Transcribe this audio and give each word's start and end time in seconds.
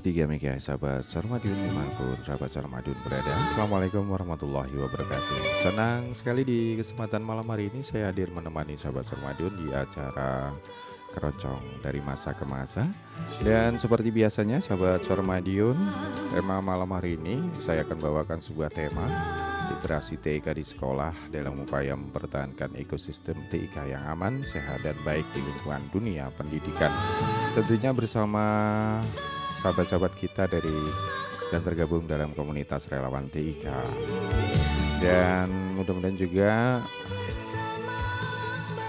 23 0.00 0.32
Mega 0.32 0.56
sahabat 0.56 1.04
Sarmadiun 1.12 1.52
di 1.60 1.70
mana 1.76 1.92
pun 1.92 2.16
sahabat 2.24 2.48
Sarmadiun 2.48 2.96
berada. 3.04 3.36
Assalamualaikum 3.52 4.08
warahmatullahi 4.08 4.72
wabarakatuh. 4.72 5.60
Senang 5.60 6.16
sekali 6.16 6.40
di 6.40 6.60
kesempatan 6.80 7.20
malam 7.20 7.44
hari 7.44 7.68
ini 7.68 7.84
saya 7.84 8.08
hadir 8.08 8.32
menemani 8.32 8.80
sahabat 8.80 9.04
Sarmadiun 9.04 9.60
di 9.60 9.68
acara 9.76 10.56
keroncong 11.12 11.84
dari 11.84 12.00
masa 12.00 12.32
ke 12.32 12.48
masa. 12.48 12.88
Dan 13.44 13.76
seperti 13.76 14.08
biasanya 14.08 14.64
sahabat 14.64 15.04
Sarmadiun 15.04 15.76
tema 16.32 16.64
malam 16.64 16.88
hari 16.96 17.20
ini 17.20 17.36
saya 17.60 17.84
akan 17.84 18.00
bawakan 18.00 18.40
sebuah 18.40 18.72
tema 18.72 19.04
Literasi 19.68 20.16
TIK 20.16 20.56
di 20.56 20.64
sekolah 20.64 21.28
dalam 21.28 21.60
upaya 21.60 21.92
mempertahankan 21.92 22.72
ekosistem 22.80 23.36
TIK 23.52 23.92
yang 23.92 24.02
aman, 24.16 24.48
sehat, 24.48 24.80
dan 24.80 24.96
baik 25.04 25.28
di 25.36 25.44
lingkungan 25.44 25.84
dunia 25.92 26.32
pendidikan. 26.34 26.90
Tentunya 27.52 27.94
bersama 27.94 28.48
sahabat-sahabat 29.60 30.16
kita 30.16 30.48
dari 30.48 30.72
dan 31.52 31.60
tergabung 31.60 32.08
dalam 32.08 32.32
komunitas 32.32 32.88
relawan 32.88 33.28
TIK 33.28 33.68
dan 35.04 35.52
mudah-mudahan 35.76 36.16
juga 36.16 36.80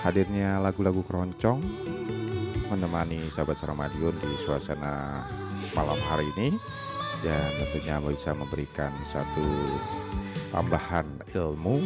hadirnya 0.07 0.63
lagu-lagu 0.63 1.03
keroncong 1.03 1.59
menemani 2.71 3.27
sahabat 3.35 3.59
Seramadion 3.59 4.15
di 4.15 4.31
suasana 4.47 5.27
malam 5.75 5.99
hari 6.07 6.31
ini 6.39 6.55
dan 7.19 7.51
tentunya 7.59 7.99
bisa 7.99 8.31
memberikan 8.31 8.95
satu 9.03 9.45
tambahan 10.55 11.05
ilmu 11.35 11.83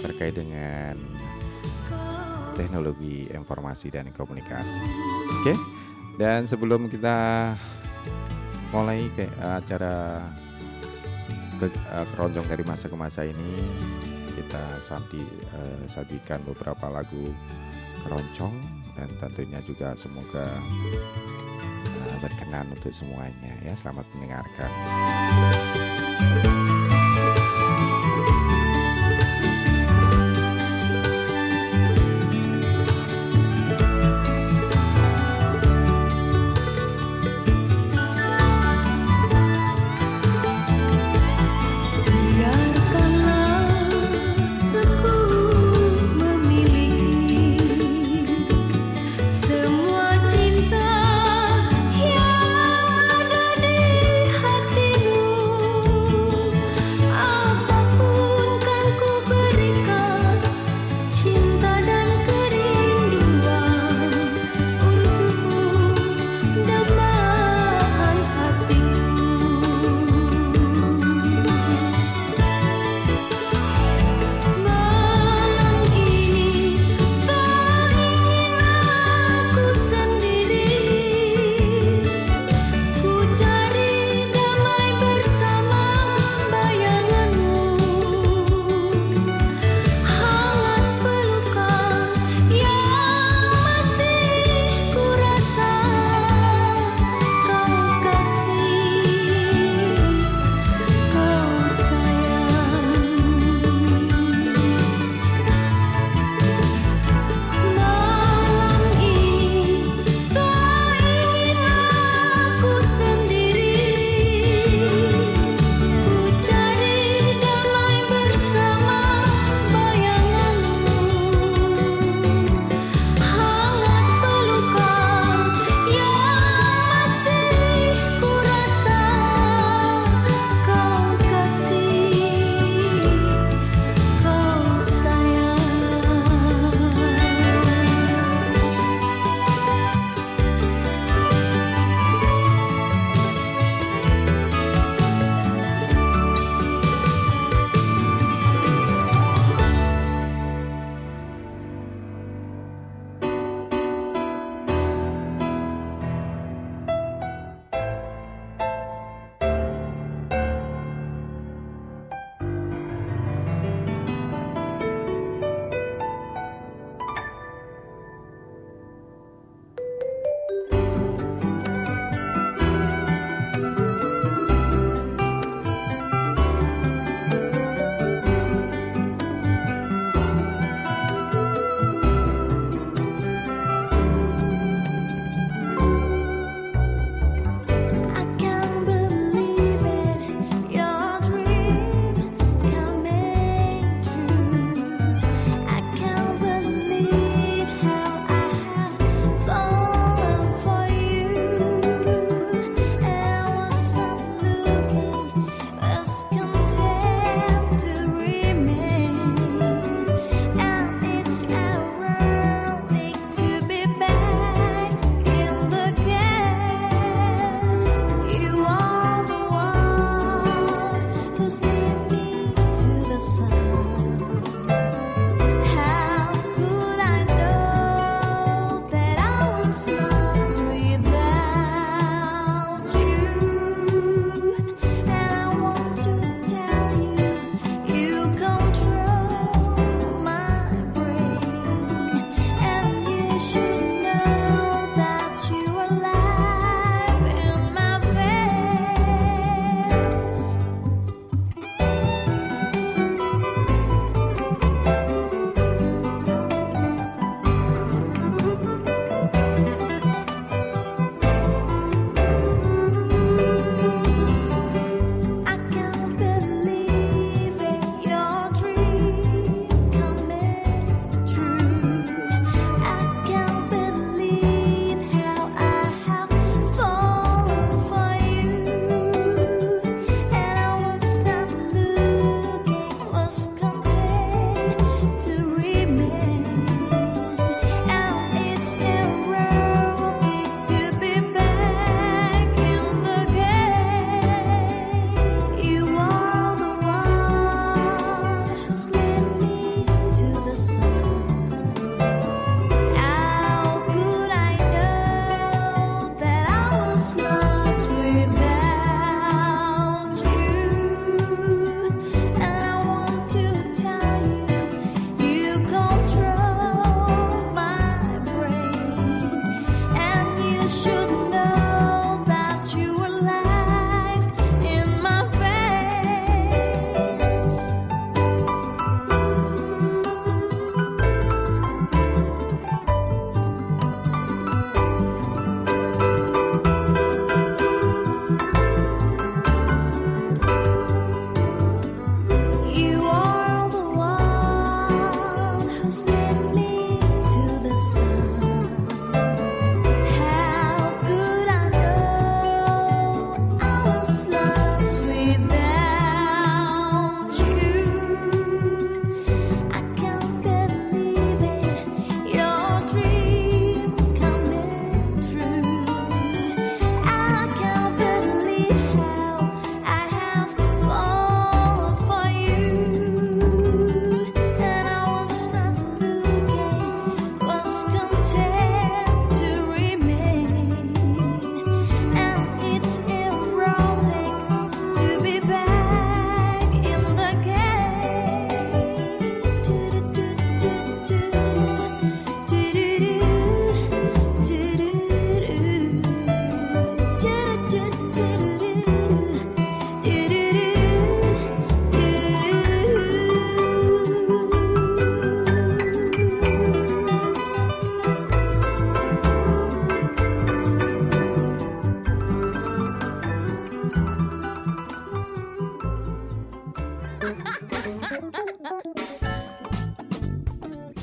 terkait 0.00 0.34
dengan 0.34 0.96
teknologi 2.56 3.28
informasi 3.32 3.88
dan 3.92 4.08
komunikasi. 4.12 4.80
Oke. 5.40 5.54
Dan 6.20 6.44
sebelum 6.44 6.92
kita 6.92 7.52
mulai 8.72 9.04
ke 9.12 9.28
acara 9.38 10.24
ke, 11.60 11.68
uh, 11.92 12.06
keroncong 12.16 12.48
dari 12.48 12.64
masa 12.64 12.88
ke 12.88 12.96
masa 12.96 13.28
ini 13.28 13.60
kita 14.32 14.64
sandi, 14.80 15.20
uh, 15.52 15.84
sajikan 15.84 16.40
beberapa 16.48 16.88
lagu 16.88 17.30
keroncong 18.02 18.56
dan 18.96 19.08
tentunya 19.20 19.60
juga 19.68 19.92
semoga 20.00 20.48
uh, 21.84 22.16
berkenan 22.24 22.66
untuk 22.72 22.90
semuanya 22.96 23.52
ya 23.60 23.76
selamat 23.76 24.08
mendengarkan. 24.16 24.70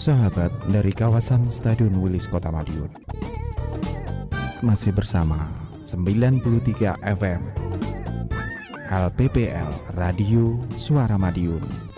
Sahabat 0.10 0.50
dari 0.74 0.90
kawasan 0.90 1.54
Stadion 1.54 1.94
Wilis 2.02 2.26
Kota 2.26 2.50
Madiun. 2.50 2.90
Masih 4.66 4.90
bersama 4.90 5.38
93 5.86 6.98
FM 6.98 7.42
LPPL 8.90 9.70
Radio 9.94 10.58
Suara 10.74 11.14
Madiun. 11.14 11.89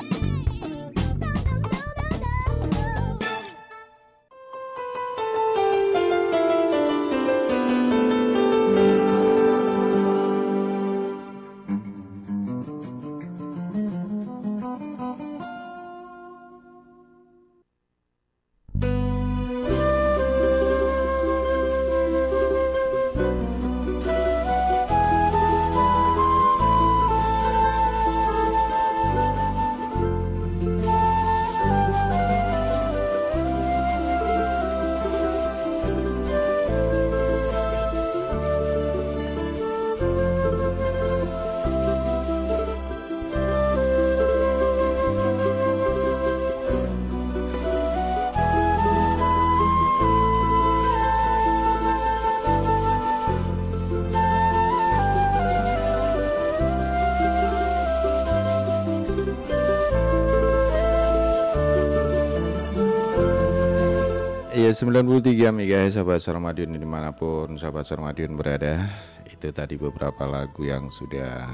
Iya 65.22 65.54
93 65.54 65.54
MHz 65.54 65.94
sahabat 66.02 66.18
Sarmadion 66.18 66.74
di 66.74 66.82
mana 66.82 67.14
pun 67.14 67.54
sahabat 67.54 67.86
Sarmadion 67.86 68.34
berada. 68.34 68.90
Itu 69.30 69.54
tadi 69.54 69.78
beberapa 69.78 70.26
lagu 70.26 70.66
yang 70.66 70.90
sudah 70.90 71.46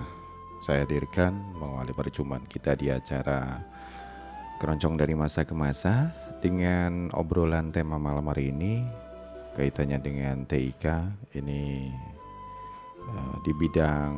saya 0.64 0.88
hadirkan 0.88 1.36
Mengawali 1.60 1.92
perjumpaan 1.92 2.48
kita 2.48 2.80
di 2.80 2.88
acara 2.88 3.60
Keroncong 4.64 4.96
dari 4.96 5.20
masa 5.20 5.44
ke 5.44 5.52
masa. 5.52 6.16
Dengan 6.40 7.12
obrolan 7.12 7.76
tema 7.76 8.00
malam 8.00 8.32
hari 8.32 8.56
ini 8.56 8.88
Kaitannya 9.60 10.00
dengan 10.00 10.48
TIK 10.48 10.86
Ini 11.36 11.92
eh, 13.04 13.36
di 13.44 13.52
bidang 13.52 14.16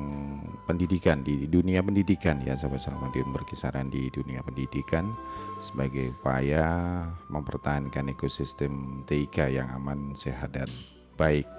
pendidikan 0.70 1.26
di 1.26 1.50
dunia 1.50 1.82
pendidikan 1.82 2.38
ya 2.46 2.54
sahabat 2.54 2.86
Sarmadion 2.86 3.34
berkisaran 3.34 3.90
di 3.90 4.14
dunia 4.14 4.46
pendidikan 4.46 5.10
sebagai 5.58 6.14
upaya 6.22 7.02
mempertahankan 7.34 8.14
ekosistem 8.14 9.02
TIK 9.10 9.50
yang 9.50 9.74
aman, 9.74 10.14
sehat 10.14 10.54
dan 10.54 10.70
baik. 11.18 11.50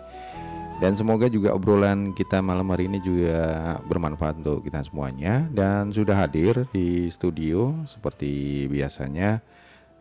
Dan 0.81 0.97
semoga 0.97 1.29
juga 1.29 1.53
obrolan 1.53 2.17
kita 2.17 2.41
malam 2.41 2.71
hari 2.73 2.89
ini 2.89 3.03
juga 3.05 3.77
bermanfaat 3.85 4.41
untuk 4.41 4.65
kita 4.65 4.81
semuanya 4.81 5.45
dan 5.53 5.93
sudah 5.93 6.17
hadir 6.17 6.65
di 6.73 7.13
studio 7.13 7.75
seperti 7.85 8.65
biasanya 8.71 9.45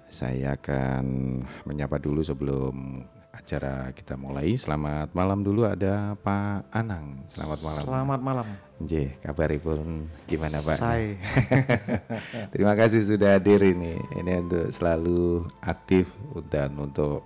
saya 0.07 0.55
akan 0.55 1.03
menyapa 1.67 1.99
dulu 1.99 2.23
sebelum 2.23 3.03
acara 3.39 3.95
kita 3.95 4.19
mulai. 4.19 4.59
Selamat 4.59 5.15
malam 5.15 5.39
dulu 5.41 5.63
ada 5.63 6.13
Pak 6.19 6.67
Anang. 6.75 7.23
Selamat 7.31 7.59
malam. 7.63 7.83
Selamat 7.87 8.19
malam. 8.19 8.47
J, 8.83 9.15
kabaripun 9.23 10.11
gimana 10.27 10.59
Pak? 10.59 10.77
Saya. 10.77 11.15
Terima 12.53 12.75
kasih 12.75 13.07
sudah 13.07 13.39
hadir 13.39 13.63
ini. 13.63 13.95
Ini 14.19 14.43
untuk 14.43 14.67
selalu 14.75 15.47
aktif 15.63 16.11
dan 16.51 16.75
untuk 16.75 17.23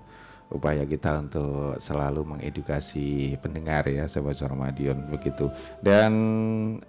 upaya 0.53 0.86
kita 0.86 1.17
untuk 1.17 1.82
selalu 1.82 2.38
mengedukasi 2.38 3.36
pendengar 3.41 3.89
ya 3.89 4.05
Sobat 4.05 4.38
Madiun 4.38 5.10
begitu. 5.10 5.50
Dan 5.82 6.13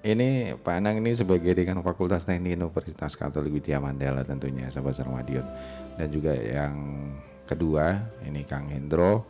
ini 0.04 0.52
Pak 0.52 0.84
Anang 0.84 1.00
ini 1.00 1.16
sebagai 1.16 1.56
dekan 1.56 1.80
Fakultas 1.80 2.28
Teknik 2.28 2.60
Universitas 2.60 3.16
Katolik 3.16 3.56
Widya 3.56 3.80
Mandala 3.80 4.20
tentunya 4.20 4.68
Sobat 4.68 5.00
Madiun. 5.00 5.48
Dan 5.96 6.12
juga 6.12 6.36
yang 6.36 6.76
kedua 7.44 8.00
ini 8.24 8.42
Kang 8.48 8.68
Hendro 8.72 9.24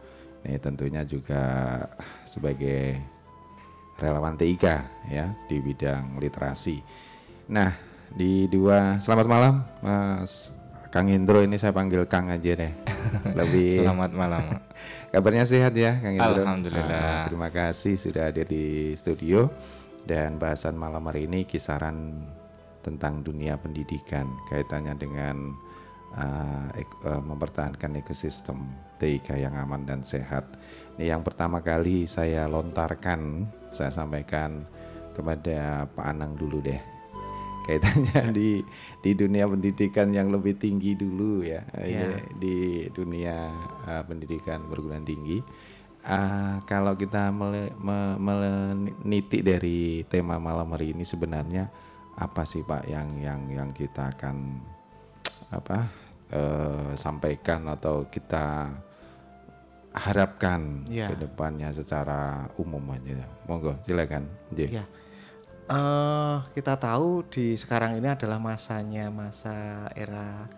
ini 0.44 0.60
tentunya 0.60 1.02
juga 1.02 1.42
sebagai 2.28 3.00
relawan 3.96 4.36
TIK 4.36 4.66
ya 5.08 5.32
di 5.48 5.56
bidang 5.62 6.18
literasi. 6.20 6.82
Nah, 7.48 7.72
di 8.12 8.46
dua 8.50 9.00
selamat 9.00 9.26
malam 9.26 9.54
Mas 9.80 10.52
Kang 10.94 11.10
Indro 11.10 11.42
ini 11.42 11.58
saya 11.58 11.74
panggil 11.74 12.06
Kang 12.06 12.30
aja 12.30 12.54
deh. 12.54 12.72
Lebih 13.38 13.82
Selamat 13.82 14.14
malam. 14.14 14.62
kabarnya 15.12 15.42
sehat 15.42 15.74
ya 15.74 15.98
Kang 15.98 16.14
Indro. 16.14 16.46
Alhamdulillah. 16.46 17.02
Ah, 17.02 17.24
terima 17.26 17.50
kasih 17.50 17.98
sudah 17.98 18.30
hadir 18.30 18.46
di 18.46 18.94
studio 18.94 19.50
dan 20.06 20.38
bahasan 20.38 20.78
malam 20.78 21.02
hari 21.10 21.26
ini 21.26 21.48
kisaran 21.48 22.28
tentang 22.84 23.24
dunia 23.24 23.56
pendidikan 23.56 24.28
kaitannya 24.52 24.94
dengan 24.94 25.56
uh, 26.18 26.66
ek- 26.78 27.02
uh, 27.06 27.22
mempertahankan 27.22 27.98
ekosistem 27.98 28.70
TIK 28.98 29.38
yang 29.38 29.54
aman 29.58 29.82
dan 29.86 30.00
sehat. 30.06 30.46
Ini 30.98 31.14
yang 31.14 31.22
pertama 31.26 31.58
kali 31.58 32.06
saya 32.06 32.46
lontarkan, 32.46 33.46
saya 33.74 33.90
sampaikan 33.90 34.62
kepada 35.14 35.90
Pak 35.90 36.06
Anang 36.06 36.38
dulu 36.38 36.62
deh. 36.62 36.78
Kaitannya 37.64 38.30
di 38.38 38.60
di 39.00 39.10
dunia 39.16 39.48
pendidikan 39.48 40.12
yang 40.14 40.30
lebih 40.30 40.54
tinggi 40.58 40.94
dulu 40.94 41.42
ya. 41.42 41.64
Ini 41.74 42.38
di 42.38 42.56
dunia 42.92 43.50
uh, 43.88 44.02
pendidikan 44.06 44.66
perguruan 44.70 45.02
tinggi. 45.02 45.40
Ah, 46.04 46.60
kalau 46.68 46.92
kita 47.00 47.32
mele- 47.32 47.72
me- 47.80 48.20
meniti 48.20 49.40
dari 49.40 50.04
tema 50.04 50.36
malam 50.36 50.68
hari 50.76 50.92
ini 50.92 51.00
sebenarnya 51.00 51.72
apa 52.20 52.44
sih 52.44 52.60
Pak 52.60 52.84
yang 52.84 53.08
yang 53.24 53.48
yang 53.48 53.70
kita 53.72 54.12
akan 54.12 54.60
apa 55.48 56.03
eh, 56.34 56.90
sampaikan 56.98 57.70
atau 57.70 58.10
kita 58.10 58.74
harapkan 59.94 60.82
Iya. 60.90 61.14
ke 61.14 61.22
depannya 61.22 61.70
secara 61.70 62.50
umum 62.58 62.82
aja. 62.90 63.22
Monggo 63.46 63.78
silakan. 63.86 64.26
J. 64.50 64.74
Ya. 64.74 64.84
Eh, 65.64 66.36
kita 66.52 66.76
tahu 66.76 67.24
di 67.30 67.54
sekarang 67.54 67.96
ini 67.96 68.10
adalah 68.10 68.36
masanya 68.36 69.08
masa 69.08 69.88
era 69.94 70.50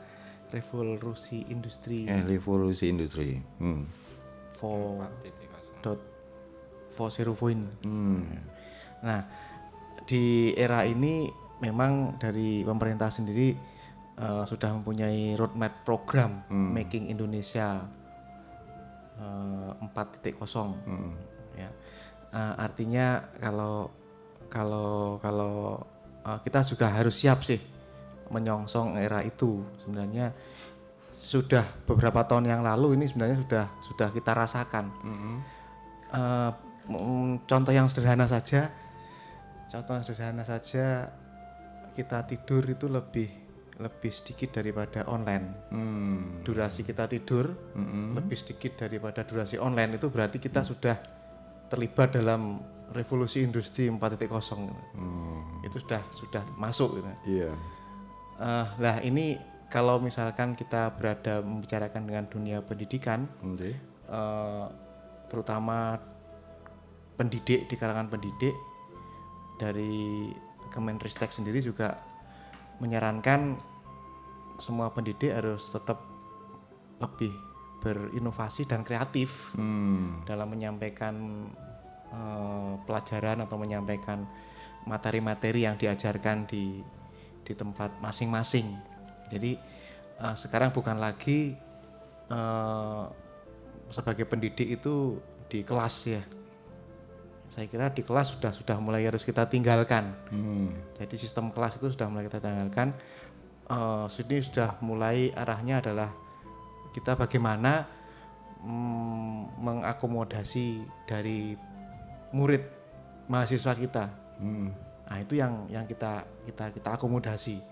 revolusi 0.51 1.45
industri 1.47 2.09
Eh, 2.09 2.25
revolusi 2.25 2.89
industri. 2.89 3.39
Hmm. 3.61 3.85
4.0 4.57 5.05
Hmm. 7.85 8.25
Nah, 9.05 9.21
di 10.09 10.57
era 10.57 10.83
ini 10.83 11.29
memang 11.61 12.17
dari 12.17 12.65
pemerintah 12.65 13.13
sendiri 13.13 13.76
eh, 14.17 14.45
sudah 14.45 14.73
mempunyai 14.73 15.37
roadmap 15.37 15.85
program 15.85 16.43
Hmm. 16.49 16.73
Making 16.73 17.09
Indonesia 17.09 17.85
eh, 19.17 19.71
4.0 19.81 20.77
Hmm. 20.85 21.13
ya. 21.55 21.71
Eh, 22.33 22.55
artinya 22.59 23.07
kalau 23.37 23.89
kalau 24.49 25.17
kalau 25.19 25.81
eh, 26.23 26.39
kita 26.43 26.61
juga 26.63 26.91
harus 26.91 27.17
siap 27.17 27.41
sih 27.43 27.61
menyongsong 28.27 28.99
era 28.99 29.23
itu 29.23 29.63
sebenarnya 29.79 30.35
sudah 31.17 31.65
beberapa 31.87 32.27
tahun 32.27 32.45
yang 32.45 32.61
lalu 32.61 32.99
ini 32.99 33.07
sebenarnya 33.09 33.39
sudah 33.41 33.65
sudah 33.81 34.09
kita 34.11 34.33
rasakan 34.35 34.91
Hmm. 35.01 35.39
Eh, 36.07 36.51
mm, 36.87 37.47
contoh 37.47 37.73
yang 37.73 37.87
sederhana 37.87 38.27
saja 38.27 38.69
contoh 39.67 39.97
yang 39.97 40.05
sederhana 40.07 40.45
saja 40.45 41.11
kita 41.95 42.23
tidur 42.29 42.63
itu 42.67 42.87
lebih 42.87 43.31
lebih 43.77 44.09
sedikit 44.09 44.57
daripada 44.57 45.05
online 45.05 45.69
Hmm. 45.69 46.41
durasi 46.41 46.81
kita 46.81 47.05
tidur 47.05 47.53
Mm-mm. 47.77 48.17
lebih 48.17 48.33
sedikit 48.35 48.81
daripada 48.81 49.21
durasi 49.21 49.57
online 49.57 49.97
itu 49.97 50.09
berarti 50.09 50.41
kita 50.41 50.65
sudah 50.65 50.97
terlibat 51.69 52.17
dalam 52.17 52.63
revolusi 52.91 53.43
industri 53.43 53.91
4.0 53.91 54.33
Hmm. 54.97 55.61
itu 55.61 55.77
sudah 55.77 56.01
sudah 56.15 56.43
masuk 56.57 56.97
gitu. 56.97 57.11
Iya. 57.29 57.51
Eh, 58.37 58.67
lah 58.79 58.97
ini 59.01 59.37
kalau 59.67 59.99
misalkan 59.99 60.55
kita 60.55 60.95
berada 60.95 61.43
membicarakan 61.43 62.07
dengan 62.07 62.25
dunia 62.27 62.63
pendidikan 62.63 63.27
Oke. 63.43 63.75
eh, 64.07 64.67
terutama 65.27 65.99
pendidik 67.15 67.67
di 67.67 67.75
kalangan 67.75 68.07
pendidik 68.07 68.55
dari 69.57 70.31
Kemenristek 70.67 71.31
sendiri 71.31 71.59
juga 71.59 71.97
menyarankan 72.81 73.57
semua 74.57 74.93
pendidik 74.93 75.33
harus 75.33 75.69
tetap 75.69 76.01
lebih 77.01 77.33
berinovasi 77.85 78.65
dan 78.65 78.81
kreatif 78.83 79.53
Hmm. 79.53 80.25
dalam 80.25 80.49
menyampaikan 80.49 81.15
eh, 82.11 82.73
pelajaran 82.89 83.45
atau 83.45 83.57
menyampaikan 83.61 84.25
materi-materi 84.89 85.67
yang 85.67 85.77
diajarkan 85.77 86.47
di 86.49 86.81
di 87.47 87.53
tempat 87.55 88.01
masing-masing. 88.01 88.75
Jadi 89.29 89.61
eh, 90.19 90.35
sekarang 90.35 90.73
bukan 90.73 90.97
lagi 90.97 91.55
eh, 92.33 93.05
sebagai 93.93 94.27
pendidik 94.27 94.81
itu 94.81 95.21
di 95.47 95.63
kelas 95.63 95.97
ya. 96.11 96.23
Saya 97.49 97.67
kira 97.71 97.89
di 97.95 98.03
kelas 98.03 98.37
sudah 98.37 98.53
sudah 98.53 98.77
mulai 98.83 99.07
harus 99.07 99.23
kita 99.23 99.47
tinggalkan. 99.47 100.13
Hmm. 100.29 100.75
Jadi 100.99 101.15
sistem 101.17 101.55
kelas 101.55 101.79
itu 101.81 101.93
sudah 101.95 102.11
mulai 102.11 102.27
kita 102.27 102.43
tinggalkan. 102.43 102.93
Eh 103.67 104.07
sini 104.11 104.43
sudah 104.43 104.79
mulai 104.83 105.31
arahnya 105.35 105.83
adalah 105.83 106.11
kita 106.95 107.19
bagaimana 107.19 107.87
mm, 108.63 109.61
mengakomodasi 109.63 110.85
dari 111.07 111.55
murid 112.35 112.63
mahasiswa 113.31 113.73
kita. 113.75 114.05
Hmm. 114.43 114.71
Nah 115.07 115.17
itu 115.23 115.39
yang 115.39 115.71
yang 115.71 115.87
kita 115.87 116.27
kita 116.45 116.75
kita 116.75 116.89
akomodasi 116.99 117.63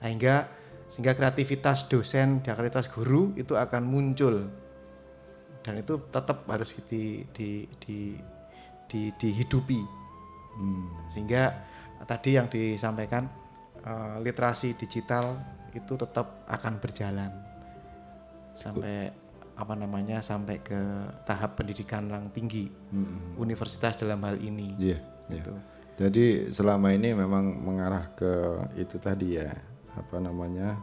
sehingga 0.00 0.46
sehingga 0.86 1.18
kreativitas 1.18 1.90
dosen, 1.90 2.44
kreativitas 2.44 2.86
guru 2.86 3.34
itu 3.34 3.58
akan 3.58 3.82
muncul 3.82 4.46
dan 5.66 5.82
itu 5.82 5.98
tetap 6.14 6.46
harus 6.46 6.70
di, 6.86 7.26
di, 7.34 7.66
di, 7.82 8.14
di- 8.86 9.12
dihidupi 9.12 9.82
Hmm. 10.56 10.88
sehingga 11.06 11.52
tadi 12.02 12.34
yang 12.34 12.48
disampaikan 12.48 13.28
eh, 13.78 14.16
literasi 14.18 14.74
digital 14.74 15.36
itu 15.70 15.94
tetap 15.94 16.42
akan 16.48 16.80
berjalan 16.80 17.30
sampai 18.56 19.12
apa 19.56 19.72
namanya 19.72 20.20
sampai 20.20 20.60
ke 20.60 20.76
tahap 21.24 21.56
pendidikan 21.56 22.08
yang 22.08 22.28
tinggi 22.30 22.68
Hmm. 22.90 23.36
universitas 23.36 23.96
dalam 23.96 24.20
hal 24.20 24.36
ini 24.36 24.76
Iya, 24.76 24.98
iya. 25.28 25.40
Gitu. 25.40 25.52
Jadi 25.96 26.24
selama 26.52 26.92
ini 26.92 27.16
memang 27.16 27.56
mengarah 27.56 28.12
ke 28.12 28.32
itu 28.76 29.00
tadi 29.00 29.40
ya, 29.40 29.48
apa 29.96 30.20
namanya 30.20 30.76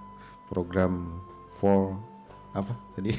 program 0.49 1.21
for 1.53 1.93
apa 2.53 2.73
tadi 2.93 3.09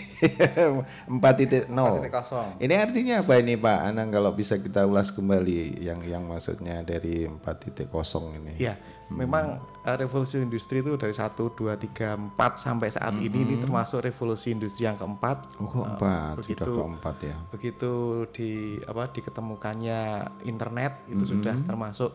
4.0. 1.10 1.74
kosong 2.06 2.48
Ini 2.62 2.74
artinya 2.78 3.14
apa 3.18 3.34
ini 3.42 3.58
Pak 3.58 3.78
Anang 3.82 4.14
kalau 4.14 4.30
bisa 4.30 4.62
kita 4.62 4.86
ulas 4.86 5.10
kembali 5.10 5.82
yang 5.82 6.06
yang 6.06 6.22
maksudnya 6.22 6.86
dari 6.86 7.26
4.0 7.26 7.90
ini? 8.38 8.54
Ya, 8.62 8.78
memang 9.10 9.58
eh, 9.82 9.96
revolusi 9.98 10.38
industri 10.38 10.86
itu 10.86 10.94
dari 10.94 11.10
1, 11.10 11.34
2, 11.34 11.50
3, 11.50 12.38
4 12.38 12.38
sampai 12.54 12.88
saat 12.94 13.18
ini 13.18 13.42
ini 13.42 13.54
termasuk 13.58 14.06
revolusi 14.06 14.54
industri 14.54 14.86
yang 14.86 14.94
keempat. 14.94 15.50
Oh 15.58 15.66
kok 15.66 15.98
empat, 15.98 16.34
sudah 16.38 16.46
begitu. 16.46 16.70
keempat 16.78 17.16
ya. 17.26 17.36
Begitu 17.50 17.92
di 18.30 18.50
apa 18.86 19.10
diketemukannya 19.10 20.00
internet 20.46 21.10
itu 21.10 21.26
sudah 21.26 21.58
termasuk 21.66 22.14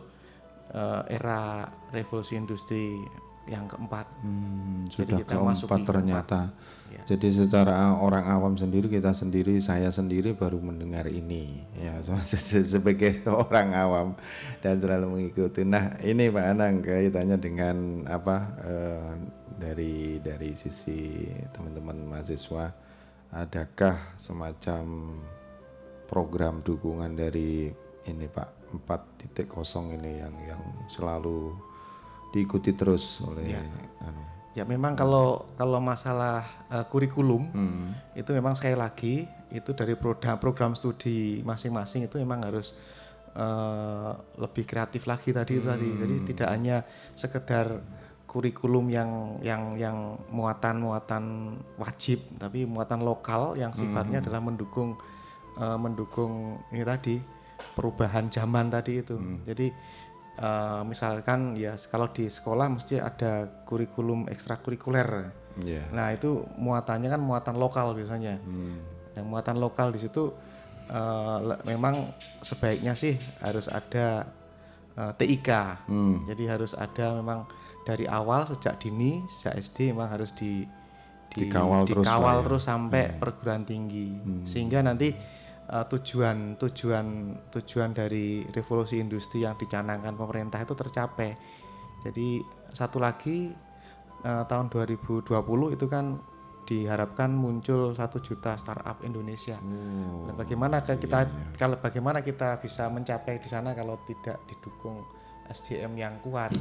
eh, 0.72 1.16
era 1.20 1.68
revolusi 1.92 2.40
industri 2.40 2.96
yang 3.44 3.68
keempat. 3.68 4.06
Hmm, 4.24 4.88
Jadi 4.88 4.96
sudah 5.04 5.18
kita 5.20 5.34
masuk 5.36 5.68
keempat 5.68 5.84
di 5.84 5.88
ternyata. 5.88 6.40
Ya. 7.00 7.16
Jadi 7.16 7.32
secara 7.32 7.96
orang 7.96 8.28
awam 8.28 8.54
sendiri 8.60 8.86
kita 8.92 9.16
sendiri 9.16 9.56
saya 9.58 9.88
sendiri 9.90 10.36
baru 10.36 10.60
mendengar 10.60 11.08
ini 11.08 11.64
ya 11.80 11.98
se- 12.28 12.38
se- 12.38 12.68
sebagai 12.68 13.24
orang 13.26 13.72
awam 13.74 14.08
dan 14.60 14.78
selalu 14.78 15.06
mengikuti. 15.18 15.64
Nah 15.64 15.96
ini 16.04 16.28
Pak 16.30 16.46
Anang 16.46 16.74
kaitannya 16.84 17.36
dengan 17.40 17.76
apa 18.06 18.36
eh, 18.62 19.12
dari 19.60 20.20
dari 20.22 20.52
sisi 20.56 21.28
teman-teman 21.52 22.04
mahasiswa 22.08 22.72
adakah 23.32 24.16
semacam 24.16 25.16
program 26.06 26.62
dukungan 26.64 27.14
dari 27.14 27.70
ini 28.06 28.26
Pak 28.26 28.74
4.0 28.88 29.96
ini 29.98 30.12
yang 30.22 30.34
yang 30.46 30.62
selalu 30.86 31.54
diikuti 32.30 32.70
terus 32.74 33.18
oleh 33.26 33.58
anu. 34.02 34.29
Ya 34.50 34.66
memang 34.66 34.98
kalau 34.98 35.46
kalau 35.54 35.78
masalah 35.78 36.42
eh, 36.68 36.84
kurikulum 36.90 37.42
Hmm. 37.54 37.94
itu 38.18 38.30
memang 38.34 38.58
sekali 38.58 38.74
lagi 38.74 39.14
itu 39.50 39.70
dari 39.74 39.94
program 39.94 40.38
program 40.42 40.72
studi 40.74 41.42
masing-masing 41.46 42.06
itu 42.06 42.18
memang 42.18 42.42
harus 42.42 42.74
eh, 43.30 44.12
lebih 44.42 44.66
kreatif 44.66 45.06
lagi 45.06 45.30
tadi 45.30 45.62
itu 45.62 45.66
tadi. 45.70 45.86
Jadi 45.86 46.16
tidak 46.34 46.48
hanya 46.50 46.76
sekedar 47.14 47.78
kurikulum 48.26 48.90
yang 48.90 49.38
yang 49.42 49.74
yang 49.74 49.96
muatan 50.30 50.82
muatan 50.82 51.24
wajib 51.78 52.22
tapi 52.38 52.62
muatan 52.62 53.02
lokal 53.02 53.58
yang 53.58 53.74
sifatnya 53.74 54.22
adalah 54.22 54.38
mendukung 54.42 54.98
eh, 55.58 55.78
mendukung 55.78 56.58
ini 56.70 56.82
tadi 56.82 57.16
perubahan 57.74 58.26
zaman 58.26 58.66
tadi 58.70 58.98
itu. 58.98 59.14
Jadi 59.46 59.70
eh, 60.40 60.80
misalkan 60.82 61.54
ya 61.54 61.76
kalau 61.86 62.08
di 62.08 62.26
sekolah 62.26 62.66
mesti 62.66 62.96
ada 62.96 63.46
kurikulum 63.62 64.26
ekstrakurikuler 64.26 65.36
Iya. 65.60 65.82
Nah 65.90 66.14
itu 66.14 66.46
muatannya 66.56 67.10
kan 67.10 67.20
muatan 67.20 67.58
lokal 67.58 67.92
biasanya. 67.92 68.38
Hmm. 68.38 68.80
Yang 69.12 69.26
muatan 69.26 69.56
lokal 69.58 69.90
di 69.90 69.98
situ 69.98 70.30
le- 71.42 71.60
memang 71.66 72.14
sebaiknya 72.40 72.94
sih 72.94 73.18
harus 73.38 73.66
ada 73.66 74.30
eh, 74.94 75.12
TIK. 75.12 75.50
Hmm. 75.90 76.22
Jadi 76.24 76.44
harus 76.46 76.72
ada 76.72 77.18
memang 77.18 77.44
dari 77.82 78.06
awal 78.06 78.46
sejak 78.46 78.78
dini 78.78 79.26
sejak 79.28 79.58
SD 79.58 79.78
memang 79.90 80.08
harus 80.10 80.30
di, 80.32 80.62
di- 81.30 81.50
Dikawal 81.50 81.82
terus 81.84 82.04
dikawal 82.06 82.22
lah 82.22 82.36
ya. 82.36 82.44
terus 82.46 82.62
sampai 82.62 83.04
perguruan 83.12 83.64
tinggi 83.64 84.16
sehingga 84.46 84.80
nanti 84.80 85.10
eh, 85.70 85.86
tujuan 85.86 86.58
tujuan 86.58 87.06
tujuan 87.54 87.90
dari 87.94 88.42
revolusi 88.50 88.98
industri 88.98 89.46
yang 89.46 89.54
dicanangkan 89.54 90.18
pemerintah 90.18 90.58
itu 90.60 90.74
tercapai. 90.74 91.30
Jadi 92.02 92.42
satu 92.74 92.98
lagi 92.98 93.54
eh, 94.26 94.44
tahun 94.50 94.66
2020 94.68 95.30
itu 95.78 95.86
kan 95.86 96.18
diharapkan 96.70 97.34
muncul 97.34 97.90
satu 97.98 98.22
juta 98.22 98.54
startup 98.54 99.02
Indonesia. 99.02 99.58
Oh, 99.58 100.30
Nah, 100.30 100.34
bagaimana 100.38 100.86
ke 100.86 100.94
kita 101.02 101.26
iya. 101.26 101.58
kalau 101.58 101.74
bagaimana 101.82 102.22
kita 102.22 102.62
bisa 102.62 102.86
mencapai 102.86 103.42
di 103.42 103.48
sana 103.50 103.74
kalau 103.74 103.98
tidak 104.06 104.38
didukung 104.46 105.02
SDM 105.50 105.98
yang 105.98 106.14
kuat? 106.22 106.54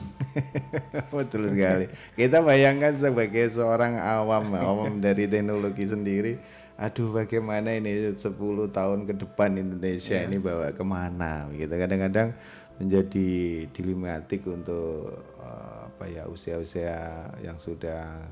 Betul 1.13 1.53
sekali. 1.53 1.85
Kita 2.17 2.41
bayangkan 2.41 2.97
sebagai 2.97 3.53
seorang 3.53 4.01
awam, 4.01 4.49
awam 4.57 4.97
dari 5.05 5.29
teknologi 5.29 5.85
sendiri. 5.85 6.41
Aduh, 6.79 7.11
bagaimana 7.11 7.75
ini 7.75 8.15
10 8.15 8.23
tahun 8.71 9.03
ke 9.03 9.13
depan 9.19 9.51
Indonesia 9.59 10.15
ini 10.15 10.39
bawa 10.39 10.71
ke 10.71 10.79
mana? 10.79 11.51
Gitu 11.51 11.75
kadang-kadang 11.75 12.31
menjadi 12.79 13.29
dilematik 13.75 14.47
untuk 14.47 15.11
eh, 15.43 15.79
apa 15.91 16.05
ya 16.07 16.23
usia-usia 16.31 17.27
yang 17.43 17.59
sudah 17.59 18.23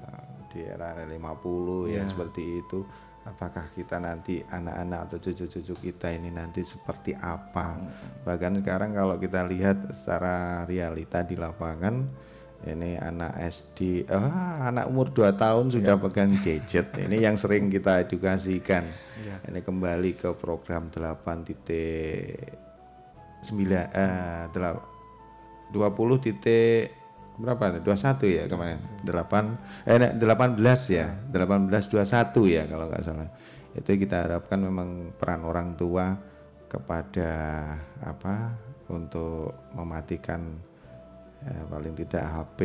eh, 0.00 0.24
di 0.48 0.64
era 0.64 0.96
50 1.04 1.92
ya 1.92 2.08
seperti 2.08 2.64
itu. 2.64 2.80
Apakah 3.28 3.68
kita 3.76 4.00
nanti 4.00 4.40
anak-anak 4.40 5.12
atau 5.12 5.18
cucu-cucu 5.28 5.92
kita 5.92 6.16
ini 6.16 6.32
nanti 6.32 6.64
seperti 6.64 7.12
apa? 7.12 7.76
Bahkan 8.24 8.64
sekarang 8.64 8.96
kalau 8.96 9.20
kita 9.20 9.44
lihat 9.44 9.92
secara 9.92 10.64
realita 10.64 11.22
di 11.22 11.36
lapangan 11.36 12.08
ini 12.62 12.94
anak 12.94 13.34
SD, 13.50 14.06
ah, 14.06 14.70
anak 14.70 14.86
umur 14.86 15.10
2 15.10 15.34
tahun 15.34 15.74
sudah 15.74 15.98
pegang 15.98 16.38
gadget. 16.38 16.94
Ini 16.94 17.18
yang 17.18 17.34
sering 17.34 17.66
kita 17.66 18.06
edukasikan. 18.06 18.86
Ini 19.50 19.60
kembali 19.66 20.14
ke 20.14 20.30
program 20.38 20.86
8 20.94 21.42
titik 21.42 22.54
9 23.42 23.90
eh 23.90 24.46
delap- 24.54 24.86
20 25.74 26.22
titik 26.22 26.94
berapa? 27.40 27.82
21 27.82 28.30
ya 28.30 28.44
kemarin. 28.46 28.78
8 29.02 29.88
eh 29.88 29.96
nek, 29.98 30.12
18 30.22 30.80
ya. 30.86 31.06
18 31.34 31.90
21 31.90 32.46
ya 32.46 32.62
kalau 32.70 32.86
nggak 32.86 33.02
salah. 33.02 33.30
Itu 33.74 33.98
kita 33.98 34.28
harapkan 34.28 34.62
memang 34.62 35.16
peran 35.18 35.42
orang 35.42 35.74
tua 35.74 36.14
kepada 36.70 37.32
apa 38.04 38.54
untuk 38.92 39.52
mematikan 39.74 40.60
eh, 41.46 41.64
paling 41.68 41.94
tidak 41.98 42.24
HP 42.24 42.60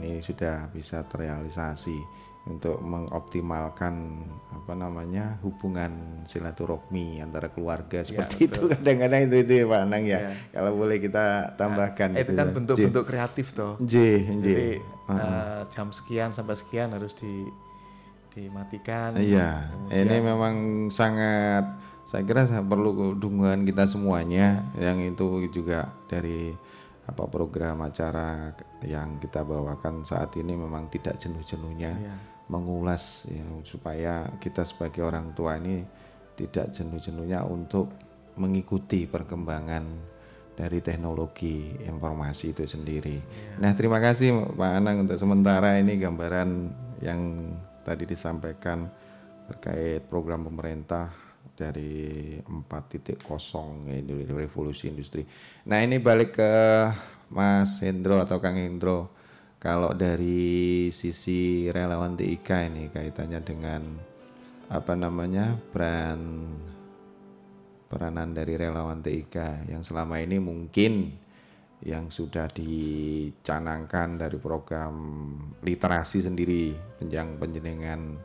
ini 0.00 0.12
sudah 0.24 0.68
bisa 0.72 1.04
terrealisasi 1.04 1.98
untuk 2.42 2.82
mengoptimalkan 2.82 3.94
apa 4.50 4.74
namanya 4.74 5.38
hubungan 5.46 6.22
silaturahmi 6.26 7.22
antara 7.22 7.46
keluarga 7.54 8.02
seperti 8.02 8.50
itu. 8.50 8.66
Kadang-kadang 8.74 9.30
itu 9.30 9.36
itu 9.46 9.52
ya 9.62 9.64
Pak 9.70 9.80
Anang 9.86 10.02
ya. 10.10 10.18
Kalau 10.50 10.74
boleh 10.74 10.98
kita 10.98 11.54
tambahkan 11.54 12.18
Eh, 12.18 12.26
itu 12.26 12.34
kan 12.34 12.50
ya. 12.50 12.54
bentuk-bentuk 12.54 13.04
kreatif 13.06 13.54
toh. 13.54 13.78
J 13.78 13.94
J 14.26 14.42
Jadi 14.42 14.54
eh, 14.82 15.60
jam 15.70 15.94
sekian 15.94 16.34
sampai 16.34 16.58
sekian 16.58 16.90
harus 16.90 17.14
di 17.14 17.46
dimatikan. 18.32 19.14
Iya, 19.20 19.68
ini 19.92 20.16
memang 20.24 20.88
sangat 20.88 21.68
saya 22.08 22.24
kira 22.24 22.48
sangat 22.48 22.66
perlu 22.66 23.14
dukungan 23.14 23.62
kita 23.68 23.86
semuanya. 23.86 24.66
Yang 24.74 25.14
itu 25.14 25.26
juga 25.62 25.92
dari 26.08 26.56
apa 27.12 27.28
program 27.28 27.84
acara 27.84 28.56
yang 28.82 29.20
kita 29.20 29.44
bawakan 29.44 30.02
saat 30.02 30.32
ini 30.40 30.56
memang 30.56 30.88
tidak 30.88 31.20
jenuh-jenuhnya 31.20 31.92
Iya. 31.92 32.14
mengulas 32.48 33.28
ya 33.28 33.44
supaya 33.62 34.26
kita 34.40 34.64
sebagai 34.64 35.04
orang 35.04 35.36
tua 35.36 35.60
ini 35.60 35.84
tidak 36.34 36.72
jenuh-jenuhnya 36.72 37.44
untuk 37.44 37.92
mengikuti 38.40 39.04
perkembangan 39.04 39.84
dari 40.52 40.84
teknologi 40.84 41.72
informasi 41.84 42.52
itu 42.52 42.64
sendiri. 42.68 43.20
Nah, 43.56 43.72
terima 43.72 44.00
kasih 44.04 44.52
Pak 44.52 44.72
Anang 44.80 45.08
untuk 45.08 45.16
sementara 45.16 45.80
ini 45.80 45.96
gambaran 45.96 46.50
yang 47.00 47.52
tadi 47.84 48.04
disampaikan 48.04 48.88
terkait 49.48 50.04
program 50.08 50.44
pemerintah 50.44 51.21
dari 51.62 52.34
4.0 52.42 53.22
ini 53.86 54.26
revolusi 54.26 54.90
industri. 54.90 55.22
Nah, 55.70 55.78
ini 55.78 56.02
balik 56.02 56.34
ke 56.42 56.52
Mas 57.30 57.78
Hendro 57.78 58.18
atau 58.18 58.42
Kang 58.42 58.58
Hendro. 58.58 59.14
Kalau 59.62 59.94
dari 59.94 60.90
sisi 60.90 61.70
relawan 61.70 62.18
TIK 62.18 62.48
ini 62.66 62.90
kaitannya 62.90 63.40
dengan 63.46 63.82
apa 64.74 64.98
namanya 64.98 65.54
brand 65.70 66.50
peranan 67.86 68.34
dari 68.34 68.58
relawan 68.58 68.98
TIK 68.98 69.70
yang 69.70 69.86
selama 69.86 70.18
ini 70.18 70.42
mungkin 70.42 71.14
yang 71.82 72.10
sudah 72.10 72.50
dicanangkan 72.50 74.18
dari 74.18 74.38
program 74.38 74.94
literasi 75.62 76.26
sendiri 76.26 76.74
yang 77.06 77.38
penjenengan 77.38 78.18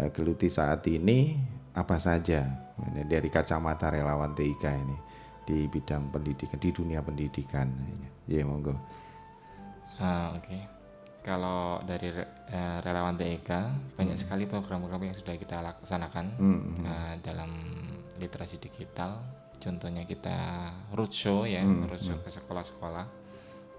uh, 0.00 0.08
geluti 0.12 0.46
saat 0.46 0.84
ini 0.88 1.36
apa 1.74 1.96
saja 1.96 2.69
ini 2.88 3.04
dari 3.04 3.28
kacamata 3.28 3.92
relawan 3.92 4.32
TIK 4.32 4.64
ini 4.64 4.96
di 5.44 5.66
bidang 5.66 6.14
pendidikan 6.14 6.58
di 6.62 6.70
dunia 6.70 7.00
pendidikan 7.02 7.68
ya 8.30 8.46
monggo 8.46 8.72
uh, 9.98 10.36
oke 10.36 10.46
okay. 10.46 10.62
kalau 11.26 11.82
dari 11.82 12.14
uh, 12.14 12.78
relawan 12.80 13.18
TIK 13.18 13.50
banyak 13.98 14.16
hmm. 14.16 14.22
sekali 14.22 14.44
program-program 14.46 15.10
yang 15.10 15.16
sudah 15.16 15.34
kita 15.34 15.58
laksanakan 15.58 16.26
hmm. 16.38 16.84
uh, 16.86 17.14
dalam 17.20 17.50
literasi 18.20 18.60
digital 18.62 19.20
contohnya 19.60 20.08
kita 20.08 20.70
roadshow 20.96 21.44
ya 21.44 21.60
hmm, 21.60 21.88
roadshow 21.88 22.16
hmm. 22.16 22.24
ke 22.24 22.30
sekolah-sekolah 22.32 23.06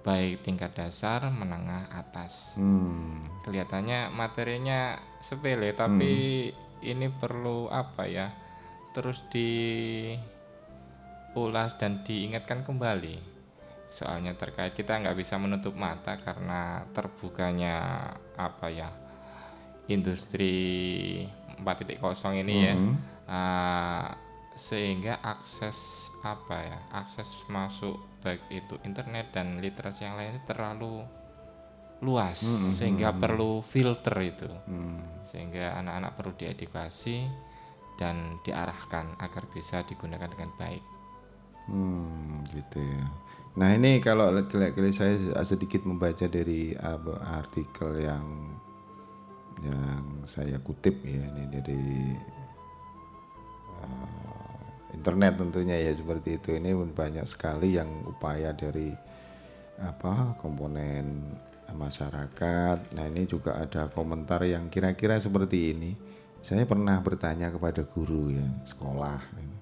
baik 0.02 0.42
tingkat 0.42 0.74
dasar 0.74 1.30
menengah 1.30 1.90
atas 1.94 2.58
hmm. 2.58 3.46
kelihatannya 3.46 4.10
materinya 4.10 4.98
sepele 5.22 5.78
tapi 5.78 6.50
hmm. 6.50 6.82
ini 6.82 7.08
perlu 7.14 7.70
apa 7.70 8.10
ya 8.10 8.34
terus 8.91 9.23
diulas 9.32 9.71
dan 11.80 12.04
diingatkan 12.04 12.63
kembali 12.67 13.32
soalnya 13.91 14.32
terkait 14.39 14.71
kita 14.71 15.04
nggak 15.04 15.19
bisa 15.19 15.36
menutup 15.36 15.75
mata 15.75 16.15
karena 16.15 16.88
terbukanya 16.95 18.08
apa 18.39 18.71
ya 18.71 18.88
industri 19.91 21.27
4.0 21.60 21.99
ini 22.39 22.56
ya. 22.56 22.73
hmm. 22.73 22.80
ya 22.80 22.95
uh, 23.27 24.08
sehingga 24.56 25.19
akses 25.23 26.12
apa 26.23 26.56
ya 26.60 26.80
akses 26.95 27.36
masuk 27.47 27.99
baik 28.23 28.47
itu 28.51 28.75
internet 28.84 29.32
dan 29.36 29.60
literasi 29.60 30.08
yang 30.08 30.19
lainnya 30.19 30.43
terlalu 30.43 31.04
luas 32.01 32.43
hmm, 32.43 32.51
hmm 32.51 32.71
sehingga 32.75 33.10
hmm, 33.12 33.19
perlu 33.19 33.51
filter 33.63 34.15
itu 34.23 34.49
hmm. 34.51 35.23
sehingga 35.23 35.80
anak-anak 35.80 36.12
perlu 36.15 36.34
diedukasi 36.36 37.27
dan 38.02 38.42
diarahkan 38.42 39.14
agar 39.22 39.46
bisa 39.54 39.86
digunakan 39.86 40.26
dengan 40.26 40.50
baik. 40.58 40.82
Hmm, 41.70 42.42
gitu 42.50 42.82
ya. 42.82 43.06
Nah 43.62 43.70
ini 43.78 44.02
kalau 44.02 44.34
kira-kira 44.50 44.90
saya 44.90 45.14
sedikit 45.46 45.86
membaca 45.86 46.26
dari 46.26 46.74
artikel 47.22 48.02
yang 48.02 48.58
yang 49.62 50.26
saya 50.26 50.58
kutip 50.58 51.06
ya 51.06 51.22
ini 51.22 51.44
dari 51.54 51.84
uh, 53.78 54.58
internet 54.98 55.38
tentunya 55.38 55.78
ya 55.78 55.94
seperti 55.94 56.42
itu 56.42 56.58
ini 56.58 56.74
banyak 56.74 57.30
sekali 57.30 57.78
yang 57.78 57.90
upaya 58.10 58.58
dari 58.58 58.90
apa 59.78 60.34
komponen 60.42 61.38
masyarakat 61.70 62.98
nah 62.98 63.06
ini 63.06 63.30
juga 63.30 63.62
ada 63.62 63.86
komentar 63.94 64.42
yang 64.50 64.68
kira-kira 64.74 65.22
seperti 65.22 65.78
ini 65.78 65.92
saya 66.41 66.65
pernah 66.65 66.97
bertanya 67.01 67.54
kepada 67.54 67.86
guru 67.86 68.34
ya 68.34 68.45
sekolah 68.65 69.21
ini 69.38 69.56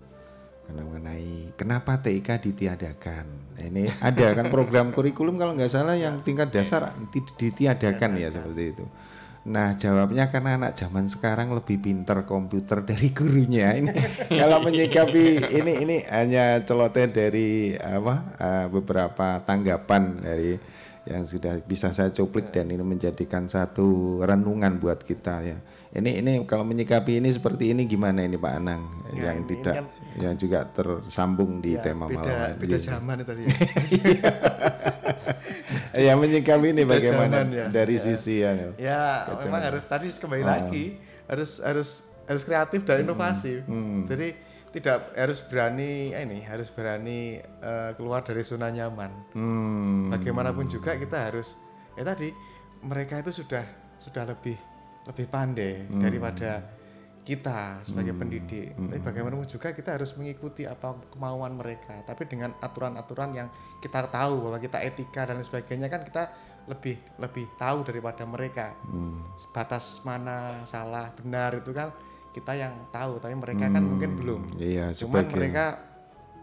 karena 0.70 0.86
mengenai 0.86 1.34
kenapa 1.58 1.98
TIK 1.98 2.46
ditiadakan. 2.46 3.26
Nah, 3.58 3.64
ini 3.66 3.90
ada 3.90 4.38
kan 4.38 4.54
program 4.54 4.92
kurikulum 4.96 5.42
kalau 5.42 5.58
nggak 5.58 5.74
salah 5.74 5.98
yang 5.98 6.22
tingkat 6.22 6.54
dasar 6.54 6.94
ditiadakan 7.42 8.22
ya 8.22 8.30
seperti 8.30 8.78
itu. 8.78 8.86
Nah 9.50 9.74
jawabnya 9.74 10.30
karena 10.30 10.62
anak 10.62 10.78
zaman 10.78 11.10
sekarang 11.10 11.58
lebih 11.58 11.82
pinter 11.82 12.22
komputer 12.30 12.86
dari 12.86 13.10
gurunya. 13.10 13.74
Ini 13.82 13.92
kalau 14.30 14.62
menyikapi 14.70 15.50
ini 15.50 15.74
ini 15.82 15.96
hanya 16.06 16.62
celoteh 16.62 17.10
dari 17.10 17.74
apa 17.74 18.38
uh, 18.38 18.66
beberapa 18.70 19.42
tanggapan 19.42 20.22
dari 20.22 20.54
yang 21.10 21.26
sudah 21.26 21.58
bisa 21.66 21.90
saya 21.90 22.14
cuplik 22.14 22.54
dan 22.54 22.70
ini 22.70 22.86
menjadikan 22.86 23.50
satu 23.50 24.22
renungan 24.22 24.78
buat 24.78 25.02
kita 25.02 25.42
ya. 25.42 25.58
Ini 25.90 26.22
ini 26.22 26.32
kalau 26.46 26.62
menyikapi 26.62 27.18
ini 27.18 27.34
seperti 27.34 27.74
ini 27.74 27.90
gimana 27.90 28.22
ini 28.22 28.38
Pak 28.38 28.54
Anang 28.62 28.82
ya, 29.10 29.34
yang 29.34 29.42
tidak 29.50 29.74
kan, 29.74 29.86
yang 30.22 30.34
juga 30.38 30.62
tersambung 30.70 31.66
di 31.66 31.74
ya, 31.74 31.82
tema 31.82 32.06
beda, 32.06 32.22
malam 32.22 32.62
beda 32.62 32.78
zaman 32.78 33.16
itu 33.26 33.34
ya. 33.34 33.50
ya 36.14 36.14
menyikapi 36.14 36.78
ini 36.78 36.86
bagaimana 36.86 37.42
ya. 37.50 37.66
dari 37.74 37.98
ya. 37.98 38.06
sisi 38.06 38.46
ya. 38.46 38.54
Ya 38.78 39.34
memang 39.42 39.66
harus 39.66 39.82
tadi 39.82 40.14
kembali 40.14 40.46
oh. 40.46 40.50
lagi 40.50 40.86
harus 41.26 41.58
harus 41.58 42.06
harus 42.30 42.46
kreatif 42.46 42.86
dan 42.86 43.02
inovasi. 43.02 43.66
Hmm. 43.66 43.74
Hmm. 43.74 44.02
Jadi 44.06 44.38
tidak 44.70 45.10
harus 45.18 45.42
berani 45.42 46.14
eh, 46.14 46.22
ini 46.22 46.46
harus 46.46 46.70
berani 46.70 47.42
uh, 47.66 47.98
keluar 47.98 48.22
dari 48.22 48.46
zona 48.46 48.70
nyaman. 48.70 49.10
Hmm. 49.34 50.14
Bagaimanapun 50.14 50.70
juga 50.70 50.94
kita 51.02 51.34
harus 51.34 51.58
ya 51.98 52.06
tadi 52.06 52.30
mereka 52.86 53.26
itu 53.26 53.42
sudah 53.42 53.66
sudah 53.98 54.30
lebih 54.30 54.69
lebih 55.10 55.26
pandai 55.28 55.84
hmm. 55.90 56.02
daripada 56.02 56.62
kita 57.26 57.82
sebagai 57.86 58.14
hmm. 58.14 58.22
pendidik. 58.22 58.68
Hmm. 58.78 58.90
Tapi 58.90 59.02
bagaimanapun 59.02 59.50
juga 59.50 59.74
kita 59.74 59.98
harus 59.98 60.14
mengikuti 60.18 60.70
apa 60.70 60.98
kemauan 61.14 61.58
mereka. 61.58 62.02
Tapi 62.06 62.30
dengan 62.30 62.54
aturan-aturan 62.62 63.34
yang 63.34 63.48
kita 63.82 64.06
tahu 64.10 64.50
bahwa 64.50 64.58
kita 64.62 64.82
etika 64.86 65.30
dan 65.30 65.42
sebagainya 65.42 65.90
kan 65.90 66.02
kita 66.06 66.30
lebih 66.70 66.98
lebih 67.18 67.46
tahu 67.58 67.86
daripada 67.86 68.24
mereka. 68.30 68.74
Hmm. 68.86 69.26
Sebatas 69.38 70.06
mana 70.06 70.66
salah 70.70 71.10
benar 71.18 71.58
itu 71.58 71.74
kan 71.74 71.90
kita 72.30 72.54
yang 72.56 72.74
tahu 72.94 73.18
tapi 73.18 73.34
mereka 73.34 73.68
kan 73.68 73.70
hmm, 73.74 73.78
kan 73.78 73.84
mungkin 73.84 74.12
belum 74.16 74.42
iya, 74.62 74.94
cuman 74.94 75.26
sebagai... 75.26 75.34
mereka 75.34 75.66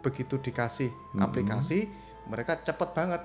begitu 0.02 0.34
dikasih 0.42 0.90
hmm. 0.90 1.22
aplikasi 1.22 1.86
mereka 2.26 2.58
cepet 2.58 2.90
banget 2.90 3.22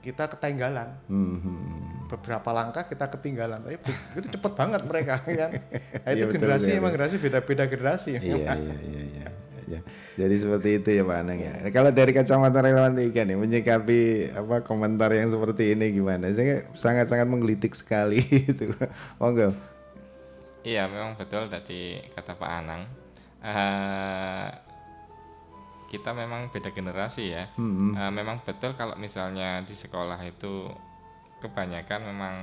kita 0.00 0.28
ketinggalan 0.32 0.96
hmm. 1.08 2.03
Beberapa 2.14 2.50
langkah 2.54 2.86
kita 2.86 3.10
ketinggalan. 3.10 3.60
Tapi 3.66 3.76
itu 4.22 4.28
cepet 4.30 4.52
banget 4.54 4.82
mereka 4.86 5.18
kan 5.18 5.50
nah, 6.06 6.10
itu 6.14 6.24
iya, 6.24 6.32
generasi 6.32 6.68
betul, 6.70 6.80
emang 6.80 6.92
generasi 6.94 7.16
beda-beda 7.18 7.64
generasi. 7.66 8.10
Iya, 8.22 8.22
iya 8.22 8.54
iya 8.54 8.76
iya 8.78 9.02
iya. 9.02 9.80
Jadi 10.14 10.34
seperti 10.38 10.68
itu 10.78 10.88
ya 10.94 11.02
Pak 11.02 11.18
Anang 11.26 11.38
ya. 11.42 11.52
Nah, 11.58 11.72
kalau 11.74 11.90
dari 11.90 12.14
kacamata 12.14 12.62
relawan 12.62 12.94
ikan 13.10 13.26
nih 13.26 13.34
menyikapi 13.34 14.30
apa 14.30 14.62
komentar 14.62 15.10
yang 15.10 15.34
seperti 15.34 15.74
ini 15.74 15.90
gimana? 15.90 16.30
Saya 16.30 16.70
sangat-sangat 16.78 17.26
menggelitik 17.26 17.74
sekali 17.74 18.22
itu. 18.50 18.70
Monggo. 19.18 19.50
Iya, 20.62 20.86
memang 20.86 21.18
betul 21.18 21.50
tadi 21.50 21.98
kata 22.14 22.38
Pak 22.38 22.50
Anang. 22.62 22.82
Uh, 23.44 24.48
kita 25.90 26.14
memang 26.14 26.48
beda 26.54 26.70
generasi 26.70 27.34
ya. 27.34 27.50
Hmm. 27.58 27.98
Uh, 27.98 28.12
memang 28.14 28.38
betul 28.46 28.78
kalau 28.78 28.94
misalnya 28.94 29.66
di 29.66 29.74
sekolah 29.74 30.22
itu 30.22 30.70
kebanyakan 31.44 32.00
memang 32.08 32.34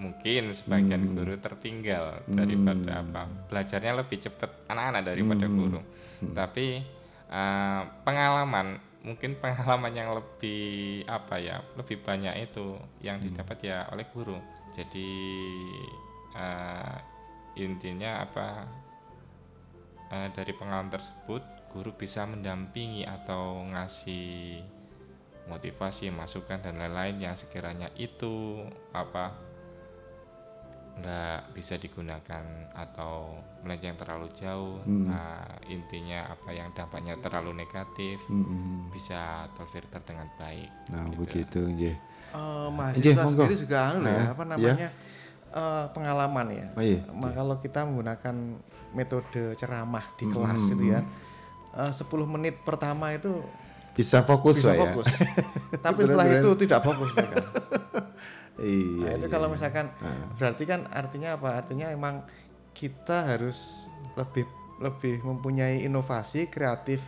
mungkin 0.00 0.48
sebagian 0.56 1.04
hmm. 1.04 1.12
guru 1.12 1.34
tertinggal 1.36 2.24
hmm. 2.24 2.32
daripada 2.32 3.04
apa 3.04 3.22
belajarnya 3.52 3.92
lebih 4.00 4.16
cepat 4.16 4.64
anak-anak 4.72 5.02
daripada 5.12 5.46
hmm. 5.46 5.56
guru. 5.60 5.80
Hmm. 6.24 6.32
Tapi 6.32 6.66
uh, 7.28 7.82
pengalaman 8.06 8.80
mungkin 9.04 9.36
pengalaman 9.40 9.92
yang 9.92 10.16
lebih 10.16 11.04
apa 11.04 11.36
ya 11.36 11.60
lebih 11.76 12.00
banyak 12.00 12.48
itu 12.48 12.80
yang 13.04 13.20
hmm. 13.20 13.24
didapat 13.28 13.58
ya 13.60 13.78
oleh 13.92 14.08
guru. 14.08 14.40
Jadi 14.72 15.10
uh, 16.32 16.96
intinya 17.60 18.24
apa 18.24 18.46
uh, 20.08 20.28
dari 20.32 20.56
pengalaman 20.56 20.88
tersebut 20.88 21.44
guru 21.70 21.92
bisa 21.94 22.24
mendampingi 22.24 23.04
atau 23.04 23.62
ngasih 23.68 24.64
motivasi 25.50 26.14
masukan 26.14 26.62
dan 26.62 26.78
lain-lain 26.78 27.18
yang 27.18 27.34
sekiranya 27.34 27.90
itu 27.98 28.62
apa 28.94 29.34
nggak 31.00 31.56
bisa 31.56 31.80
digunakan 31.80 32.44
atau 32.76 33.40
melenceng 33.64 33.96
terlalu 33.96 34.28
jauh 34.36 34.84
hmm. 34.84 35.08
nah, 35.08 35.48
intinya 35.66 36.28
apa 36.28 36.52
yang 36.52 36.68
dampaknya 36.76 37.16
terlalu 37.18 37.56
negatif 37.64 38.20
hmm. 38.28 38.92
bisa 38.92 39.48
terfilter 39.56 40.04
dengan 40.04 40.28
baik 40.36 40.68
nah 40.92 41.08
gitu 41.08 41.18
begitu 41.24 41.60
ya 41.78 41.94
uh, 42.36 42.68
mahasiswa 42.68 43.24
sendiri 43.26 43.56
juga 43.56 43.78
anu 43.90 43.98
nah, 44.04 44.12
ya 44.12 44.22
apa 44.36 44.44
namanya 44.44 44.88
ya 44.92 45.18
eh, 45.50 45.84
pengalaman 45.90 46.46
ya. 46.54 46.66
Oh 46.78 46.84
iya. 46.84 47.02
Ma- 47.10 47.34
Kalau 47.34 47.58
kita 47.58 47.82
menggunakan 47.82 48.34
metode 48.94 49.54
ceramah 49.58 50.06
di 50.14 50.26
Hmm, 50.26 50.34
kelas 50.34 50.62
itu 50.74 50.84
ya, 50.94 51.00
eh, 51.74 51.90
10 51.90 52.26
menit 52.26 52.62
pertama 52.62 53.10
itu 53.14 53.42
Bisa 54.00 54.24
fokus 54.24 54.56
bisa 54.64 54.72
ya. 54.72 54.80
fokus. 54.80 55.06
Tapi 55.84 56.00
setelah 56.08 56.26
itu 56.32 56.48
tidak 56.64 56.80
fokus 56.80 57.08
mereka. 57.12 57.36
Iya. 58.60 59.08
Nah, 59.08 59.12
itu 59.16 59.24
iya, 59.24 59.32
kalau 59.32 59.48
iya. 59.48 59.54
misalkan 59.56 59.86
berarti 60.36 60.68
kan 60.68 60.84
artinya 60.92 61.40
apa? 61.40 61.64
Artinya 61.64 61.96
emang 61.96 62.20
kita 62.76 63.32
harus 63.32 63.88
lebih 64.20 64.44
lebih 64.84 65.24
mempunyai 65.24 65.80
inovasi 65.80 66.52
kreatif 66.52 67.00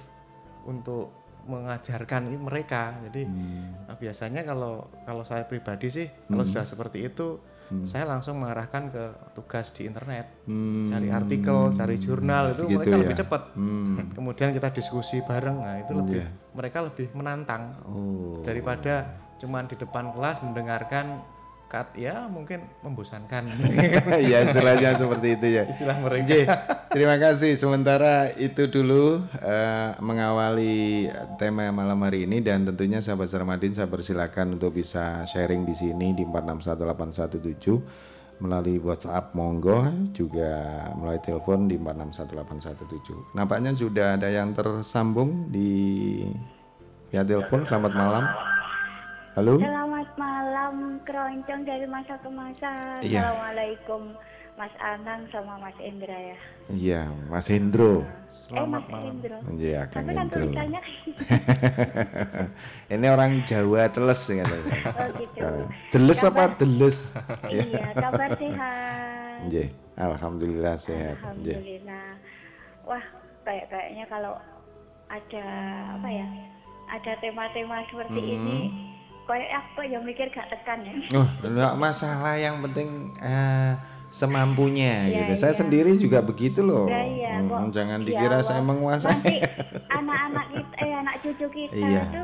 untuk 0.64 1.12
mengajarkan 1.44 2.32
mereka. 2.40 2.96
Jadi 3.04 3.28
Hmm. 3.28 3.84
nah, 3.84 3.96
biasanya 4.00 4.48
kalau 4.48 4.88
kalau 5.04 5.28
saya 5.28 5.44
pribadi 5.44 5.92
sih 5.92 6.08
kalau 6.08 6.48
sudah 6.48 6.64
seperti 6.64 7.04
itu 7.04 7.36
saya 7.82 8.04
langsung 8.04 8.36
mengarahkan 8.36 8.88
ke 8.88 9.04
tugas 9.32 9.70
di 9.70 9.84
internet, 9.84 10.26
Hmm. 10.44 10.86
cari 10.86 11.08
artikel, 11.08 11.70
cari 11.70 11.96
jurnal 11.96 12.52
itu 12.52 12.62
Gitu 12.66 12.78
mereka 12.78 12.90
ya. 12.90 13.00
lebih 13.00 13.16
cepat. 13.16 13.42
Hmm. 13.52 13.96
Kemudian 14.16 14.50
kita 14.50 14.68
diskusi 14.68 15.20
bareng, 15.20 15.56
nah 15.56 15.76
itu 15.76 15.92
lebih 15.92 16.20
Iya. 16.20 16.28
mereka 16.52 16.78
lebih 16.80 17.06
menantang 17.12 17.72
Oh. 17.84 18.40
daripada 18.40 19.08
cuman 19.36 19.66
di 19.66 19.74
depan 19.74 20.12
kelas 20.12 20.38
mendengarkan 20.40 21.18
kat 21.72 21.96
ya 21.96 22.28
mungkin 22.28 22.68
membosankan 22.84 23.48
ya 24.30 24.44
istilahnya 24.44 24.92
seperti 24.92 25.40
itu 25.40 25.46
ya. 25.56 25.64
istilah 25.64 25.96
mereka. 26.04 26.28
J, 26.28 26.32
terima 26.92 27.16
kasih. 27.16 27.56
Sementara 27.56 28.28
itu 28.36 28.68
dulu 28.68 29.24
eh, 29.40 29.96
mengawali 30.04 31.08
tema 31.40 31.72
malam 31.72 31.96
hari 32.04 32.28
ini 32.28 32.44
dan 32.44 32.68
tentunya 32.68 33.00
sahabat 33.00 33.32
Sarmadin 33.32 33.72
saya 33.72 33.88
persilakan 33.88 34.60
untuk 34.60 34.76
bisa 34.76 35.24
sharing 35.24 35.64
di 35.64 35.72
sini 35.72 36.12
di 36.12 36.28
461817 36.28 38.44
melalui 38.44 38.76
WhatsApp 38.76 39.32
monggo 39.32 39.88
juga 40.12 40.84
melalui 41.00 41.24
telepon 41.24 41.72
di 41.72 41.80
461817. 41.80 43.32
Nampaknya 43.32 43.72
sudah 43.72 44.20
ada 44.20 44.28
yang 44.28 44.52
tersambung 44.52 45.48
di 45.48 46.20
via 47.08 47.24
telepon. 47.24 47.64
Selamat 47.64 47.96
malam. 47.96 48.28
Halo. 49.32 49.56
Malam, 49.56 49.81
keroncong 51.12 51.62
dari 51.68 51.84
masa 51.84 52.16
ke 52.24 52.30
masa. 52.32 52.72
Iya. 53.04 53.20
Assalamualaikum, 53.20 54.16
Mas 54.56 54.72
Anang 54.80 55.28
sama 55.28 55.60
Mas 55.60 55.76
Indra 55.84 56.16
ya. 56.16 56.38
Iya, 56.72 57.00
Mas 57.28 57.52
Hendro. 57.52 58.00
Selamat 58.32 58.80
eh, 58.80 58.88
Mas 58.88 58.92
malam. 58.96 59.12
Indra. 59.20 59.36
Iya, 59.60 59.80
Kang 59.92 60.08
Tapi 60.08 60.12
kan 60.16 60.26
tulisannya 60.32 60.80
Ini 62.96 63.06
orang 63.12 63.44
Jawa 63.44 63.92
teles 63.92 64.20
katanya. 64.24 64.80
oh 64.88 65.08
gitu. 65.20 65.48
Teles 65.92 66.20
apa 66.24 66.42
teles? 66.56 66.98
iya, 67.52 67.92
kabar 67.92 68.30
sehat. 68.40 69.52
Nggih, 69.52 69.68
alhamdulillah 70.00 70.74
sehat. 70.80 71.20
Nggih. 71.36 71.60
Alhamdulillah. 71.60 72.08
Wah, 72.88 73.04
kayak 73.44 73.68
kayaknya 73.68 74.04
kalau 74.08 74.40
ada 75.12 75.44
apa 76.00 76.08
ya? 76.08 76.26
Ada 76.92 77.12
tema-tema 77.24 77.84
seperti 77.88 78.20
ini, 78.20 78.91
kayak 79.24 79.50
aku 79.56 79.80
yang 79.82 80.02
mikir 80.02 80.26
gak 80.28 80.48
tekan 80.48 80.82
ya. 80.82 80.94
Oh, 81.14 81.28
enggak 81.42 81.74
masalah 81.74 82.34
yang 82.34 82.58
penting 82.60 82.88
eh, 83.16 83.72
semampunya 84.12 85.08
Iya, 85.08 85.16
gitu. 85.24 85.32
Saya 85.38 85.52
iya. 85.52 85.58
sendiri 85.58 85.92
juga 85.96 86.20
begitu 86.20 86.60
loh. 86.60 86.84
Iya, 86.84 87.02
iya, 87.08 87.32
Mm, 87.34 87.48
kok. 87.48 87.60
jangan 87.72 87.98
Ya 87.98 88.06
dikira 88.06 88.36
Allah. 88.36 88.44
saya 88.44 88.60
menguasai. 88.60 89.08
Nanti 89.10 89.36
anak-anak 89.98 90.46
kita, 90.50 90.74
eh 90.78 90.92
anak 90.94 91.14
cucu 91.20 91.46
kita 91.50 91.74
Iya. 91.74 92.02
itu 92.06 92.22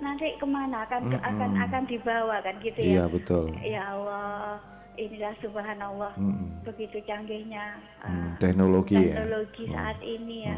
nanti 0.00 0.26
ke 0.34 0.46
mana 0.46 0.76
akan 0.82 1.00
akan 1.14 1.50
akan 1.60 1.82
dibawa 1.84 2.36
kan 2.40 2.54
gitu 2.58 2.78
Iya, 2.78 3.04
ya. 3.04 3.04
betul. 3.06 3.44
Ya 3.58 3.82
Allah, 3.88 4.60
inilah 4.94 5.32
subhanallah 5.38 6.12
Mm-mm. 6.14 6.60
begitu 6.62 7.00
canggihnya 7.02 7.78
uh, 7.98 8.06
Hmm, 8.06 8.30
teknologi 8.36 9.00
ya. 9.00 9.16
teknologi 9.16 9.64
saat 9.66 9.98
ini 10.00 10.44
ya. 10.44 10.56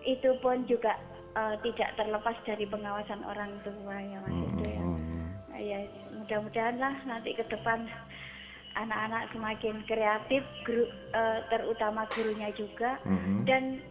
Itu 0.00 0.36
pun 0.38 0.64
juga 0.64 0.96
uh, 1.34 1.52
tidak 1.60 1.92
terlepas 1.94 2.36
dari 2.42 2.64
pengawasan 2.64 3.20
orang 3.22 3.52
tua 3.60 3.92
ya 3.94 4.18
Mas 4.20 4.36
itu 4.42 4.64
ya. 4.64 4.80
Ya 5.58 5.82
mudah-mudahan 6.14 6.78
lah 6.78 6.94
nanti 7.04 7.34
ke 7.34 7.42
depan 7.50 7.90
anak-anak 8.78 9.34
semakin 9.34 9.82
kreatif, 9.90 10.46
guru, 10.62 10.86
uh, 11.10 11.42
terutama 11.50 12.06
gurunya 12.14 12.46
juga 12.54 12.94
Mm-mm. 13.02 13.42
dan 13.42 13.82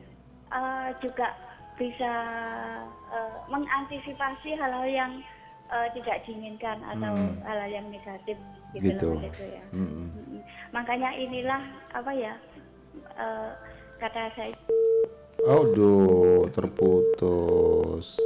uh, 0.48 0.96
juga 1.04 1.36
bisa 1.76 2.12
uh, 3.12 3.36
mengantisipasi 3.52 4.56
hal-hal 4.56 4.88
yang 4.88 5.12
uh, 5.68 5.92
tidak 5.92 6.24
diinginkan 6.24 6.80
atau 6.96 7.14
hal-hal 7.44 7.70
yang 7.70 7.88
negatif 7.92 8.40
gitu, 8.72 8.96
Gitu. 8.96 9.06
loh 9.12 9.20
Mas 9.20 9.28
Edo 9.36 9.46
ya. 9.46 9.64
Mm-mm. 9.76 10.06
Mm-mm. 10.16 10.42
Makanya 10.72 11.10
inilah 11.20 11.62
apa 11.92 12.12
ya 12.16 12.34
uh, 13.20 13.52
kata 14.00 14.32
saya 14.40 14.56
Aduh, 15.48 16.50
terputus. 16.50 18.18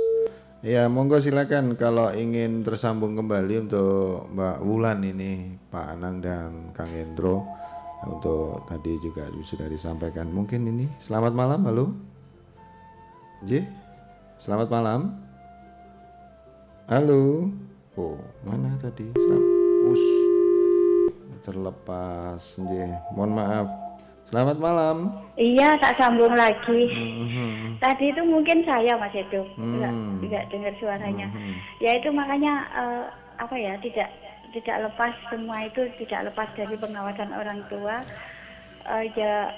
Ya, 0.61 0.85
monggo 0.85 1.17
silakan 1.17 1.73
kalau 1.73 2.13
ingin 2.13 2.61
tersambung 2.61 3.17
kembali 3.17 3.65
untuk 3.65 4.29
Mbak 4.29 4.61
Wulan 4.61 5.01
ini, 5.01 5.57
Pak 5.73 5.97
Anang 5.97 6.21
dan 6.21 6.69
Kang 6.77 6.93
Hendro. 6.93 7.41
Untuk 8.05 8.61
tadi 8.69 8.93
juga 9.01 9.25
sudah 9.41 9.65
disampaikan. 9.65 10.29
Mungkin 10.29 10.69
ini 10.69 10.85
selamat 11.01 11.33
malam, 11.33 11.65
halo. 11.65 11.85
J, 13.41 13.65
selamat 14.37 14.69
malam. 14.69 15.17
Halo. 16.85 17.49
Oh, 17.97 18.21
mana 18.45 18.77
tadi? 18.77 19.09
Us. 19.89 20.05
Terlepas, 21.41 22.61
J. 22.61 22.85
Mohon 23.17 23.33
maaf. 23.33 23.80
Selamat 24.31 24.57
malam. 24.57 24.97
iya 25.35 25.75
tak 25.75 25.99
sambung 25.99 26.31
lagi. 26.31 26.87
Mhm. 26.87 27.83
Tadi 27.83 28.15
itu 28.15 28.23
mungkin 28.23 28.63
saya 28.63 28.95
Mas 28.95 29.11
Edo, 29.11 29.43
enggak, 29.59 29.91
Hmm. 29.91 30.23
enggak 30.23 30.47
dengar 30.47 30.71
suaranya. 30.79 31.27
Ya 31.77 31.99
itu 31.99 32.07
makanya 32.09 32.53
eh, 32.71 33.03
apa 33.35 33.55
ya 33.59 33.75
tidak 33.79 34.07
tidak 34.51 34.87
lepas 34.87 35.11
semua 35.27 35.67
itu 35.67 35.83
tidak 35.99 36.31
lepas 36.31 36.47
dari 36.55 36.75
pengawasan 36.75 37.27
orang 37.29 37.59
tua. 37.67 37.99
Eh, 38.87 39.03
ya 39.13 39.51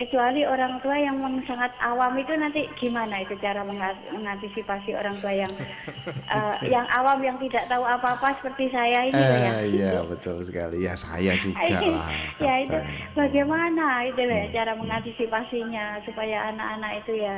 kecuali 0.00 0.48
orang 0.48 0.80
tua 0.80 0.96
yang 0.96 1.20
sangat 1.44 1.68
awam 1.78 2.16
itu 2.16 2.32
nanti 2.32 2.64
gimana 2.80 3.20
itu 3.20 3.36
cara 3.36 3.60
menga- 3.60 4.00
mengantisipasi 4.08 4.96
orang 4.96 5.12
tua 5.20 5.28
yang 5.28 5.52
eh, 6.34 6.56
yang 6.72 6.88
awam 6.90 7.20
yang 7.20 7.36
tidak 7.36 7.68
tahu 7.68 7.84
apa-apa 7.84 8.32
seperti 8.40 8.72
saya 8.72 9.04
ini 9.04 9.20
ya. 9.20 9.52
Eh, 9.60 9.64
iya 9.68 9.92
betul 10.00 10.40
sekali. 10.40 10.88
Ya 10.88 10.96
saya 10.96 11.36
juga 11.44 11.60
lah. 11.84 12.08
ya 12.40 12.54
itu 12.64 12.76
bagaimana 13.12 14.08
itu 14.08 14.24
ya, 14.24 14.40
Hmm. 14.40 14.52
cara 14.56 14.72
mengantisipasinya 14.72 16.00
supaya 16.08 16.48
anak-anak 16.48 17.04
itu 17.04 17.20
ya 17.20 17.34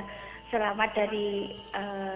selamat 0.55 0.90
dari 0.94 1.51
eh, 1.75 2.14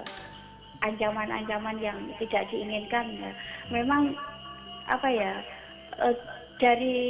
ancaman-ancaman 0.79 1.83
yang 1.83 1.99
tidak 2.23 2.47
diinginkan 2.49 3.19
ya. 3.19 3.31
Memang 3.75 4.15
apa 4.87 5.09
ya 5.11 5.43
eh, 5.99 6.15
dari 6.63 7.03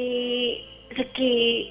segi 0.96 1.68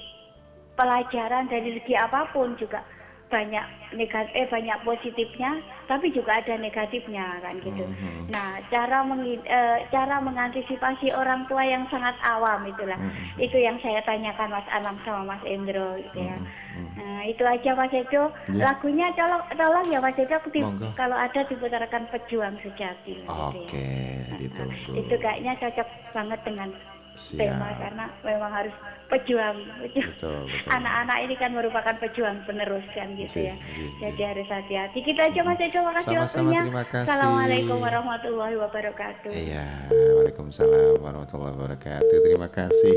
pelajaran 0.76 1.48
dari 1.48 1.74
segi 1.74 1.96
apa 1.96 2.28
pun 2.30 2.54
juga 2.54 2.84
banyak 3.26 3.66
negatif 3.98 4.30
eh 4.38 4.46
banyak 4.46 4.78
positifnya 4.86 5.58
tapi 5.90 6.14
juga 6.14 6.38
ada 6.38 6.54
negatifnya 6.54 7.42
kan 7.42 7.58
gitu. 7.58 7.82
Mhm. 7.82 8.30
Nah, 8.30 8.62
cara 8.70 9.02
mengi- 9.02 9.42
eh, 9.42 9.82
cara 9.90 10.22
mengantisipasi 10.22 11.10
orang 11.10 11.42
tua 11.50 11.66
yang 11.66 11.90
sangat 11.90 12.14
awam 12.22 12.62
itulah. 12.62 12.94
Mhm. 12.94 13.42
Itu 13.42 13.58
yang 13.58 13.82
saya 13.82 13.98
tanyakan 14.06 14.54
Mas 14.54 14.68
Anam 14.70 14.94
sama 15.02 15.26
Mas 15.26 15.42
Endro 15.42 15.98
gitu 15.98 16.22
ya. 16.22 16.38
Mhm. 16.38 16.86
Nah, 16.96 17.20
itu 17.26 17.42
aja 17.42 17.70
Mas 17.74 17.90
Edo. 17.90 18.30
Ya. 18.54 18.70
Lagunya 18.70 19.10
tolong 19.18 19.42
tolong 19.58 19.86
ya 19.90 19.98
Mas 19.98 20.18
Edo 20.18 20.36
Monggo. 20.62 20.88
kalau 20.94 21.18
ada 21.18 21.40
diputarkan 21.50 22.06
pejuang 22.14 22.54
sejati 22.62 23.26
gitu 23.26 23.26
ya. 23.26 23.50
Oke, 23.50 23.90
ditunggu. 24.38 25.02
Itu 25.02 25.14
kayaknya 25.18 25.58
cocok 25.58 25.88
banget 26.14 26.40
dengan 26.46 26.70
Siap. 27.16 27.40
tema 27.40 27.68
karena 27.80 28.04
memang 28.22 28.52
harus 28.52 28.74
pejuang. 29.08 29.56
pejuang. 29.80 30.12
Betul, 30.14 30.38
betul. 30.46 30.70
Anak-anak 30.76 31.18
ini 31.24 31.34
kan 31.40 31.50
merupakan 31.54 31.94
pejuang 31.96 32.36
penerus 32.44 32.86
kan 32.92 33.08
gitu 33.16 33.38
ya. 33.48 33.54
iya, 33.56 33.88
Jadi 34.04 34.20
harus 34.22 34.48
hati-hati. 34.50 34.98
Kita 35.00 35.32
aja 35.32 35.40
Mas 35.46 35.60
Edo, 35.62 35.80
makasih 35.82 36.08
Sama-sama, 36.12 36.26
waktunya. 36.26 36.60
terima 36.62 36.84
kasih. 36.84 37.06
Assalamualaikum 37.08 37.76
warahmatullahi 37.80 38.56
wabarakatuh. 38.60 39.30
Iya, 39.32 39.66
Waalaikumsalam 39.90 41.00
warahmatullahi 41.00 41.54
wabarakatuh. 41.56 42.16
Terima 42.22 42.48
kasih 42.50 42.96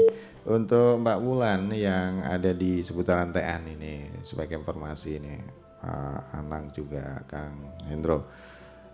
untuk 0.50 1.02
Mbak 1.02 1.18
Wulan 1.24 1.62
yang 1.72 2.26
ada 2.26 2.52
di 2.52 2.82
seputaran 2.82 3.32
TN 3.32 3.62
ini 3.80 4.10
sebagai 4.26 4.60
informasi 4.60 5.22
ini 5.22 5.36
Pak 5.80 6.36
Anang 6.36 6.68
juga 6.76 7.24
Kang 7.30 7.56
Hendro. 7.88 8.28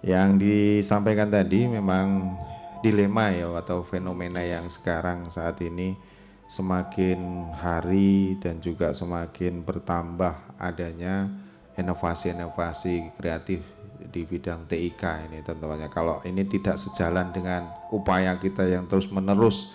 Yang 0.06 0.30
disampaikan 0.38 1.34
tadi 1.34 1.66
memang 1.66 2.38
dilema 2.86 3.34
ya 3.34 3.50
atau 3.58 3.82
fenomena 3.82 4.46
yang 4.46 4.70
sekarang 4.70 5.34
saat 5.34 5.58
ini 5.66 5.98
semakin 6.46 7.50
hari 7.58 8.38
dan 8.38 8.62
juga 8.62 8.94
semakin 8.94 9.66
bertambah 9.66 10.62
adanya 10.62 11.26
inovasi-inovasi 11.74 13.18
kreatif 13.18 13.66
di 14.14 14.22
bidang 14.22 14.70
TIK 14.70 15.26
ini 15.26 15.42
tentunya 15.42 15.90
kalau 15.90 16.22
ini 16.22 16.46
tidak 16.46 16.78
sejalan 16.78 17.34
dengan 17.34 17.66
upaya 17.90 18.38
kita 18.38 18.70
yang 18.70 18.86
terus 18.86 19.10
menerus 19.10 19.74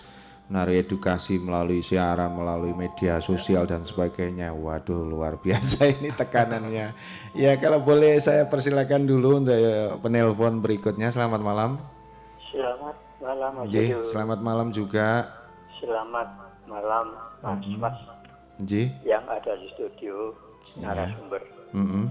narik 0.51 0.83
edukasi 0.83 1.39
melalui 1.39 1.79
siaran, 1.79 2.35
melalui 2.35 2.75
media 2.75 3.23
sosial 3.23 3.63
dan 3.63 3.87
sebagainya. 3.87 4.51
Waduh, 4.51 5.07
luar 5.07 5.39
biasa 5.39 5.87
ini 5.87 6.11
tekanannya. 6.11 6.91
Ya, 7.31 7.55
kalau 7.55 7.79
boleh 7.79 8.19
saya 8.19 8.43
persilakan 8.51 9.07
dulu 9.07 9.39
untuk 9.39 9.55
penelpon 10.03 10.59
berikutnya. 10.59 11.07
Selamat 11.07 11.39
malam. 11.39 11.79
Selamat 12.51 13.00
malam 13.21 13.51
Mas 13.55 13.69
Ji, 13.69 13.85
Yudo. 13.87 14.03
selamat 14.03 14.39
malam 14.41 14.67
juga. 14.69 15.09
Selamat 15.77 16.27
malam 16.65 17.05
Mas 17.39 17.61
Mas 17.77 17.97
Ji. 18.59 18.89
yang 19.03 19.23
ada 19.27 19.55
di 19.55 19.69
studio 19.71 20.33
Ya. 20.77 20.93
narasumber. 20.93 21.41
Mm-mm. 21.73 22.05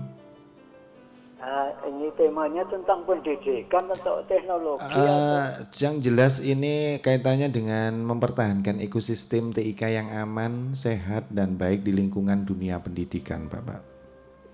Nah, 1.40 1.72
ini 1.88 2.12
temanya 2.14 2.68
tentang 2.68 3.00
pendidikan 3.02 3.88
atau 3.88 4.20
teknologi 4.28 4.84
atau 4.84 5.00
Eh, 5.00 5.46
yang 5.80 5.96
jelas 5.98 6.36
ini 6.36 7.00
kaitannya 7.00 7.48
dengan 7.48 7.96
mempertahankan 7.96 8.76
ekosistem 8.76 9.48
TIK 9.48 9.88
yang 9.88 10.12
aman, 10.12 10.76
sehat, 10.76 11.32
dan 11.32 11.56
baik 11.56 11.80
di 11.80 11.96
lingkungan 11.96 12.44
dunia 12.44 12.76
pendidikan, 12.76 13.48
Bapak. 13.48 13.80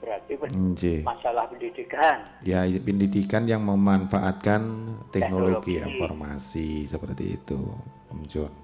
Berarti 0.06 0.32
Nji. 0.54 0.94
masalah 1.02 1.50
pendidikan. 1.50 2.22
Ya, 2.46 2.62
pendidikan 2.78 3.50
yang 3.50 3.66
memanfaatkan 3.66 4.62
teknologi 5.10 5.82
Teknologi. 5.82 5.98
informasi 5.98 6.68
seperti 6.86 7.34
itu, 7.34 7.58
Om 8.14 8.22
John. 8.30 8.54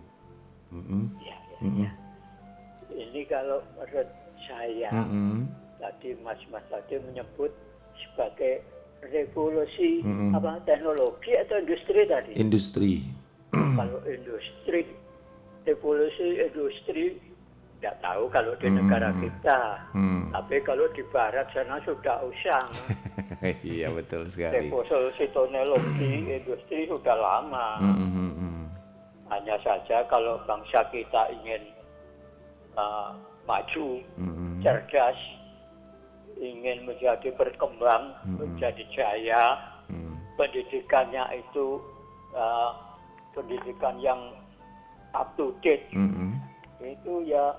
Mm-mm. 0.71 1.05
Ya, 1.19 1.35
ya. 1.35 1.59
Mm-mm. 1.67 1.89
Ini 2.95 3.21
kalau 3.27 3.59
menurut 3.75 4.09
saya 4.47 4.89
Mm-mm. 4.95 5.51
tadi 5.83 6.15
Mas 6.23 6.39
Mas 6.55 6.63
tadi 6.71 7.03
menyebut 7.03 7.51
sebagai 7.99 8.63
revolusi 9.03 10.07
Mm-mm. 10.07 10.31
apa 10.39 10.63
teknologi 10.63 11.35
atau 11.35 11.59
industri 11.59 12.07
tadi. 12.07 12.33
Industri. 12.39 12.93
kalau 13.53 14.01
industri 14.09 14.87
revolusi 15.69 16.41
industri 16.41 17.21
tidak 17.83 17.99
tahu 17.99 18.31
kalau 18.31 18.55
di 18.63 18.71
negara 18.71 19.11
kita 19.19 19.61
Hmm. 19.91 20.31
tapi 20.31 20.63
kalau 20.63 20.87
di 20.95 21.03
barat 21.11 21.51
sana 21.51 21.83
sudah 21.83 22.23
usang 22.23 22.71
iya 23.67 23.91
betul 23.91 24.31
sekali. 24.31 24.71
revolusi 24.71 25.27
teknologi 25.27 26.31
industri 26.31 26.87
sudah 26.87 27.19
lama 27.19 27.83
Mm-mm. 27.83 28.71
hanya 29.35 29.59
saja 29.67 30.07
kalau 30.07 30.39
bangsa 30.47 30.79
kita 30.95 31.27
ingin 31.35 31.75
uh, 32.79 33.11
maju 33.51 33.99
Mm-mm. 34.15 34.63
cerdas 34.63 35.19
ingin 36.39 36.87
menjadi 36.87 37.35
berkembang 37.35 38.15
menjadi 38.25 38.87
jaya 38.95 39.59
Mm. 39.91 40.15
pendidikannya 40.39 41.21
itu 41.35 41.83
uh, 42.33 42.71
pendidikan 43.35 43.99
yang 43.99 44.33
up 45.13 45.35
to 45.35 45.51
date 45.61 45.85
Mm-mm. 45.93 46.39
itu 46.81 47.27
ya 47.27 47.53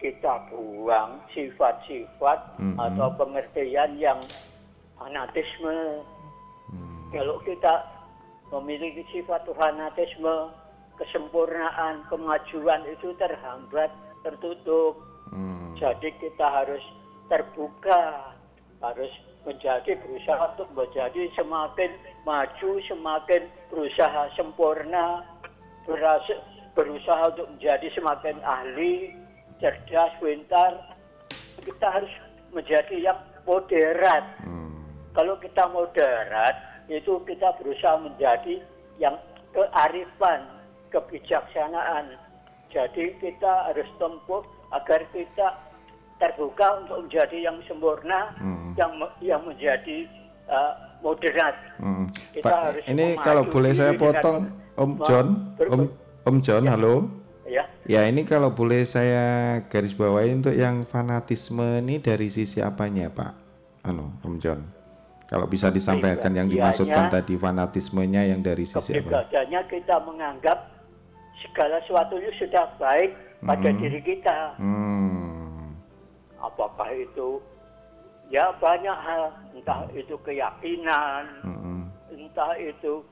kita 0.00 0.48
buang 0.48 1.20
sifat-sifat 1.36 2.58
Mm-mm. 2.58 2.76
atau 2.80 3.12
pengertian 3.20 4.00
yang 4.00 4.18
fanatisme. 4.96 6.02
Kalau 7.12 7.36
kita 7.44 7.84
memiliki 8.50 9.04
sifat 9.12 9.46
fanatisme, 9.52 10.50
kesempurnaan, 10.98 12.02
kemajuan 12.08 12.82
itu 12.88 13.12
terhambat, 13.20 13.92
tertutup. 14.26 14.98
Mm. 15.30 15.76
Jadi 15.78 16.12
kita 16.18 16.46
harus 16.48 16.82
terbuka, 17.30 18.34
harus 18.82 19.12
menjadi 19.48 19.96
berusaha 20.04 20.52
untuk 20.56 20.68
menjadi 20.76 21.32
semakin 21.32 21.90
maju, 22.28 22.70
semakin 22.84 23.42
berusaha 23.72 24.28
sempurna, 24.36 25.24
berusaha 26.76 27.22
untuk 27.32 27.48
menjadi 27.56 27.88
semakin 27.96 28.36
ahli, 28.44 29.16
cerdas, 29.60 30.12
pintar. 30.18 30.72
Kita 31.60 31.86
harus 31.86 32.12
menjadi 32.50 32.96
yang 33.12 33.18
moderat. 33.44 34.24
Mm. 34.42 34.72
Kalau 35.12 35.36
kita 35.38 35.68
moderat, 35.70 36.54
itu 36.88 37.20
kita 37.28 37.54
berusaha 37.60 38.00
menjadi 38.00 38.64
yang 38.98 39.14
kearifan, 39.54 40.42
kebijaksanaan. 40.90 42.16
Jadi 42.70 43.14
kita 43.18 43.70
harus 43.70 43.86
tempuh 43.98 44.42
agar 44.70 45.02
kita 45.10 45.58
terbuka 46.22 46.84
untuk 46.84 47.08
menjadi 47.08 47.50
yang 47.50 47.58
sempurna, 47.66 48.30
Hmm. 48.38 48.76
yang 48.76 48.92
yang 49.24 49.42
menjadi 49.42 50.06
uh, 50.46 50.72
moderat. 51.02 51.56
Mm. 51.80 52.06
Kita 52.36 52.46
Pak, 52.46 52.60
harus 52.70 52.84
ini 52.86 53.06
kalau 53.18 53.42
boleh 53.48 53.72
saya 53.74 53.96
potong, 53.96 54.52
Om 54.76 54.90
John, 55.08 55.26
Om 55.58 55.80
Om 56.28 56.36
John, 56.44 56.64
halo. 56.68 57.19
Ya, 57.50 57.66
Ya 57.82 58.06
ini 58.06 58.22
kalau 58.22 58.54
boleh 58.54 58.86
saya 58.86 59.58
garis 59.66 59.90
bawahi 59.90 60.38
untuk 60.38 60.54
yang 60.54 60.86
fanatisme 60.86 61.82
ini 61.82 61.98
dari 61.98 62.30
sisi 62.30 62.62
apanya 62.62 63.10
Pak? 63.10 63.32
Anu, 63.82 64.14
Om 64.22 64.38
John. 64.38 64.62
Kalau 65.26 65.46
bisa 65.46 65.66
disampaikan 65.68 66.30
yang 66.30 66.46
dimaksudkan 66.46 67.10
tadi 67.10 67.34
fanatismenya 67.34 68.22
yang 68.24 68.38
dari 68.38 68.62
sisi 68.62 68.94
apa? 68.94 69.02
kepribadiannya 69.02 69.60
kita 69.66 69.96
menganggap 70.00 70.58
segala 71.40 71.82
sesuatunya 71.82 72.30
sudah 72.36 72.66
baik 72.76 73.10
pada 73.40 73.68
Hmm. 73.68 73.78
diri 73.78 74.00
kita. 74.00 74.38
Hmm. 74.56 75.74
apakah 76.40 76.88
itu 76.90 77.36
ya 78.26 78.48
banyak 78.56 78.96
hal 78.96 79.28
entah 79.52 79.84
itu 79.92 80.16
keyakinan 80.24 81.28
Mm-mm. 81.42 81.84
entah 82.08 82.56
itu 82.56 83.04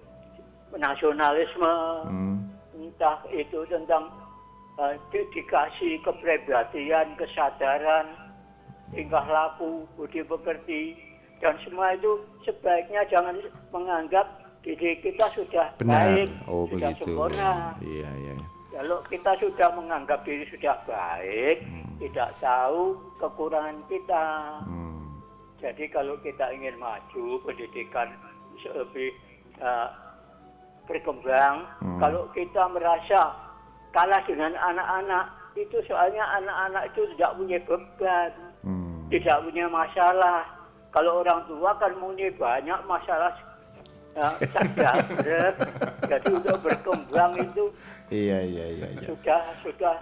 nasionalisme 0.73 1.75
Mm. 2.09 2.37
entah 2.73 3.21
itu 3.29 3.69
tentang 3.69 4.09
dedikasi 5.11 5.99
kepribadian 6.07 7.19
kesadaran 7.19 8.07
tingkah 8.95 9.27
laku 9.27 9.85
budi 9.99 10.23
pekerti 10.23 10.95
dan 11.43 11.59
semua 11.67 11.95
itu 11.95 12.23
sebaiknya 12.43 13.03
jangan 13.11 13.37
menganggap 13.71 14.27
diri 14.63 14.99
kita 15.03 15.27
sudah 15.35 15.71
Benar. 15.79 16.15
baik 16.15 16.29
Oh 16.47 16.67
sudah 16.71 16.91
begitu. 16.95 17.05
sempurna 17.15 17.79
Iya 17.83 18.11
iya. 18.23 18.35
kalau 18.75 18.99
kita 19.07 19.33
sudah 19.43 19.69
menganggap 19.75 20.23
diri 20.23 20.47
sudah 20.55 20.79
baik, 20.87 21.67
tidak 21.99 22.31
tahu 22.39 22.95
kekurangan 23.19 23.79
kita. 23.91 24.27
Hmm. 24.63 25.19
Jadi 25.59 25.91
kalau 25.91 26.15
kita 26.23 26.47
ingin 26.55 26.79
maju, 26.79 27.43
pendidikan 27.43 28.15
lebih 28.71 29.11
uh, 29.59 29.91
berkembang, 30.87 31.67
Hmm. 31.83 31.99
kalau 31.99 32.31
kita 32.31 32.71
merasa 32.71 33.35
kalah 33.91 34.23
dengan 34.25 34.53
anak-anak, 34.55 35.25
itu 35.55 35.77
soalnya 35.85 36.25
anak-anak 36.39 36.93
itu 36.93 37.03
tidak 37.17 37.33
punya 37.35 37.59
beban, 37.65 38.33
Hmm. 38.63 39.07
tidak 39.09 39.39
punya 39.45 39.65
masalah. 39.67 40.45
Kalau 40.91 41.21
orang 41.21 41.45
tua 41.47 41.71
kan 41.77 41.93
punya 41.97 42.29
banyak 42.35 42.81
masalah 42.85 43.33
berat. 44.75 45.55
jadi 46.09 46.27
untuk 46.33 46.59
berkembang 46.59 47.33
itu 47.39 47.65
Iya 48.11 48.39
iya 48.43 48.67
iya. 48.73 48.87
iya. 48.99 49.07
sudah 49.07 49.41
sudah 49.63 49.97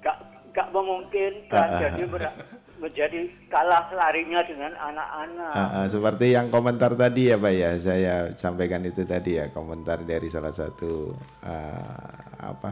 gak, 0.00 0.16
gak 0.54 0.68
memungkinkan 0.72 1.50
Ah, 1.52 1.76
ah, 1.76 1.80
jadi 1.82 2.02
ber- 2.08 2.32
menjadi 2.78 3.26
kalah 3.50 3.90
larinya 3.90 4.40
dengan 4.46 4.72
anak-anak. 4.78 5.50
Ah, 5.52 5.82
ah, 5.82 5.86
seperti 5.90 6.32
yang 6.34 6.48
komentar 6.48 6.94
tadi 6.94 7.30
ya 7.30 7.36
Pak 7.36 7.52
ya, 7.54 7.70
saya 7.82 8.14
sampaikan 8.38 8.86
itu 8.86 9.02
tadi 9.02 9.38
ya 9.38 9.50
komentar 9.50 10.02
dari 10.06 10.30
salah 10.30 10.54
satu 10.54 11.12
ah, 11.42 12.46
apa 12.54 12.70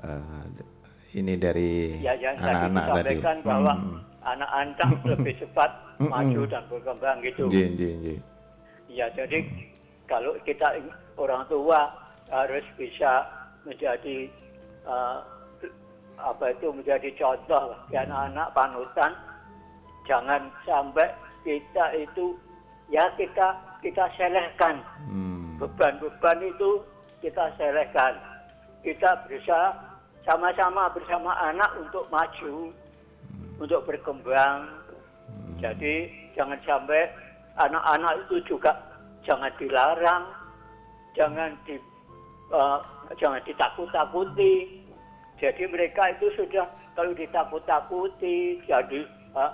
ah, 0.00 0.44
ini 1.14 1.36
dari 1.36 2.00
ya 2.02 2.16
yang 2.18 2.34
tadi 2.40 2.50
anak-anak 2.50 2.84
tadi. 2.84 2.96
disampaikan 3.14 3.36
bahwa 3.44 3.72
Hmm. 3.76 4.00
anak-anak 4.24 4.90
lebih 5.14 5.34
cepat 5.38 5.70
maju 6.00 6.40
dan 6.48 6.62
berkembang 6.72 7.16
gitu. 7.22 7.44
Nggih, 7.46 7.66
nggih, 7.76 7.92
nggih. 8.00 8.18
Ya 8.88 9.06
jadi 9.12 9.44
kalau 10.08 10.32
kita 10.42 10.80
orang 11.20 11.44
tua 11.46 11.92
harus 12.32 12.64
bisa 12.80 13.28
menjadi 13.62 14.26
eh, 14.88 15.18
apa 16.14 16.54
itu 16.54 16.70
menjadi 16.70 17.10
contoh 17.18 17.74
bagi 17.90 17.96
anak-anak 18.00 18.48
panutan. 18.54 19.12
Jangan 20.04 20.52
sampai 20.68 21.08
kita 21.44 21.96
itu 21.96 22.36
ya 22.92 23.04
kita 23.16 23.56
kita 23.80 24.04
selehkan 24.16 24.80
Hmm. 25.08 25.60
beban-beban 25.60 26.40
itu 26.44 26.80
kita 27.20 27.52
selehkan. 27.56 28.16
Kita 28.84 29.24
berusaha 29.24 29.72
sama-sama 30.28 30.92
bersama 30.92 31.32
anak 31.40 31.72
untuk 31.80 32.04
maju, 32.12 32.72
untuk 33.60 33.80
berkembang. 33.88 34.68
Jadi 35.60 36.12
jangan 36.36 36.60
sampai 36.68 37.08
anak-anak 37.56 38.28
itu 38.28 38.44
juga 38.44 38.76
jangan 39.24 39.52
dilarang, 39.56 40.24
jangan 41.16 41.56
di 41.64 41.80
eh, 42.52 42.78
jangan 43.16 43.40
ditakut-takuti. 43.48 44.84
Jadi 45.40 45.62
mereka 45.68 46.12
itu 46.12 46.28
sudah 46.36 46.68
kalau 46.92 47.16
ditakut-takuti, 47.16 48.60
jadi 48.68 49.00
eh, 49.08 49.52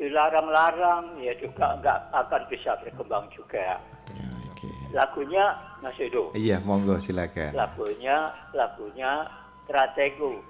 dilarang-larang, 0.00 1.20
ya 1.20 1.36
juga 1.36 1.76
nggak 1.84 1.98
akan 2.16 2.42
bisa 2.48 2.72
berkembang 2.80 3.28
juga. 3.36 3.76
Ya, 4.16 4.26
oke. 4.48 4.68
Lagunya 4.96 5.44
Mas 5.84 6.00
Edo. 6.00 6.32
Iya, 6.32 6.64
monggo 6.64 6.96
silakan. 6.96 7.52
Lagunya 7.52 8.32
lagunya 8.56 9.28
strategu. 9.68 10.40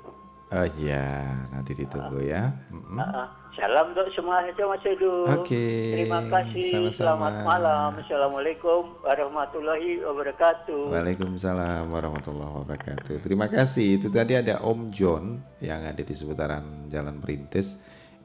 Oh 0.50 0.66
iya, 0.78 1.30
nanti 1.50 1.74
ditunggu 1.78 2.26
ya. 2.26 2.50
Mm-mm. 2.70 2.98
Ah, 2.98 3.26
ah. 3.26 3.28
Salam 3.54 3.90
untuk 3.90 4.06
semua 4.14 4.46
itu 4.46 4.62
Mas 4.62 4.82
Edu. 4.86 5.26
Oke, 5.26 5.94
Terima 5.98 6.22
kasih. 6.30 6.70
sama-sama. 6.70 6.94
Selamat 6.94 7.34
malam. 7.42 7.90
Assalamualaikum 7.98 8.82
warahmatullahi 9.02 10.02
wabarakatuh. 10.06 10.94
Waalaikumsalam 10.94 11.90
warahmatullahi 11.90 12.54
wabarakatuh. 12.62 13.18
Terima 13.22 13.50
kasih. 13.50 13.98
Itu 13.98 14.10
tadi 14.10 14.38
ada 14.38 14.62
Om 14.62 14.90
John 14.94 15.42
yang 15.58 15.82
ada 15.82 15.98
di 15.98 16.14
seputaran 16.14 16.86
Jalan 16.86 17.18
Perintis. 17.18 17.74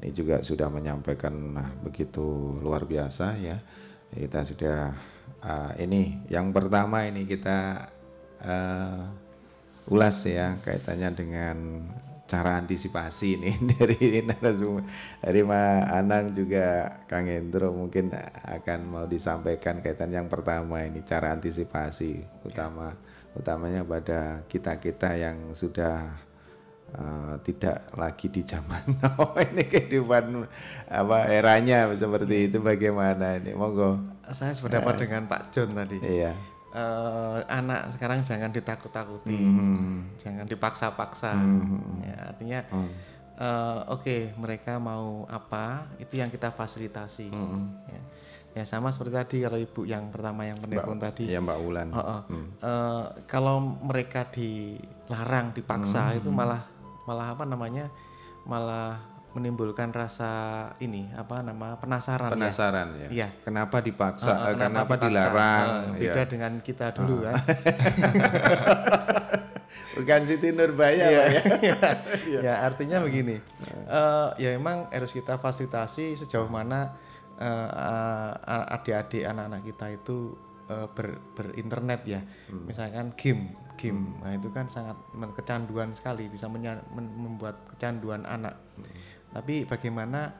Ini 0.02 0.12
juga 0.12 0.44
sudah 0.44 0.68
menyampaikan 0.68 1.34
nah, 1.56 1.70
begitu 1.84 2.58
luar 2.60 2.84
biasa 2.84 3.38
ya. 3.40 3.58
Kita 4.12 4.48
sudah 4.48 4.96
ah, 5.44 5.72
ini 5.80 6.24
yang 6.32 6.52
pertama 6.56 7.08
ini 7.08 7.28
kita 7.28 7.90
eh, 8.44 9.02
ulas 9.92 10.18
ya 10.26 10.58
kaitannya 10.66 11.10
dengan 11.14 11.58
cara 12.26 12.58
antisipasi 12.58 13.38
ini 13.38 13.52
dari 13.78 14.26
narasumber 14.26 14.82
dari 15.22 15.42
Ma 15.46 15.86
Anang 15.94 16.34
juga 16.34 16.98
Kang 17.06 17.30
Hendro 17.30 17.70
mungkin 17.70 18.10
akan 18.42 18.80
mau 18.90 19.06
disampaikan 19.06 19.80
kaitan 19.86 20.10
yang 20.10 20.26
pertama 20.26 20.82
ini 20.82 21.06
cara 21.06 21.38
antisipasi 21.38 22.26
utama 22.42 22.98
utamanya 23.38 23.86
pada 23.86 24.42
kita 24.50 24.82
kita 24.82 25.14
yang 25.22 25.54
sudah 25.54 26.18
eh, 26.88 27.34
tidak 27.42 27.90
lagi 27.94 28.28
di 28.28 28.42
zaman 28.42 28.82
now 29.00 29.34
ini 29.36 29.64
kehidupan 29.64 30.46
apa 30.86 31.18
eranya 31.28 31.90
seperti 31.92 32.48
itu 32.48 32.58
bagaimana 32.60 33.36
ini 33.36 33.52
monggo 33.52 33.98
Saya 34.28 34.52
sependapat 34.52 34.98
dengan 35.00 35.26
Pak 35.26 35.42
John 35.50 35.72
tadi. 35.72 35.98
iya 36.02 36.34
Eh, 36.72 37.40
anak 37.48 37.88
sekarang 37.90 38.20
jangan 38.20 38.52
ditakut-takuti, 38.52 39.32
Mhm. 39.32 40.20
jangan 40.20 40.44
dipaksa-paksa. 40.44 41.32
Mhm. 41.32 42.04
Ya, 42.04 42.18
artinya 42.28 42.60
Hmm. 42.68 42.92
eh, 43.34 43.80
oke 43.88 44.36
mereka 44.36 44.76
mau 44.76 45.24
apa 45.26 45.88
itu 45.98 46.20
yang 46.20 46.28
kita 46.28 46.52
fasilitasi. 46.52 47.32
Mhm. 47.32 47.64
Ya. 47.88 48.02
Ya, 48.56 48.64
sama 48.66 48.92
seperti 48.92 49.14
tadi 49.14 49.38
kalau 49.42 49.56
ibu 49.56 49.82
yang 49.84 50.12
pertama 50.12 50.44
yang 50.44 50.60
penelpon 50.60 50.96
tadi. 50.98 51.28
ya 51.28 51.40
Mbak 51.40 51.60
Wulan 51.60 51.88
Heeh. 51.92 52.22
Hmm. 52.28 52.48
Eh, 52.58 53.04
kalau 53.24 53.56
mereka 53.62 54.28
dilarang, 54.28 55.52
dipaksa 55.52 56.12
Hmm. 56.12 56.18
itu 56.18 56.28
malah 56.30 56.60
malah 57.06 57.32
apa 57.32 57.44
namanya? 57.44 57.90
malah 58.44 59.02
menimbulkan 59.34 59.90
rasa 59.90 60.32
ini 60.78 61.10
apa 61.12 61.42
nama 61.42 61.76
penasaran, 61.76 62.30
ya. 62.30 62.36
penasaran 62.38 62.88
ya, 62.96 63.08
Iya. 63.10 63.28
kenapa 63.42 63.82
dipaksa 63.82 64.32
Eh, 64.32 64.38
eh, 64.38 64.54
kenapa, 64.56 64.94
dipaksa? 64.96 65.04
dilarang 65.04 65.68
Eh, 65.92 66.00
beda 66.00 66.22
ya. 66.22 66.26
dengan 66.26 66.52
kita 66.60 66.86
dulu 66.94 67.16
kan. 67.22 67.36
bukan 69.96 70.22
Siti 70.24 70.52
Nurbaya 70.52 71.08
Iya, 71.08 71.20
Pak, 71.20 71.28
ya 71.32 71.42
iya. 72.32 72.40
ya 72.42 72.54
artinya 72.64 73.02
begini, 73.02 73.40
Eh, 73.86 74.30
ya 74.40 74.50
memang 74.54 74.88
harus 74.90 75.10
kita 75.10 75.36
fasilitasi 75.36 76.16
sejauh 76.16 76.48
mana 76.48 76.96
eh, 77.36 78.32
adik-adik 78.72 79.24
anak-anak 79.24 79.62
kita 79.64 79.86
itu 79.92 80.36
eh, 80.66 80.88
ber, 80.92 81.20
berinternet 81.34 82.02
ya, 82.06 82.22
misalkan 82.64 83.14
game, 83.14 83.52
game, 83.76 84.18
nah 84.24 84.32
itu 84.32 84.50
kan 84.52 84.68
sangat 84.72 84.96
kecanduan 85.36 85.92
sekali, 85.92 86.28
bisa 86.32 86.48
membuat 86.48 87.60
kecanduan 87.72 88.24
anak. 88.24 88.56
Tapi 89.36 89.68
bagaimana 89.68 90.32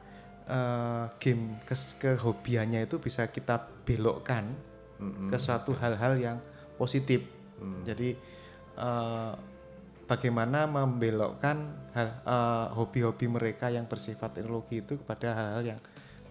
eh, 0.48 1.04
game 1.20 1.60
kes- 1.68 1.96
kehobiannya 2.00 2.88
itu 2.88 2.96
bisa 2.96 3.28
kita 3.28 3.60
belokkan 3.84 4.48
ke 5.28 5.36
suatu 5.36 5.76
hal-hal 5.76 6.16
yang 6.16 6.38
positif. 6.80 7.20
Jadi 7.84 8.16
eh, 8.76 9.32
bagaimana 10.08 10.64
membelokkan 10.64 11.56
eh, 11.92 12.66
hobi-hobi 12.72 13.26
mereka 13.28 13.68
yang 13.68 13.84
bersifat 13.84 14.40
teknologi 14.40 14.80
itu 14.80 14.96
kepada 14.96 15.36
hal-hal 15.36 15.76
yang 15.76 15.80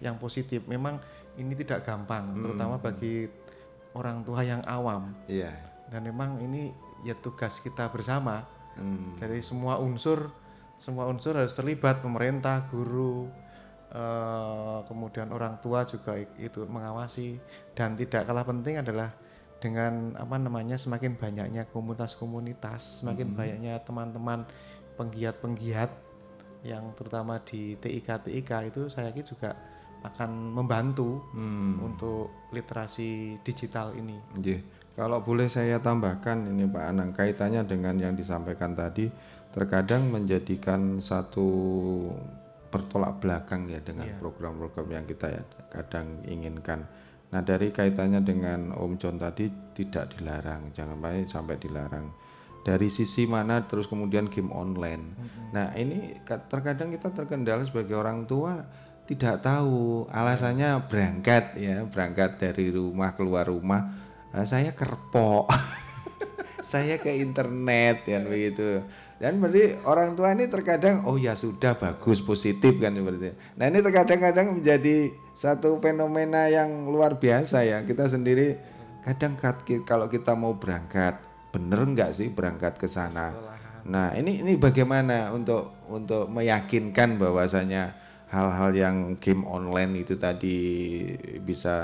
yang 0.02 0.16
positif. 0.18 0.60
Memang 0.66 0.98
ini 1.36 1.52
tidak 1.54 1.84
gampang, 1.84 2.32
terutama 2.40 2.76
bagi 2.80 3.28
orang 3.96 4.24
tua 4.24 4.40
yang 4.44 4.60
awam. 4.68 5.12
iya 5.28 5.52
Dan 5.88 6.04
memang 6.08 6.40
ini 6.42 6.72
ya 7.04 7.14
tugas 7.18 7.58
kita 7.60 7.90
bersama. 7.90 8.46
Hmm. 8.76 9.16
Jadi 9.16 9.40
semua 9.40 9.80
unsur 9.80 10.30
semua 10.76 11.08
unsur 11.08 11.32
harus 11.32 11.56
terlibat, 11.56 12.04
pemerintah, 12.04 12.68
guru, 12.68 13.32
eh, 13.88 14.78
kemudian 14.84 15.32
orang 15.32 15.56
tua 15.64 15.88
juga 15.88 16.20
itu 16.36 16.68
mengawasi 16.68 17.40
dan 17.72 17.96
tidak 17.96 18.28
kalah 18.28 18.44
penting 18.44 18.84
adalah 18.84 19.08
dengan 19.56 20.12
apa 20.20 20.36
namanya 20.36 20.76
semakin 20.76 21.16
banyaknya 21.16 21.64
komunitas-komunitas, 21.72 23.00
semakin 23.00 23.32
banyaknya 23.32 23.80
teman-teman 23.80 24.44
penggiat-penggiat 25.00 25.88
yang 26.64 26.92
terutama 26.92 27.40
di 27.40 27.80
TIK 27.80 28.28
TIK 28.28 28.50
itu 28.68 28.92
saya 28.92 29.08
yakin 29.08 29.24
juga 29.24 29.56
akan 30.04 30.52
membantu 30.52 31.24
Hmm. 31.32 31.80
untuk 31.82 32.30
literasi 32.52 33.40
digital 33.42 33.96
ini. 33.96 34.20
Nggih. 34.36 34.60
Kalau 34.96 35.20
boleh 35.20 35.52
saya 35.52 35.76
tambahkan 35.76 36.48
ini 36.48 36.64
Pak 36.64 36.84
Anang 36.88 37.12
kaitannya 37.12 37.68
dengan 37.68 38.00
yang 38.00 38.16
disampaikan 38.16 38.72
tadi 38.72 39.12
terkadang 39.52 40.08
menjadikan 40.08 41.04
satu 41.04 41.44
bertolak 42.72 43.20
belakang 43.20 43.68
ya 43.68 43.84
dengan 43.84 44.08
program-program 44.16 44.88
yang 44.88 45.04
kita 45.04 45.36
ya 45.36 45.42
kadang 45.68 46.24
inginkan. 46.24 46.88
Nah 47.28 47.44
dari 47.44 47.76
kaitannya 47.76 48.24
dengan 48.24 48.72
Om 48.72 48.96
John 48.96 49.20
tadi 49.20 49.52
tidak 49.76 50.16
dilarang, 50.16 50.72
jangan 50.72 50.96
sampai 50.96 51.28
sampai 51.28 51.56
dilarang. 51.60 52.06
Dari 52.64 52.88
sisi 52.88 53.28
mana 53.28 53.68
terus 53.68 53.86
kemudian 53.92 54.32
game 54.32 54.48
online. 54.48 55.12
Nah 55.52 55.76
ini 55.76 56.24
ka- 56.24 56.48
terkadang 56.48 56.88
kita 56.88 57.12
terkendala 57.12 57.68
sebagai 57.68 58.00
orang 58.00 58.24
tua 58.24 58.64
tidak 59.06 59.44
tahu 59.44 60.08
alasannya 60.10 60.88
berangkat 60.90 61.54
ya 61.60 61.86
berangkat 61.86 62.42
dari 62.42 62.74
rumah 62.74 63.14
keluar 63.14 63.46
rumah 63.46 64.05
"Ah, 64.34 64.46
saya 64.46 64.72
kerpok. 64.72 65.50
Saya 66.66 66.98
ke 66.98 67.14
internet 67.14 68.02
kan 68.02 68.26
begitu. 68.26 68.82
Dan 69.22 69.38
berarti 69.38 69.78
orang 69.86 70.18
tua 70.18 70.34
ini 70.34 70.50
terkadang 70.50 71.06
oh 71.06 71.14
ya 71.14 71.38
sudah 71.38 71.78
bagus 71.78 72.18
positif 72.18 72.76
kan 72.82 72.90
seperti 72.90 73.32
itu. 73.32 73.36
nah 73.54 73.64
ini 73.70 73.78
terkadang-kadang 73.80 74.60
menjadi 74.60 75.14
satu 75.32 75.78
fenomena 75.78 76.50
yang 76.50 76.90
luar 76.90 77.22
biasa 77.22 77.62
ya. 77.62 77.86
Kita 77.86 78.10
sendiri 78.10 78.58
kadang 79.06 79.38
kalau 79.86 80.10
kita 80.10 80.34
mau 80.34 80.58
berangkat 80.58 81.22
bener 81.54 81.80
nggak 81.86 82.10
sih 82.18 82.28
berangkat 82.34 82.76
ke 82.76 82.90
sana? 82.90 83.30
Nah 83.86 84.12
ini 84.18 84.42
ini 84.42 84.58
bagaimana 84.58 85.30
untuk 85.30 85.86
untuk 85.86 86.26
meyakinkan 86.28 87.16
bahwasanya 87.16 87.94
hal-hal 88.26 88.74
yang 88.74 88.96
game 89.22 89.46
online 89.46 90.02
itu 90.02 90.18
tadi 90.18 90.58
bisa 91.38 91.76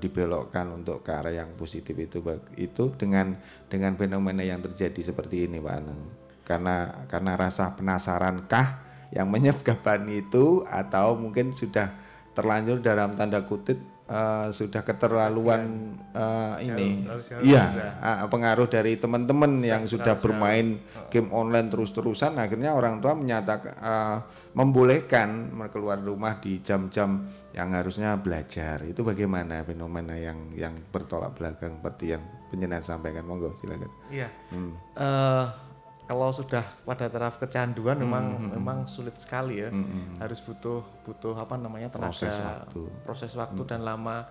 dibelokkan 0.00 0.72
untuk 0.72 1.04
ke 1.04 1.12
arah 1.12 1.32
yang 1.32 1.52
positif 1.60 1.92
itu 1.92 2.24
itu 2.56 2.96
dengan 2.96 3.36
dengan 3.68 3.92
fenomena 4.00 4.40
yang 4.40 4.64
terjadi 4.64 5.12
seperti 5.12 5.44
ini 5.44 5.60
Pak 5.60 5.74
Aneng 5.76 6.00
karena 6.48 6.76
karena 7.04 7.32
rasa 7.36 7.76
penasarankah 7.76 8.90
yang 9.12 9.28
menyebabkan 9.28 10.08
itu 10.08 10.64
atau 10.66 11.20
mungkin 11.20 11.52
sudah 11.52 11.92
terlanjur 12.32 12.80
dalam 12.80 13.12
tanda 13.12 13.44
kutip 13.44 13.76
eh, 14.10 14.46
sudah 14.50 14.82
keterlaluan 14.82 15.94
eh, 16.10 16.54
ini. 16.66 17.06
Iya 17.46 17.96
ah, 18.02 18.26
pengaruh 18.26 18.66
dari 18.66 18.98
teman-teman 18.98 19.62
yang 19.62 19.86
sudah 19.86 20.18
bermain 20.18 20.82
game 21.14 21.30
online 21.30 21.70
terus-terusan 21.70 22.36
akhirnya 22.36 22.74
orang 22.74 22.98
tua 22.98 23.14
menyatakan 23.14 23.74
eh, 23.78 24.18
membolehkan 24.50 25.54
keluar 25.70 26.02
rumah 26.02 26.42
di 26.42 26.58
jam-jam 26.58 27.30
yang 27.54 27.70
harusnya 27.70 28.18
belajar. 28.18 28.82
Itu 28.82 29.06
bagaimana 29.06 29.62
fenomena 29.62 30.18
yang 30.18 30.50
yang 30.58 30.74
bertolak 30.90 31.38
belakang 31.38 31.78
seperti 31.78 32.18
yang 32.18 32.22
penjenengan 32.50 32.82
sampaikan? 32.82 33.26
Monggo 33.26 33.54
silakan. 33.62 33.90
Iya. 34.10 34.28
Hmm. 34.50 34.74
Eh, 34.98 35.69
kalau 36.10 36.34
sudah 36.34 36.66
pada 36.82 37.06
taraf 37.06 37.38
kecanduan 37.38 37.94
memang 37.94 38.50
memang 38.50 38.90
sulit 38.90 39.14
sekali 39.14 39.62
ya. 39.62 39.70
Harus 40.18 40.42
butuh 40.42 40.82
butuh 41.06 41.38
apa 41.38 41.54
namanya 41.54 41.86
tenaga 41.86 42.10
Proses 42.10 42.34
waktu. 42.34 42.82
proses 43.06 43.32
waktu 43.38 43.62
dan 43.62 43.86
lama. 43.86 44.26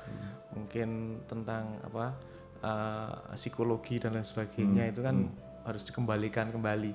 Mungkin 0.51 1.23
tentang 1.23 1.79
apa 1.79 2.19
eh, 2.59 3.15
psikologi 3.39 3.95
dan 3.95 4.19
lain 4.19 4.27
sebagainya 4.27 4.91
itu 4.91 4.99
kan 4.99 5.23
harus 5.63 5.87
dikembalikan 5.87 6.51
kembali. 6.51 6.91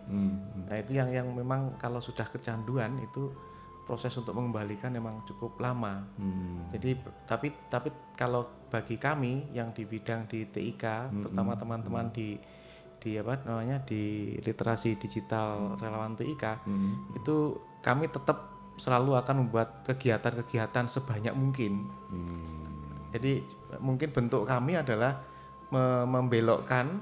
Nah, 0.69 0.77
itu 0.77 1.01
yang 1.01 1.09
yang 1.09 1.33
memang 1.33 1.81
kalau 1.81 2.05
sudah 2.05 2.29
kecanduan 2.29 3.01
itu 3.01 3.33
proses 3.89 4.13
untuk 4.21 4.37
mengembalikan 4.37 4.93
memang 4.93 5.25
cukup 5.25 5.65
lama. 5.65 6.05
Jadi 6.77 7.01
tapi 7.25 7.57
tapi 7.73 7.89
kalau 8.21 8.69
bagi 8.69 9.01
kami 9.01 9.49
yang 9.57 9.73
di 9.73 9.89
bidang 9.89 10.29
di 10.29 10.45
TIK, 10.45 10.85
terutama 11.25 11.57
teman-teman 11.57 12.13
di 12.13 12.37
di 13.05 13.21
apa 13.21 13.37
namanya 13.45 13.85
di 13.85 14.33
literasi 14.41 14.97
digital 14.97 15.77
relawan 15.77 16.17
TIK, 16.17 16.65
itu 17.13 17.61
kami 17.85 18.09
tetap 18.09 18.49
selalu 18.81 19.15
akan 19.21 19.45
membuat 19.45 19.85
kegiatan-kegiatan 19.85 20.89
sebanyak 20.89 21.37
mungkin. 21.37 21.85
Jadi 23.13 23.45
mungkin 23.79 24.09
bentuk 24.11 24.49
kami 24.49 24.81
adalah 24.81 25.21
me- 25.69 26.09
membelokkan 26.09 26.99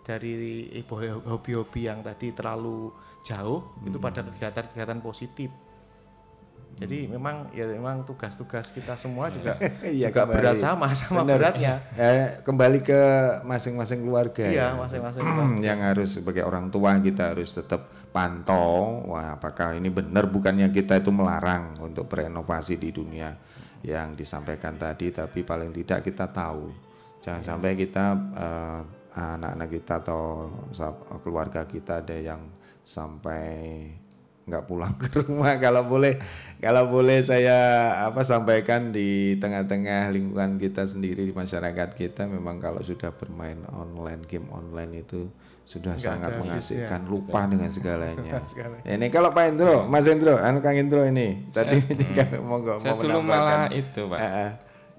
dari 0.00 0.64
hobi-hobi 1.26 1.90
yang 1.90 2.00
tadi 2.00 2.32
terlalu 2.32 2.88
jauh 3.20 3.60
itu 3.84 3.98
pada 4.00 4.24
kegiatan-kegiatan 4.24 5.02
positif. 5.04 5.50
Jadi 6.78 7.10
memang 7.10 7.50
ya 7.50 7.66
memang 7.66 8.06
tugas-tugas 8.06 8.70
kita 8.70 8.94
semua 8.94 9.28
juga 9.36 9.58
Iya, 9.82 10.08
juga 10.08 10.24
kembali. 10.24 10.36
berat 10.38 10.56
sama 10.58 10.86
sama 11.00 11.22
Benar. 11.24 11.36
beratnya. 11.36 11.74
Eh, 11.94 12.40
kembali 12.40 12.78
ke 12.80 13.00
masing-masing 13.42 14.00
keluarga 14.00 14.46
Iya, 14.46 14.72
ya. 14.72 14.78
masing-masing 14.78 15.22
yang 15.60 15.80
harus 15.82 16.16
sebagai 16.16 16.46
orang 16.46 16.70
tua 16.70 16.96
kita 16.98 17.34
harus 17.34 17.50
tetap 17.52 17.90
pantau 18.10 19.06
wah 19.06 19.38
apakah 19.38 19.78
ini 19.78 19.86
benar 19.86 20.26
bukannya 20.26 20.66
kita 20.70 20.98
itu 20.98 21.14
melarang 21.14 21.78
untuk 21.78 22.10
berinovasi 22.10 22.74
di 22.74 22.90
dunia 22.90 23.30
yang 23.86 24.18
disampaikan 24.18 24.74
tadi 24.74 25.14
tapi 25.14 25.46
paling 25.46 25.70
tidak 25.70 26.02
kita 26.02 26.26
tahu 26.26 26.74
jangan 27.22 27.44
sampai 27.44 27.78
kita 27.78 28.06
eh, 28.34 28.80
anak-anak 29.14 29.68
kita 29.70 29.94
atau 30.02 30.22
keluarga 31.22 31.62
kita 31.66 32.02
ada 32.02 32.16
yang 32.18 32.40
sampai 32.82 33.46
nggak 34.42 34.66
pulang 34.66 34.94
ke 34.98 35.22
rumah 35.22 35.54
kalau 35.62 35.86
boleh 35.86 36.18
kalau 36.60 36.86
boleh 36.86 37.20
saya 37.20 37.58
apa 38.04 38.20
sampaikan 38.20 38.92
di 38.92 39.34
tengah-tengah 39.34 40.12
lingkungan 40.12 40.56
kita 40.56 40.84
sendiri 40.84 41.24
di 41.24 41.32
masyarakat 41.32 41.88
kita 41.92 42.28
memang 42.28 42.60
kalau 42.60 42.80
sudah 42.80 43.10
bermain 43.10 43.56
online 43.70 44.22
game 44.24 44.44
online 44.50 45.00
itu 45.00 45.32
sudah 45.64 45.94
Nggak 45.94 46.04
sangat 46.04 46.30
mengasihkan 46.36 47.02
lupa 47.06 47.46
dengan 47.46 47.70
segalanya 47.70 48.42
Sekali. 48.50 48.82
ini 48.84 49.06
kalau 49.08 49.30
Pak 49.30 49.44
Indro 49.48 49.86
Mas 49.86 50.04
Indro 50.04 50.36
anu 50.36 50.60
Kang 50.60 50.74
Indro 50.74 51.00
ini 51.02 51.48
tadi 51.48 51.78
ini 51.78 52.06
kan 52.12 52.42
monggo 52.42 52.76
Saya 52.76 52.92
mau 52.92 53.00
dulu 53.00 53.18
menambahkan. 53.22 53.48
malah 53.56 53.70
itu, 53.72 54.02
Pak. 54.04 54.18
Ah, 54.18 54.34
ah. 54.36 54.50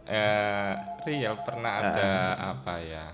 Eh, 0.01 0.71
real 1.03 1.35
pernah 1.39 1.71
ada 1.77 2.07
apa 2.51 2.75
ya? 2.79 3.05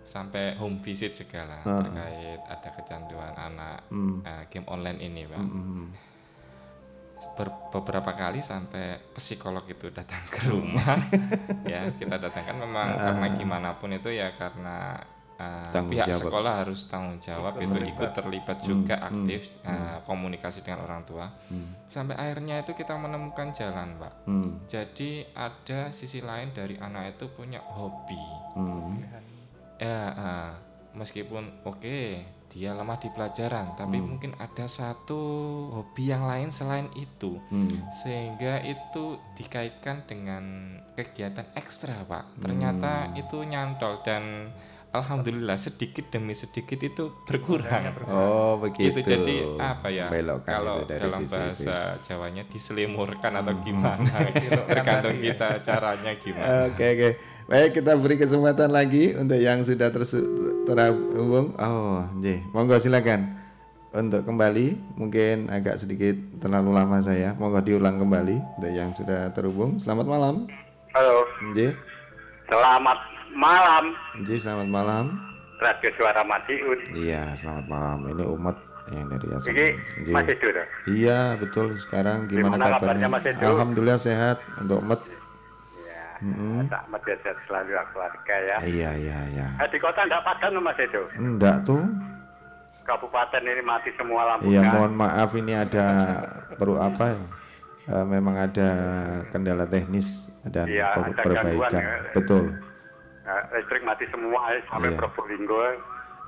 Sampai 0.00 0.54
home 0.54 0.78
visit 0.78 1.12
segala 1.12 1.62
terkait 1.62 2.40
ada 2.44 2.68
kecanduan 2.72 3.34
anak 3.34 3.84
eh, 4.22 4.42
game 4.48 4.66
online 4.66 4.98
ini, 5.00 5.22
Pak. 5.26 5.36
Ber- 5.36 6.09
beberapa 7.72 8.12
kali 8.12 8.40
sampai 8.40 9.12
psikolog 9.16 9.64
itu 9.68 9.88
datang 9.92 10.20
ke 10.28 10.50
rumah. 10.50 10.96
Ya 11.70 11.86
kita 11.94 12.18
datangkan 12.18 12.58
memang 12.58 12.98
karena 12.98 13.26
gimana 13.30 13.68
pun 13.78 13.94
itu 13.94 14.10
ya 14.10 14.34
karena 14.34 14.98
uh, 15.38 15.70
pihak 15.86 16.10
jawab. 16.10 16.22
sekolah 16.26 16.52
harus 16.64 16.80
tanggung 16.90 17.22
jawab 17.22 17.62
itu 17.62 17.78
ikut 17.78 18.10
terlibat 18.10 18.58
juga 18.60 19.00
aktif 19.00 19.60
uh, 19.62 20.02
komunikasi 20.04 20.66
dengan 20.66 20.84
orang 20.84 21.02
tua. 21.06 21.30
Sampai 21.86 22.18
akhirnya 22.18 22.60
itu 22.60 22.74
kita 22.74 22.98
menemukan 22.98 23.54
jalan 23.54 23.96
pak. 23.96 24.12
Hmm, 24.26 24.66
jadi 24.66 25.30
ada 25.32 25.94
sisi 25.94 26.20
lain 26.20 26.50
dari 26.50 26.76
anak 26.76 27.16
itu 27.16 27.30
punya 27.30 27.62
hobi. 27.62 28.24
Hmm, 28.58 28.98
ya 29.78 30.00
uh, 30.12 30.52
meskipun 30.98 31.64
oke 31.64 32.18
dia 32.50 32.74
lemah 32.74 32.98
di 32.98 33.08
pelajaran 33.14 33.78
tapi 33.78 34.02
mungkin 34.02 34.34
ada 34.42 34.66
satu 34.66 35.20
hobi 35.70 36.10
yang 36.10 36.26
lain 36.26 36.50
selain 36.50 36.90
itu. 36.98 37.38
Hmm. 37.48 37.70
sehingga 37.94 38.58
itu 38.66 39.16
dikaitkan 39.38 40.04
dengan 40.04 40.76
kegiatan 40.98 41.46
ekstra 41.54 42.02
pak. 42.04 42.42
Ternyata 42.42 43.14
itu 43.14 43.40
nyantol 43.46 44.02
dan 44.02 44.50
alhamdulillah 44.90 45.54
sedikit 45.54 46.10
demi 46.10 46.34
sedikit 46.34 46.82
itu 46.82 47.14
berkurang. 47.22 47.94
Oh 48.10 48.58
begitu. 48.58 48.98
itu 48.98 49.00
jadi 49.06 49.36
apa 49.62 49.88
ya 49.88 50.10
Belokkan 50.10 50.50
kalau 50.50 50.82
itu 50.82 50.90
dari 50.90 51.02
dalam 51.06 51.22
sisi 51.22 51.34
bahasa 51.34 51.76
itu. 51.94 52.02
Jawanya 52.10 52.42
diselimurkan 52.50 53.32
atau 53.38 53.54
gimana? 53.62 54.10
Tergantung 54.70 55.18
kita 55.22 55.48
caranya 55.62 56.12
gimana. 56.18 56.66
Oke 56.70 56.86
oke. 56.98 57.10
Baik 57.50 57.82
kita 57.82 57.98
beri 57.98 58.14
kesempatan 58.14 58.70
lagi 58.70 59.10
untuk 59.12 59.34
yang 59.34 59.66
sudah 59.66 59.90
terhubung. 59.90 61.50
Oh, 61.58 62.06
nggih. 62.14 62.46
Monggo 62.54 62.78
silakan. 62.78 63.42
Untuk 63.90 64.22
kembali 64.22 64.78
mungkin 64.94 65.50
agak 65.50 65.82
sedikit 65.82 66.14
terlalu 66.38 66.70
lama 66.70 67.02
saya. 67.02 67.34
Monggo 67.34 67.58
diulang 67.58 67.98
kembali 67.98 68.38
untuk 68.38 68.70
yang 68.70 68.94
sudah 68.94 69.34
terhubung. 69.34 69.82
Selamat 69.82 70.06
malam. 70.06 70.46
Halo, 70.94 71.26
Nggih. 71.50 71.70
selamat 72.46 72.98
malam 73.30 73.84
Nggih, 74.18 74.38
selamat 74.38 74.68
malam. 74.70 75.04
Radio 75.58 75.90
Suara 75.98 76.22
Madiun. 76.22 76.78
Iya, 76.94 77.34
selamat 77.34 77.66
malam. 77.66 77.98
Ini 78.06 78.24
umat 78.30 78.56
yang 78.90 79.06
dari 79.06 79.26
Asam. 79.28 79.50
Ini 79.50 79.66
Nggih. 80.06 80.14
Mas 80.14 80.26
Edo 80.30 80.48
toh? 80.50 80.66
Iya, 80.86 81.18
betul. 81.34 81.66
Sekarang 81.78 82.26
gimana, 82.26 82.54
Gimana 82.54 82.64
kabarnya? 82.78 82.78
kabarnya, 82.78 83.08
Mas 83.10 83.24
Edo? 83.26 83.42
Alhamdulillah 83.44 83.98
sehat 83.98 84.38
untuk 84.56 84.86
umat. 84.86 85.02
Ya, 86.20 86.28
Mm-mm. 86.28 86.68
selamat 86.68 87.02
ya 87.02 87.16
sehat 87.24 87.38
selalu 87.42 87.70
ya 87.70 87.82
keluarga 87.88 88.34
ya. 88.38 88.56
Iya, 88.60 88.90
iya, 88.94 89.18
iya. 89.30 89.46
Eh, 89.56 89.68
di 89.68 89.78
kota 89.78 90.04
enggak 90.04 90.20
padam 90.20 90.60
Mas 90.60 90.76
Edo. 90.76 91.08
Enggak 91.16 91.64
tuh. 91.64 91.80
Kabupaten 92.82 93.40
ini 93.40 93.62
mati 93.62 93.88
semua 93.94 94.20
Iya, 94.20 94.30
lampunya. 94.60 94.70
mohon 94.70 94.92
maaf 94.94 95.30
ini 95.32 95.52
ada 95.54 95.86
perlu 96.54 96.76
apa? 96.76 97.04
ya? 97.10 97.20
Eh, 97.90 98.04
memang 98.06 98.36
ada 98.36 98.68
kendala 99.28 99.64
teknis 99.64 100.28
dan 100.44 100.66
Iya, 100.66 100.92
per- 100.92 101.08
ada 101.08 101.12
perbaikan. 101.16 101.44
gangguan, 101.46 101.72
ya. 101.72 101.88
Betul. 102.12 102.44
Eh, 103.22 103.42
listrik 103.54 103.82
mati 103.82 104.04
semua 104.06 104.40
ya, 104.50 104.60
sampai 104.68 104.90
Iya. 104.90 104.98
Probolinggo. 104.98 105.60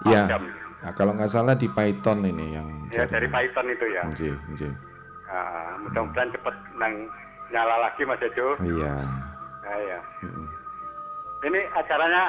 Iya. 0.03 0.23
padam. 0.25 0.43
Nah, 0.83 0.93
kalau 0.93 1.13
nggak 1.15 1.31
salah 1.31 1.55
di 1.55 1.69
Python 1.69 2.19
ini 2.23 2.47
yang 2.51 2.69
Ya 2.89 3.05
dari 3.07 3.29
Python 3.29 3.67
itu 3.69 3.87
ya. 3.89 4.03
Nggih, 4.05 4.35
nggih. 4.51 4.73
Ah, 5.27 5.77
mudah-mudahan 5.79 6.29
cepat 6.31 6.53
nang 6.75 6.93
nyala 7.49 7.77
lagi 7.83 8.03
Mas 8.03 8.21
Edo. 8.21 8.57
Iya. 8.59 8.93
Ah, 9.63 9.79
ya. 9.81 10.01
Mm-mm. 10.21 10.47
Ini 11.43 11.61
acaranya 11.73 12.25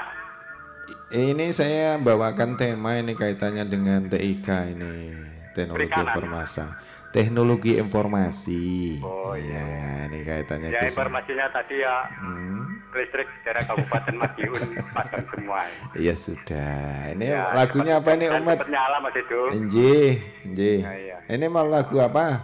Ini 1.09 1.47
saya 1.49 1.95
bawakan 1.95 2.53
tema 2.53 2.95
ini 2.95 3.13
kaitannya 3.13 3.63
dengan 3.63 4.03
TIK 4.05 4.47
ini, 4.69 5.15
teknologi 5.53 5.87
Perikanan. 5.87 6.07
informasi. 6.09 6.61
Teknologi 7.09 7.71
informasi. 7.77 8.65
Oh, 8.99 9.31
iya. 9.31 10.03
ini 10.03 10.21
kaitannya 10.21 10.69
ya 10.69 10.83
informasinya 10.83 11.45
tadi 11.47 11.77
ya 11.77 12.03
Hmm. 12.15 12.83
listrik 12.91 13.29
daerah 13.41 13.63
Kabupaten 13.63 14.15
Madiun 14.17 14.59
padam 14.97 15.23
semua. 15.29 15.61
Iya 15.93 16.13
sudah. 16.13 17.13
Ini 17.13 17.25
Ya, 17.31 17.53
lagunya 17.53 17.95
cepat- 17.95 18.03
apa 18.03 18.17
ini 18.19 18.25
umat? 18.33 18.57
nyala 18.67 18.97
Mas 18.99 19.15
Edo. 19.15 19.41
Injih, 19.51 20.09
injih. 20.43 20.79
Ya, 20.81 20.93
iya. 20.95 21.17
Ini 21.27 21.45
mau 21.47 21.63
lagu 21.63 21.95
apa? 21.97 22.43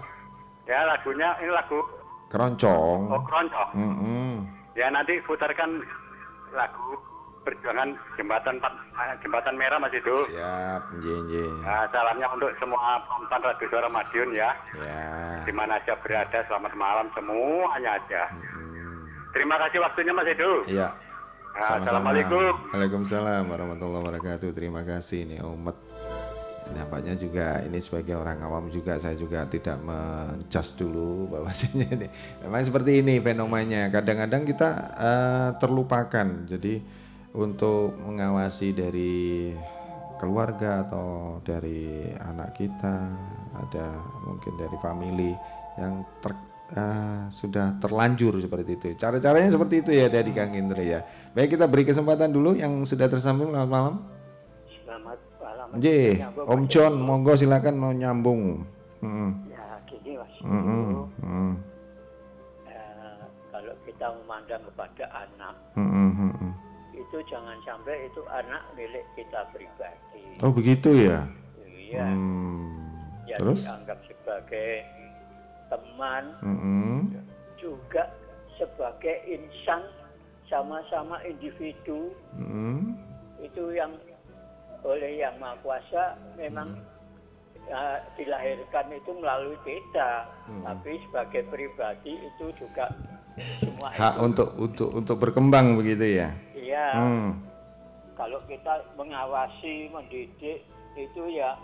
Ya 0.64 0.86
lagunya 0.88 1.34
ini 1.40 1.52
lagu 1.52 1.82
Keroncong. 2.30 3.02
Oh 3.10 3.22
Keroncong. 3.22 3.70
Mm-mm. 3.76 4.32
Ya 4.78 4.88
nanti 4.94 5.18
putarkan 5.26 5.82
lagu 6.54 6.98
perjuangan 7.50 7.96
jembatan 8.20 8.62
ah, 8.62 9.16
jembatan 9.24 9.56
merah 9.58 9.80
Mas 9.82 9.96
Edo. 9.96 10.28
Siap, 10.30 10.82
injih, 11.00 11.16
injih. 11.26 11.50
Nah, 11.66 11.88
salamnya 11.90 12.28
untuk 12.30 12.52
semua 12.62 13.02
penonton 13.08 13.42
Radio 13.42 13.66
Suara 13.72 13.90
Madiun 13.90 14.30
ya. 14.36 14.50
Ya. 14.78 15.04
Di 15.48 15.54
mana 15.56 15.80
aja 15.80 15.98
berada, 16.04 16.40
selamat 16.46 16.74
malam 16.78 17.08
semuanya 17.16 17.98
aja. 17.98 18.24
Mm. 18.36 19.08
Terima 19.34 19.56
kasih 19.66 19.80
waktunya 19.82 20.14
Mas 20.14 20.30
Edo. 20.30 20.52
Iya. 20.70 20.90
Nah. 21.50 21.82
Assalamualaikum. 21.82 22.54
Waalaikumsalam 22.70 23.44
warahmatullahi 23.50 24.02
wabarakatuh. 24.06 24.50
Terima 24.54 24.86
kasih 24.86 25.26
nih 25.26 25.40
umat. 25.42 25.89
Nampaknya 26.70 27.18
juga 27.18 27.66
ini 27.66 27.82
sebagai 27.82 28.14
orang 28.14 28.46
awam 28.46 28.70
juga 28.70 29.02
saya 29.02 29.18
juga 29.18 29.46
tidak 29.50 29.82
menjudge 29.82 30.78
dulu 30.78 31.34
bahwasanya 31.34 31.88
ini 31.98 32.08
memang 32.46 32.62
seperti 32.62 33.02
ini 33.02 33.18
fenomenanya. 33.18 33.90
Kadang-kadang 33.90 34.46
kita 34.46 34.70
eh, 34.98 35.50
terlupakan. 35.58 36.28
Jadi 36.46 36.82
untuk 37.34 37.98
mengawasi 37.98 38.74
dari 38.74 39.54
keluarga 40.20 40.84
atau 40.86 41.40
dari 41.42 42.12
anak 42.20 42.60
kita, 42.60 42.96
ada 43.56 43.88
mungkin 44.28 44.54
dari 44.60 44.78
family 44.84 45.32
yang 45.80 46.04
ter, 46.20 46.36
eh, 46.76 47.22
sudah 47.32 47.80
terlanjur 47.82 48.38
seperti 48.44 48.72
itu. 48.78 48.88
Cara-caranya 49.00 49.50
seperti 49.50 49.82
itu 49.82 49.92
ya 49.96 50.06
tadi 50.12 50.36
Kang 50.36 50.54
Indra 50.54 50.84
ya. 50.84 51.00
Baik 51.34 51.58
kita 51.58 51.66
beri 51.66 51.88
kesempatan 51.88 52.30
dulu 52.30 52.54
yang 52.54 52.84
sudah 52.84 53.08
tersambung 53.08 53.56
selamat 53.56 53.72
malam. 53.72 54.19
Selamat 55.70 55.86
malam. 55.86 56.34
J, 56.34 56.50
Om 56.50 56.62
John, 56.66 56.94
monggo 56.98 57.34
silakan 57.38 57.76
mau 57.78 57.94
nyambung. 57.94 58.66
Mm-mm. 59.06 59.30
Ya 59.54 59.78
gini 59.86 60.18
Mas. 60.18 60.34
Mm-mm. 60.42 61.06
Mm. 61.22 61.54
Eh, 62.66 63.22
kalau 63.54 63.74
kita 63.86 64.08
memandang 64.18 64.66
kepada 64.66 65.06
anak 65.14 65.56
Mm-mm. 65.78 66.10
Mm-mm. 66.18 66.52
itu 66.98 67.18
jangan 67.30 67.54
sampai 67.64 68.10
itu 68.10 68.22
anak 68.34 68.66
milik 68.74 69.06
kita 69.14 69.46
pribadi. 69.54 70.26
Oh 70.42 70.50
begitu 70.50 70.90
ya. 71.06 71.30
Iya. 71.62 72.06
Hmm. 72.18 72.90
Ya 73.30 73.38
Terus? 73.38 73.62
dianggap 73.62 74.00
sebagai 74.10 74.72
teman 75.70 76.24
Mm-mm. 76.42 77.14
juga 77.62 78.10
sebagai 78.58 79.22
insan 79.30 79.86
sama-sama 80.50 81.22
individu 81.30 82.10
Mm-mm. 82.34 82.98
itu 83.38 83.70
yang 83.78 83.94
oleh 84.84 85.20
yang 85.20 85.36
maha 85.38 85.56
kuasa 85.60 86.16
memang 86.36 86.80
ya, 87.68 88.00
dilahirkan 88.16 88.88
itu 88.92 89.12
melalui 89.14 89.58
kita 89.68 90.26
tapi 90.64 90.98
sebagai 91.10 91.44
pribadi 91.52 92.16
itu 92.16 92.46
juga 92.56 92.88
semua 93.60 93.92
Hak 93.92 94.16
itu 94.16 94.24
untuk 94.26 94.50
untuk 94.60 94.90
untuk 94.96 95.16
berkembang 95.20 95.80
begitu 95.80 96.20
ya. 96.20 96.30
iya 96.56 96.88
Hmm. 96.96 97.40
kalau 98.20 98.40
kita 98.52 98.84
mengawasi, 99.00 99.88
mendidik 99.96 100.68
itu 101.00 101.24
ya 101.32 101.56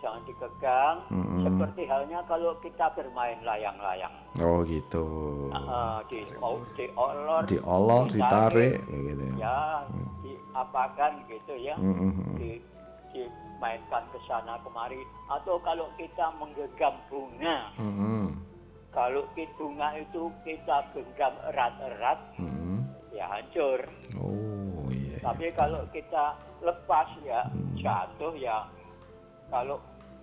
jangan 0.00 0.24
dikekang. 0.24 0.96
Mm-mm. 1.12 1.44
Seperti 1.44 1.82
halnya 1.84 2.24
kalau 2.24 2.56
kita 2.64 2.88
bermain 2.96 3.36
layang-layang, 3.44 4.12
Oh 4.40 4.64
gitu. 4.64 5.04
Ah, 5.52 6.00
di 6.08 6.24
oh, 6.40 6.64
diolor, 6.72 7.44
Diolor, 7.44 8.08
ditarik, 8.08 8.80
gitu 8.88 9.24
ya. 9.36 9.44
ya, 9.44 9.60
diapakan 10.50 11.12
gitu 11.30 11.54
ya, 11.62 11.78
Mm-mm. 11.78 12.34
di, 12.34 12.58
dimainkan 13.14 14.04
ke 14.10 14.18
sana 14.26 14.58
kemari. 14.66 14.98
Atau 15.30 15.62
kalau 15.62 15.86
kita 15.94 16.34
menggenggam 16.42 16.98
bunga, 17.06 17.70
Mm-mm. 17.78 18.34
kalau 18.90 19.22
bunga 19.58 19.88
itu 19.98 20.30
kita 20.42 20.90
genggam 20.90 21.34
erat-erat, 21.54 22.18
ya 23.14 23.24
hancur. 23.30 23.80
Oh 24.18 24.86
iya. 24.90 25.18
Tapi 25.22 25.52
kalau 25.54 25.84
kita 25.94 26.34
lepas 26.64 27.08
ya 27.24 27.44
jatuh 27.80 28.32
ya 28.36 28.64
kalau 29.48 29.80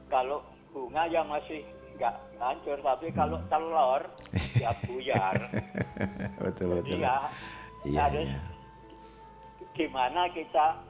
kalau 0.08 0.40
bunga 0.72 1.10
yang 1.10 1.26
masih 1.28 1.66
nggak 1.98 2.14
hancur 2.38 2.78
tapi 2.86 3.10
kalau 3.14 3.38
telur 3.50 4.02
ya 4.58 4.72
buyar. 4.86 5.38
betul 6.42 6.82
betul. 6.82 6.98
Iya. 7.02 7.18
Iya, 7.86 8.00
harus 8.10 8.26
iya. 8.26 8.42
Gimana 9.78 10.26
kita 10.34 10.82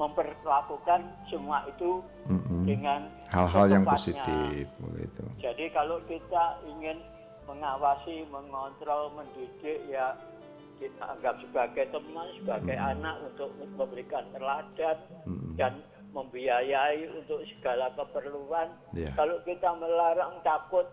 memperlakukan 0.00 1.04
semua 1.28 1.68
itu 1.68 2.00
Mm-mm. 2.24 2.64
dengan 2.64 3.04
Hal-hal 3.28 3.68
yang 3.68 3.84
positif 3.84 4.64
begitu. 4.80 5.24
Jadi 5.38 5.68
kalau 5.76 6.00
kita 6.08 6.56
ingin 6.64 7.04
mengawasi, 7.44 8.24
mengontrol, 8.32 9.12
mendidik 9.12 9.84
ya 9.92 10.16
kita 10.80 11.04
anggap 11.04 11.36
sebagai 11.44 11.84
teman, 11.92 12.26
sebagai 12.40 12.76
anak 12.80 13.20
untuk 13.28 13.52
memberikan 13.76 14.24
teladan 14.32 14.96
Mm-mm. 15.28 15.52
dan 15.60 15.84
membiayai 16.16 17.06
untuk 17.20 17.44
segala 17.54 17.92
keperluan. 17.92 18.72
Iya. 18.96 19.12
Kalau 19.14 19.36
kita 19.44 19.68
melarang 19.76 20.40
takut 20.40 20.88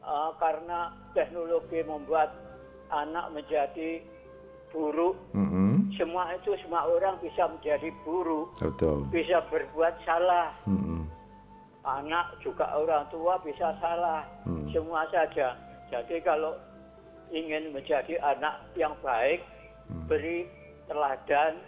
eh, 0.00 0.30
karena 0.40 0.96
teknologi 1.12 1.84
membuat 1.84 2.32
anak 2.88 3.30
menjadi 3.36 4.00
buruk, 4.72 5.14
Semua 5.92 6.32
itu 6.32 6.56
semua 6.64 6.84
orang 6.84 7.20
bisa 7.20 7.44
menjadi 7.46 7.92
buruk, 8.02 8.56
Betul. 8.56 9.04
bisa 9.12 9.44
berbuat 9.48 9.94
salah. 10.04 10.50
Mm-mm. 10.64 11.04
anak 11.84 12.40
juga 12.40 12.64
orang 12.72 13.04
tua 13.12 13.36
bisa 13.44 13.76
salah 13.76 14.24
Hmm. 14.48 14.72
semua 14.72 15.04
saja 15.12 15.52
jadi 15.92 16.16
kalau 16.24 16.56
ingin 17.28 17.76
menjadi 17.76 18.16
anak 18.24 18.56
yang 18.72 18.96
baik 19.04 19.44
Hmm. 19.92 20.08
beri 20.08 20.48
teladan 20.88 21.60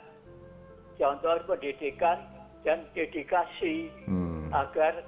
contoh 0.97 1.37
pendidikan 1.45 2.17
dan 2.65 2.89
dedikasi 2.97 3.93
Mm. 4.09 4.49
agar 4.57 5.05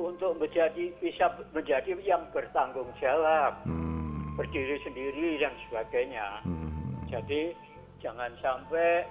untuk 0.00 0.40
menjadi 0.40 0.88
bisa 1.04 1.36
menjadi 1.52 2.00
yang 2.00 2.24
bertanggung 2.32 2.88
jawab 2.96 3.60
Mm. 3.68 4.40
berdiri 4.40 4.80
sendiri 4.80 5.36
dan 5.36 5.52
sebagainya 5.68 6.40
Mm. 6.48 6.72
jadi 7.12 7.52
jangan 8.00 8.32
sampai 8.40 9.04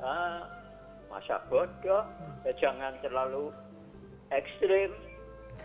ah, 0.00 0.44
masa 1.08 1.40
bodoh, 1.48 2.04
ya 2.44 2.52
jangan 2.60 2.92
terlalu 3.00 3.50
ekstrim, 4.30 4.92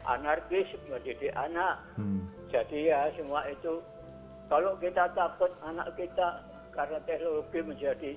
anarkis 0.07 0.67
mendidik 0.87 1.33
anak. 1.35 1.79
Mm. 1.95 2.25
Jadi 2.51 2.91
ya 2.91 3.07
semua 3.15 3.47
itu 3.47 3.79
kalau 4.51 4.75
kita 4.79 5.07
takut 5.15 5.51
anak 5.63 5.87
kita 5.95 6.43
karena 6.75 6.99
teknologi 7.07 7.59
menjadi 7.63 8.11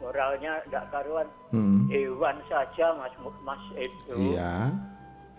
moralnya 0.00 0.64
tidak 0.68 0.84
karuan 0.92 1.28
Mm. 1.52 1.90
hewan 1.90 2.36
saja 2.46 2.94
mas 2.94 3.12
mas 3.42 3.64
itu 3.74 4.14
Iya. 4.36 4.70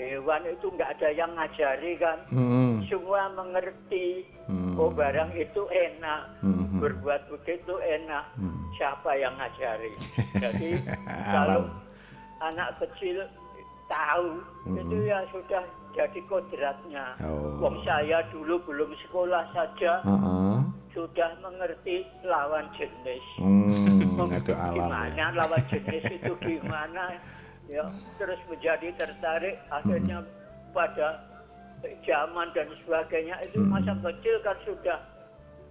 Hewan 0.04 0.42
itu 0.46 0.66
nggak 0.68 0.90
ada 0.96 1.10
yang 1.10 1.32
ngajari 1.32 1.94
kan 1.96 2.18
Mm. 2.28 2.82
semua 2.86 3.30
mengerti 3.32 4.26
Hmm. 4.46 4.76
oh 4.76 4.90
barang 4.90 5.32
itu 5.32 5.62
enak 5.70 6.22
Mm. 6.42 6.78
berbuat 6.78 7.22
begitu 7.30 7.74
enak 7.78 8.26
Hmm. 8.36 8.68
siapa 8.74 9.14
yang 9.14 9.32
ngajari 9.36 9.94
jadi 10.44 10.70
kalau 11.28 11.70
anak 12.42 12.74
kecil 12.80 13.22
tahu 13.88 14.42
itu 14.74 14.98
ya 15.04 15.22
sudah 15.30 15.62
jadi 15.92 16.20
kodratnya 16.26 17.06
Oh. 17.20 17.60
Wong 17.60 17.84
saya 17.84 18.24
dulu 18.30 18.58
belum 18.62 18.96
sekolah 18.98 19.44
saja 19.52 20.00
Heeh. 20.02 20.56
sudah 20.90 21.30
mengerti 21.40 22.02
lawan 22.24 22.66
jenis 22.74 23.24
Hmm, 23.38 24.32
itu 24.40 24.52
alam 24.52 24.74
gimana 24.74 25.12
ya. 25.12 25.28
lawan 25.32 25.64
jenis 25.68 26.04
itu 26.10 26.34
gimana 26.40 27.12
ya 27.72 27.88
terus 28.20 28.38
menjadi 28.52 28.92
tertarik 29.00 29.56
akhirnya 29.72 30.20
pada 30.76 31.24
zaman 32.04 32.52
dan 32.52 32.68
sebagainya. 32.84 33.40
Itu 33.48 33.64
Hmm. 33.64 33.72
masa 33.72 33.96
kecil 34.04 34.36
kan 34.44 34.58
sudah 34.68 35.00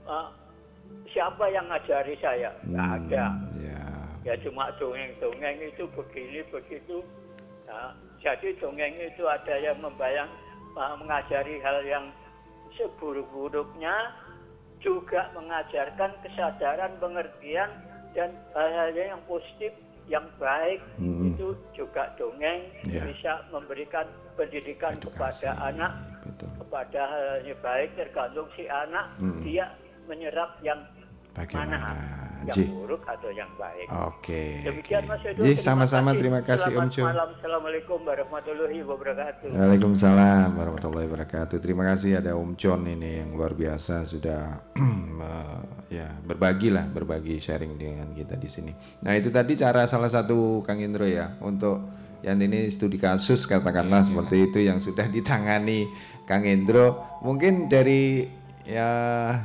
uh, 0.09 0.29
siapa 1.13 1.45
yang 1.53 1.69
ngajari 1.69 2.17
saya? 2.19 2.51
Nggak 2.67 2.89
Hmm, 2.89 2.97
ada. 3.07 3.25
Ya. 3.61 3.81
ya 4.25 4.35
cuma 4.43 4.73
dongeng-dongeng 4.81 5.61
itu 5.61 5.85
begini 5.93 6.41
begitu. 6.51 7.05
Nah, 7.69 7.95
jadi 8.19 8.57
dongeng 8.59 8.97
itu 8.99 9.23
ada 9.29 9.55
yang 9.61 9.79
membayang 9.79 10.29
uh, 10.75 10.97
mengajari 10.99 11.63
hal 11.63 11.85
yang 11.87 12.11
seburuk-buruknya 12.75 13.95
juga 14.81 15.29
mengajarkan 15.37 16.11
kesadaran 16.25 16.97
pengertian 16.99 17.71
dan 18.17 18.33
hal-hal 18.57 18.91
yang 18.97 19.23
positif 19.29 19.71
yang 20.11 20.27
baik 20.37 20.83
Hmm. 20.99 21.31
itu 21.31 21.55
juga 21.73 22.11
dongeng 22.19 22.67
Ya. 22.85 23.07
bisa 23.07 23.47
memberikan 23.49 24.05
pendidikan 24.35 24.99
Edukasi. 24.99 25.47
kepada 25.47 25.71
anak 25.71 25.93
Betul. 26.27 26.51
kepada 26.59 27.01
hal 27.07 27.47
yang 27.47 27.61
baik 27.63 27.89
tergantung 27.95 28.49
si 28.53 28.67
anak 28.67 29.07
Hmm. 29.17 29.39
dia 29.41 29.71
menyerap 30.05 30.59
yang 30.61 30.83
Bagaimana? 31.31 31.79
mana 31.79 31.95
yang 32.49 32.57
Ji. 32.57 32.65
buruk 32.73 33.03
atau 33.05 33.31
yang 33.33 33.51
baik 33.59 33.87
Oke. 33.91 34.63
Demikian 34.63 35.03
oke. 35.03 35.11
Mas 35.11 35.23
Edo. 35.27 35.41
Ji, 35.43 35.53
sama-sama 35.59 36.15
terima 36.15 36.41
kasih 36.47 36.71
Om 36.71 36.89
Selamat 36.95 37.11
malam. 37.11 37.29
Assalamualaikum 37.35 37.99
warahmatullahi 38.07 38.79
wabarakatuh. 38.87 39.49
Waalaikumsalam 39.51 40.49
warahmatullahi 40.55 41.07
wabarakatuh. 41.11 41.57
Terima 41.59 41.83
kasih 41.91 42.23
ada 42.23 42.39
Om 42.39 42.55
John 42.55 42.87
ini 42.87 43.19
yang 43.19 43.35
luar 43.35 43.59
biasa 43.59 44.07
sudah 44.07 44.63
ya 45.97 46.07
berbagi 46.23 46.71
lah, 46.71 46.87
berbagi 46.87 47.43
sharing 47.43 47.75
dengan 47.75 48.15
kita 48.15 48.39
di 48.39 48.47
sini. 48.47 48.73
Nah 49.03 49.19
itu 49.19 49.35
tadi 49.35 49.59
cara 49.59 49.91
salah 49.91 50.09
satu 50.09 50.63
Kang 50.63 50.79
Indro 50.79 51.05
ya 51.05 51.35
untuk 51.43 51.83
yang 52.23 52.39
ini 52.39 52.71
studi 52.71 53.01
kasus 53.01 53.49
katakanlah 53.49 54.07
seperti 54.07 54.53
itu 54.53 54.59
yang 54.63 54.79
sudah 54.79 55.11
ditangani 55.11 55.91
Kang 56.31 56.47
Indro. 56.47 57.19
Mungkin 57.27 57.67
dari 57.67 58.31
ya 58.63 58.87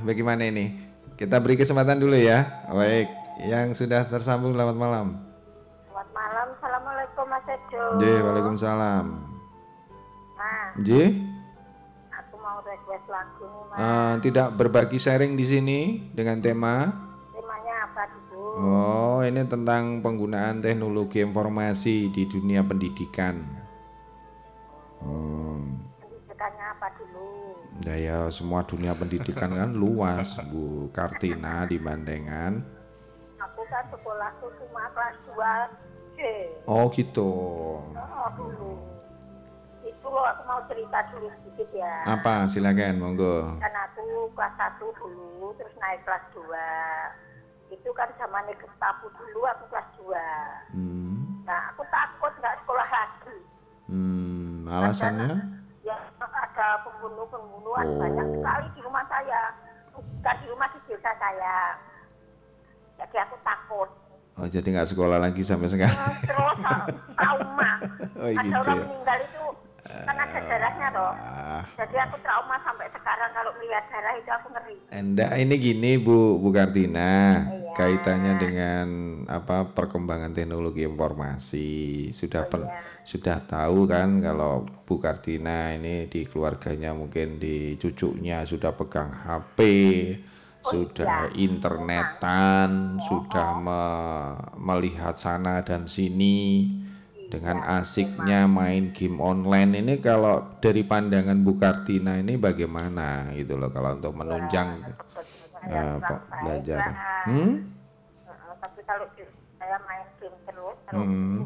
bagaimana 0.06 0.46
ini? 0.46 0.85
Kita 1.16 1.40
beri 1.40 1.56
kesempatan 1.56 1.96
dulu 1.96 2.20
ya. 2.20 2.68
Baik, 2.68 3.08
yang 3.48 3.72
sudah 3.72 4.04
tersambung 4.12 4.52
selamat 4.52 4.76
malam. 4.76 5.08
Selamat 5.88 6.10
malam, 6.12 6.48
Assalamualaikum 6.60 7.26
Mas 7.32 7.48
Edo. 7.48 7.84
Ji, 8.04 8.14
waalaikumsalam. 8.20 9.06
Nah, 10.36 10.76
aku 12.20 12.36
mau 12.36 12.60
request 12.68 13.08
lagu 13.08 13.48
nih 13.48 13.64
Mas. 13.72 13.78
Eh, 13.80 14.14
tidak 14.28 14.48
berbagi 14.60 15.00
sharing 15.00 15.40
di 15.40 15.46
sini 15.48 15.80
dengan 16.12 16.44
tema. 16.44 16.92
Temanya 17.32 17.76
apa 17.88 18.12
dulu? 18.12 18.44
Oh, 18.60 19.20
ini 19.24 19.40
tentang 19.48 20.04
penggunaan 20.04 20.60
teknologi 20.60 21.24
informasi 21.24 22.12
di 22.12 22.28
dunia 22.28 22.60
pendidikan. 22.60 23.40
Hmm. 25.00 25.80
Apa 26.60 26.88
dulu? 27.00 27.56
Nah 27.84 27.98
ya 28.00 28.20
semua 28.32 28.64
dunia 28.64 28.96
pendidikan 28.96 29.52
kan 29.52 29.72
luas, 29.82 30.36
Bu 30.50 30.88
Kartina 30.96 31.68
dibandingkan. 31.68 32.64
Aku 33.40 33.62
kan 33.68 33.84
sekolahku 33.92 34.48
cuma 34.58 34.90
kelas 34.96 35.16
2 35.28 36.16
C. 36.16 36.20
Oh 36.66 36.88
gitu. 36.96 37.32
Oh, 37.94 38.30
dulu. 38.40 38.74
Itu 39.86 40.08
loh 40.10 40.26
aku 40.26 40.42
mau 40.50 40.62
cerita 40.66 41.00
dulu 41.14 41.28
sedikit 41.40 41.70
ya. 41.76 41.94
Apa? 42.10 42.50
Silakan, 42.50 42.98
monggo. 42.98 43.60
Kan 43.62 43.76
aku 43.76 44.32
kelas 44.34 44.56
1 44.58 44.82
dulu, 44.82 45.54
terus 45.60 45.76
naik 45.78 46.02
kelas 46.08 46.24
2. 46.34 47.76
Itu 47.76 47.90
kan 47.94 48.10
zamannya 48.18 48.56
Gestapo 48.58 49.12
dulu, 49.14 49.46
aku 49.46 49.64
kelas 49.70 49.90
2. 50.00 50.74
Hmm. 50.74 51.44
Nah, 51.46 51.70
aku 51.76 51.84
takut 51.94 52.34
nggak 52.42 52.56
sekolah 52.66 52.88
lagi. 52.90 53.38
Hmm, 53.86 54.66
alasannya? 54.66 55.30
ya 55.38 55.55
ada 56.56 56.80
pembunuh-pembunuhan 56.82 57.84
Oh. 57.86 58.00
banyak 58.00 58.28
sekali 58.32 58.66
di 58.72 58.80
rumah 58.80 59.04
saya 59.06 59.42
bukan 59.92 60.36
di 60.40 60.48
rumah 60.48 60.68
di 60.72 60.80
desa 60.88 61.12
saya 61.14 61.58
jadi 62.96 63.16
aku 63.22 63.36
takut 63.44 63.90
Oh 64.36 64.44
jadi 64.46 64.68
nggak 64.70 64.88
sekolah 64.90 65.16
lagi 65.18 65.40
sampai 65.42 65.68
sekarang? 65.68 65.96
Terus 66.22 66.60
trauma 67.16 67.72
Oh, 68.16 68.28
ada 68.28 68.36
gitu 68.38 68.56
orang 68.58 68.68
ya. 68.70 68.84
meninggal 68.84 69.18
itu 69.22 69.44
kan 69.86 70.18
ada 70.18 70.40
darahnya 70.42 70.88
toh. 70.90 71.12
Ah, 71.14 71.62
jadi 71.78 71.96
aku 72.10 72.18
trauma 72.26 72.58
sampai 72.66 72.90
sekarang 72.90 73.30
kalau 73.38 73.52
melihat 73.62 73.86
darah 73.94 74.14
itu 74.18 74.32
aku 74.34 74.48
ngeri. 74.50 74.76
Anda 74.90 75.28
ini 75.38 75.56
gini 75.62 75.92
Bu 76.02 76.42
Bu 76.42 76.50
Kartina. 76.50 77.46
iya. 77.46 77.74
Kaitannya 77.76 78.34
dengan 78.40 78.88
apa 79.28 79.68
perkembangan 79.76 80.32
teknologi 80.32 80.88
informasi. 80.88 82.08
Sudah 82.10 82.48
pen- 82.48 82.72
sudah 83.04 83.44
tahu 83.44 83.86
kan 83.86 84.24
kalau 84.24 84.64
Bu 84.88 84.98
Kartina 84.98 85.76
ini 85.76 86.08
di 86.08 86.24
keluarganya 86.26 86.96
mungkin 86.96 87.38
di 87.38 87.76
cucunya 87.76 88.48
sudah 88.48 88.72
pegang 88.74 89.12
HP 89.12 89.58
sudah 90.66 91.30
internetan 91.38 92.98
sudah 92.98 93.54
me- 93.54 94.38
melihat 94.58 95.14
sana 95.14 95.62
dan 95.62 95.86
sini 95.86 96.66
dengan 97.26 97.58
asiknya 97.66 98.46
main 98.46 98.94
game 98.94 99.18
online 99.18 99.82
ini 99.82 99.94
kalau 99.98 100.46
dari 100.62 100.86
pandangan 100.86 101.42
Bu 101.42 101.58
Kartina 101.58 102.22
ini 102.22 102.38
bagaimana 102.38 103.34
gitu 103.34 103.58
loh 103.58 103.74
kalau 103.74 103.98
untuk 103.98 104.14
menunjang 104.14 104.86
eh, 105.66 105.98
pe- 105.98 106.24
belajar. 106.38 106.86
Hmm? 107.26 107.66
Heeh, 108.30 108.54
tapi 108.62 108.82
kalau 108.86 109.10
saya 109.58 109.78
main 109.90 110.06
game 110.22 110.38
terus 110.46 110.78
kalau 110.86 111.02
Hmm. 111.02 111.42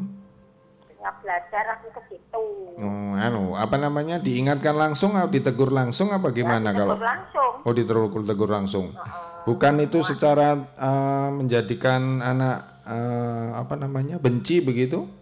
nggak 1.00 1.14
belajar 1.24 1.64
aku 1.80 1.86
ke 1.96 2.02
situ 2.12 2.44
Oh, 2.80 3.12
anu, 3.16 3.56
apa 3.56 3.76
namanya? 3.76 4.16
Diingatkan 4.16 4.72
langsung 4.72 5.12
atau 5.12 5.28
ditegur 5.28 5.68
langsung 5.68 6.12
apa 6.12 6.32
gimana 6.32 6.72
kalau? 6.72 6.96
Tegur 6.96 7.04
langsung 7.04 7.52
Oh, 7.60 7.72
ditegur 7.76 8.24
tegur 8.24 8.48
langsung. 8.48 8.96
Bukan 9.44 9.80
itu 9.80 10.00
secara 10.00 10.60
eh, 10.76 11.28
menjadikan 11.32 12.20
anak 12.20 12.84
eh, 12.84 13.48
apa 13.56 13.80
namanya? 13.80 14.20
benci 14.20 14.60
begitu? 14.60 15.19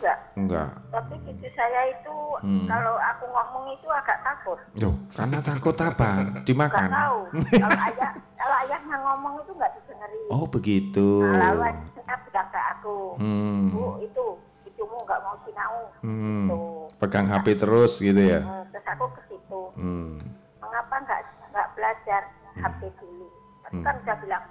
Enggak 0.00 0.18
Enggak. 0.34 0.68
tapi 0.88 1.14
cucu 1.20 1.48
saya 1.52 1.80
itu 1.86 2.16
Hmm. 2.40 2.64
kalau 2.64 2.96
aku 2.96 3.24
ngomong 3.26 3.64
itu 3.70 3.84
agak 3.86 4.16
takut 4.22 4.56
Yo, 4.72 4.96
karena 5.12 5.38
takut 5.40 5.76
apa? 5.76 6.40
Dimakan. 6.40 6.88
tahu 6.88 7.18
kalau 7.60 7.78
ayah 7.84 8.10
kalau 8.34 8.56
ayahnya 8.58 8.96
ngomong 8.98 9.34
itu 9.38 9.52
nggak 9.52 9.72
didengerin 9.76 10.26
Oh, 10.30 10.46
begitu. 10.46 11.08
nah, 11.22 11.52
lalu 11.52 11.60
ayahnya 11.66 12.14
bilang 12.24 12.48
ke 12.48 12.60
aku 12.72 12.98
Hmm. 13.14 13.68
bu 13.68 13.82
itu 14.00 14.24
cucumu 14.62 14.96
nggak 15.04 15.20
mau 15.20 15.36
sinau 15.44 15.76
Hmm. 16.00 16.46
tuh 16.46 16.88
Pegang 16.96 17.26
HP 17.26 17.46
terus 17.56 17.92
gitu 17.96 18.16
ya. 18.18 18.40
Hmm, 18.40 18.64
terus 18.70 18.86
aku 18.86 19.04
ke 19.10 19.22
situ 19.26 19.60
Hmm. 19.74 20.16
mengapa 20.58 20.94
nggak 20.98 21.20
nggak 21.50 21.68
belajar 21.74 22.22
HP 22.54 22.80
dulu 22.94 23.28
Tapi 23.60 23.78
kan 23.80 23.94
udah 23.98 24.16
bilang 24.18 24.44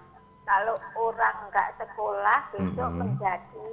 kalau 0.43 0.75
orang 0.95 1.35
nggak 1.47 1.69
sekolah 1.75 2.39
besok 2.51 2.87
Hmm. 2.87 2.99
menjadi 2.99 3.69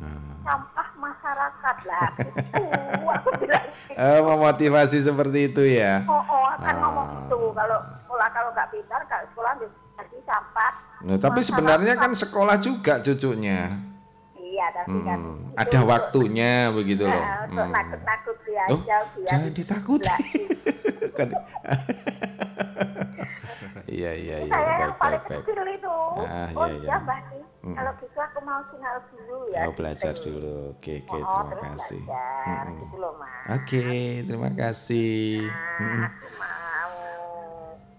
Nah. 0.00 0.40
sampah 0.42 0.88
masyarakat 0.96 1.76
lah 1.84 2.08
gitu 2.16 2.42
aku 3.06 3.28
bilang 3.38 3.66
gitu. 3.68 3.92
Eh, 3.94 4.20
memotivasi 4.22 4.98
seperti 4.98 5.38
itu 5.46 5.62
ya. 5.70 6.00
oh, 6.04 6.16
oh 6.18 6.46
akan 6.50 6.64
Ah. 6.66 6.80
ngomong 6.80 7.06
gitu 7.18 7.52
kalau 7.52 7.78
sekolah 7.98 8.28
kalau 8.30 8.50
nggak 8.50 8.68
pintar 8.70 9.00
kalau 9.04 9.24
sekolah 9.30 9.52
jadi 9.60 10.18
sampah 10.24 10.72
Nah, 11.00 11.16
tapi 11.16 11.40
sebenarnya 11.40 11.94
kan 11.94 12.12
sekolah 12.12 12.56
juga 12.56 13.00
cucunya. 13.00 13.72
iya 14.34 14.66
tapi 14.70 15.00
kan 15.00 15.16
Hmm, 15.18 15.36
itu 15.46 15.56
ada 15.56 15.68
untuk- 15.74 15.88
waktunya 15.88 16.52
begitu 16.70 17.04
loh. 17.04 17.16
Nah, 17.16 17.44
untuk 17.46 17.60
Hmm. 17.62 17.72
nakut-nakut 17.72 18.36
dia 18.42 18.64
Oh, 18.66 18.76
aja 18.76 18.96
biar 19.10 19.24
jangan 19.26 19.50
ditakuti. 19.50 20.08
Kan- 21.16 21.32
Iya 23.90 24.10
iya 24.22 24.36
iya 24.46 24.54
saya 24.54 24.72
yang 24.82 24.94
baik 24.94 24.98
paling 25.00 25.22
baik 25.24 25.24
baik. 25.30 25.46
kecil 25.46 25.66
itu 25.76 25.96
Ah, 26.16 26.48
oh 26.56 26.66
iya, 26.66 26.72
iya 26.82 26.90
iya. 26.90 26.98
mbak 27.04 27.20
sih 27.30 27.44
Hmm. 27.64 27.76
kalau 27.76 27.92
gitu 28.00 28.18
aku 28.18 28.38
mau 28.42 28.60
sinal 28.72 28.96
dulu 29.12 29.38
ya 29.52 29.64
Oh 29.66 29.70
belajar 29.76 30.14
gitu. 30.14 30.24
dulu. 30.24 30.48
Oke 30.78 30.92
oke 31.04 31.16
oh, 31.22 31.22
terima 31.28 31.52
kasih. 31.76 32.02
belajar 32.06 32.62
Mm-mm. 32.64 32.78
gitu 32.80 32.94
loh 32.98 33.12
mas 33.20 33.48
Oke 33.56 33.82
terima 34.28 34.50
kasih. 34.60 35.04
Nah, 35.44 35.80
Mm-mm. 35.82 36.04
aku 36.08 36.26
mau 36.36 36.94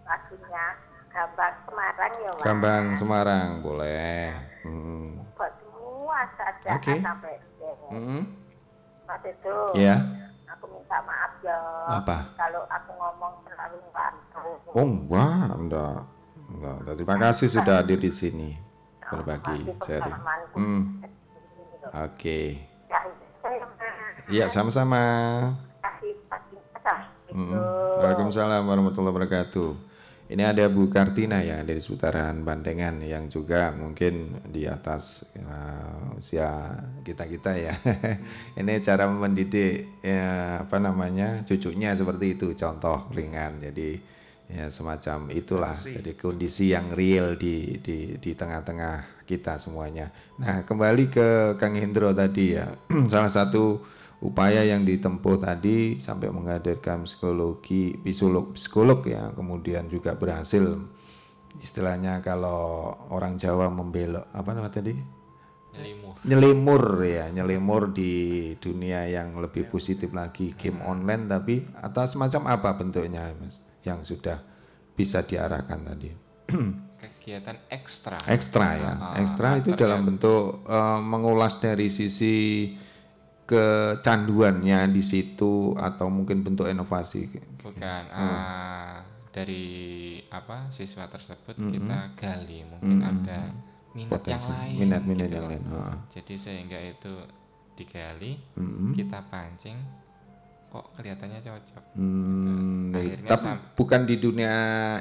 lagunya 0.05 0.65
Gambang 1.11 1.55
Semarang 1.67 2.13
ya 2.23 2.31
mas 2.39 2.45
Gambang 2.45 2.85
Semarang 2.99 3.49
boleh. 3.65 4.31
Mm. 4.65 5.09
buat 5.35 5.51
semua 5.59 6.19
saja 6.37 6.73
Oke. 6.77 6.95
sampai 7.03 7.35
Mm-mm. 7.91 8.21
mas 9.07 9.23
itu 9.27 9.57
Ya 9.75 9.95
aku 10.51 10.65
minta 10.71 10.97
maaf 11.07 11.31
ya 11.43 11.57
Apa? 11.89 12.15
kalau 12.39 12.63
aku 12.69 12.91
ngomong 12.95 13.33
Oh 14.71 14.87
enggak 14.87 15.51
enggak 15.57 15.97
enggak. 16.51 16.95
Terima 16.95 17.17
kasih 17.19 17.47
sudah 17.51 17.83
hadir 17.83 17.99
di 17.99 18.11
sini 18.11 18.49
berbagi 19.11 19.67
sharing. 19.83 20.19
Hmm. 20.55 20.83
Oke. 21.91 22.63
Mas. 22.87 24.31
Iya 24.31 24.45
sama-sama. 24.47 25.01
kasih 25.83 26.13
pagi 26.31 26.55
pasar 26.71 27.11
Mm. 27.31 27.55
Waalaikumsalam 28.03 28.67
warahmatullahi 28.67 29.15
wabarakatuh. 29.15 29.71
Ini 30.31 30.47
ada 30.47 30.67
Bu 30.71 30.87
Kartina 30.87 31.43
ya 31.43 31.59
dari 31.63 31.83
seputaran 31.83 32.43
Bandengan 32.47 33.03
yang 33.03 33.27
juga 33.27 33.75
mungkin 33.75 34.39
di 34.47 34.63
atas 34.63 35.27
uh, 35.35 36.15
usia 36.15 36.71
kita 37.03 37.27
kita 37.27 37.51
ya. 37.55 37.75
Ini 38.59 38.79
cara 38.79 39.11
mendidik 39.11 39.99
ya, 39.99 40.63
apa 40.63 40.79
namanya 40.79 41.43
cucunya 41.43 41.91
seperti 41.95 42.39
itu 42.39 42.55
contoh 42.55 43.11
ringan. 43.11 43.59
Jadi 43.59 43.99
ya 44.51 44.67
semacam 44.67 45.31
itulah. 45.31 45.71
Jadi 45.73 46.13
kondisi 46.19 46.75
yang 46.75 46.91
real 46.91 47.39
di 47.39 47.79
di 47.79 48.19
di 48.19 48.31
tengah-tengah 48.35 49.23
kita 49.23 49.55
semuanya. 49.57 50.11
Nah 50.37 50.67
kembali 50.67 51.07
ke 51.07 51.27
Kang 51.55 51.79
Hendro 51.79 52.11
tadi 52.11 52.59
ya 52.59 52.67
salah 53.11 53.31
satu 53.31 53.79
upaya 54.21 54.61
yang 54.61 54.85
ditempuh 54.85 55.41
tadi 55.41 55.97
sampai 55.97 56.29
menghadirkan 56.29 57.09
psikologi 57.09 57.97
psikolog 58.05 58.53
psikolog 58.53 59.01
ya 59.09 59.33
kemudian 59.33 59.89
juga 59.89 60.13
berhasil 60.13 60.77
istilahnya 61.59 62.21
kalau 62.21 62.93
orang 63.09 63.35
Jawa 63.41 63.67
membelok 63.73 64.29
apa 64.31 64.49
nama 64.53 64.69
tadi 64.69 64.93
Nyelimur. 65.71 66.13
nyelimur 66.27 66.83
ya 66.99 67.25
nyelimur 67.31 67.95
di 67.95 68.11
dunia 68.59 69.07
yang 69.07 69.39
lebih 69.39 69.71
positif 69.71 70.11
lagi 70.11 70.51
game 70.59 70.83
online 70.83 71.31
tapi 71.31 71.63
atau 71.79 72.03
semacam 72.03 72.59
apa 72.59 72.75
bentuknya 72.75 73.31
mas 73.39 73.55
yang 73.83 74.01
sudah 74.01 74.37
bisa 74.91 75.21
diarahkan 75.21 75.79
tadi 75.83 76.11
Kegiatan 77.01 77.57
ekstra. 77.67 78.17
ekstra 78.27 78.67
ya 78.75 78.93
Ah, 78.93 79.13
ekstra 79.17 79.55
itu 79.55 79.69
ternyata- 79.69 79.79
dalam 79.79 80.01
bentuk 80.05 80.43
eh, 80.63 80.99
mengulas 81.01 81.57
dari 81.57 81.87
sisi 81.87 82.35
kecanduannya 83.45 84.87
di 84.87 85.01
situ 85.01 85.73
atau 85.75 86.07
mungkin 86.07 86.41
bentuk 86.41 86.65
inovasi 86.65 87.27
Bukan. 87.57 88.03
Hmm. 88.07 88.21
ah, 88.31 88.95
dari 89.29 89.65
apa 90.27 90.69
siswa 90.69 91.05
tersebut 91.05 91.55
kita 91.55 92.15
gali 92.15 92.63
mungkin 92.63 92.99
ada 92.99 93.49
minat 93.91 94.21
yang 94.23 94.39
Hmm. 94.39 94.47
potensi 94.47 94.49
lain. 94.49 94.77
minat-minat 94.79 95.25
gitu 95.25 95.35
yang 95.35 95.47
lain 95.47 95.63
Ah. 95.69 95.95
Jadi 96.07 96.33
sehingga 96.35 96.79
itu 96.79 97.13
digali, 97.73 98.37
Mm-mm. 98.55 98.93
kita 98.93 99.25
pancing, 99.25 99.79
kok 100.71 100.95
kelihatannya 100.95 101.39
cocok. 101.39 101.83
Hmm, 101.93 102.95
Akhirnya 102.95 103.27
tapi 103.27 103.47
bukan 103.75 104.01
di 104.03 104.15
dunia 104.17 104.55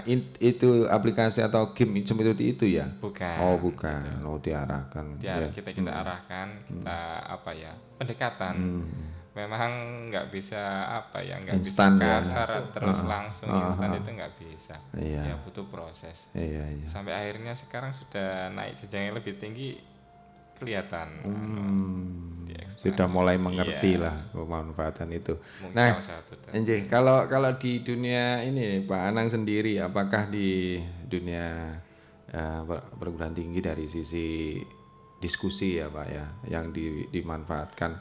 in- 0.05 0.35
itu 0.37 0.85
aplikasi 0.85 1.41
atau 1.41 1.71
game 1.71 2.03
seperti 2.03 2.45
itu 2.51 2.67
ya 2.67 2.91
Bukan. 2.99 3.37
oh 3.39 3.55
bukan 3.57 4.03
oh 4.21 4.35
diarahkan 4.37 5.15
Dia 5.17 5.39
Ya. 5.39 5.49
kita 5.49 5.71
kita 5.71 5.95
arahkan, 5.95 6.49
kita 6.67 6.99
apa 7.25 7.51
ya 7.53 7.71
pendekatan. 7.97 8.55
Hmm. 8.59 8.91
Memang 9.31 9.71
nggak 10.11 10.27
bisa 10.29 10.59
apa 10.91 11.23
ya 11.23 11.39
nggak 11.39 11.63
bisa 11.63 11.87
ya. 11.87 12.19
kasar 12.19 12.51
terus 12.75 12.99
Ah, 13.01 13.07
langsung 13.09 13.47
ah, 13.49 13.63
instan 13.63 13.95
itu 13.95 14.11
nggak 14.11 14.35
bisa. 14.37 14.75
Iya. 14.93 15.23
Ya 15.23 15.35
butuh 15.39 15.63
proses. 15.65 16.27
iya 16.35 16.67
iya 16.67 16.83
Sampai 16.85 17.15
akhirnya 17.15 17.55
sekarang 17.55 17.95
sudah 17.95 18.51
naik 18.51 18.75
jenjang 18.75 19.07
yang 19.07 19.15
lebih 19.15 19.39
tinggi 19.39 19.79
kelihatan. 20.61 21.09
Hmm, 21.25 22.21
sudah 22.71 23.09
mulai 23.09 23.37
mengerti 23.37 23.97
Iya. 23.97 24.05
lah 24.05 24.17
pemanfaatan 24.31 25.09
itu. 25.11 25.35
Mungkin 25.61 25.75
Nah, 25.75 25.99
Enje, 26.53 26.85
kalau 26.87 27.25
kalau 27.27 27.57
di 27.57 27.81
dunia 27.81 28.41
ini 28.41 28.85
Pak 28.85 29.01
Anang 29.11 29.29
sendiri, 29.29 29.81
apakah 29.81 30.29
di 30.29 30.79
dunia 31.05 31.77
per- 32.31 32.87
perguruan 32.95 33.35
tinggi 33.35 33.59
dari 33.59 33.91
sisi 33.91 34.61
diskusi 35.19 35.77
ya 35.77 35.91
Pak 35.91 36.07
ya, 36.09 36.27
yang 36.49 36.71
di- 36.71 37.11
dimanfaatkan, 37.11 37.93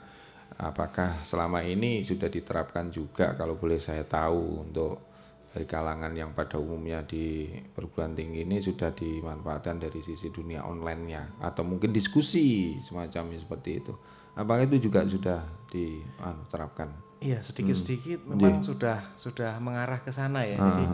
apakah 0.55 1.19
selama 1.25 1.65
ini 1.65 2.05
sudah 2.05 2.29
diterapkan 2.29 2.87
juga 2.87 3.35
kalau 3.35 3.57
boleh 3.57 3.81
saya 3.81 4.05
tahu 4.05 4.69
untuk 4.69 5.08
dari 5.49 5.65
kalangan 5.65 6.13
yang 6.13 6.37
pada 6.37 6.61
umumnya 6.61 7.01
di 7.01 7.49
perguruan 7.73 8.13
tinggi 8.13 8.45
ini 8.45 8.61
sudah 8.61 8.93
dimanfaatkan 8.93 9.81
dari 9.81 9.97
sisi 10.05 10.29
dunia 10.29 10.61
online-nya 10.61 11.41
atau 11.41 11.65
mungkin 11.65 11.89
diskusi 11.89 12.77
semacamnya 12.85 13.41
seperti 13.41 13.81
itu. 13.81 13.93
Apakah 14.37 14.69
itu 14.69 14.89
juga 14.89 15.03
sudah 15.09 15.41
diterapkan? 15.73 16.93
Iya 17.19 17.43
sedikit-sedikit 17.43 18.23
memang 18.23 18.63
sudah 18.63 19.03
sudah 19.19 19.59
mengarah 19.59 19.99
ke 19.99 20.13
sana 20.13 20.45
ya. 20.45 20.55
Jadi 20.55 20.85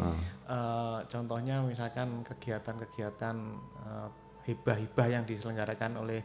eh, 0.49 0.99
contohnya 1.11 1.61
misalkan 1.61 2.23
kegiatan-kegiatan 2.25 3.35
eh, 3.85 4.09
hibah-hibah 4.49 5.07
yang 5.11 5.23
diselenggarakan 5.27 5.99
oleh 5.99 6.23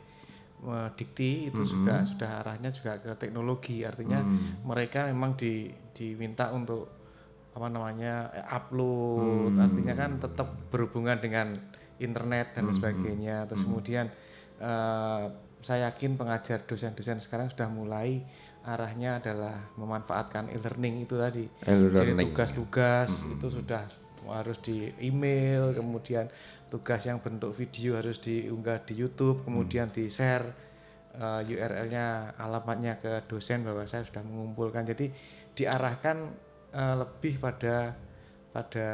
eh, 0.65 0.89
Dikti 0.97 1.53
itu 1.53 1.67
juga 1.67 2.07
sudah 2.07 2.47
arahnya 2.47 2.71
juga 2.73 2.97
ke 3.03 3.13
teknologi. 3.19 3.85
Artinya 3.85 4.23
mereka 4.65 5.11
memang 5.11 5.37
di, 5.37 5.69
diminta 5.93 6.49
untuk 6.55 7.00
apa 7.51 7.67
namanya 7.67 8.31
eh, 8.35 8.47
upload. 8.57 9.59
Artinya 9.59 9.95
kan 9.95 10.11
tetap 10.23 10.49
berhubungan 10.71 11.19
dengan 11.19 11.59
internet 12.01 12.57
dan 12.57 12.71
sebagainya. 12.71 13.47
Terus 13.51 13.63
kemudian 13.67 14.07
eh, 14.63 15.25
saya 15.61 15.93
yakin 15.93 16.17
pengajar 16.17 16.65
dosen-dosen 16.65 17.21
sekarang 17.21 17.53
sudah 17.53 17.69
mulai 17.69 18.25
arahnya 18.65 19.21
adalah 19.21 19.73
memanfaatkan 19.77 20.53
e-learning 20.53 21.05
itu 21.05 21.17
tadi. 21.17 21.45
Jadi 21.65 22.13
tugas-tugas 22.29 23.25
itu 23.29 23.47
sudah 23.49 23.85
harus 24.29 24.61
di 24.61 24.93
email, 25.01 25.73
kemudian 25.73 26.29
tugas 26.69 27.09
yang 27.09 27.25
bentuk 27.25 27.57
video 27.57 27.97
harus 27.97 28.21
diunggah 28.21 28.85
di 28.85 28.95
YouTube, 29.01 29.43
kemudian 29.49 29.89
di 29.89 30.13
share 30.13 30.45
eh, 31.17 31.41
URL-nya, 31.45 32.37
alamatnya 32.37 33.01
ke 33.01 33.25
dosen 33.29 33.65
bahwa 33.65 33.85
saya 33.89 34.05
sudah 34.05 34.21
mengumpulkan. 34.25 34.85
Jadi 34.85 35.09
diarahkan 35.57 36.49
eh, 36.71 36.95
lebih 36.99 37.39
pada 37.39 37.95
pada 38.51 38.89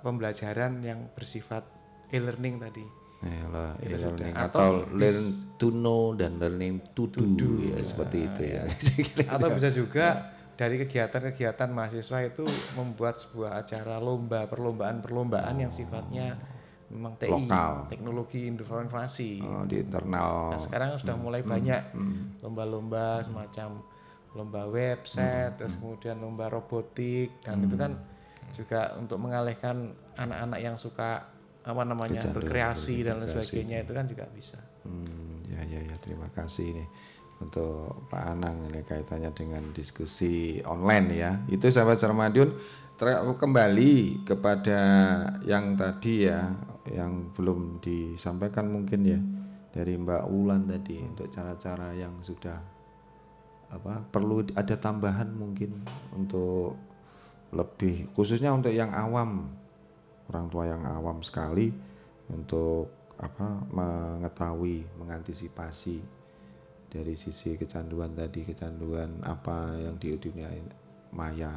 pembelajaran 0.00 0.80
yang 0.80 1.12
bersifat 1.12 1.64
e-learning 2.08 2.56
tadi. 2.56 2.84
Yalah, 3.24 3.80
Itu 3.80 3.96
e-learning 3.96 4.32
sudah. 4.36 4.48
atau, 4.48 4.68
Atau 4.84 4.96
learn 4.96 5.24
to 5.56 5.68
know 5.72 6.02
dan 6.12 6.36
learning 6.36 6.80
to 6.92 7.08
do, 7.08 7.24
do, 7.24 7.50
ya 7.60 7.80
seperti 7.84 8.18
itu 8.28 8.42
ya. 8.44 8.62
Atau 9.36 9.48
bisa 9.56 9.68
juga 9.72 10.06
dari 10.54 10.76
kegiatan-kegiatan 10.80 11.68
mahasiswa 11.72 12.18
itu 12.24 12.44
membuat 12.76 13.16
sebuah 13.18 13.64
acara 13.64 13.96
lomba, 13.98 14.46
perlombaan-perlombaan 14.46 15.56
yang 15.56 15.72
sifatnya 15.72 16.36
memang 16.92 17.16
TI, 17.16 17.48
Lokal. 17.48 17.90
teknologi 17.90 18.46
informasi. 18.46 19.40
Oh, 19.42 19.64
di 19.64 19.82
internal. 19.82 20.54
Nah, 20.54 20.60
sekarang 20.60 20.94
sudah 21.00 21.16
mulai 21.16 21.42
banyak 21.42 21.96
lomba-lomba 22.44 23.24
semacam 23.24 23.82
lomba 24.34 24.66
website, 24.66 25.54
terus 25.56 25.78
kemudian 25.78 26.18
lomba 26.18 26.50
robotik 26.50 27.40
dan 27.46 27.62
itu 27.62 27.78
kan 27.78 27.94
juga 28.54 28.94
untuk 28.98 29.18
mengalihkan 29.22 29.94
anak-anak 30.18 30.60
yang 30.62 30.76
suka 30.78 31.26
apa 31.64 31.82
namanya 31.82 32.20
berkreasi 32.28 33.02
dan 33.02 33.24
lain 33.24 33.30
sebagainya 33.30 33.86
itu 33.86 33.92
kan 33.96 34.04
juga 34.04 34.28
bisa. 34.30 34.60
Hmm, 34.84 35.40
ya 35.48 35.64
ya 35.64 35.80
ya 35.80 35.96
terima 36.02 36.28
kasih 36.34 36.76
nih 36.76 36.88
untuk 37.40 38.04
Pak 38.12 38.24
Anang 38.36 38.68
ini 38.68 38.84
kaitannya 38.84 39.30
dengan 39.32 39.64
diskusi 39.72 40.60
online 40.62 41.08
ya. 41.14 41.32
Itu 41.48 41.70
sahabat 41.72 41.96
Sarmadiun 41.96 42.50
kembali 43.38 44.22
kepada 44.28 44.80
yang 45.42 45.74
tadi 45.74 46.28
ya 46.28 46.52
yang 46.92 47.32
belum 47.32 47.80
disampaikan 47.80 48.68
mungkin 48.70 49.00
ya 49.02 49.20
dari 49.72 49.98
Mbak 49.98 50.24
Wulan 50.30 50.68
tadi 50.68 51.00
untuk 51.02 51.26
cara-cara 51.32 51.96
yang 51.96 52.20
sudah 52.20 52.73
apa 53.74 54.06
perlu 54.08 54.46
ada 54.54 54.78
tambahan 54.78 55.34
mungkin 55.34 55.74
untuk 56.14 56.78
lebih 57.50 58.10
khususnya 58.14 58.54
untuk 58.54 58.70
yang 58.70 58.94
awam 58.94 59.50
orang 60.30 60.46
tua 60.48 60.64
yang 60.70 60.82
awam 60.86 61.20
sekali 61.20 61.74
untuk 62.30 62.90
apa 63.18 63.62
mengetahui 63.70 64.86
mengantisipasi 64.98 66.02
dari 66.90 67.14
sisi 67.18 67.58
kecanduan 67.58 68.14
tadi 68.14 68.46
kecanduan 68.46 69.22
apa 69.26 69.74
yang 69.78 69.98
di 69.98 70.14
dunia 70.18 70.50
maya 71.14 71.54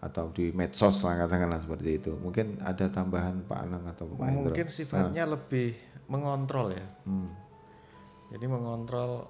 atau 0.00 0.28
di 0.30 0.52
medsos 0.52 1.00
lah 1.02 1.24
katakanlah 1.24 1.60
seperti 1.64 2.00
itu 2.00 2.12
mungkin 2.20 2.60
ada 2.60 2.86
tambahan 2.88 3.42
Pak 3.48 3.58
Anang 3.64 3.84
atau 3.88 4.04
Pak 4.12 4.28
Hendro 4.28 4.52
Mungkin 4.52 4.68
sifatnya 4.68 5.24
lebih 5.24 5.72
mengontrol 6.06 6.76
ya. 6.76 6.86
Hmm. 7.08 7.32
Jadi 8.30 8.46
mengontrol 8.46 9.26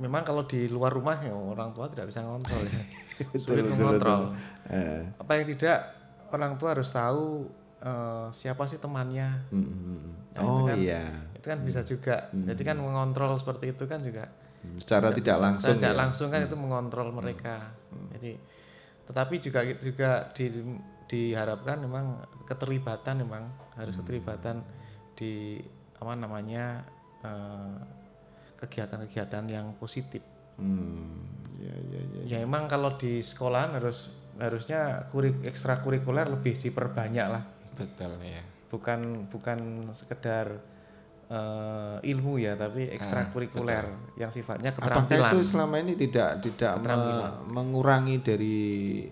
memang 0.00 0.24
kalau 0.24 0.42
di 0.42 0.64
luar 0.66 0.90
rumah 0.90 1.20
ya 1.20 1.30
orang 1.30 1.70
tua 1.70 1.86
tidak 1.86 2.08
bisa 2.08 2.24
mengontrol 2.24 2.64
ya. 2.64 2.80
Sulit 3.36 3.68
mengontrol. 3.68 4.32
Eh, 4.66 5.04
Apa 5.14 5.36
yang 5.36 5.46
tidak 5.50 5.78
orang 6.32 6.56
tua 6.56 6.72
harus 6.72 6.88
tahu 6.88 7.46
eh, 7.78 8.26
siapa 8.32 8.64
sih 8.64 8.76
temannya. 8.76 9.28
mm, 9.48 9.60
mm, 9.60 9.80
mm. 9.84 10.12
Nah, 10.30 10.40
itu 10.40 10.50
oh 10.56 10.64
kan- 10.64 10.78
iya 10.78 11.02
Itu 11.32 11.46
kan 11.46 11.58
bisa 11.60 11.80
juga. 11.82 12.16
Jadi 12.32 12.62
kan 12.62 12.76
mengontrol 12.76 13.36
seperti 13.36 13.72
itu 13.72 13.84
kan 13.84 14.00
juga 14.00 14.24
secara 14.76 15.08
tidak 15.10 15.36
langsung 15.36 15.72
tidak 15.74 15.82
ya. 15.82 15.90
Hmm. 15.90 16.00
langsung 16.00 16.28
kan 16.28 16.40
itu 16.42 16.56
mengontrol 16.56 17.08
mereka. 17.10 17.72
Jadi 18.12 18.36
tetapi 19.04 19.34
juga 19.36 19.60
juga 19.76 20.10
di, 20.30 20.44
diharapkan 21.06 21.80
memang 21.80 22.04
keterlibatan 22.44 23.18
memang 23.18 23.48
harus 23.74 23.96
Hmm. 23.96 24.04
keterlibatan 24.04 24.56
di 25.12 25.58
apa 25.96 26.12
namanya 26.14 26.84
eh, 27.20 27.76
kegiatan-kegiatan 28.60 29.44
yang 29.46 29.72
positif. 29.74 30.20
Hmm, 30.54 31.24
ya 31.56 31.72
ya 31.72 32.00
ya 32.04 32.20
Ya 32.28 32.38
emang 32.40 32.64
kalau 32.64 32.94
di 32.94 33.18
sekolahan 33.18 33.72
harus 33.74 34.12
harusnya 34.36 35.04
kurik 35.08 35.40
ekstrakurikuler 35.42 36.28
lebih 36.28 36.54
diperbanyak 36.54 37.26
lah. 37.26 37.44
betul 37.72 38.12
ya 38.20 38.44
Bukan 38.68 39.26
bukan 39.26 39.58
sekedar 39.90 40.60
eh, 41.26 41.96
ilmu 42.04 42.36
ya, 42.36 42.54
tapi 42.54 42.86
ekstrakurikuler 42.88 43.88
yang 44.14 44.28
sifatnya 44.28 44.70
Apakah 44.70 45.04
keterampilan. 45.06 45.30
itu 45.32 45.38
selama 45.42 45.76
ini 45.78 45.94
tidak 45.94 46.30
tidak 46.40 46.72
me- 46.76 47.40
mengurangi 47.48 48.20
dari 48.20 48.58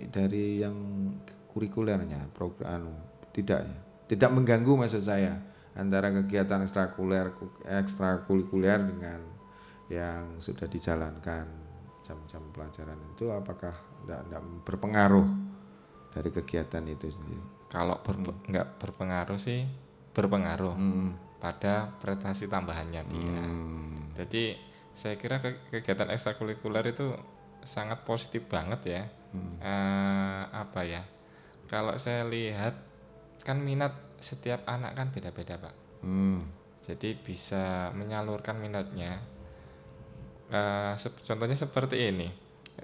dari 0.07 0.61
yang 0.61 0.77
kurikulernya 1.49 2.29
program 2.31 2.93
tidak 3.31 3.65
ya 3.65 3.77
tidak 4.07 4.31
mengganggu 4.31 4.73
maksud 4.79 5.01
saya 5.01 5.37
antara 5.75 6.09
kegiatan 6.13 6.63
ekstrakurikuler 6.63 7.29
ekstrakurikuler 7.67 8.79
dengan 8.85 9.21
yang 9.89 10.37
sudah 10.37 10.69
dijalankan 10.69 11.49
jam-jam 12.05 12.41
pelajaran 12.53 12.97
itu 13.17 13.29
apakah 13.29 13.73
tidak, 14.05 14.25
berpengaruh 14.65 15.29
dari 16.13 16.31
kegiatan 16.33 16.85
itu 16.89 17.13
sendiri? 17.13 17.45
Kalau 17.69 18.01
berpe- 18.01 18.37
nggak 18.49 18.81
berpengaruh 18.81 19.37
sih 19.37 19.69
berpengaruh 20.17 20.75
pada 21.39 21.93
prestasi 22.01 22.49
tambahannya 22.49 23.03
dia. 23.07 23.39
Hmm. 23.45 23.93
jadi 24.17 24.59
saya 24.99 25.15
kira 25.15 25.39
ke- 25.39 25.63
kegiatan 25.71 26.11
ekstrakurikuler 26.11 26.83
itu 26.91 27.15
sangat 27.63 28.03
positif 28.03 28.49
banget 28.51 28.81
ya. 28.89 29.03
Eh, 29.61 30.43
apa 30.49 30.81
ya 30.89 31.05
kalau 31.69 31.93
saya 32.01 32.25
lihat 32.25 32.73
kan 33.45 33.61
minat 33.61 33.93
setiap 34.19 34.65
anak 34.67 34.97
kan 34.97 35.13
beda-beda 35.13 35.61
pak. 35.61 35.75
Hmm. 36.03 36.41
jadi 36.83 37.15
bisa 37.21 37.93
menyalurkan 37.93 38.57
minatnya 38.59 39.21
Sep- 40.95 41.21
contohnya 41.23 41.55
seperti 41.55 42.09
ini. 42.09 42.29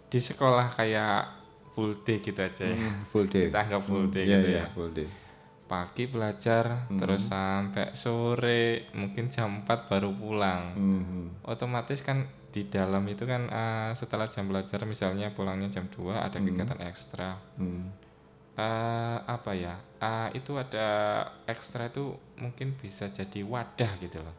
Di 0.06 0.18
sekolah 0.18 0.68
kayak 0.70 1.20
full 1.72 2.02
day 2.02 2.20
gitu 2.20 2.38
aja 2.38 2.64
ya. 2.64 2.76
Full 3.10 3.26
day. 3.26 3.48
Kita 3.48 3.58
anggap 3.60 3.82
full 3.82 4.06
day 4.06 4.24
Iya, 4.24 4.36
gitu 4.36 4.48
iya, 4.48 4.58
ya. 4.60 4.66
full 4.70 4.90
day. 4.90 5.08
Pagi 5.64 6.04
belajar 6.06 6.86
terus 6.92 7.24
sampai 7.24 7.96
sore 7.96 8.92
mungkin 8.92 9.26
jam 9.26 9.64
4 9.64 9.88
baru 9.88 10.12
pulang. 10.12 10.62
Hmm. 10.76 11.26
otomatis 11.42 11.98
kan 12.00 12.22
di 12.52 12.68
dalam 12.68 13.02
itu 13.08 13.24
kan 13.24 13.48
eh, 13.48 13.90
setelah 13.92 14.28
jam 14.28 14.46
belajar 14.46 14.84
misalnya 14.84 15.32
pulangnya 15.32 15.72
jam 15.72 15.88
2 15.88 16.14
ada 16.14 16.36
kegiatan 16.38 16.78
ekstra. 16.84 17.40
Hmm. 17.56 17.90
Eh, 18.54 19.18
apa 19.24 19.50
ya? 19.56 19.74
Eh, 19.98 20.38
itu 20.38 20.54
ada 20.54 20.86
ekstra 21.44 21.88
itu 21.88 22.12
mungkin 22.36 22.76
bisa 22.76 23.08
jadi 23.08 23.42
wadah 23.42 23.92
gitu 23.98 24.20
loh. 24.20 24.36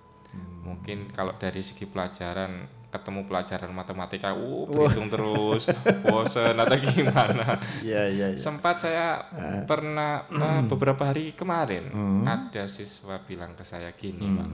Mungkin 0.63 1.09
kalau 1.09 1.35
dari 1.35 1.59
segi 1.59 1.83
pelajaran 1.83 2.63
ketemu 2.95 3.27
pelajaran 3.27 3.71
matematika 3.75 4.31
uh 4.31 4.63
berhitung 4.63 5.11
terus. 5.11 5.67
Bosen 6.07 6.55
atau 6.55 6.77
gimana? 6.79 7.59
Iya, 7.83 8.07
iya, 8.07 8.27
iya. 8.31 8.39
sempat 8.39 8.79
saya 8.79 9.19
pernah 9.67 10.23
eh, 10.31 10.63
beberapa 10.63 11.11
hari 11.11 11.35
kemarin 11.35 11.91
ada 12.23 12.71
siswa 12.71 13.19
bilang 13.27 13.51
ke 13.59 13.67
saya 13.67 13.91
gini 13.91 14.23
pak. 14.23 14.49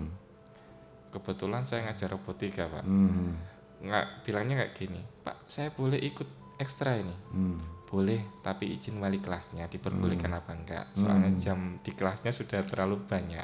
Kebetulan 1.13 1.61
saya 1.61 1.85
ngajar 1.85 2.17
robotika 2.17 2.65
pak. 2.65 2.83
Hmm. 2.83 3.37
nggak 3.81 4.21
bilangnya 4.21 4.61
kayak 4.61 4.73
gini 4.77 5.01
pak 5.25 5.41
saya 5.49 5.73
boleh 5.73 5.97
ikut 5.97 6.57
ekstra 6.61 6.97
ini? 6.97 7.15
Hmm. 7.33 7.57
boleh 7.91 8.39
tapi 8.39 8.71
izin 8.71 9.03
wali 9.03 9.19
kelasnya 9.19 9.67
diperbolehkan 9.67 10.31
apa 10.31 10.55
enggak? 10.55 10.85
Soalnya 10.95 11.27
jam 11.35 11.75
di 11.83 11.91
kelasnya 11.91 12.31
sudah 12.31 12.63
terlalu 12.63 13.03
banyak. 13.03 13.43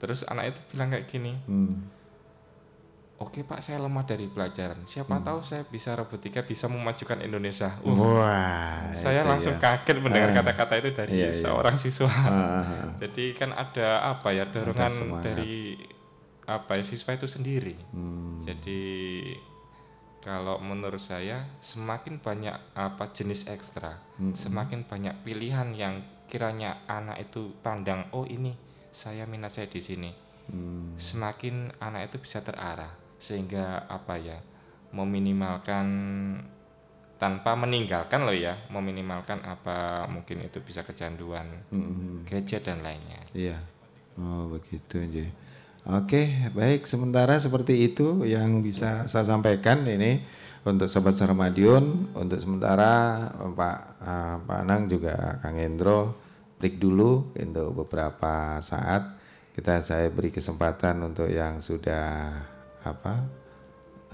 Terus 0.00 0.24
anak 0.28 0.56
itu 0.56 0.60
bilang 0.72 0.88
kayak 0.92 1.06
gini 1.08 1.36
Hmm. 1.44 1.99
Oke 3.20 3.44
pak 3.44 3.60
saya 3.60 3.78
lemah 3.84 4.08
dari 4.08 4.26
pelajaran 4.32 4.88
siapa 4.88 5.20
tahu 5.20 5.44
saya 5.44 5.68
bisa 5.68 5.92
robotika 5.92 6.40
bisa 6.40 6.66
memajukan 6.72 7.20
Indonesia 7.20 7.76
Uh, 7.84 7.92
Wah, 8.16 8.88
saya 8.96 9.22
langsung 9.22 9.60
ya. 9.60 9.76
kaget 9.80 10.00
mendengar 10.00 10.32
kata-kata 10.32 10.80
itu 10.80 10.90
dari 10.96 11.12
Iya, 11.20 11.28
iya. 11.28 11.36
seorang 11.36 11.76
siswa 11.76 12.08
Ah, 12.08 12.96
jadi 12.96 13.36
kan 13.36 13.52
ada 13.52 14.16
apa 14.16 14.32
ya 14.32 14.48
dorongan 14.48 15.20
dari 15.20 15.76
apa 16.48 16.80
ya 16.80 16.84
siswa 16.84 17.12
itu 17.14 17.28
sendiri 17.28 17.76
hmm. 17.92 18.40
jadi 18.42 18.80
kalau 20.20 20.60
menurut 20.60 21.00
saya 21.00 21.48
semakin 21.64 22.20
banyak 22.20 22.52
apa 22.76 23.08
jenis 23.08 23.48
ekstra, 23.48 23.96
semakin 24.36 24.84
banyak 24.84 25.16
pilihan 25.24 25.72
yang 25.72 26.04
kiranya 26.28 26.84
anak 26.84 27.24
itu 27.24 27.56
pandang 27.64 28.04
oh 28.12 28.28
ini 28.28 28.52
saya 28.92 29.24
minat 29.24 29.56
saya 29.56 29.72
di 29.72 29.80
sini. 29.80 30.12
Hmm. 30.52 30.92
Semakin 31.00 31.72
anak 31.80 32.12
itu 32.12 32.20
bisa 32.20 32.44
terarah 32.44 32.99
sehingga 33.20 33.84
apa 33.86 34.16
ya 34.16 34.40
meminimalkan 34.90 35.86
tanpa 37.20 37.52
meninggalkan 37.52 38.24
loh 38.24 38.32
ya, 38.32 38.56
meminimalkan 38.72 39.44
apa 39.44 40.08
mungkin 40.08 40.40
itu 40.40 40.58
bisa 40.64 40.80
kecanduan 40.80 41.46
Hmm. 41.68 42.24
gadget 42.24 42.64
dan 42.64 42.80
lainnya. 42.80 43.20
Iya. 43.36 43.60
Oh 44.16 44.48
begitu 44.56 45.04
aja. 45.04 45.28
Oke 46.00 46.48
baik 46.56 46.88
sementara 46.88 47.36
seperti 47.36 47.92
itu 47.92 48.24
yang 48.24 48.64
bisa 48.64 49.04
saya 49.08 49.24
sampaikan 49.24 49.84
ini 49.84 50.24
untuk 50.64 50.88
sobat 50.92 51.16
Sarmadiun 51.16 52.12
untuk 52.12 52.36
sementara 52.36 53.24
Pak 53.32 53.78
uh, 54.00 54.36
Pak 54.44 54.58
Anang 54.60 54.92
juga 54.92 55.40
Kang 55.40 55.56
Hendro 55.56 56.16
break 56.60 56.76
dulu 56.76 57.32
untuk 57.32 57.84
beberapa 57.84 58.60
saat 58.60 59.16
kita 59.56 59.80
saya 59.80 60.12
beri 60.12 60.28
kesempatan 60.28 61.00
untuk 61.00 61.32
yang 61.32 61.64
sudah 61.64 62.36
apa 62.84 63.14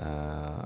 uh, 0.01 0.63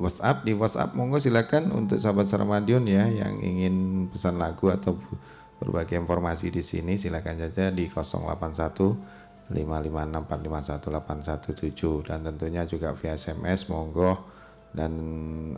WhatsApp 0.00 0.48
di 0.48 0.56
WhatsApp 0.56 0.96
monggo 0.96 1.20
silakan 1.20 1.68
untuk 1.76 2.00
sahabat 2.00 2.26
Sarmadion 2.26 2.88
ya 2.88 3.04
yang 3.04 3.36
ingin 3.44 4.08
pesan 4.08 4.40
lagu 4.40 4.72
atau 4.72 4.96
berbagai 5.60 6.00
informasi 6.00 6.48
di 6.48 6.64
sini 6.64 6.96
silakan 6.96 7.36
saja 7.36 7.68
di 7.68 7.84
081 7.92 9.20
556451817 9.50 12.06
dan 12.06 12.22
tentunya 12.22 12.62
juga 12.64 12.94
via 12.94 13.18
SMS 13.18 13.66
monggo 13.66 14.14
dan 14.70 14.94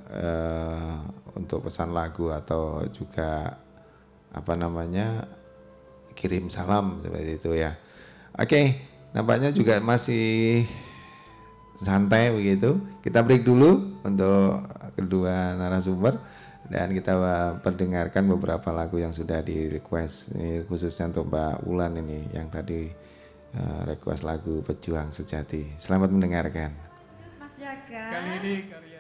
uh, 0.00 0.96
untuk 1.36 1.68
pesan 1.68 1.92
lagu 1.92 2.32
atau 2.32 2.88
juga 2.88 3.60
apa 4.32 4.56
namanya 4.56 5.28
kirim 6.16 6.48
salam 6.48 7.04
seperti 7.04 7.36
itu 7.36 7.52
ya. 7.52 7.76
Oke, 8.32 8.80
nampaknya 9.12 9.52
juga 9.52 9.76
masih 9.84 10.64
santai 11.82 12.30
begitu. 12.30 12.78
Kita 13.02 13.20
break 13.26 13.42
dulu 13.42 14.00
untuk 14.06 14.64
kedua 14.94 15.58
narasumber 15.58 16.16
dan 16.70 16.94
kita 16.94 17.12
perdengarkan 17.60 18.30
beberapa 18.30 18.70
lagu 18.70 18.96
yang 18.96 19.12
sudah 19.12 19.42
di 19.42 19.68
request 19.68 20.32
ini 20.38 20.62
khususnya 20.64 21.10
untuk 21.10 21.28
Mbak 21.28 21.54
Wulan 21.66 21.98
ini 21.98 22.30
yang 22.32 22.48
tadi 22.48 22.88
uh, 23.58 23.82
request 23.84 24.22
lagu 24.22 24.62
Pejuang 24.62 25.10
Sejati. 25.10 25.76
Selamat 25.76 26.14
mendengarkan. 26.14 26.70
Mas 27.42 27.52
Jaga. 27.58 28.04
Kali 28.14 28.30
ini 28.40 28.52
Keroncong 28.70 28.91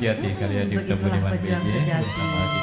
sejati 0.00 0.28
kalian 0.40 0.64
di 0.72 0.76
Begitulah 0.80 1.20
pejuang 1.28 1.64
sejati. 1.68 2.59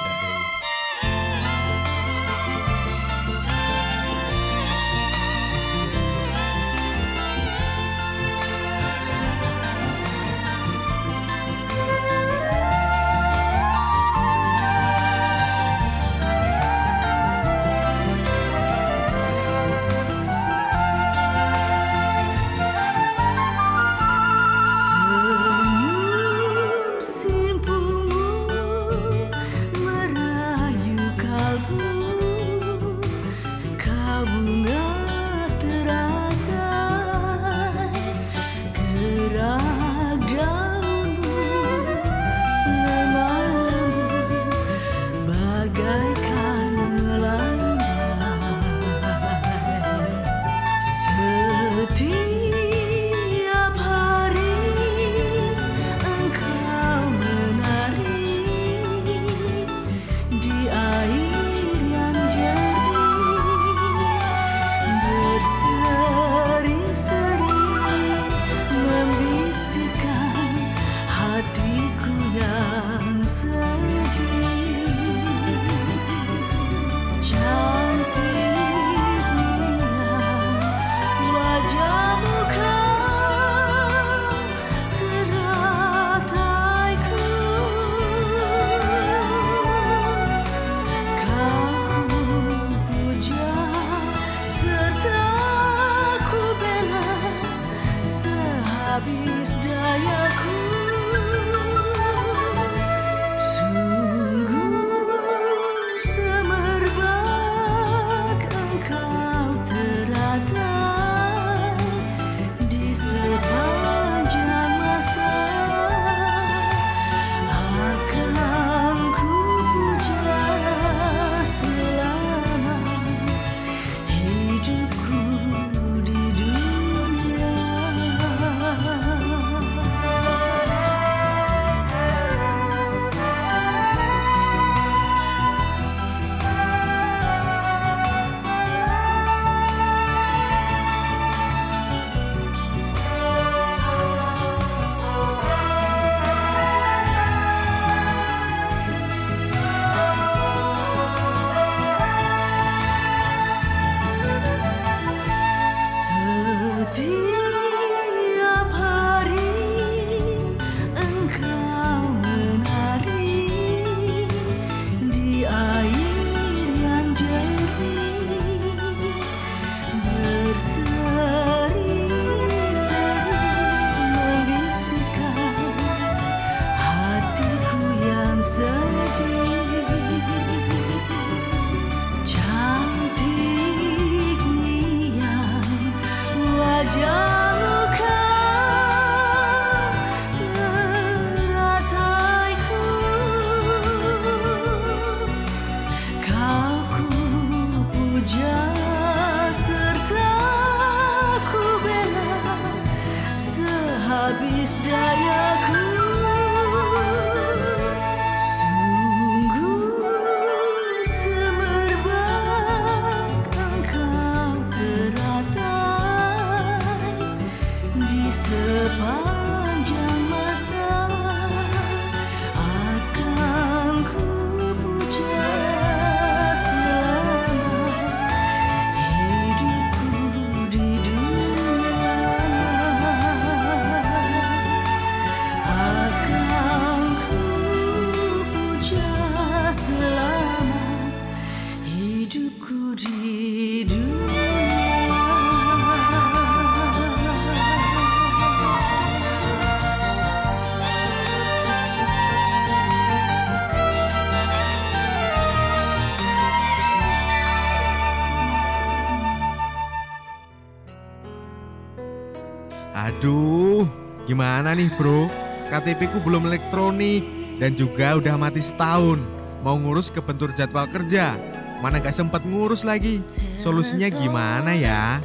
Gimana 264.68 264.84
nih 264.84 264.92
bro? 265.00 265.32
KTP 265.72 266.12
ku 266.12 266.20
belum 266.28 266.44
elektronik 266.52 267.24
dan 267.56 267.72
juga 267.80 268.20
udah 268.20 268.36
mati 268.36 268.60
setahun. 268.60 269.16
Mau 269.64 269.80
ngurus 269.80 270.12
kebentur 270.12 270.52
jadwal 270.60 270.84
kerja, 270.92 271.40
mana 271.80 272.04
gak 272.04 272.12
sempet 272.12 272.44
ngurus 272.44 272.84
lagi. 272.84 273.24
Solusinya 273.64 274.12
gimana 274.12 274.76
ya? 274.76 275.24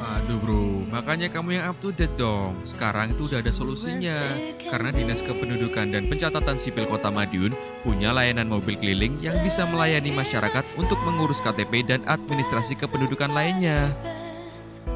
Aduh 0.00 0.40
bro, 0.40 0.88
makanya 0.88 1.28
kamu 1.28 1.60
yang 1.60 1.68
up 1.68 1.76
to 1.84 1.92
date 1.92 2.16
dong. 2.16 2.56
Sekarang 2.64 3.12
itu 3.12 3.28
udah 3.28 3.44
ada 3.44 3.52
solusinya. 3.52 4.24
Karena 4.56 4.88
Dinas 4.88 5.20
Kependudukan 5.20 5.92
dan 5.92 6.08
Pencatatan 6.08 6.56
Sipil 6.56 6.88
Kota 6.88 7.12
Madiun 7.12 7.52
punya 7.84 8.16
layanan 8.16 8.48
mobil 8.48 8.72
keliling 8.80 9.20
yang 9.20 9.36
bisa 9.44 9.68
melayani 9.68 10.16
masyarakat 10.16 10.64
untuk 10.80 10.96
mengurus 11.04 11.44
KTP 11.44 11.84
dan 11.84 12.00
administrasi 12.08 12.72
kependudukan 12.80 13.36
lainnya. 13.36 13.92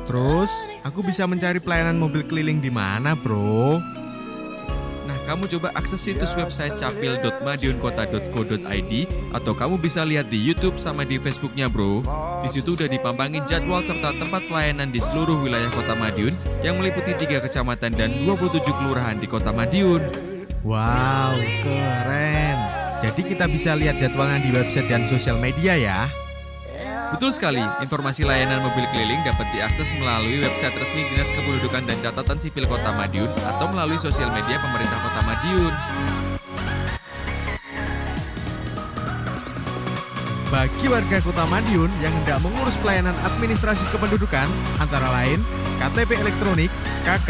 Terus, 0.08 0.71
aku 0.82 1.06
bisa 1.06 1.26
mencari 1.26 1.60
pelayanan 1.62 1.98
mobil 1.98 2.22
keliling 2.26 2.60
di 2.62 2.70
mana, 2.70 3.14
bro? 3.14 3.80
kamu 5.22 5.46
coba 5.58 5.70
akses 5.78 6.02
situs 6.02 6.34
website 6.34 6.74
capil.madiunkota.co.id 6.82 8.92
atau 9.32 9.54
kamu 9.54 9.78
bisa 9.78 10.02
lihat 10.02 10.26
di 10.28 10.36
YouTube 10.36 10.82
sama 10.82 11.06
di 11.06 11.16
Facebooknya 11.22 11.70
bro. 11.70 12.02
Di 12.42 12.50
situ 12.50 12.74
udah 12.74 12.90
dipampangin 12.90 13.46
jadwal 13.46 13.86
serta 13.86 14.18
tempat 14.18 14.42
pelayanan 14.50 14.90
di 14.90 14.98
seluruh 14.98 15.38
wilayah 15.40 15.70
Kota 15.70 15.94
Madiun 15.94 16.34
yang 16.66 16.82
meliputi 16.82 17.14
tiga 17.14 17.38
kecamatan 17.38 17.94
dan 17.94 18.26
27 18.26 18.66
kelurahan 18.66 19.22
di 19.22 19.30
Kota 19.30 19.54
Madiun. 19.54 20.02
Wow, 20.66 21.38
keren. 21.62 22.58
Jadi 23.02 23.34
kita 23.34 23.50
bisa 23.50 23.74
lihat 23.74 23.98
jadwalnya 23.98 24.46
di 24.46 24.54
website 24.54 24.86
dan 24.86 25.10
sosial 25.10 25.34
media 25.38 25.74
ya. 25.74 26.06
Betul 27.12 27.28
sekali, 27.28 27.60
informasi 27.84 28.24
layanan 28.24 28.64
mobil 28.64 28.88
keliling 28.88 29.20
dapat 29.20 29.44
diakses 29.52 29.92
melalui 30.00 30.40
website 30.40 30.72
resmi 30.72 31.04
Dinas 31.12 31.28
Kependudukan 31.28 31.84
dan 31.84 31.96
Catatan 32.00 32.40
Sipil 32.40 32.64
Kota 32.64 32.88
Madiun 32.88 33.28
atau 33.28 33.68
melalui 33.68 34.00
sosial 34.00 34.32
media 34.32 34.56
pemerintah 34.56 34.96
Kota 35.04 35.20
Madiun. 35.20 35.74
Bagi 40.48 40.86
warga 40.88 41.18
Kota 41.20 41.44
Madiun 41.52 41.92
yang 42.00 42.16
hendak 42.16 42.40
mengurus 42.40 42.76
pelayanan 42.80 43.16
administrasi 43.28 43.84
kependudukan, 43.92 44.48
antara 44.80 45.12
lain 45.12 45.44
KTP 45.84 46.16
elektronik, 46.16 46.72
KK, 47.04 47.28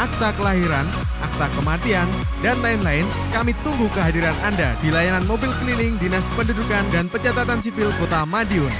akta 0.00 0.32
kelahiran, 0.40 0.88
akta 1.20 1.52
kematian, 1.60 2.08
dan 2.40 2.56
lain-lain, 2.64 3.04
kami 3.36 3.52
tunggu 3.60 3.84
kehadiran 3.92 4.36
Anda 4.40 4.72
di 4.80 4.88
layanan 4.88 5.28
mobil 5.28 5.52
keliling 5.60 6.00
Dinas 6.00 6.24
Pendudukan 6.32 6.88
dan 6.88 7.12
Pencatatan 7.12 7.60
Sipil 7.60 7.92
Kota 8.00 8.24
Madiun. 8.24 8.72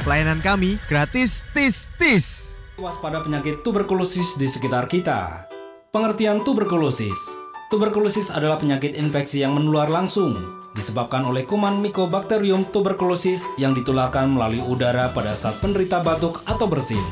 Pelayanan 0.00 0.40
kami 0.40 0.80
gratis, 0.88 1.44
tis, 1.52 1.84
tis. 2.00 2.56
Waspada 2.80 3.20
penyakit 3.20 3.60
tuberkulosis 3.60 4.40
di 4.40 4.48
sekitar 4.48 4.88
kita. 4.88 5.44
Pengertian 5.92 6.40
tuberkulosis. 6.40 7.20
Tuberkulosis 7.68 8.32
adalah 8.32 8.56
penyakit 8.56 8.96
infeksi 8.96 9.44
yang 9.44 9.52
menular 9.52 9.92
langsung, 9.92 10.56
disebabkan 10.72 11.28
oleh 11.28 11.44
kuman 11.44 11.84
Mycobacterium 11.84 12.72
tuberculosis 12.72 13.44
yang 13.60 13.76
ditularkan 13.76 14.32
melalui 14.32 14.64
udara 14.64 15.12
pada 15.12 15.36
saat 15.36 15.60
penderita 15.60 16.00
batuk 16.00 16.40
atau 16.48 16.64
bersin. 16.64 17.04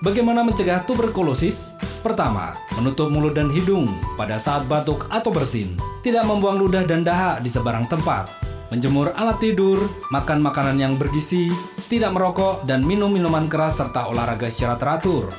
Bagaimana 0.00 0.40
mencegah 0.40 0.80
tuberkulosis? 0.88 1.76
Pertama, 2.00 2.56
menutup 2.80 3.12
mulut 3.12 3.36
dan 3.36 3.52
hidung 3.52 3.92
pada 4.16 4.40
saat 4.40 4.64
batuk 4.64 5.04
atau 5.12 5.28
bersin. 5.28 5.76
Tidak 6.00 6.24
membuang 6.24 6.56
ludah 6.56 6.88
dan 6.88 7.04
dahak 7.04 7.44
di 7.44 7.52
sebarang 7.52 7.84
tempat. 7.92 8.53
Menjemur 8.74 9.14
alat 9.14 9.38
tidur, 9.38 9.86
makan 10.10 10.42
makanan 10.42 10.82
yang 10.82 10.98
bergizi, 10.98 11.46
tidak 11.86 12.10
merokok, 12.10 12.66
dan 12.66 12.82
minum 12.82 13.06
minuman 13.06 13.46
keras 13.46 13.78
serta 13.78 14.10
olahraga 14.10 14.50
secara 14.50 14.74
teratur. 14.74 15.30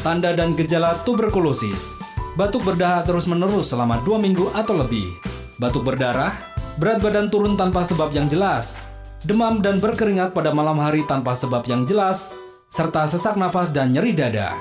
Tanda 0.00 0.32
dan 0.32 0.56
gejala 0.56 0.96
tuberkulosis. 1.04 2.00
Batuk 2.40 2.64
berdahak 2.64 3.04
terus-menerus 3.04 3.68
selama 3.68 4.00
dua 4.00 4.16
minggu 4.16 4.48
atau 4.56 4.80
lebih. 4.80 5.12
Batuk 5.60 5.84
berdarah, 5.84 6.32
berat 6.80 7.04
badan 7.04 7.28
turun 7.28 7.52
tanpa 7.52 7.84
sebab 7.84 8.16
yang 8.16 8.32
jelas. 8.32 8.88
Demam 9.28 9.60
dan 9.60 9.76
berkeringat 9.76 10.32
pada 10.32 10.48
malam 10.48 10.80
hari 10.80 11.04
tanpa 11.04 11.36
sebab 11.36 11.68
yang 11.68 11.84
jelas, 11.84 12.32
serta 12.72 13.04
sesak 13.04 13.36
nafas 13.36 13.76
dan 13.76 13.92
nyeri 13.92 14.16
dada. 14.16 14.56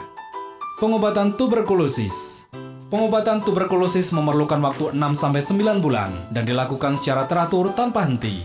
Pengobatan 0.83 1.39
tuberkulosis. 1.39 2.38
Pengobatan 2.89 3.45
tuberkulosis 3.45 4.09
memerlukan 4.09 4.57
waktu 4.65 4.97
6-9 4.97 5.77
bulan 5.77 6.09
dan 6.33 6.41
dilakukan 6.41 6.97
secara 6.97 7.29
teratur 7.29 7.69
tanpa 7.77 8.01
henti. 8.01 8.41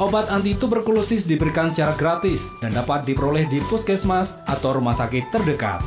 Obat 0.00 0.32
anti 0.32 0.56
tuberkulosis 0.56 1.28
diberikan 1.28 1.68
secara 1.68 1.92
gratis 1.92 2.48
dan 2.64 2.72
dapat 2.72 3.04
diperoleh 3.04 3.44
di 3.44 3.60
puskesmas 3.68 4.40
atau 4.48 4.80
rumah 4.80 4.96
sakit 4.96 5.28
terdekat. 5.28 5.84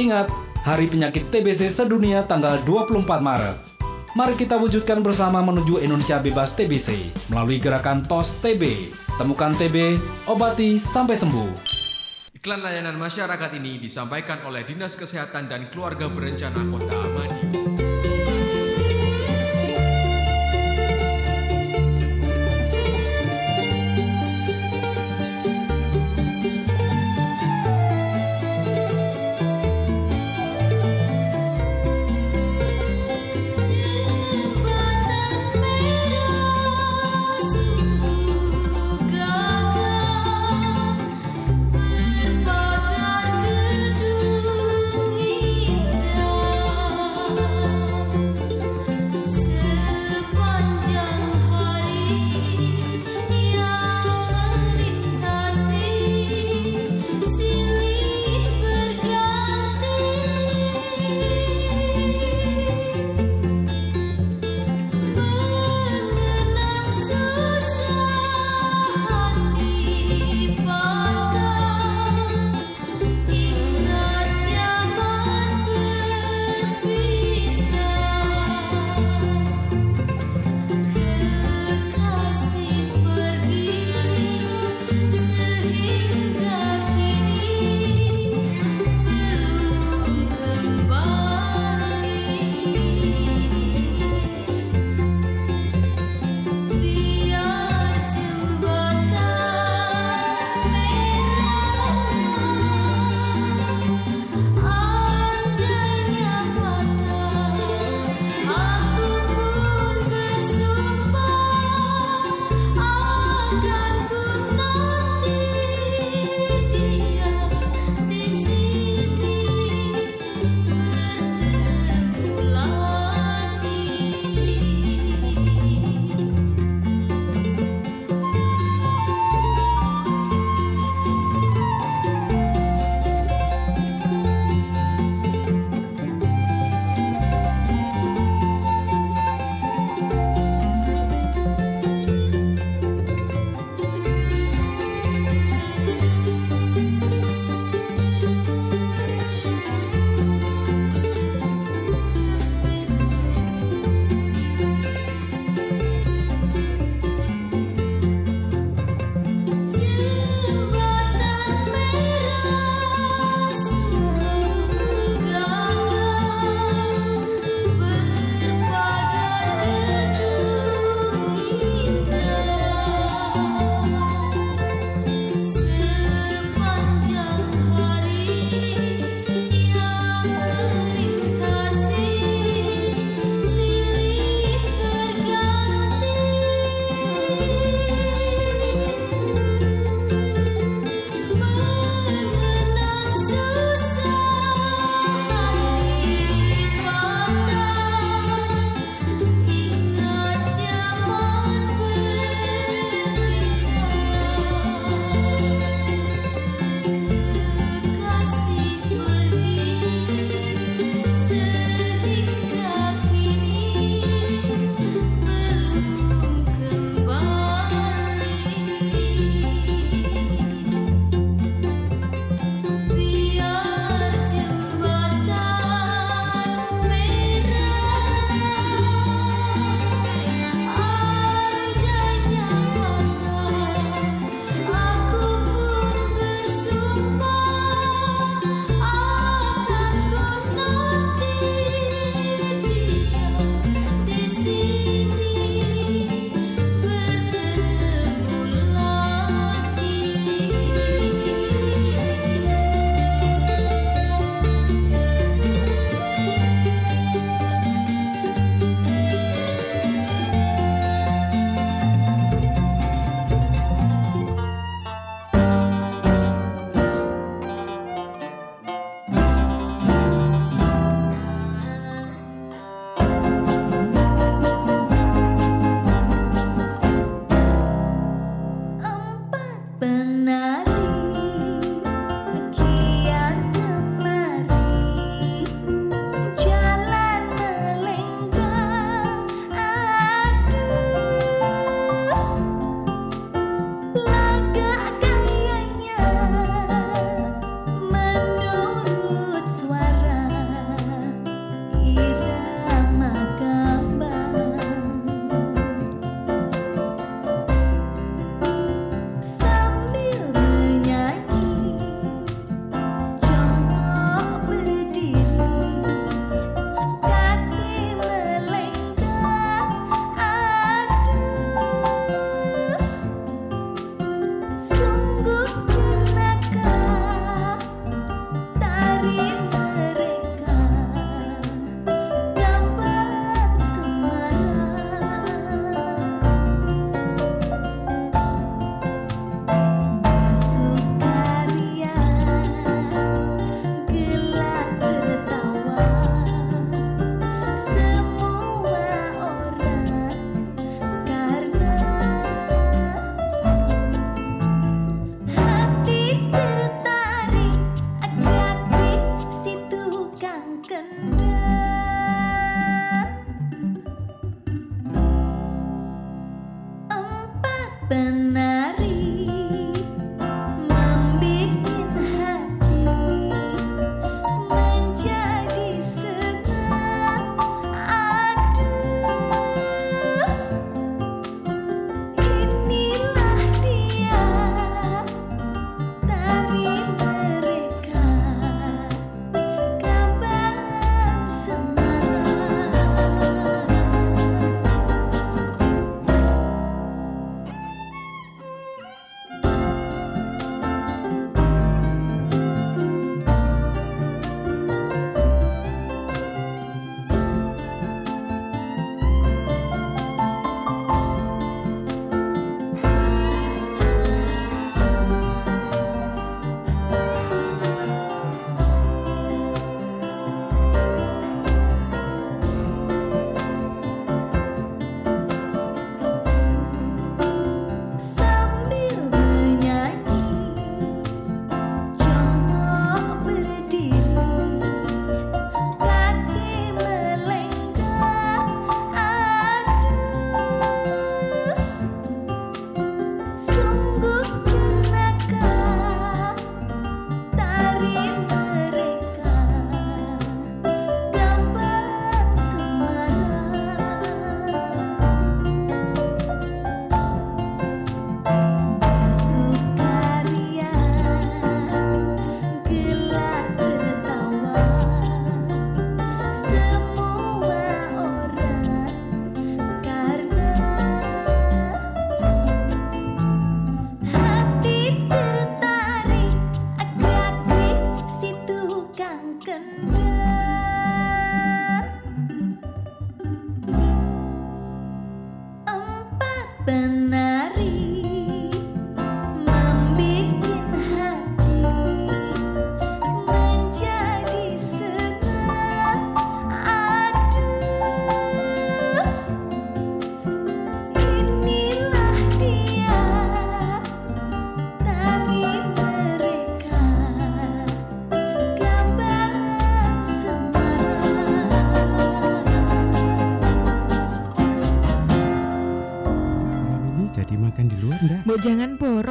Ingat, 0.00 0.32
Hari 0.64 0.88
Penyakit 0.88 1.28
TBC 1.28 1.68
sedunia 1.68 2.24
tanggal 2.24 2.64
24 2.64 3.04
Maret. 3.04 3.56
Mari 4.16 4.40
kita 4.40 4.56
wujudkan 4.56 5.04
bersama 5.04 5.44
menuju 5.44 5.84
Indonesia 5.84 6.16
bebas 6.16 6.56
TBC 6.56 7.12
melalui 7.28 7.60
gerakan 7.60 8.00
TOS 8.08 8.40
TB. 8.40 8.88
Temukan 9.20 9.52
TB, 9.52 10.00
obati 10.24 10.80
sampai 10.80 11.12
sembuh. 11.12 11.83
Iklan 12.44 12.60
layanan 12.60 13.00
masyarakat 13.00 13.56
ini 13.56 13.80
disampaikan 13.80 14.44
oleh 14.44 14.68
Dinas 14.68 15.00
Kesehatan 15.00 15.48
dan 15.48 15.64
Keluarga 15.72 16.12
Berencana 16.12 16.60
Kota 16.68 17.00
Madiun. 17.16 17.83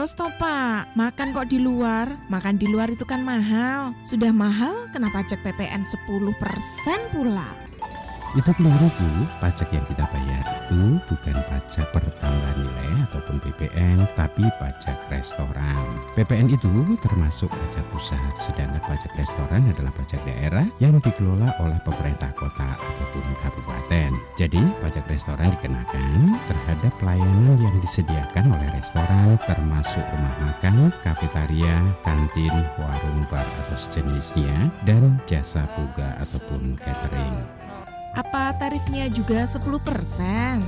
Boros 0.04 0.20
toh 0.20 0.36
pak 0.36 0.92
Makan 1.00 1.32
kok 1.32 1.48
di 1.48 1.64
luar? 1.64 2.12
Makan 2.28 2.60
di 2.60 2.68
luar 2.68 2.92
itu 2.92 3.08
kan 3.08 3.24
mahal. 3.24 3.96
Sudah 4.04 4.36
mahal 4.36 4.92
kena 4.92 5.08
pajak 5.08 5.40
PPN 5.48 5.88
10% 5.88 6.44
pula? 7.16 7.48
Itu 8.36 8.52
keliru 8.52 8.92
Bu, 9.00 9.08
pajak 9.40 9.72
yang 9.72 9.88
kita 9.88 10.04
bayar 10.12 10.53
itu 10.64 10.96
bukan 11.12 11.36
pajak 11.52 11.92
pertambahan 11.92 12.56
nilai 12.56 13.04
ataupun 13.12 13.36
PPN, 13.44 14.08
tapi 14.16 14.48
pajak 14.64 14.96
restoran. 15.12 16.00
PPN 16.16 16.56
itu 16.56 16.72
termasuk 17.04 17.52
pajak 17.52 17.84
pusat, 17.92 18.34
sedangkan 18.40 18.80
pajak 18.88 19.12
restoran 19.20 19.68
adalah 19.68 19.92
pajak 19.92 20.24
daerah 20.24 20.64
yang 20.80 20.96
dikelola 21.04 21.52
oleh 21.60 21.76
pemerintah 21.84 22.32
kota 22.40 22.80
ataupun 22.80 23.26
kabupaten. 23.44 24.12
Jadi, 24.40 24.64
pajak 24.80 25.04
restoran 25.12 25.52
dikenakan 25.60 26.40
terhadap 26.48 26.94
pelayanan 27.04 27.60
yang 27.60 27.76
disediakan 27.84 28.56
oleh 28.56 28.70
restoran 28.80 29.36
termasuk 29.44 30.04
rumah 30.16 30.36
makan, 30.48 30.96
kafetaria, 31.04 31.76
kantin, 32.08 32.56
warung 32.80 33.28
bar 33.28 33.44
atau 33.44 33.76
sejenisnya, 33.76 34.72
dan 34.88 35.20
jasa 35.28 35.68
puga 35.76 36.16
ataupun 36.24 36.80
catering. 36.80 37.63
Apa 38.14 38.54
tarifnya 38.62 39.10
juga 39.10 39.42
10%? 39.42 39.58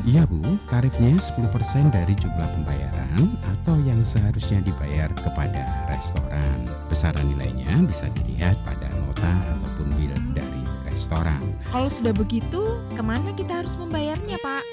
Iya 0.01 0.25
Bu, 0.25 0.41
tarifnya 0.65 1.13
10% 1.13 1.93
dari 1.93 2.17
jumlah 2.17 2.49
pembayaran 2.57 3.37
atau 3.45 3.77
yang 3.85 4.01
seharusnya 4.01 4.65
dibayar 4.65 5.13
kepada 5.13 5.61
restoran. 5.85 6.65
Besaran 6.89 7.29
nilainya 7.29 7.69
bisa 7.85 8.09
dilihat 8.17 8.57
pada 8.65 8.89
nota 8.97 9.29
ataupun 9.61 9.93
bill 9.93 10.17
dari 10.33 10.63
restoran. 10.89 11.37
Kalau 11.69 11.85
sudah 11.85 12.17
begitu, 12.17 12.81
ke 12.97 13.03
mana 13.05 13.29
kita 13.37 13.61
harus 13.61 13.77
membayarnya 13.77 14.41
pak? 14.41 14.65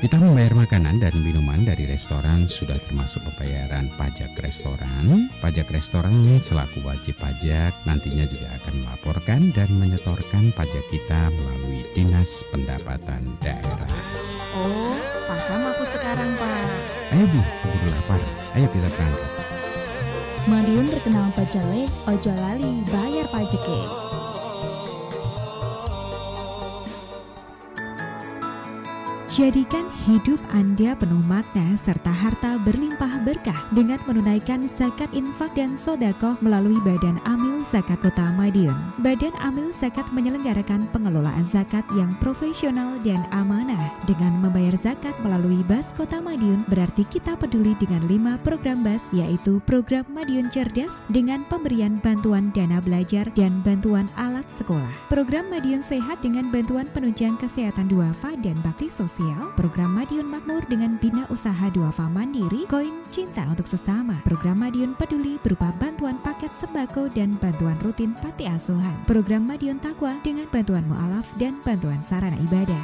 Kita 0.00 0.16
membayar 0.16 0.56
makanan 0.56 0.96
dan 0.96 1.12
minuman 1.20 1.60
dari 1.60 1.84
restoran 1.84 2.48
sudah 2.48 2.80
termasuk 2.88 3.20
pembayaran 3.20 3.84
pajak 4.00 4.32
restoran. 4.40 5.28
Pajak 5.44 5.68
restoran 5.68 6.40
selaku 6.40 6.80
wajib 6.88 7.20
pajak 7.20 7.76
nantinya 7.84 8.24
juga 8.24 8.48
akan 8.48 8.74
melaporkan 8.80 9.52
dan 9.52 9.68
menyetorkan 9.76 10.56
pajak 10.56 10.80
kita 10.88 11.28
melalui 11.28 11.84
Dinas 11.92 12.40
Pendapatan 12.48 13.28
Daerah. 13.44 13.92
Oh, 14.56 14.96
paham 15.28 15.68
aku 15.68 15.84
sekarang 15.92 16.32
pak 16.40 16.64
Ayo 17.12 17.24
Bu, 17.28 17.40
keburu 17.60 17.88
lapar. 17.92 18.20
Ayo 18.56 18.72
kita 18.72 18.88
berangkat. 18.88 19.30
Madiun 20.48 20.86
terkenal 20.88 21.28
pajale, 21.36 21.84
ojo 22.08 22.32
lali 22.40 22.72
bayar 22.88 23.28
pajeke. 23.28 24.09
Jadikan 29.30 29.86
hidup 30.10 30.42
Anda 30.50 30.98
penuh 30.98 31.22
makna 31.22 31.78
serta 31.78 32.10
harta 32.10 32.58
berlimpah 32.66 33.22
berkah 33.22 33.62
dengan 33.70 34.02
menunaikan 34.02 34.66
zakat 34.66 35.06
infak 35.14 35.54
dan 35.54 35.78
sodakoh 35.78 36.34
melalui 36.42 36.82
Badan 36.82 37.14
Amil 37.22 37.62
Zakat 37.70 38.02
Kota 38.02 38.34
Madiun. 38.34 38.74
Badan 38.98 39.30
Amil 39.38 39.70
Zakat 39.70 40.10
menyelenggarakan 40.10 40.90
pengelolaan 40.90 41.46
zakat 41.46 41.86
yang 41.94 42.10
profesional 42.18 42.98
dan 43.06 43.22
amanah. 43.30 43.94
Dengan 44.02 44.34
membayar 44.42 44.74
zakat 44.74 45.14
melalui 45.22 45.62
Bas 45.62 45.94
Kota 45.94 46.18
Madiun 46.18 46.66
berarti 46.66 47.06
kita 47.06 47.38
peduli 47.38 47.78
dengan 47.78 48.02
lima 48.10 48.34
program 48.42 48.82
Bas 48.82 49.06
yaitu 49.14 49.62
program 49.62 50.10
Madiun 50.10 50.50
Cerdas 50.50 50.90
dengan 51.06 51.46
pemberian 51.46 52.02
bantuan 52.02 52.50
dana 52.50 52.82
belajar 52.82 53.30
dan 53.38 53.62
bantuan 53.62 54.10
alat 54.18 54.44
sekolah. 54.50 54.90
Program 55.06 55.46
Madiun 55.54 55.86
Sehat 55.86 56.18
dengan 56.18 56.50
bantuan 56.50 56.90
penunjang 56.90 57.38
kesehatan 57.38 57.86
duafa 57.86 58.34
dan 58.42 58.58
bakti 58.66 58.90
sosial. 58.90 59.19
Program 59.52 59.92
Madiun 59.92 60.24
Makmur 60.32 60.64
dengan 60.64 60.96
bina 60.96 61.28
usaha 61.28 61.68
duafa 61.68 62.08
mandiri. 62.08 62.64
Koin 62.64 63.04
Cinta 63.12 63.44
untuk 63.52 63.68
sesama. 63.68 64.16
Program 64.24 64.56
Madiun 64.64 64.96
Peduli 64.96 65.36
berupa 65.44 65.68
bantuan 65.76 66.16
paket 66.24 66.48
sembako 66.56 67.12
dan 67.12 67.36
bantuan 67.36 67.76
rutin 67.84 68.16
panti 68.24 68.48
asuhan. 68.48 68.96
Program 69.04 69.44
Madiun 69.44 69.76
Takwa 69.76 70.16
dengan 70.24 70.48
bantuan 70.48 70.88
mualaf 70.88 71.28
dan 71.36 71.60
bantuan 71.60 72.00
sarana 72.00 72.40
ibadah. 72.48 72.80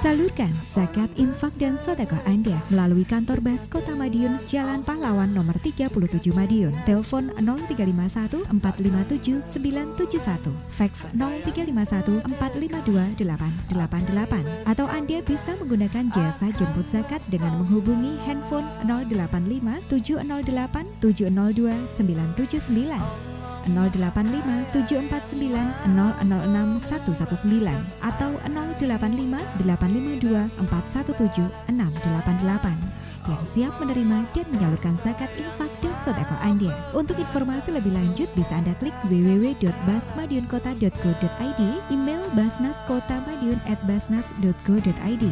Salurkan 0.00 0.48
zakat, 0.64 1.12
infak, 1.20 1.52
dan 1.60 1.76
sodakoh 1.76 2.18
Anda 2.24 2.56
melalui 2.72 3.04
kantor 3.04 3.44
Bas 3.44 3.68
Kota 3.68 3.92
Madiun, 3.92 4.40
Jalan 4.48 4.80
Pahlawan 4.80 5.30
nomor 5.30 5.60
37 5.60 5.92
Madiun. 6.32 6.72
Telepon 6.88 7.28
0351 7.36 8.48
457 8.48 9.44
971, 9.44 10.56
fax 10.72 11.04
0351 11.12 12.24
452 12.24 13.20
888. 13.20 14.39
Atau 14.64 14.86
Anda 14.90 15.22
bisa 15.24 15.56
menggunakan 15.58 16.12
jasa 16.12 16.52
jemput 16.54 16.86
zakat 16.90 17.20
dengan 17.28 17.62
menghubungi 17.62 18.18
handphone 18.24 18.66
085 18.86 19.88
708 19.88 20.86
702 21.00 21.72
979. 21.98 23.40
085 23.68 24.72
749 24.72 25.52
006 25.92 26.80
119 26.80 27.76
atau 28.00 28.30
085 28.48 29.36
852 29.60 30.48
417 30.64 31.52
688 31.68 32.99
yang 33.28 33.44
siap 33.44 33.76
menerima 33.82 34.24
dan 34.32 34.46
menyalurkan 34.52 34.96
zakat 35.02 35.28
infak 35.36 35.70
dan 35.84 35.94
sodako 36.00 36.34
Anda. 36.40 36.72
Untuk 36.96 37.20
informasi 37.20 37.76
lebih 37.76 37.92
lanjut 37.92 38.32
bisa 38.32 38.56
Anda 38.56 38.72
klik 38.80 38.96
www.basmadiunkota.go.id, 39.08 41.62
email 41.92 42.24
basnaskotamadiun@basnas.go.id. 42.32 45.24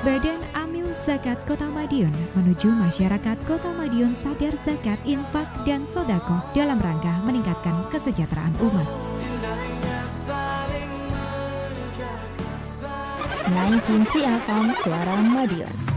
Badan 0.00 0.40
Amil 0.56 0.88
Zakat 0.96 1.36
Kota 1.44 1.68
Madiun 1.68 2.08
menuju 2.32 2.72
masyarakat 2.72 3.36
Kota 3.44 3.68
Madiun 3.76 4.16
sadar 4.16 4.56
zakat, 4.64 4.96
infak, 5.04 5.44
dan 5.68 5.84
sodako 5.84 6.40
dalam 6.56 6.80
rangka 6.80 7.20
meningkatkan 7.28 7.84
kesejahteraan 7.92 8.56
umat. 8.64 9.09
93 13.50 14.22
FM 14.46 14.66
Suara 14.82 15.16
Madiun. 15.26 15.89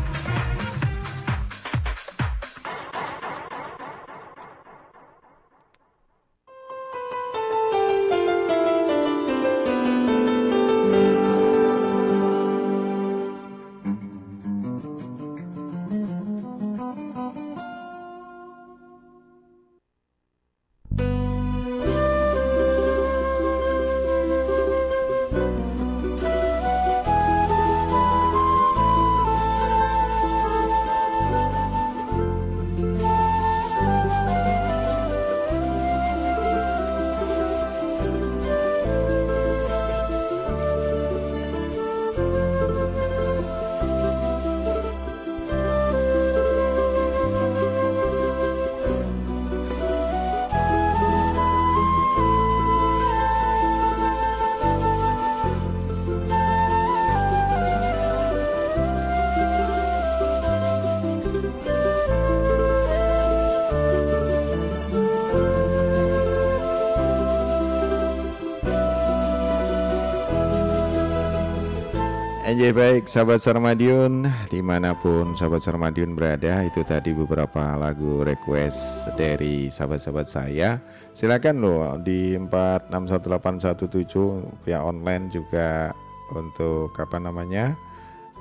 Anjay 72.54 72.70
baik 72.70 73.10
sahabat 73.10 73.42
Sarmadiun 73.42 74.30
Di 74.46 74.62
mana 74.62 74.94
pun 74.94 75.34
sahabat 75.34 75.66
Sarmadiun 75.66 76.14
berada 76.14 76.62
Itu 76.62 76.86
tadi 76.86 77.10
beberapa 77.10 77.74
lagu 77.82 78.22
request 78.22 79.10
dari 79.18 79.74
sahabat-sahabat 79.74 80.30
saya. 80.30 80.78
Silakan 81.18 81.66
loh 81.66 81.98
di 81.98 82.38
461817 82.38 84.70
via 84.70 84.86
online 84.86 85.34
juga 85.34 85.98
Untuk 86.30 86.94
apa 86.94 87.18
namanya 87.18 87.74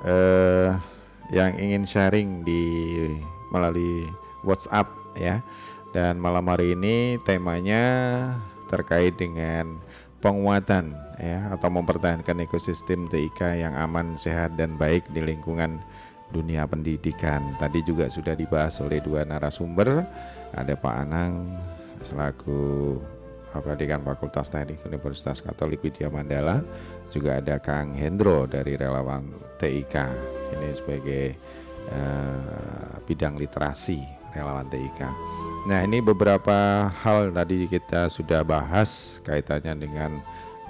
eh, 0.05 0.77
Yang 1.33 1.51
ingin 1.57 1.83
sharing 1.89 2.29
di 2.45 2.61
melalui 3.49 4.05
WhatsApp 4.45 4.93
ya. 5.17 5.41
Dan 5.89 6.21
malam 6.21 6.53
hari 6.53 6.77
ini 6.77 7.17
temanya 7.25 7.81
terkait 8.69 9.17
dengan 9.17 9.81
penguatan 10.21 10.93
ya 11.19 11.49
atau 11.53 11.69
mempertahankan 11.69 12.43
ekosistem 12.45 13.09
TIK 13.09 13.61
yang 13.61 13.73
aman, 13.77 14.17
sehat 14.17 14.57
dan 14.57 14.77
baik 14.77 15.05
di 15.13 15.21
lingkungan 15.21 15.81
dunia 16.33 16.65
pendidikan. 16.65 17.53
Tadi 17.61 17.85
juga 17.85 18.09
sudah 18.09 18.33
dibahas 18.33 18.81
oleh 18.81 18.97
dua 18.99 19.21
narasumber, 19.23 20.01
ada 20.53 20.73
Pak 20.73 20.95
Anang 21.05 21.53
selaku 22.01 22.97
Dekan 23.53 24.01
Fakultas 24.01 24.49
Teknik 24.49 24.81
Universitas 24.81 25.37
Katolik 25.37 25.85
Widya 25.85 26.09
Mandala, 26.09 26.65
juga 27.13 27.37
ada 27.37 27.61
Kang 27.61 27.93
Hendro 27.93 28.49
dari 28.49 28.73
relawan 28.73 29.29
TIK. 29.61 29.95
Ini 30.57 30.69
sebagai 30.73 31.37
eh, 31.93 32.93
bidang 33.05 33.37
literasi 33.37 34.01
relawan 34.33 34.65
TIK. 34.73 35.01
Nah, 35.63 35.79
ini 35.85 36.03
beberapa 36.03 36.89
hal 36.91 37.31
tadi 37.31 37.69
kita 37.69 38.09
sudah 38.09 38.43
bahas 38.43 39.21
kaitannya 39.23 39.85
dengan 39.85 40.19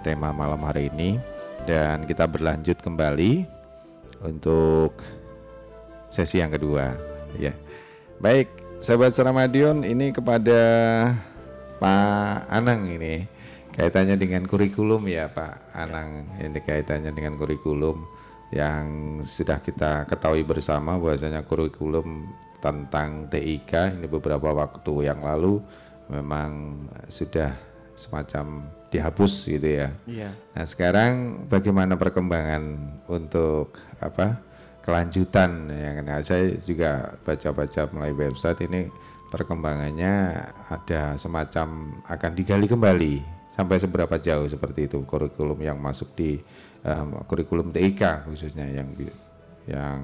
tema 0.04 0.36
malam 0.36 0.60
hari 0.68 0.92
ini. 0.92 1.18
Dan 1.64 2.04
kita 2.04 2.28
berlanjut 2.28 2.84
kembali 2.84 3.48
untuk 4.28 5.00
sesi 6.12 6.44
yang 6.44 6.52
kedua. 6.52 6.92
Ya. 7.40 7.56
Baik, 8.20 8.52
sahabat 8.84 9.16
Seramadion 9.16 9.82
ini 9.88 10.12
kepada 10.12 10.60
Pak 11.80 12.52
Anang 12.52 12.92
ini. 12.92 13.26
Kaitannya 13.74 14.20
dengan 14.20 14.46
kurikulum 14.46 15.10
ya 15.10 15.32
Pak 15.32 15.74
Anang. 15.74 16.30
Ini 16.38 16.60
kaitannya 16.62 17.10
dengan 17.10 17.40
kurikulum 17.40 18.06
yang 18.54 19.18
sudah 19.26 19.58
kita 19.66 20.06
ketahui 20.06 20.46
bersama 20.46 21.02
bahwasanya 21.02 21.42
kurikulum 21.42 22.30
tentang 22.62 23.28
TIK 23.34 23.98
ini 24.00 24.08
beberapa 24.08 24.54
waktu 24.54 25.10
yang 25.10 25.26
lalu 25.26 25.60
memang 26.08 26.86
sudah 27.10 27.52
semacam 28.04 28.68
dihapus 28.92 29.48
gitu 29.48 29.68
ya. 29.80 29.96
Iya. 30.04 30.30
Nah 30.54 30.66
sekarang 30.68 31.48
bagaimana 31.48 31.96
perkembangan 31.96 32.64
untuk 33.08 33.80
apa 34.04 34.44
kelanjutan 34.84 35.72
ya 35.72 36.04
nah, 36.04 36.20
saya 36.20 36.60
juga 36.60 37.16
baca-baca 37.24 37.88
melalui 37.96 38.28
website 38.28 38.68
ini 38.68 38.92
perkembangannya 39.32 40.44
ada 40.68 41.16
semacam 41.16 41.98
akan 42.06 42.32
digali 42.36 42.68
kembali 42.68 43.14
sampai 43.56 43.80
seberapa 43.80 44.20
jauh 44.20 44.46
seperti 44.46 44.92
itu 44.92 45.02
kurikulum 45.08 45.58
yang 45.64 45.80
masuk 45.80 46.12
di 46.20 46.38
um, 46.84 47.24
kurikulum 47.26 47.72
TIK 47.72 48.28
khususnya 48.28 48.68
yang 48.68 48.92
yang 49.66 50.04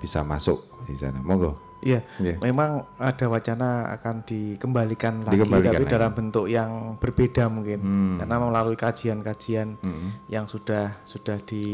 bisa 0.00 0.24
masuk 0.24 0.64
di 0.88 0.96
sana 0.96 1.20
monggo 1.20 1.65
Iya, 1.86 2.00
Iya. 2.18 2.34
memang 2.42 2.70
ada 2.98 3.26
wacana 3.26 3.68
akan 3.94 4.26
dikembalikan 4.26 5.22
lagi, 5.22 5.38
Dikembalikan 5.38 5.72
tapi 5.72 5.84
lagi. 5.86 5.94
dalam 5.94 6.12
bentuk 6.12 6.46
yang 6.46 6.70
berbeda 6.98 7.46
mungkin, 7.46 7.78
Hmm. 7.78 8.16
karena 8.18 8.36
melalui 8.42 8.74
kajian-kajian 8.74 9.78
Hmm. 9.78 10.10
yang 10.26 10.44
sudah 10.44 10.98
sudah 11.04 11.38
di, 11.40 11.64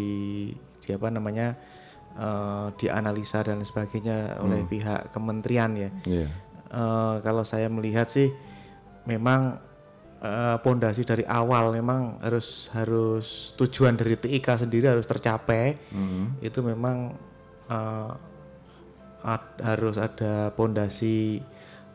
di 0.79 0.91
apa 0.91 1.09
namanya 1.09 1.57
eh, 2.13 2.67
dianalisa 2.77 3.41
dan 3.41 3.65
sebagainya 3.65 4.37
oleh 4.39 4.61
Hmm. 4.61 4.69
pihak 4.69 5.01
kementerian 5.11 5.73
ya. 5.73 5.89
Iya. 6.05 6.29
Eh, 6.69 7.15
kalau 7.19 7.41
saya 7.41 7.67
melihat 7.67 8.05
sih, 8.07 8.29
memang 9.03 9.57
eh, 10.21 10.57
pondasi 10.61 11.03
dari 11.03 11.25
awal 11.25 11.73
memang 11.73 12.21
harus 12.21 12.71
harus 12.71 13.27
tujuan 13.57 13.97
dari 13.97 14.15
TIK 14.15 14.55
sendiri 14.57 14.87
harus 14.87 15.03
tercapai. 15.03 15.75
Hmm. 15.89 16.37
Itu 16.39 16.61
memang 16.61 17.17
eh, 17.67 18.11
ad- 19.23 19.59
harus 19.59 19.97
ada 19.97 20.51
pondasi 20.51 21.41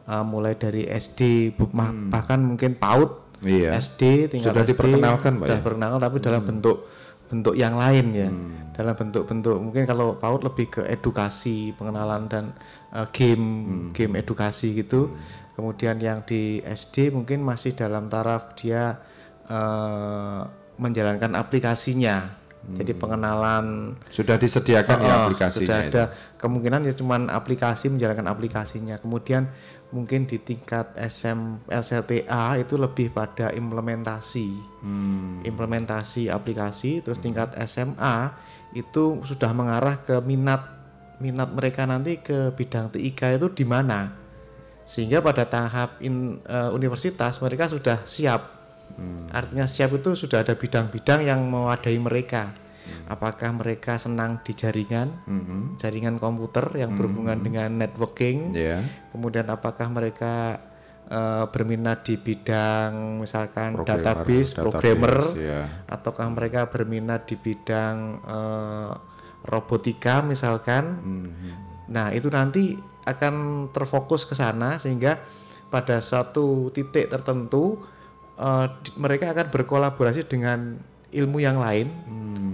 uh, 0.06 0.24
mulai 0.24 0.54
dari 0.54 0.84
SD 0.84 1.52
mah- 1.72 1.94
bahkan 2.10 2.40
mungkin 2.40 2.74
PAUD 2.74 3.28
Hmm. 3.38 3.54
Iya. 3.54 3.70
SD 3.78 4.34
tingkat 4.34 4.50
Sudah 4.50 4.66
SD, 4.66 4.70
diperkenalkan, 4.74 5.34
sudah 5.38 5.46
ya? 5.48 5.62
diperkenalkan 5.62 6.00
tapi 6.02 6.18
dalam 6.18 6.42
bentuk 6.42 6.90
bentuk 7.30 7.54
yang 7.54 7.78
lain 7.78 8.06
ya 8.12 8.30
Hmm. 8.34 8.74
dalam 8.74 8.98
bentuk-bentuk 8.98 9.62
mungkin 9.62 9.86
kalau 9.86 10.18
PAUD 10.18 10.42
lebih 10.42 10.68
ke 10.72 10.82
edukasi 10.84 11.70
pengenalan 11.78 12.26
dan 12.26 12.46
uh, 12.90 13.06
game 13.14 13.46
Hmm. 13.46 13.90
game 13.94 14.18
edukasi 14.18 14.74
gitu 14.74 15.14
kemudian 15.54 16.02
yang 16.02 16.26
di 16.26 16.66
SD 16.66 17.14
mungkin 17.14 17.46
masih 17.46 17.78
dalam 17.78 18.10
taraf 18.10 18.58
dia 18.58 18.98
uh, 19.46 20.42
menjalankan 20.78 21.34
aplikasinya 21.36 22.34
jadi 22.68 22.92
pengenalan 22.92 23.96
Sudah 24.12 24.36
disediakan 24.36 25.00
ya 25.00 25.08
Oh, 25.08 25.20
aplikasinya 25.32 25.64
Sudah 25.64 25.80
itu? 25.88 25.96
ada 25.96 26.04
kemungkinan 26.36 26.84
ya 26.84 26.94
cuman 27.00 27.32
aplikasi 27.32 27.88
menjalankan 27.88 28.28
aplikasinya. 28.28 29.00
Kemudian 29.00 29.48
mungkin 29.88 30.28
di 30.28 30.36
tingkat 30.36 30.92
SM 31.00 31.64
LCTA 31.72 32.60
itu 32.60 32.76
lebih 32.76 33.16
pada 33.16 33.56
implementasi. 33.56 34.52
Hmm. 34.84 35.40
Implementasi 35.48 36.28
aplikasi 36.28 37.00
terus 37.00 37.24
tingkat 37.24 37.56
SMA 37.64 38.36
itu 38.76 39.24
sudah 39.24 39.56
mengarah 39.56 40.04
ke 40.04 40.20
minat 40.20 40.68
minat 41.24 41.50
mereka 41.56 41.88
nanti 41.88 42.20
ke 42.20 42.52
bidang 42.52 42.92
TIK 42.92 43.40
itu 43.40 43.48
di 43.48 43.64
mana. 43.64 44.12
Sehingga 44.84 45.24
pada 45.24 45.48
tahap 45.48 46.04
in- 46.04 46.44
eh, 46.44 46.70
universitas 46.76 47.40
mereka 47.40 47.72
sudah 47.72 48.04
siap 48.04 48.57
Artinya 49.30 49.70
siap 49.70 49.94
itu 49.94 50.18
sudah 50.18 50.42
ada 50.42 50.58
bidang-bidang 50.58 51.22
yang 51.22 51.46
mewadai 51.46 51.98
mereka. 52.02 52.50
Apakah 53.08 53.52
mereka 53.56 54.00
senang 54.00 54.40
di 54.44 54.56
jaringan, 54.56 55.12
Mhm. 55.28 55.76
jaringan 55.76 56.16
komputer 56.20 56.72
yang 56.80 56.96
berhubungan 56.96 57.40
dengan 57.40 57.76
networking. 57.76 58.56
Iya. 58.56 58.84
Kemudian 59.12 59.48
apakah 59.52 59.92
mereka 59.92 60.64
eh, 61.08 61.46
berminat 61.56 62.04
di 62.04 62.20
bidang 62.20 63.24
misalkan 63.24 63.80
Programmer, 63.80 64.04
database, 64.04 64.52
database, 64.52 64.60
programmer, 64.60 65.16
iya. 65.40 65.62
ataukah 65.88 66.28
mereka 66.36 66.68
berminat 66.68 67.24
di 67.24 67.40
bidang 67.40 68.20
eh, 68.28 68.92
robotika 69.48 70.20
misalkan. 70.20 71.00
Mhm. 71.00 71.52
Nah, 71.96 72.12
itu 72.12 72.28
nanti 72.28 72.76
akan 73.08 73.68
terfokus 73.72 74.28
ke 74.28 74.36
sana 74.36 74.84
sehingga 74.84 75.16
pada 75.72 76.04
suatu 76.04 76.76
titik 76.76 77.08
tertentu 77.08 77.80
di- 78.86 78.94
mereka 78.96 79.34
akan 79.34 79.50
berkolaborasi 79.50 80.30
dengan 80.30 80.78
ilmu 81.10 81.42
yang 81.42 81.58
lain 81.58 81.90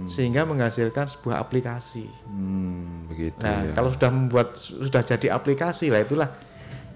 sehingga 0.04 0.44
menghasilkan 0.44 1.08
sebuah 1.08 1.40
aplikasi. 1.40 2.08
Hmm, 2.28 3.08
begitu 3.08 3.40
Nah, 3.40 3.64
ya. 3.64 3.72
kalau 3.72 3.88
sudah 3.88 4.10
membuat 4.12 4.56
sudah 4.56 5.00
jadi 5.00 5.32
aplikasi 5.32 5.88
lah 5.88 6.04
itulah 6.04 6.28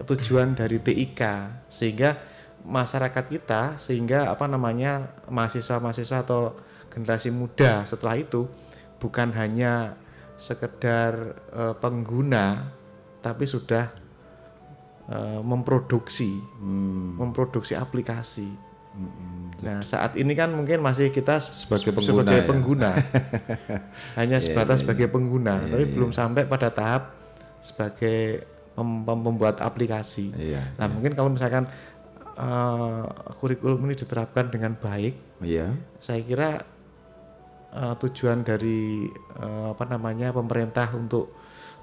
tujuan 0.04 0.52
dari 0.52 0.76
TIK 0.78 1.20
sehingga 1.68 2.20
masyarakat 2.64 3.24
kita 3.28 3.80
sehingga 3.80 4.28
apa 4.28 4.44
namanya 4.44 5.08
mahasiswa-mahasiswa 5.26 6.20
atau 6.20 6.52
generasi 6.92 7.32
muda 7.32 7.82
setelah 7.88 8.20
itu 8.20 8.44
bukan 9.00 9.32
hanya 9.32 9.96
sekedar 10.36 11.32
eh, 11.50 11.74
pengguna 11.80 12.68
tapi 13.24 13.48
sudah 13.48 13.88
eh, 15.08 15.40
memproduksi 15.42 16.38
memproduksi 17.18 17.72
aplikasi. 17.72 18.67
Nah 19.58 19.82
saat 19.82 20.14
ini 20.14 20.32
kan 20.32 20.50
mungkin 20.50 20.78
masih 20.78 21.10
kita 21.10 21.38
Sebagai 21.38 21.90
se- 21.90 21.92
pengguna 21.92 22.22
sebagai 22.24 22.38
ya. 22.38 22.46
pengguna. 22.46 22.90
hanya 24.18 24.38
Iya, 24.38 24.44
sebatas 24.44 24.76
iya, 24.76 24.82
sebagai 24.82 25.06
iya. 25.06 25.12
pengguna, 25.12 25.54
Iya, 25.56 25.68
tapi 25.68 25.84
iya. 25.84 25.92
belum 25.92 26.10
sampai 26.12 26.42
pada 26.44 26.68
tahap 26.68 27.02
sebagai 27.58 28.46
pem- 28.72 29.02
pembuat 29.02 29.58
aplikasi. 29.58 30.30
Iya, 30.32 30.62
nah 30.76 30.86
mungkin 30.86 31.12
kalau 31.12 31.28
misalkan 31.28 31.66
eh, 32.36 33.02
kurikulum 33.36 33.82
ini 33.82 33.94
diterapkan 33.94 34.46
dengan 34.46 34.74
baik, 34.74 35.14
Iya. 35.40 35.74
saya 35.98 36.22
kira 36.22 36.62
eh, 37.70 37.94
tujuan 37.98 38.40
dari 38.40 39.10
eh, 39.34 39.66
apa 39.68 39.84
namanya 39.84 40.30
pemerintah 40.30 40.86
untuk 40.92 41.34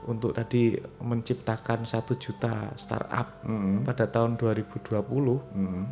untuk 0.06 0.32
tadi 0.32 0.72
menciptakan 1.02 1.84
satu 1.84 2.16
juta 2.16 2.72
startup 2.76 3.42
Mhm. 3.42 3.84
pada 3.84 4.06
tahun 4.06 4.38
2020 4.38 5.42
Mhm. 5.52 5.84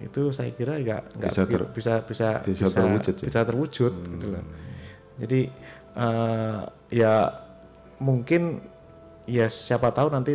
Itu 0.00 0.30
saya 0.30 0.50
kira 0.50 0.74
nggak 0.76 1.02
nggak 1.16 1.30
Bisa 1.30 1.42
ter- 1.44 1.70
bisa 1.70 1.92
bisa 2.02 2.28
bisa 2.42 2.66
terwujud 2.68 3.14
ya? 3.14 3.24
bisa 3.24 3.40
terwujud 3.42 3.92
gitu 4.10 4.26
loh. 4.28 4.44
Jadi 5.16 5.40
eh, 5.94 6.60
ya 6.90 7.14
mungkin 7.98 8.58
ya 9.24 9.46
siapa 9.46 9.90
tahu 9.90 10.10
nanti 10.10 10.34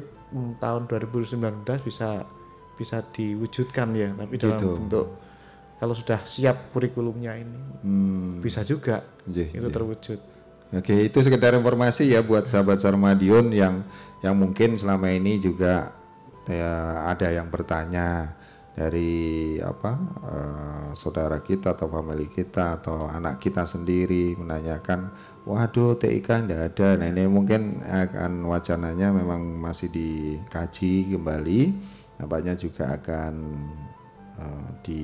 tahun 0.58 0.88
2019 0.88 1.36
bisa 1.82 2.24
bisa 2.74 3.04
diwujudkan 3.04 3.92
ya, 3.92 4.16
tapi 4.16 4.40
dalam 4.40 4.56
Gitu. 4.56 4.72
bentuk 4.80 5.08
kalau 5.76 5.92
sudah 5.92 6.24
siap 6.24 6.72
kurikulumnya 6.72 7.36
ini 7.36 7.60
Hmm. 7.84 8.40
bisa 8.40 8.64
juga 8.64 9.04
Iya, 9.26 9.52
itu 9.54 9.68
iya. 9.68 9.74
terwujud. 9.74 10.20
Oke, 10.70 10.96
itu 11.02 11.18
sekedar 11.20 11.52
informasi 11.52 12.08
ya 12.08 12.22
buat 12.22 12.46
sahabat 12.46 12.78
Sarmadion 12.78 13.50
yang 13.50 13.84
yang 14.20 14.36
mungkin 14.36 14.78
selama 14.78 15.10
ini 15.10 15.38
juga 15.38 15.92
ya, 16.46 16.72
ada 17.10 17.28
yang 17.30 17.50
bertanya 17.50 18.38
dari 18.80 19.60
apa 19.60 19.92
eh, 20.24 20.90
saudara 20.96 21.44
kita 21.44 21.76
atau 21.76 21.92
family 21.92 22.32
kita 22.32 22.80
atau 22.80 23.12
anak 23.12 23.44
kita 23.44 23.68
sendiri 23.68 24.40
menanyakan, 24.40 25.12
waduh 25.44 26.00
TIK 26.00 26.48
enggak 26.48 26.62
ada. 26.72 26.96
Nah 26.96 27.08
ini 27.12 27.28
mungkin 27.28 27.84
akan 27.84 28.48
wacananya 28.48 29.12
memang 29.12 29.60
masih 29.60 29.92
dikaji 29.92 31.12
kembali, 31.12 31.76
nampaknya 32.24 32.56
juga 32.56 32.96
akan 32.96 33.34
eh, 34.40 34.70
di 34.88 35.04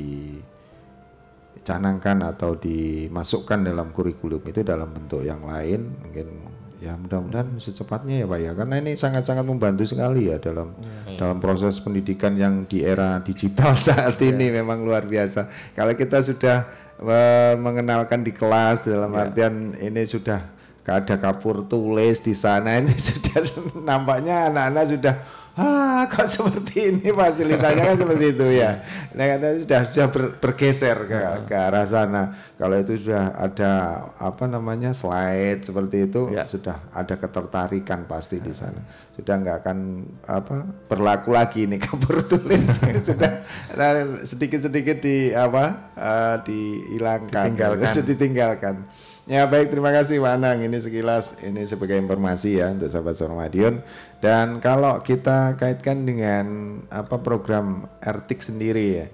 dicanangkan 1.65 2.21
atau 2.21 2.53
dimasukkan 2.61 3.65
dalam 3.65 3.89
kurikulum 3.89 4.37
itu 4.45 4.61
dalam 4.61 4.85
bentuk 4.85 5.25
yang 5.25 5.41
lain 5.41 5.97
mungkin 5.97 6.27
ya 6.77 6.93
mudah-mudahan 6.93 7.55
secepatnya 7.57 8.21
ya 8.21 8.25
Pak 8.25 8.39
ya. 8.39 8.51
Karena 8.53 8.75
ini 8.79 8.91
sangat-sangat 8.93 9.43
membantu 9.43 9.83
sekali 9.83 10.27
ya 10.27 10.37
dalam 10.37 10.75
Iya. 11.05 11.17
dalam 11.17 11.37
proses 11.39 11.79
pendidikan 11.79 12.35
yang 12.35 12.65
di 12.65 12.81
era 12.81 13.19
digital 13.19 13.73
saat 13.87 14.19
ini 14.19 14.51
memang 14.51 14.83
luar 14.83 15.03
biasa. 15.03 15.47
Kalau 15.71 15.93
kita 15.93 16.19
sudah 16.19 16.67
eh, 16.97 17.53
mengenalkan 17.55 18.21
di 18.21 18.31
kelas 18.31 18.85
dalam 18.85 19.11
artian 19.13 19.75
ini 19.75 20.03
sudah 20.03 20.51
ada 20.85 21.17
kapur 21.17 21.65
tulis 21.65 22.21
di 22.21 22.31
sana 22.31 22.77
ini 22.77 22.93
sudah 23.09 23.41
nampaknya 23.81 24.53
anak-anak 24.53 24.85
sudah 24.93 25.15
ah 25.55 26.03
kok 26.05 26.27
seperti 26.27 26.91
ini 26.91 27.09
fasilitasnya? 27.09 27.83
Kan 27.87 27.97
seperti 27.97 28.25
itu 28.27 28.47
ya. 28.53 28.83
Nah 29.15 29.23
karena 29.23 29.49
sudah 29.55 29.79
sudah 29.87 30.07
ber- 30.11 30.33
bergeser 30.37 30.97
ke, 31.07 31.19
ke 31.47 31.55
arah 31.55 31.87
sana 31.87 32.35
kalau 32.55 32.79
itu 32.79 32.95
sudah 32.95 33.35
ada 33.35 33.71
apa 34.15 34.47
namanya 34.47 34.95
slide 34.95 35.67
seperti 35.67 36.07
itu 36.07 36.31
sudah 36.47 36.79
ada 36.95 37.19
ketertarikan 37.19 38.07
pasti 38.07 38.39
di 38.39 38.55
sana. 38.55 38.79
Sudah 39.11 39.43
nggak 39.43 39.57
akan 39.59 39.79
apa 40.23 40.63
berlaku 40.87 41.35
lagi 41.35 41.67
ini 41.67 41.75
kapur 41.83 42.23
tulis 42.23 42.79
sudah 43.11 43.43
nah, 43.75 44.23
sedikit-sedikit 44.23 45.03
di 45.03 45.35
apa 45.35 45.91
eh, 45.99 46.35
dihilangkan. 46.47 47.43
Ditinggalkan. 47.43 47.91
ditinggalkan. 48.15 48.75
Ya 49.27 49.43
baik 49.51 49.75
terima 49.75 49.91
kasih 49.91 50.23
Pak 50.23 50.39
Anang. 50.39 50.63
Ini 50.63 50.79
sekilas 50.79 51.35
ini 51.43 51.67
sebagai 51.67 51.99
informasi 51.99 52.63
ya 52.63 52.71
untuk 52.71 52.87
sahabat 52.87 53.19
Suara 53.19 53.35
Madiun. 53.35 53.83
Dan 54.23 54.63
kalau 54.63 55.03
kita 55.03 55.59
kaitkan 55.59 56.07
dengan 56.07 56.79
apa 56.87 57.19
program 57.19 57.83
RTIK 57.99 58.39
sendiri 58.39 58.87
ya 59.03 59.07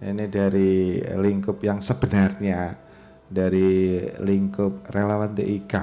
ini 0.00 0.24
dari 0.28 1.00
lingkup 1.02 1.60
yang 1.64 1.80
sebenarnya 1.80 2.85
dari 3.26 3.98
lingkup 4.22 4.86
relawan 4.94 5.34
TIK 5.34 5.74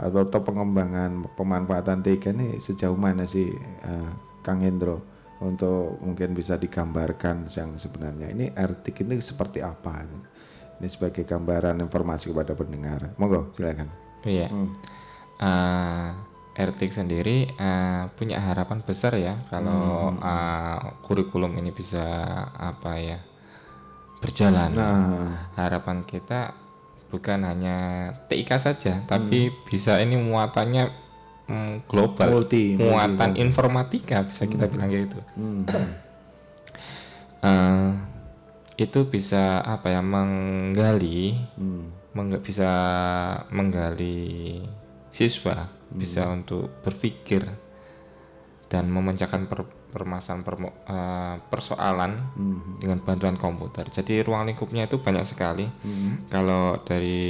atau, 0.00 0.20
atau 0.24 0.40
pengembangan 0.40 1.28
pemanfaatan 1.36 2.00
TIK 2.00 2.32
ini 2.32 2.56
sejauh 2.56 2.96
mana 2.96 3.28
sih 3.28 3.52
eh, 3.84 4.10
Kang 4.40 4.64
Hendro 4.64 5.04
untuk 5.44 6.00
mungkin 6.00 6.32
bisa 6.32 6.56
digambarkan 6.56 7.52
yang 7.52 7.76
sebenarnya 7.76 8.32
ini 8.32 8.48
RTIK 8.56 9.04
ini 9.04 9.20
seperti 9.20 9.60
apa 9.60 10.08
ini 10.80 10.88
sebagai 10.88 11.24
gambaran 11.24 11.80
informasi 11.84 12.32
kepada 12.32 12.52
pendengar. 12.52 13.12
Monggo, 13.16 13.52
silakan. 13.56 13.88
Iya. 14.24 14.48
Hmm. 14.48 14.72
Eh, 15.36 16.08
RTIK 16.56 16.92
sendiri 16.92 17.52
eh, 17.52 18.02
punya 18.16 18.40
harapan 18.40 18.80
besar 18.80 19.20
ya 19.20 19.36
kalau 19.52 20.16
Hmm. 20.16 20.24
eh, 20.24 20.80
kurikulum 21.04 21.52
ini 21.60 21.76
bisa 21.76 22.04
apa 22.56 22.96
ya 22.96 23.20
berjalan. 24.24 24.72
Nah. 24.72 25.52
Harapan 25.52 26.00
kita 26.08 26.56
bukan 27.16 27.40
hanya 27.42 27.76
TIK 28.28 28.50
saja, 28.56 29.00
tapi 29.02 29.48
Hmm. 29.48 29.56
bisa 29.64 29.96
ini 29.98 30.14
muatannya 30.14 30.92
mm, 31.46 31.86
global, 31.86 32.42
Multi, 32.42 32.76
muatan 32.76 33.32
multi. 33.32 33.40
informatika 33.40 34.20
bisa 34.22 34.44
kita 34.44 34.66
Hmm. 34.66 34.72
bilang 34.72 34.88
kayak 34.88 35.02
gitu. 35.06 35.20
Hmm. 35.34 35.62
Eh, 37.38 37.90
itu 38.76 39.06
bisa 39.06 39.62
apa 39.62 39.88
ya 39.88 40.02
menggali 40.02 41.38
Hmm. 41.54 41.94
mengga- 42.10 42.42
bisa 42.42 42.70
menggali 43.50 44.64
siswa 45.08 45.68
bisa 45.86 46.26
untuk 46.26 46.72
berpikir 46.82 47.46
dan 48.66 48.90
memecahkan 48.90 49.46
per- 49.46 49.70
permasalahan 49.96 50.44
permo- 50.44 50.76
eh, 50.84 51.40
persoalan 51.42 52.12
Mhm. 52.36 52.70
dengan 52.76 52.98
bantuan 53.00 53.34
komputer. 53.34 53.88
Jadi 53.88 54.20
ruang 54.20 54.44
lingkupnya 54.44 54.84
itu 54.84 55.00
banyak 55.00 55.24
sekali. 55.24 55.64
Mhm. 55.64 56.28
Kalau 56.28 56.76
dari 56.78 57.24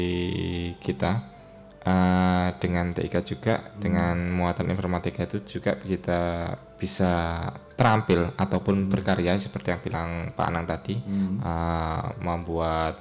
kita 0.76 1.38
eh, 1.86 2.48
dengan 2.58 2.90
TIK 2.90 3.14
juga 3.22 3.70
dengan 3.78 4.18
muatan 4.34 4.66
informatika 4.66 5.22
itu 5.22 5.38
juga 5.46 5.78
kita 5.78 6.50
bisa 6.74 7.46
terampil 7.72 8.34
ataupun 8.34 8.90
berkarya 8.90 9.38
seperti 9.38 9.70
yang 9.70 9.78
bilang 9.80 10.08
Pak 10.34 10.46
Anang 10.50 10.66
tadi 10.66 10.98
Mhm. 10.98 11.38
eh, 11.38 12.04
membuat 12.18 12.98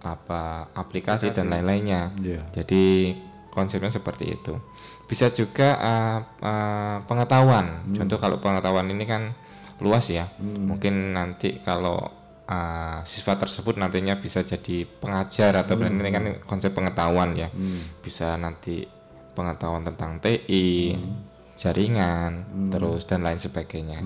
apa 0.00 0.72
aplikasi, 0.72 1.28
dan 1.28 1.44
Aplikasi. 1.44 1.52
lain-lainnya. 1.52 2.02
Iya. 2.16 2.40
Jadi 2.54 3.12
konsepnya 3.50 3.90
seperti 3.90 4.32
itu. 4.32 4.56
Bisa 5.08 5.32
juga 5.32 5.68
eh, 5.74 6.18
eh, 6.44 6.96
pengetahuan. 7.08 7.66
Hmm. 7.88 7.94
Contoh 7.96 8.18
kalau 8.20 8.36
pengetahuan 8.38 8.92
ini 8.92 9.08
kan 9.08 9.32
luas 9.80 10.06
ya. 10.06 10.28
Hmm. 10.36 10.68
Mungkin 10.68 11.16
nanti 11.16 11.64
kalau 11.64 11.96
eh, 12.44 12.98
siswa 13.04 13.34
tersebut 13.34 13.76
nantinya 13.76 14.16
bisa 14.16 14.40
jadi 14.40 14.84
pengajar 14.84 15.64
atau 15.64 15.74
Hmm. 15.76 15.96
ini 15.96 16.10
kan 16.12 16.24
konsep 16.44 16.72
pengetahuan 16.72 17.32
ya. 17.32 17.48
Hmm. 17.48 17.98
Bisa 17.98 18.36
nanti 18.36 18.84
pengetahuan 19.32 19.86
tentang 19.86 20.18
TI, 20.18 20.92
jaringan, 21.54 22.44
terus 22.70 23.06
dan 23.06 23.22
lain 23.22 23.38
sebagainya. 23.38 24.02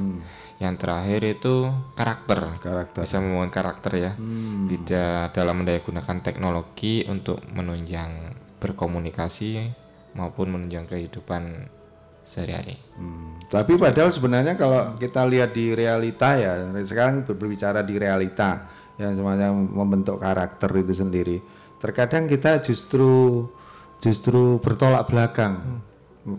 Yang 0.56 0.74
terakhir 0.78 1.20
itu 1.24 1.54
karakter. 1.92 2.40
Karakter. 2.60 3.02
Bisa 3.02 3.18
membangun 3.18 3.50
karakter 3.50 3.92
ya. 3.96 4.12
Hmm. 4.14 4.68
Di 4.68 4.76
da- 4.84 5.28
dalam 5.30 5.64
mendayagunakan 5.64 6.18
teknologi 6.20 7.02
untuk 7.04 7.42
menunjang 7.48 8.32
berkomunikasi 8.60 9.81
maupun 10.12 10.52
menunjang 10.52 10.88
kehidupan 10.88 11.68
sehari-hari. 12.22 12.78
Hmm. 12.96 13.36
Tapi 13.50 13.74
padahal 13.76 14.14
sebenarnya 14.14 14.54
kalau 14.54 14.94
kita 14.94 15.26
lihat 15.26 15.52
di 15.52 15.74
realita 15.74 16.38
ya, 16.38 16.62
sekarang 16.86 17.26
ber- 17.26 17.36
berbicara 17.36 17.82
di 17.82 17.98
realita 17.98 18.70
yang 18.96 19.18
semuanya 19.18 19.50
membentuk 19.50 20.22
karakter 20.22 20.70
itu 20.78 20.94
sendiri. 20.94 21.36
Terkadang 21.82 22.30
kita 22.30 22.62
justru 22.62 23.44
justru 23.98 24.62
bertolak 24.62 25.10
belakang, 25.10 25.82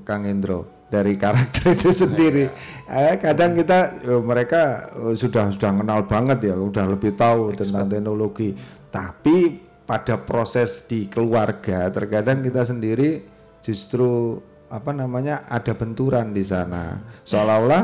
Kang 0.08 0.24
Indro 0.24 0.88
dari 0.88 1.18
karakter 1.18 1.74
itu 1.76 1.90
sendiri. 1.90 2.48
Eh, 2.86 3.18
kadang 3.18 3.58
kita 3.58 4.06
eh, 4.06 4.22
mereka 4.24 4.94
eh, 4.94 5.16
sudah 5.18 5.50
sudah 5.52 5.74
kenal 5.74 6.06
banget 6.06 6.54
ya, 6.54 6.56
udah 6.56 6.86
lebih 6.86 7.18
tahu 7.18 7.52
tentang 7.58 7.90
teknologi. 7.90 8.54
Tapi 8.94 9.58
pada 9.84 10.16
proses 10.22 10.86
di 10.88 11.12
keluarga 11.12 11.92
terkadang 11.92 12.40
kita 12.40 12.64
sendiri 12.64 13.33
justru 13.64 14.38
apa 14.68 14.92
namanya 14.92 15.48
ada 15.48 15.72
benturan 15.72 16.30
di 16.30 16.44
sana. 16.44 17.00
Seolah-olah 17.24 17.84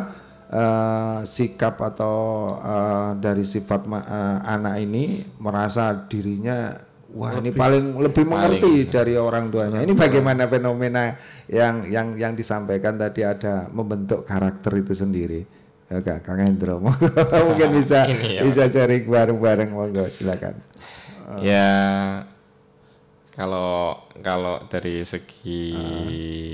eh, 0.49 1.19
sikap 1.23 1.79
atau 1.79 2.15
eh, 2.59 3.09
dari 3.17 3.45
sifat 3.45 3.81
eh, 3.85 4.37
anak 4.43 4.75
ini 4.79 5.03
merasa 5.39 5.93
dirinya 6.05 6.73
wah 7.09 7.33
ini 7.33 7.49
Lebih- 7.49 7.57
paling 7.57 7.85
lebih 7.97 8.25
mengerti 8.25 8.73
paling. 8.85 8.91
dari 8.91 9.13
orang 9.15 9.45
tuanya. 9.49 9.79
Ini 9.81 9.93
bagaimana 9.93 10.45
fenomena 10.45 11.17
yang 11.47 11.87
yang 11.87 12.07
yang 12.17 12.33
disampaikan 12.33 12.97
tadi 12.97 13.25
ada 13.25 13.65
membentuk 13.69 14.25
karakter 14.25 14.77
itu 14.77 14.93
sendiri. 14.93 15.41
Oke, 15.89 16.21
Kang 16.21 16.37
Hendro 16.37 16.77
mungkin 17.49 17.69
bisa 17.81 18.05
Ini 18.05 18.37
ya, 18.37 18.41
bisa 18.45 18.69
sharing 18.69 19.09
bareng-bareng 19.09 19.73
monggo 19.73 20.05
silakan. 20.05 20.53
Ya 21.41 21.65
kalau 23.39 23.95
kalau 24.19 24.67
dari 24.67 24.99
segi 25.01 25.71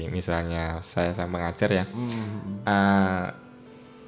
misalnya 0.05 0.77
saya 0.79 1.09
sang 1.11 1.33
pengajar 1.33 1.69
ya, 1.73 1.85
Hmm. 1.89 2.61
eh, 2.61 3.25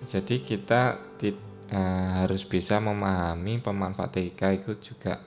jadi 0.05 0.35
kita 0.39 0.81
ti- 1.17 1.33
eh, 1.67 2.07
harus 2.15 2.45
bisa 2.45 2.77
memahami 2.77 3.57
pemanfaat 3.57 4.13
TK 4.13 4.41
itu 4.55 4.93
juga 4.93 5.17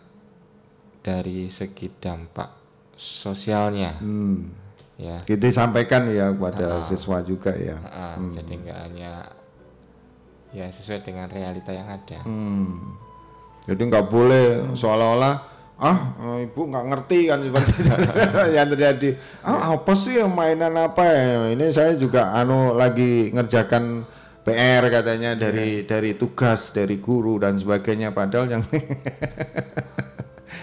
dari 1.02 1.50
segi 1.50 1.90
dampak 1.90 2.54
sosialnya. 2.94 3.98
Hmm. 3.98 4.46
Ya. 4.94 5.24
Kita 5.24 5.48
sampaikan 5.50 6.06
ya 6.06 6.28
kepada 6.30 6.84
Ah. 6.84 6.86
siswa 6.86 7.18
juga 7.24 7.56
ya. 7.56 7.80
Ah, 7.82 8.14
Hmm. 8.14 8.30
Jadi 8.30 8.52
nggak 8.62 8.78
hanya 8.84 9.12
ya 10.52 10.68
sesuai 10.68 11.00
dengan 11.00 11.26
realita 11.26 11.72
yang 11.72 11.88
ada. 11.88 12.20
Hmm. 12.22 12.94
Jadi 13.64 13.80
nggak 13.80 14.06
boleh 14.06 14.44
seolah-olah 14.76 15.34
ah 15.80 16.12
eh, 16.20 16.44
ibu 16.44 16.60
nggak 16.68 16.84
ngerti 16.92 17.18
kan 17.32 17.40
yang 18.56 18.68
terjadi. 18.68 19.16
Ah 19.40 19.72
apa 19.72 19.92
sih 19.96 20.20
mainan 20.28 20.76
apa 20.76 21.02
ya? 21.08 21.56
Ini 21.56 21.66
saya 21.72 21.96
juga 21.96 22.36
anu 22.36 22.76
lagi 22.76 23.32
ngerjakan 23.32 24.04
PR 24.44 24.84
katanya 24.92 25.36
dari 25.36 25.84
dari 25.84 26.12
tugas 26.16 26.72
dari 26.72 27.00
guru 27.00 27.40
dan 27.40 27.56
sebagainya 27.56 28.12
padahal 28.12 28.48
yang 28.48 28.62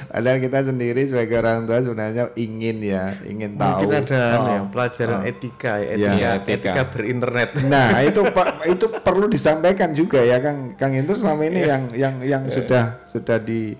Padahal 0.08 0.40
kita 0.40 0.66
sendiri 0.66 1.06
sebagai 1.06 1.38
orang 1.38 1.68
tua 1.68 1.84
sebenarnya 1.84 2.32
ingin 2.34 2.80
ya, 2.82 3.12
ingin 3.28 3.54
tahu. 3.54 3.86
Mungkin 3.86 4.02
ada 4.02 4.20
anu 4.34 4.48
ya, 4.50 4.60
Oh, 4.64 4.68
pelajaran 4.74 5.20
oh. 5.22 5.30
etika 5.30 5.74
ya, 5.78 5.90
Iya. 5.94 6.10
etika, 6.42 6.52
etika 6.74 6.84
berinternet. 6.90 7.50
Nah 7.70 8.02
itu 8.02 8.22
pak 8.36 8.48
itu 8.66 8.86
perlu 9.04 9.30
disampaikan 9.30 9.92
juga 9.94 10.24
ya 10.24 10.42
Kang 10.42 10.74
Kang 10.74 10.96
Indro 10.96 11.20
selama 11.20 11.44
ini 11.46 11.60
Iya. 11.62 11.68
yang 11.70 11.84
yang 11.94 12.16
yang 12.24 12.44
Iya. 12.50 12.56
sudah 12.56 12.84
sudah 13.06 13.38
di 13.38 13.76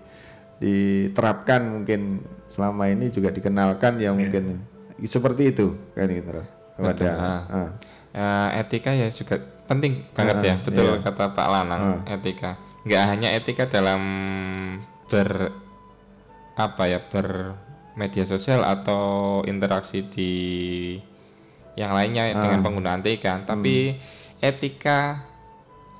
diterapkan 0.58 1.62
mungkin 1.70 2.22
selama 2.50 2.90
ini 2.90 3.14
juga 3.14 3.30
dikenalkan 3.30 4.02
ya 4.02 4.10
mungkin 4.12 4.64
seperti 4.98 5.54
itu 5.54 5.78
kan 5.94 6.10
kepada 6.10 6.42
Betul. 6.78 7.08
Ah. 7.14 7.42
ah. 7.50 7.70
Eh, 8.18 8.60
etika 8.66 8.92
ya 8.94 9.06
juga 9.14 9.38
penting 9.70 10.02
banget 10.16 10.36
Ah, 10.42 10.46
ya, 10.48 10.56
betul 10.58 10.98
iya. 10.98 11.04
kata 11.04 11.38
Pak 11.38 11.48
Lanang, 11.50 12.02
etika. 12.10 12.58
Nggak 12.82 13.04
hanya 13.06 13.30
etika 13.36 13.64
dalam 13.68 14.02
ber 15.06 15.54
apa 16.58 16.84
ya 16.90 16.98
bermedia 17.04 18.26
sosial 18.26 18.66
atau 18.66 19.42
interaksi 19.46 20.02
di 20.10 20.32
yang 21.78 21.94
lainnya 21.94 22.34
Ah. 22.34 22.42
dengan 22.42 22.60
penggunaan 22.66 23.06
etika, 23.06 23.46
tapi 23.46 24.02
etika 24.40 25.22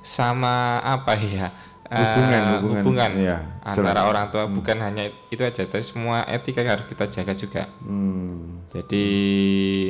sama 0.02 0.78
apa 0.80 1.14
ya 1.14 1.54
eh, 1.88 1.96
Hubungan, 1.96 2.42
hubungan, 2.54 2.82
hubungan 2.82 3.10
iya. 3.16 3.36
antara 3.60 3.96
Sel- 3.98 4.08
orang 4.08 4.26
tua 4.28 4.44
bukan 4.46 4.76
hanya 4.78 5.04
itu 5.28 5.40
aja, 5.40 5.62
tapi 5.62 5.80
semua 5.80 6.22
etika 6.26 6.60
harus 6.60 6.84
kita 6.84 7.04
jaga 7.06 7.32
juga. 7.32 7.62
Hmm. 7.80 8.64
Jadi 8.68 9.06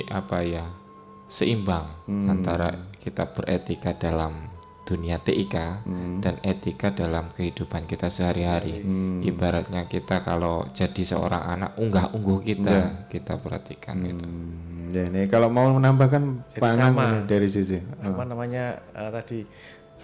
apa 0.07 0.39
ya 0.41 0.65
seimbang 1.27 1.87
Hmm. 2.05 2.27
antara 2.29 2.73
kita 2.97 3.29
beretika 3.29 3.93
dalam 3.93 4.47
dunia 4.83 5.21
TIK 5.21 5.85
Hmm. 5.85 6.17
dan 6.19 6.41
etika 6.41 6.89
dalam 6.89 7.29
kehidupan 7.31 7.85
kita 7.85 8.09
sehari-hari. 8.09 8.81
Ibaratnya 9.21 9.85
kita 9.85 10.23
kalau 10.23 10.65
jadi 10.71 11.03
seorang 11.05 11.45
anak 11.47 11.77
unggah-ungguh 11.77 12.41
kita 12.43 12.73
Ya. 12.73 12.87
kita 13.07 13.37
perhatikan 13.37 14.01
gitu. 14.01 14.25
Hmm, 14.25 14.89
ya 14.89 15.05
ini 15.05 15.29
kalau 15.29 15.53
mau 15.53 15.69
menambahkan 15.71 16.49
Jadi 16.49 16.57
Pak 16.57 16.71
Anang 16.73 16.93
sama. 16.95 17.05
ini 17.05 17.19
dari 17.27 17.49
sisi 17.49 17.77
apa 18.01 18.23
namanya 18.25 18.81
eh, 18.89 19.11
tadi 19.13 19.39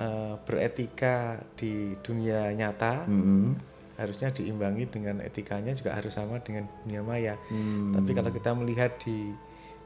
eh, 0.00 0.34
beretika 0.46 1.38
di 1.58 1.94
dunia 2.00 2.50
nyata 2.54 3.06
Mm-mm. 3.06 3.54
harusnya 3.98 4.34
diimbangi 4.34 4.90
dengan 4.90 5.22
etikanya 5.22 5.74
juga 5.74 5.94
harus 5.94 6.14
sama 6.14 6.42
dengan 6.42 6.66
dunia 6.82 7.02
maya. 7.06 7.34
Hmm. 7.46 7.94
Tapi 7.94 8.10
kalau 8.10 8.30
kita 8.34 8.50
melihat 8.58 8.98
di 8.98 9.30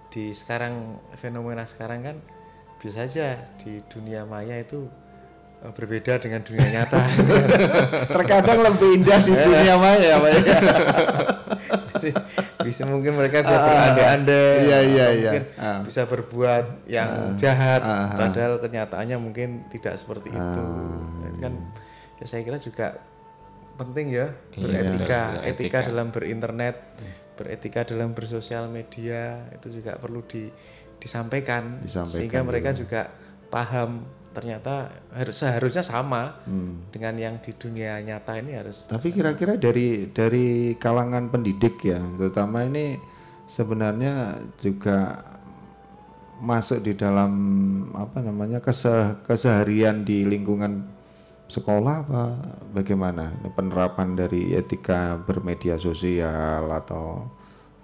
di 0.08 0.32
sekarang 0.32 0.96
fenomena 1.20 1.68
sekarang 1.68 2.00
kan 2.00 2.16
bisa 2.80 3.04
saja 3.04 3.36
di 3.60 3.84
dunia 3.92 4.24
maya 4.24 4.56
itu 4.56 4.88
berbeda 5.58 6.22
dengan 6.22 6.40
dunia 6.42 6.66
nyata. 6.70 7.02
Terkadang 8.14 8.58
lebih 8.62 8.88
indah 8.94 9.18
di 9.20 9.32
dunia 9.34 9.74
maya, 9.74 10.14
Pak 10.22 10.30
ya. 10.30 10.40
Jadi, 11.98 12.10
bisa 12.62 12.86
mungkin 12.86 13.18
mereka 13.18 13.42
bisa 13.42 13.58
Ah, 13.58 13.64
berandai-andai 13.66 14.54
iya, 14.62 14.78
iya, 14.86 15.06
atau 15.10 15.18
iya. 15.18 15.30
mungkin 15.34 15.44
Ah. 15.58 15.80
bisa 15.82 16.00
berbuat 16.06 16.64
yang 16.86 17.10
Ah, 17.10 17.34
jahat 17.34 17.82
ah, 17.82 17.90
ah. 17.90 18.08
padahal 18.14 18.62
kenyataannya 18.62 19.16
mungkin 19.18 19.66
tidak 19.66 19.98
seperti 19.98 20.30
itu 20.30 20.62
Ah, 20.62 21.26
Itu 21.26 21.38
kan 21.42 21.52
ya 22.22 22.24
saya 22.30 22.46
kira 22.46 22.62
juga 22.62 23.02
penting 23.74 24.14
ya 24.14 24.30
Iya, 24.54 24.62
beretika 24.62 25.20
betul, 25.34 25.48
etika 25.50 25.78
dalam 25.90 26.06
berinternet 26.14 26.76
beretika 27.34 27.80
dalam 27.82 28.14
bersosial 28.14 28.70
media 28.70 29.46
itu 29.50 29.82
juga 29.82 29.98
perlu 29.98 30.22
di, 30.22 30.50
disampaikan, 30.98 31.82
Disampaikan, 31.82 32.14
sehingga 32.14 32.40
mereka 32.42 32.70
iya. 32.74 32.78
juga 32.78 33.00
paham 33.50 34.06
ternyata 34.38 34.86
harus 35.10 35.34
seharusnya 35.34 35.82
sama 35.82 36.38
Hmm. 36.46 36.86
dengan 36.94 37.18
yang 37.18 37.34
di 37.42 37.50
dunia 37.52 37.98
nyata 37.98 38.38
ini 38.38 38.54
harus 38.54 38.86
Tapi 38.86 39.10
kira-kira 39.10 39.58
dari 39.58 40.06
dari 40.08 40.46
kalangan 40.78 41.26
pendidik 41.26 41.82
ya, 41.82 41.98
terutama 42.14 42.62
ini 42.62 42.94
sebenarnya 43.50 44.38
juga 44.54 45.18
masuk 46.38 46.86
di 46.86 46.94
dalam 46.94 47.32
apa 47.98 48.22
namanya 48.22 48.62
kese- 48.62 49.18
keseharian 49.26 50.06
di 50.06 50.22
lingkungan 50.22 50.86
sekolah 51.50 51.94
apa 52.06 52.22
bagaimana 52.70 53.34
penerapan 53.52 54.14
dari 54.14 54.54
etika 54.54 55.18
bermedia 55.18 55.74
sosial 55.74 56.70
atau 56.70 57.26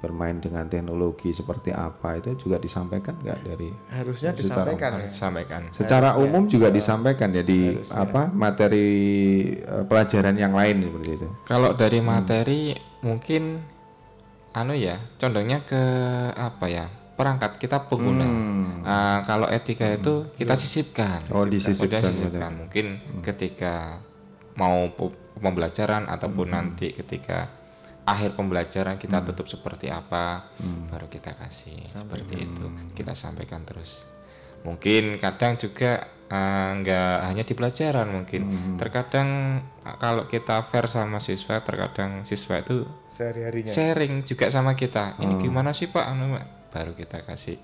bermain 0.04 0.36
dengan 0.36 0.68
teknologi 0.68 1.32
seperti 1.32 1.72
apa 1.72 2.20
itu 2.20 2.36
juga 2.36 2.60
disampaikan 2.60 3.16
nggak 3.16 3.38
dari 3.42 3.72
Harusnya 3.88 4.36
disampaikan 4.36 4.90
umum? 4.92 5.00
ya. 5.00 5.08
Disampaikan. 5.08 5.60
secara 5.72 6.08
Harusnya. 6.12 6.24
umum 6.28 6.42
juga 6.44 6.68
disampaikan 6.68 7.28
ya 7.30 7.40
di 7.40 7.60
Harusnya. 7.72 7.96
apa 8.04 8.22
materi 8.28 8.88
eh, 9.56 9.84
pelajaran 9.84 10.36
yang 10.36 10.52
lain 10.52 10.76
seperti 10.84 11.10
itu 11.16 11.28
Kalau 11.42 11.72
dari 11.72 11.98
materi 11.98 12.60
mungkin 13.00 13.64
anu 14.52 14.76
ya, 14.76 15.00
condongnya 15.16 15.64
ke 15.64 15.82
apa 16.30 16.66
ya? 16.68 16.86
perangkat 17.14 17.62
kita 17.62 17.86
pengguna. 17.86 18.26
Hmm. 18.26 18.82
Ah, 18.82 19.22
kalau 19.22 19.46
etika 19.46 19.86
itu 19.86 20.26
kita 20.34 20.58
sisipkan. 20.58 21.22
Oh, 21.30 21.46
Kemudian 21.46 21.62
disisipkan, 21.62 22.02
sisipkan. 22.02 22.50
betul. 22.50 22.58
Mungkin 22.58 22.86
ketika 23.22 24.02
mau 24.58 24.90
pembelajaran 25.38 26.10
ataupun 26.10 26.50
nanti 26.50 26.90
ketika 26.90 27.54
akhir 28.04 28.32
pembelajaran 28.32 28.94
kita 28.94 29.20
tutup 29.22 29.46
seperti 29.46 29.88
apa, 29.88 30.52
baru 30.88 31.06
kita 31.06 31.32
kasih 31.34 31.80
seperti 31.86 32.44
itu. 32.44 32.64
Kita 32.92 33.12
sampaikan 33.12 33.62
terus. 33.62 34.04
Mungkin 34.60 35.16
kadang 35.18 35.54
juga 35.54 36.04
eh, 36.24 36.70
nggak 36.74 37.16
hanya 37.26 37.42
di 37.42 37.52
pelajaran 37.52 38.08
mungkin. 38.10 38.42
Terkadang 38.74 39.28
eh, 39.78 39.96
kalau 39.98 40.24
kita 40.24 40.60
fair 40.62 40.84
sama 40.86 41.16
siswa, 41.18 41.60
terkadang 41.60 42.22
siswa 42.22 42.58
itu 42.58 42.84
Sehari-harinya. 43.08 43.68
sharing 43.68 44.20
juga 44.22 44.48
sama 44.48 44.72
kita. 44.72 45.16
Ini 45.18 45.34
Oh. 45.34 45.38
gimana 45.38 45.70
sih 45.70 45.86
Pak? 45.86 46.04
Anu, 46.04 46.36
baru 46.68 46.92
kita 46.92 47.20
kasih. 47.22 47.56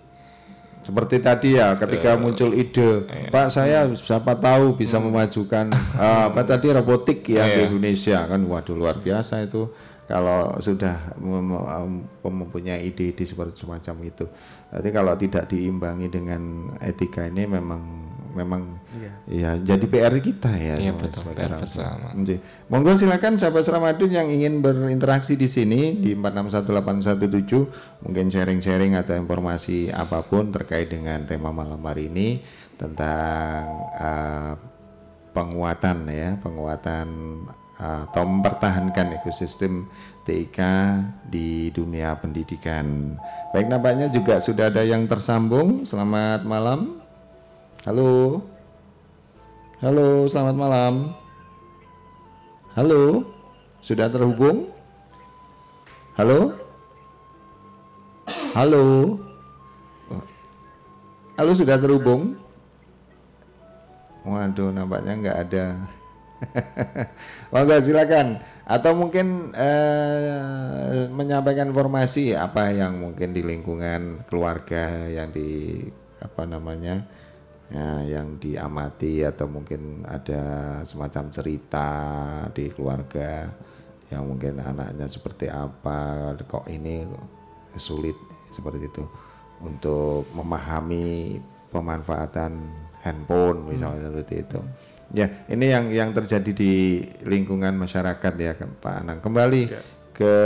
seperti 0.81 1.21
tadi 1.21 1.61
ya 1.61 1.77
ketika 1.77 2.17
Betul. 2.17 2.23
muncul 2.25 2.51
ide 2.57 3.05
Pak 3.29 3.53
saya 3.53 3.85
siapa 3.93 4.33
tahu 4.35 4.73
bisa 4.75 4.97
memajukan 4.97 5.69
eh, 5.77 6.23
apa 6.25 6.41
tadi 6.43 6.73
robotik 6.73 7.21
ya 7.27 7.45
di 7.45 7.53
Iya. 7.53 7.69
Indonesia 7.69 8.19
kan 8.25 8.41
waduh 8.41 8.73
luar 8.73 8.97
biasa 8.97 9.45
itu 9.45 9.69
kalau 10.11 10.59
sudah 10.59 11.15
mem- 11.23 11.55
mem- 11.55 12.07
mempunyai 12.27 12.83
ide-ide 12.91 13.23
seperti 13.23 13.63
semacam 13.63 14.11
itu. 14.11 14.27
Tapi 14.75 14.89
kalau 14.91 15.15
tidak 15.15 15.47
diimbangi 15.47 16.11
dengan 16.11 16.75
etika 16.83 17.31
ini 17.31 17.47
memang 17.47 18.11
memang 18.35 18.79
ya 19.31 19.55
jadi 19.63 19.87
PR 19.87 20.15
kita 20.19 20.51
ya. 20.51 20.83
Iya, 20.83 20.99
sebagai 20.99 21.15
betul, 21.15 21.23
PR 21.39 21.53
bersama. 21.63 22.09
Monggo 22.67 22.99
silakan 22.99 23.39
sahabat 23.39 23.67
Ramadhan 23.71 24.11
yang 24.11 24.29
ingin 24.35 24.59
berinteraksi 24.59 25.39
di 25.39 25.47
sini 25.47 25.95
di 26.03 26.19
461817 26.19 28.03
mungkin 28.03 28.27
sharing-sharing 28.35 28.99
atau 28.99 29.15
informasi 29.15 29.95
apa 29.95 30.27
pun 30.27 30.51
terkait 30.51 30.91
dengan 30.91 31.23
tema 31.23 31.55
malam 31.55 31.79
hari 31.87 32.11
ini 32.11 32.43
tentang 32.75 33.63
eh, 33.95 34.53
penguatan 35.31 36.11
ya, 36.11 36.35
penguatan 36.43 37.07
atau 37.81 38.29
mempertahankan 38.29 39.17
ekosistem 39.17 39.89
TIK 40.29 40.61
di 41.33 41.73
dunia 41.73 42.13
pendidikan. 42.21 43.17
Baik 43.57 43.73
nampaknya 43.73 44.13
juga 44.13 44.37
sudah 44.45 44.69
ada 44.69 44.85
yang 44.85 45.09
tersambung. 45.09 45.89
Selamat 45.89 46.45
malam. 46.45 47.01
Halo. 47.89 48.45
Halo, 49.81 50.29
selamat 50.29 50.57
malam. 50.61 50.95
Halo, 52.77 53.25
sudah 53.81 54.13
terhubung? 54.13 54.69
Halo? 56.21 56.53
Halo? 58.53 59.17
Halo, 61.41 61.53
sudah 61.57 61.81
terhubung? 61.81 62.37
Waduh, 64.21 64.69
nampaknya 64.69 65.13
nggak 65.17 65.39
ada. 65.49 65.67
Monggo 67.53 67.77
silakan. 67.81 68.41
Atau 68.71 68.95
mungkin 68.95 69.51
eh, 69.51 71.11
menyampaikan 71.11 71.75
informasi 71.75 72.39
apa 72.39 72.71
yang 72.71 73.03
mungkin 73.03 73.35
di 73.35 73.43
lingkungan 73.43 74.23
keluarga 74.31 75.11
yang 75.11 75.35
di 75.35 75.83
apa 76.23 76.47
namanya 76.47 77.03
ya, 77.73 78.07
yang 78.07 78.39
diamati 78.39 79.27
atau 79.27 79.51
mungkin 79.51 80.07
ada 80.07 80.43
semacam 80.87 81.35
cerita 81.35 81.91
di 82.55 82.71
keluarga 82.71 83.51
yang 84.11 84.27
mungkin 84.27 84.59
anaknya 84.63 85.07
seperti 85.07 85.51
apa 85.51 86.35
kok 86.47 86.67
ini 86.71 87.07
sulit 87.75 88.15
seperti 88.55 88.87
itu. 88.87 89.05
Untuk 89.61 90.25
memahami 90.33 91.37
pemanfaatan 91.69 92.53
handphone 93.05 93.67
misalnya 93.69 94.09
seperti 94.09 94.35
itu 94.41 94.61
ya 95.13 95.27
ini 95.51 95.67
yang 95.69 95.91
yang 95.91 96.11
terjadi 96.15 96.51
di 96.55 97.03
lingkungan 97.27 97.75
masyarakat 97.77 98.33
ya 98.39 98.53
Pak 98.57 98.95
Anang. 99.05 99.19
Kembali 99.21 99.63
ke 100.15 100.37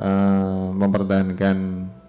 eh, 0.00 0.66
mempertahankan 0.72 1.56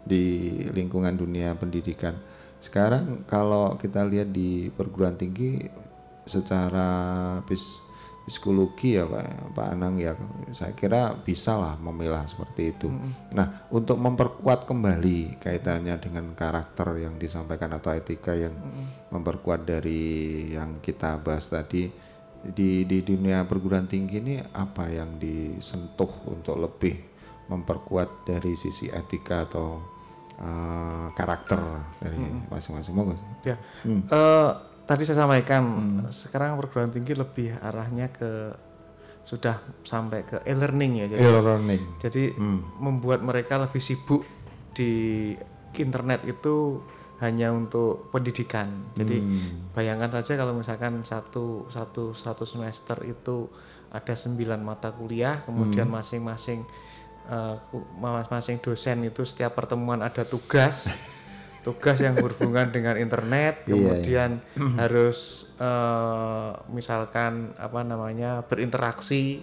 di 0.04 0.24
lingkungan 0.72 1.16
dunia 1.16 1.56
pendidikan. 1.56 2.16
Sekarang 2.64 3.28
kalau 3.28 3.76
kita 3.76 4.08
lihat 4.08 4.32
di 4.32 4.72
perguruan 4.72 5.20
tinggi 5.20 5.68
secara 6.24 6.88
pis- 7.44 7.83
psikologi 8.24 8.96
ya 8.96 9.04
Pak, 9.04 9.52
Pak 9.52 9.68
Anang 9.76 10.00
ya 10.00 10.16
saya 10.56 10.72
kira 10.72 11.12
bisa 11.12 11.60
lah 11.60 11.76
memilah 11.76 12.24
seperti 12.24 12.72
itu. 12.72 12.88
Nah 13.36 13.68
untuk 13.68 14.00
memperkuat 14.00 14.64
kembali 14.64 15.44
kaitannya 15.44 16.00
dengan 16.00 16.32
karakter 16.32 17.04
yang 17.04 17.20
disampaikan 17.20 17.76
atau 17.76 17.92
etika 17.92 18.32
yang 18.32 18.56
memperkuat 19.12 19.68
dari 19.68 20.48
yang 20.56 20.80
kita 20.80 21.20
bahas 21.20 21.52
tadi 21.52 21.92
di 22.44 22.84
di 22.84 23.00
dunia 23.04 23.48
perguruan 23.48 23.88
tinggi 23.88 24.20
ini 24.20 24.36
apa 24.40 24.88
yang 24.92 25.20
disentuh 25.20 26.12
untuk 26.28 26.60
lebih 26.60 26.96
memperkuat 27.48 28.28
dari 28.28 28.56
sisi 28.56 28.88
etika 28.88 29.48
atau 29.48 29.84
eh, 30.40 31.08
karakter 31.16 31.60
dari 32.00 32.20
masing-masing 32.48 32.96
monggo. 32.96 33.16
Ya. 33.44 33.60
Hmm. 33.84 34.04
Eh, 34.08 34.52
tadi 34.84 35.04
saya 35.04 35.24
sampaikan 35.24 35.64
sekarang 36.10 36.60
perguruan 36.60 36.92
tinggi 36.92 37.14
lebih 37.14 37.56
arahnya 37.58 38.10
ke 38.10 38.52
sudah 39.24 39.56
sampai 39.82 40.28
ke 40.28 40.44
e-learning 40.44 40.92
ya. 41.00 41.06
E-learning. 41.08 41.96
Jadi 41.98 42.36
Hmm. 42.36 42.60
membuat 42.78 43.24
mereka 43.24 43.56
lebih 43.56 43.80
sibuk 43.80 44.28
di 44.76 45.32
internet 45.74 46.28
itu 46.28 46.84
hanya 47.18 47.56
untuk 47.56 48.12
pendidikan. 48.12 48.92
Jadi 48.94 49.24
Hmm. 49.24 49.72
bayangkan 49.72 50.20
saja 50.20 50.36
kalau 50.36 50.52
misalkan 50.52 51.08
satu 51.08 51.72
satu 51.72 52.12
satu 52.12 52.44
semester 52.44 53.00
itu 53.08 53.48
ada 53.90 54.12
sembilan 54.12 54.60
mata 54.60 54.92
kuliah, 54.92 55.40
kemudian 55.42 55.88
Hmm. 55.88 56.04
masing-masing 56.04 56.68
ku- 57.72 57.88
masing-masing 57.96 58.60
dosen 58.60 59.08
itu 59.08 59.24
setiap 59.24 59.56
pertemuan 59.56 60.04
ada 60.04 60.28
tugas, 60.28 60.92
tugas 61.64 61.98
yang 61.98 62.14
berhubungan 62.14 62.70
dengan 62.70 62.96
internet, 62.96 63.64
Iya, 63.64 63.72
kemudian 63.72 64.32
iya. 64.54 64.68
harus 64.84 65.20
eh, 65.58 66.52
misalkan 66.70 67.56
apa 67.56 67.82
namanya 67.82 68.44
berinteraksi 68.44 69.40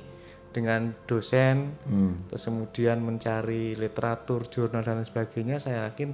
dengan 0.51 0.93
dosen, 1.07 1.73
Hmm. 1.87 2.27
terus 2.27 2.45
kemudian 2.45 3.01
mencari 3.01 3.73
literatur, 3.75 4.45
jurnal 4.47 4.83
dan 4.83 5.01
sebagainya, 5.01 5.57
saya 5.57 5.89
yakin 5.89 6.13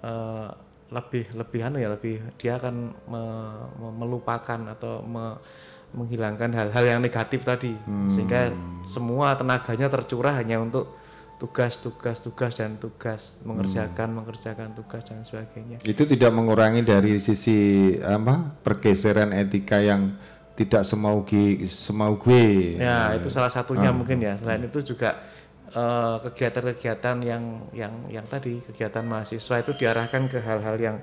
eh, 0.00 0.48
lebih 0.90 1.30
lebih 1.32 1.60
anu 1.62 1.78
ya 1.78 1.86
lebih 1.88 2.18
dia 2.34 2.58
akan 2.58 2.74
me- 3.06 3.68
me- 3.78 3.96
melupakan 3.96 4.58
atau 4.68 5.00
me- 5.00 5.38
menghilangkan 5.90 6.50
hal-hal 6.50 6.84
yang 6.86 7.00
negatif 7.00 7.42
tadi, 7.42 7.74
sehingga 8.10 8.54
semua 8.82 9.34
tenaganya 9.34 9.90
tercurah 9.90 10.38
hanya 10.38 10.62
untuk 10.62 10.86
tugas, 11.40 11.80
tugas, 11.80 12.20
tugas 12.20 12.52
dan 12.54 12.76
tugas 12.76 13.40
mengerjakan, 13.42 14.12
mengerjakan 14.12 14.76
tugas 14.76 15.00
dan 15.08 15.24
sebagainya. 15.24 15.80
Itu 15.82 16.04
tidak 16.04 16.30
mengurangi 16.30 16.84
dari 16.84 17.16
sisi 17.16 17.56
apa 17.96 18.60
pergeseran 18.60 19.32
etika 19.32 19.80
yang 19.80 20.20
tidak 20.52 20.84
semau 20.84 21.24
gue, 21.24 21.64
semau 21.64 22.20
gue. 22.20 22.76
Ya, 22.76 23.16
itu 23.16 23.32
salah 23.32 23.48
satunya 23.48 23.88
Ah. 23.88 23.96
mungkin 23.96 24.20
ya. 24.20 24.36
Selain 24.36 24.60
itu 24.60 24.84
juga 24.84 25.16
eh, 25.70 26.16
kegiatan-kegiatan 26.26 27.16
yang 27.22 27.62
yang 27.70 27.94
yang 28.10 28.26
tadi 28.26 28.58
kegiatan 28.58 29.06
mahasiswa 29.06 29.62
itu 29.62 29.72
diarahkan 29.78 30.26
ke 30.26 30.42
hal-hal 30.42 30.74
yang 30.76 30.98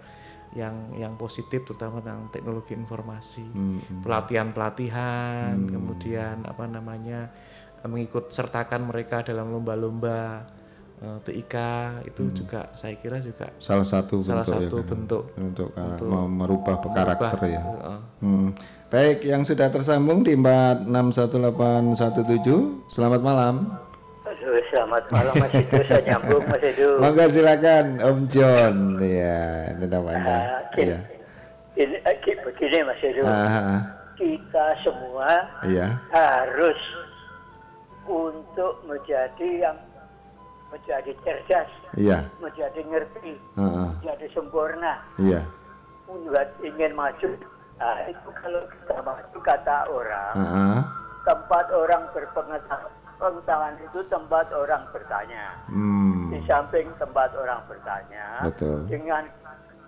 yang 0.52 0.76
yang 0.96 1.16
positif 1.16 1.64
terutama 1.64 2.04
tentang 2.04 2.28
teknologi 2.30 2.76
informasi, 2.76 3.48
Hmm, 3.48 3.80
hmm. 3.80 4.02
pelatihan-pelatihan, 4.04 5.56
Hmm. 5.56 5.70
kemudian 5.72 6.36
apa 6.44 6.68
namanya 6.68 7.32
mengikut 7.88 8.28
sertakan 8.28 8.86
mereka 8.86 9.22
dalam 9.22 9.50
lomba-lomba 9.50 10.44
eh, 10.98 11.18
TIK 11.22 11.56
itu 12.06 12.22
Hmm. 12.24 12.34
juga 12.34 12.62
saya 12.74 12.96
kira 12.96 13.18
juga 13.18 13.46
Salah 13.58 13.84
satu 13.84 14.20
salah 14.20 14.42
bentuk 14.42 14.56
ya 14.56 14.64
satu 14.64 14.76
kan? 14.76 14.86
bentuk 14.90 15.24
untuk, 15.38 15.70
uh, 15.72 15.82
untuk 15.86 16.06
me- 16.06 16.32
merubah 16.36 16.76
karakter 16.84 17.38
merubah, 17.38 17.48
ya. 17.48 17.62
uh, 17.86 18.00
Hmm. 18.20 18.50
Baik, 18.88 19.18
yang 19.22 19.44
sudah 19.44 19.68
tersambung 19.68 20.22
di 20.22 20.34
461817. 20.34 22.88
Selamat 22.88 23.22
malam. 23.22 23.56
Selamat 24.68 25.04
malam 25.10 25.34
Mas 25.36 25.54
Edo, 25.54 25.80
saya 25.82 26.02
nyambung 26.08 26.44
Mas 26.46 26.62
Edo. 26.62 26.90
Monggo 26.98 27.26
silakan 27.28 27.86
Om 28.00 28.18
John. 28.28 28.76
Ya, 28.98 29.70
ini 29.72 29.86
namanya. 29.86 30.36
Gini, 30.72 30.88
Iya. 30.88 30.98
ini, 31.78 31.96
eh, 32.00 32.16
gi- 32.22 32.40
begini 32.42 32.78
Mas 32.82 32.98
Edo, 33.02 33.22
ah, 33.22 33.78
kita 34.16 34.66
semua 34.82 35.30
Iya. 35.62 35.88
harus 36.10 36.78
untuk 38.08 38.82
menjadi 38.88 39.70
yang 39.70 39.78
menjadi 40.68 41.12
cerdas, 41.24 41.70
Iya. 41.96 42.28
menjadi 42.44 42.82
ngerti, 42.84 43.40
ah. 43.56 43.92
menjadi 43.96 44.28
sempurna, 44.36 45.00
Iya. 45.16 45.44
buat 46.08 46.50
ingin 46.60 46.92
maju. 46.92 47.30
Nah, 47.78 47.98
itu 48.10 48.30
kalau 48.42 48.64
kita 48.68 48.98
maju 49.00 49.38
kata 49.44 49.78
orang, 49.88 50.34
Ah, 50.36 50.44
ah. 50.44 50.80
tempat 51.24 51.66
orang 51.72 52.04
berpengetahuan 52.12 52.96
pengetahuan 53.18 53.74
itu 53.82 54.00
tempat 54.14 54.46
orang 54.54 54.86
bertanya. 54.94 55.58
Hmm. 55.74 56.30
Di 56.30 56.38
samping 56.46 56.86
tempat 57.02 57.34
orang 57.34 57.66
bertanya, 57.66 58.46
Betul. 58.46 58.86
dengan 58.86 59.26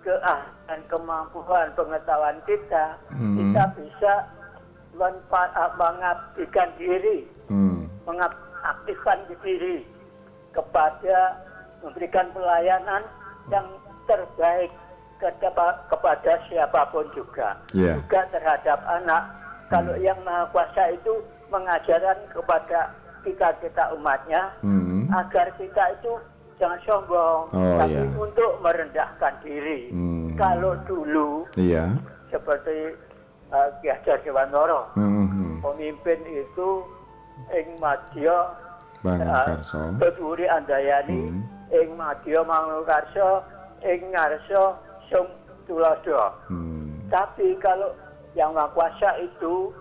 keahlian, 0.02 0.80
kemampuan, 0.90 1.70
pengetahuan 1.78 2.42
kita, 2.42 2.98
Hmm. 3.14 3.38
kita 3.38 3.62
bisa 3.78 4.12
mengabdikan 5.78 6.68
diri, 6.74 7.22
Hmm. 7.46 7.79
Mengaktifkan 8.04 9.18
diri 9.42 9.84
kepada 10.50 11.36
memberikan 11.80 12.26
pelayanan 12.30 13.02
yang 13.48 13.66
terbaik 14.04 14.68
kepada, 15.16 15.80
kepada 15.88 16.32
siapa 16.48 16.80
pun 16.90 17.06
juga, 17.12 17.56
Iya. 17.72 18.00
juga 18.00 18.20
terhadap 18.32 18.80
anak. 18.88 19.22
Kalau 19.70 19.94
yang 19.96 20.18
maha 20.26 20.48
kuasa 20.50 20.90
itu 20.90 21.22
mengajarkan 21.48 22.18
kepada 22.34 22.90
kita 23.22 23.48
kita 23.60 23.84
umatnya 23.94 24.50
Hmm. 24.64 25.06
agar 25.12 25.52
kita 25.54 25.84
itu 26.00 26.12
jangan 26.58 26.80
sombong, 26.82 27.40
Oh, 27.52 27.76
tapi 27.78 27.94
iya. 27.94 28.04
untuk 28.16 28.52
merendahkan 28.60 29.34
diri. 29.44 29.92
Hmm. 29.92 30.34
Kalau 30.34 30.72
dulu 30.88 31.44
Iya. 31.54 31.96
seperti 32.28 32.96
uh, 33.50 33.68
Ki 33.80 33.92
Hajar 33.92 34.18
Dewantara, 34.24 34.88
Hmm, 34.96 35.26
hmm. 35.28 35.54
pemimpin 35.60 36.18
itu 36.26 36.68
ing 37.52 37.68
madya 37.78 38.54
Bang 39.00 39.24
uh, 39.24 39.56
Karso. 39.56 39.96
Beduri 39.96 40.44
Andayani, 40.44 41.32
Hmm. 41.32 41.40
ing 41.72 41.88
madya 41.96 42.44
Mangunkarsa, 42.44 43.40
ing 43.80 44.12
ngarsa 44.12 44.76
sung 45.08 45.28
tulodo. 45.64 46.36
Hmm. 46.52 47.08
Tapi 47.08 47.56
kalau 47.58 47.96
yang 48.36 48.52
Maha 48.52 48.70
Kuasa 48.76 49.16
itu 49.18 49.72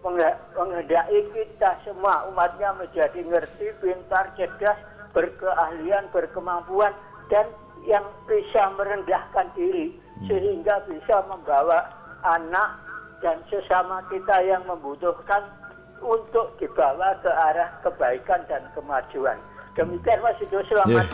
menghe- 0.00 0.38
menghendaki 0.56 1.20
kita 1.30 1.76
semua 1.84 2.24
umatnya 2.26 2.72
menjadi 2.74 3.20
ngerti, 3.22 3.76
pintar, 3.78 4.32
cerdas, 4.34 4.78
berkeahlian, 5.12 6.08
berkemampuan 6.10 6.90
dan 7.28 7.46
yang 7.86 8.02
bisa 8.26 8.72
merendahkan 8.74 9.46
diri 9.54 9.94
sehingga 10.26 10.82
bisa 10.88 11.22
membawa 11.28 11.86
anak 12.24 12.82
dan 13.22 13.38
sesama 13.46 14.02
kita 14.10 14.42
yang 14.42 14.64
membutuhkan 14.66 15.44
untuk 16.06 16.54
dibawa 16.62 17.18
ke 17.18 17.30
arah 17.30 17.82
kebaikan 17.82 18.46
dan 18.46 18.62
kemajuan. 18.78 19.34
Demikian 19.76 20.24
Mas 20.24 20.40
Ido, 20.40 20.56
selamat 20.72 21.04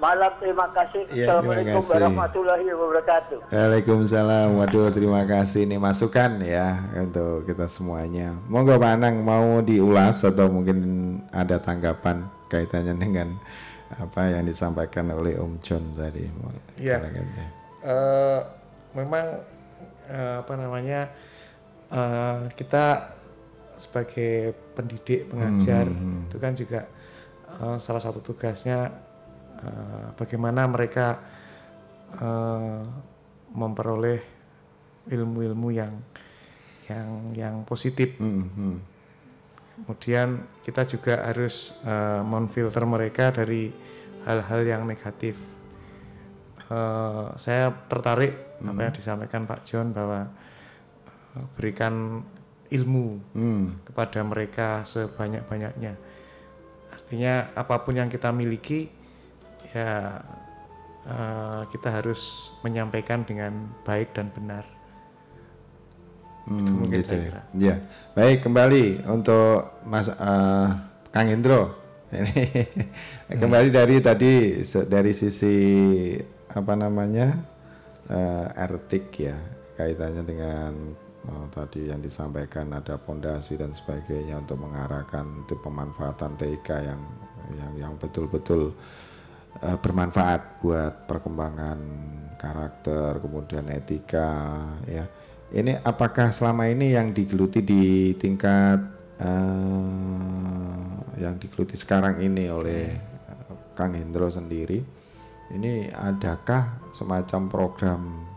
malam, 0.00 0.32
terima 0.40 0.64
kasih. 0.72 1.04
Ya, 1.12 1.28
terima 1.28 1.44
Assalamualaikum 1.44 1.82
kasih. 1.84 1.92
warahmatullahi 1.92 2.66
wabarakatuh. 2.72 3.38
Waalaikumsalam. 3.52 4.48
Waduh, 4.56 4.88
terima 4.96 5.22
kasih. 5.28 5.68
Ini 5.68 5.76
masukan 5.76 6.40
ya 6.40 6.88
untuk 6.96 7.44
kita 7.44 7.68
semuanya. 7.68 8.32
Monggo 8.48 8.80
Pak 8.80 8.96
Anang 8.96 9.20
mau 9.20 9.60
diulas 9.60 10.24
atau 10.24 10.48
mungkin 10.48 10.80
ada 11.36 11.60
tanggapan 11.60 12.24
kaitannya 12.48 12.96
dengan 12.96 13.36
apa 13.92 14.40
yang 14.40 14.48
disampaikan 14.48 15.12
oleh 15.12 15.36
Om 15.36 15.60
John 15.60 15.92
tadi. 15.92 16.24
Iya. 16.80 17.04
Ya. 17.12 17.46
Eh, 17.84 18.40
memang 18.96 19.44
eh, 20.08 20.34
apa 20.40 20.54
namanya 20.56 21.12
eh, 21.92 22.36
kita 22.56 23.17
sebagai 23.78 24.52
pendidik 24.74 25.30
pengajar 25.30 25.86
Hmm. 25.86 26.26
itu 26.26 26.36
kan 26.38 26.52
juga 26.52 26.80
eh, 27.58 27.78
salah 27.78 28.02
satu 28.02 28.20
tugasnya 28.20 28.92
eh, 29.62 30.06
bagaimana 30.14 30.66
mereka 30.66 31.18
eh, 32.18 32.82
memperoleh 33.54 34.20
ilmu-ilmu 35.08 35.68
yang 35.72 35.94
yang 36.88 37.08
yang 37.36 37.54
positif. 37.64 38.16
Hmm, 38.20 38.48
hmm. 38.48 38.76
Kemudian 39.78 40.42
kita 40.66 40.84
juga 40.84 41.24
harus 41.24 41.72
eh, 41.86 42.22
menfilter 42.26 42.82
mereka 42.84 43.30
dari 43.32 43.70
hal-hal 44.26 44.60
yang 44.66 44.82
negatif. 44.84 45.38
Eh, 46.68 47.26
saya 47.40 47.72
tertarik 47.88 48.58
apa 48.58 48.80
yang 48.90 48.94
disampaikan 48.94 49.46
Pak 49.46 49.62
John 49.62 49.94
bahwa 49.94 50.26
berikan 51.54 52.26
ilmu 52.70 53.20
Hmm. 53.32 53.80
kepada 53.84 54.20
mereka 54.24 54.82
sebanyak-banyaknya. 54.84 55.94
Artinya 56.92 57.32
apa 57.56 57.74
pun 57.84 57.96
yang 57.96 58.08
kita 58.12 58.28
miliki 58.32 58.92
ya 59.72 60.20
eh, 61.06 61.62
kita 61.72 61.88
harus 61.90 62.52
menyampaikan 62.64 63.24
dengan 63.24 63.52
baik 63.84 64.12
dan 64.12 64.28
benar. 64.34 64.64
Itu 66.48 66.72
Hmm, 66.72 66.80
mungkin 66.80 67.04
gitu 67.04 67.04
saya 67.04 67.20
ya. 67.20 67.24
kira. 67.28 67.42
Ya. 67.52 67.74
Baik, 68.16 68.40
kembali 68.44 69.04
untuk 69.04 69.68
Mas 69.84 70.08
eh, 70.08 70.68
Kang 71.12 71.28
Indro. 71.28 71.76
Ini 73.28 73.36
kembali 73.36 73.68
dari 73.68 74.00
tadi 74.00 74.64
dari 74.88 75.12
sisi 75.12 75.56
apa 76.48 76.72
namanya? 76.72 77.36
eh, 78.08 78.46
etik 78.64 79.12
ya, 79.20 79.36
kaitannya 79.76 80.24
dengan 80.24 80.72
tadi 81.52 81.88
yang 81.88 82.00
disampaikan 82.00 82.70
ada 82.72 82.96
pondasi 83.00 83.58
dan 83.58 83.72
sebagainya 83.72 84.40
untuk 84.40 84.62
mengarahkan 84.62 85.44
itu 85.44 85.56
pemanfaatan 85.60 86.32
TIK 86.36 86.68
yang 86.84 87.00
yang 87.56 87.72
yang 87.76 87.92
betul-betul 87.96 88.76
eh, 89.64 89.78
bermanfaat 89.80 90.60
buat 90.60 91.08
perkembangan 91.08 91.78
karakter, 92.38 93.18
kemudian 93.18 93.66
etika, 93.72 94.62
ya. 94.86 95.04
Ini 95.48 95.80
apakah 95.80 96.28
selama 96.28 96.68
ini 96.68 96.92
yang 96.92 97.16
digeluti 97.16 97.64
di 97.64 98.12
tingkat 98.20 98.78
eh, 99.18 100.84
yang 101.18 101.40
digeluti 101.40 101.74
sekarang 101.74 102.20
ini 102.20 102.52
oleh 102.52 102.94
eh, 102.94 103.56
Kang 103.72 103.96
Hendro 103.96 104.28
sendiri, 104.28 104.84
ini 105.56 105.88
adakah 105.88 106.92
semacam 106.92 107.40
program 107.48 108.27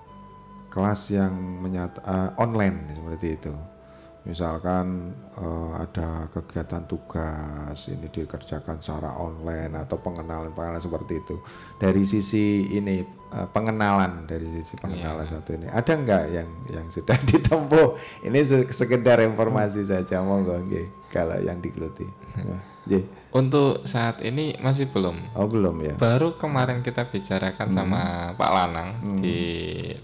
kelas 0.72 1.12
yang 1.12 1.36
menyata 1.36 2.00
eh, 2.02 2.30
online 2.40 2.96
seperti 2.96 3.28
itu? 3.36 3.54
Misalkan 4.22 5.18
eh, 5.34 5.72
ada 5.82 6.30
kegiatan 6.30 6.86
tugas 6.86 7.90
ini 7.90 8.06
dikerjakan 8.08 8.78
secara 8.78 9.18
online 9.18 9.74
atau 9.76 9.98
pengenalan-pengenalan 9.98 10.80
seperti 10.80 11.20
itu. 11.20 11.36
Dari 11.82 12.06
sisi 12.08 12.70
ini 12.72 13.04
eh, 13.34 13.48
pengenalan 13.52 14.30
dari 14.30 14.48
sisi 14.48 14.78
pengenalan 14.80 15.26
satu 15.28 15.58
ini 15.58 15.68
ada 15.68 15.92
nggak 15.92 16.24
yang 16.32 16.50
yang 16.72 16.88
sudah 16.88 17.18
ditempuh? 17.30 17.98
Ini 18.24 18.40
se- 18.46 18.72
sekedar 18.72 19.20
informasi 19.26 19.84
saja 19.84 20.24
monggo 20.24 20.56
nggih 20.56 21.12
kalau 21.12 21.36
yang 21.42 21.60
digeluti. 21.60 22.08
Nggih. 22.82 23.04
Untuk 23.32 23.88
saat 23.88 24.20
ini 24.20 24.60
masih 24.60 24.92
belum. 24.92 25.32
Oh 25.40 25.48
belum 25.48 25.80
ya. 25.80 25.94
Baru 25.96 26.36
kemarin 26.36 26.84
kita 26.84 27.08
bicarakan 27.08 27.72
Hmm. 27.72 27.78
sama 27.78 28.02
Pak 28.36 28.52
Lanang 28.52 28.90
Hmm. 29.00 29.22
di 29.24 29.40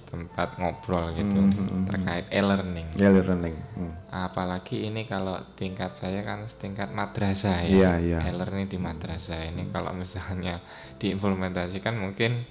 tempat 0.08 0.56
ngobrol 0.56 1.12
gitu 1.12 1.36
Hmm, 1.36 1.52
hmm, 1.52 1.68
hmm. 1.68 1.86
terkait 1.86 2.26
e-learning. 2.32 2.88
E-learning, 2.96 3.56
hmm. 3.76 3.92
Apalagi 4.08 4.88
ini 4.88 5.04
kalau 5.04 5.36
tingkat 5.60 5.92
saya 5.94 6.24
kan 6.24 6.48
setingkat 6.48 6.94
madrasah 6.94 7.68
ya. 7.68 8.00
iya. 8.00 8.24
E-learning 8.24 8.72
di 8.72 8.80
madrasah 8.80 9.44
ini 9.44 9.68
kalau 9.74 9.92
misalnya 9.92 10.64
diimplementasikan 10.96 12.00
mungkin 12.00 12.48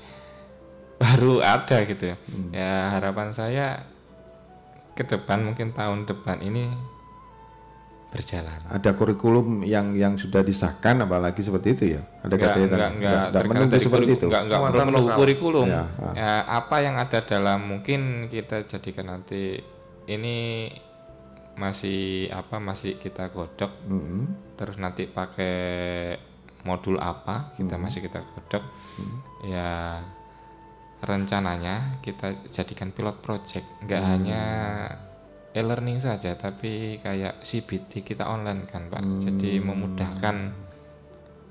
baru 0.97 1.41
ada 1.41 1.85
gitu 1.85 2.13
ya. 2.13 2.17
Hmm. 2.29 2.51
Ya 2.53 2.73
harapan 2.93 3.33
saya 3.33 3.89
ke 4.93 5.05
depan 5.05 5.41
mungkin 5.41 5.73
tahun 5.73 6.05
depan 6.05 6.41
ini 6.41 6.69
berjalan. 8.17 8.59
Ada 8.67 8.91
kurikulum 8.93 9.61
yang 9.63 9.93
yang 9.93 10.17
sudah 10.17 10.41
disahkan 10.41 10.97
apalagi 10.99 11.39
seperti 11.39 11.69
itu 11.71 11.85
ya? 11.95 12.03
Ada 12.21 12.33
Enggak, 12.33 12.49
kaitan- 12.51 12.65
enggak, 12.65 12.91
enggak, 12.91 13.21
enggak 13.29 13.45
menunggu 13.45 13.71
dari 13.71 13.85
seperti 13.85 14.11
itu. 14.11 14.27
enggak, 14.27 14.43
enggak 14.43 14.61
perlu 14.65 14.81
menunggu 14.83 15.11
kurikulum. 15.13 15.67
Ya, 15.69 15.85
ah. 16.01 16.15
Ya, 16.15 16.33
apa 16.51 16.77
yang 16.81 16.97
ada 16.97 17.19
dalam 17.21 17.59
mungkin 17.63 18.01
kita 18.27 18.57
jadikan 18.65 19.07
nanti 19.07 19.61
ini 20.07 20.37
masih 21.55 22.01
apa 22.31 22.57
masih 22.57 22.97
kita 22.97 23.29
godok. 23.29 23.73
Mm-hmm. 23.85 24.21
Terus 24.57 24.77
nanti 24.77 25.05
pakai 25.05 25.57
modul 26.63 26.97
apa 26.97 27.53
kita 27.55 27.77
Mhm. 27.77 27.83
masih 27.83 28.01
kita 28.03 28.21
godok. 28.25 28.65
Mhm. 28.99 29.17
Ya 29.47 30.01
rencananya 30.99 32.01
kita 32.01 32.33
jadikan 32.47 32.89
pilot 32.91 33.21
project, 33.21 33.69
enggak 33.79 34.01
Hmm. 34.01 34.11
hanya 34.11 34.43
e-learning 35.57 35.97
saja 35.99 36.37
tapi 36.37 37.01
kayak 37.01 37.41
CBT 37.41 38.05
kita 38.05 38.29
online 38.29 38.69
kan, 38.69 38.87
Pak. 38.87 39.01
Jadi 39.19 39.57
Hmm. 39.57 39.73
memudahkan 39.73 40.37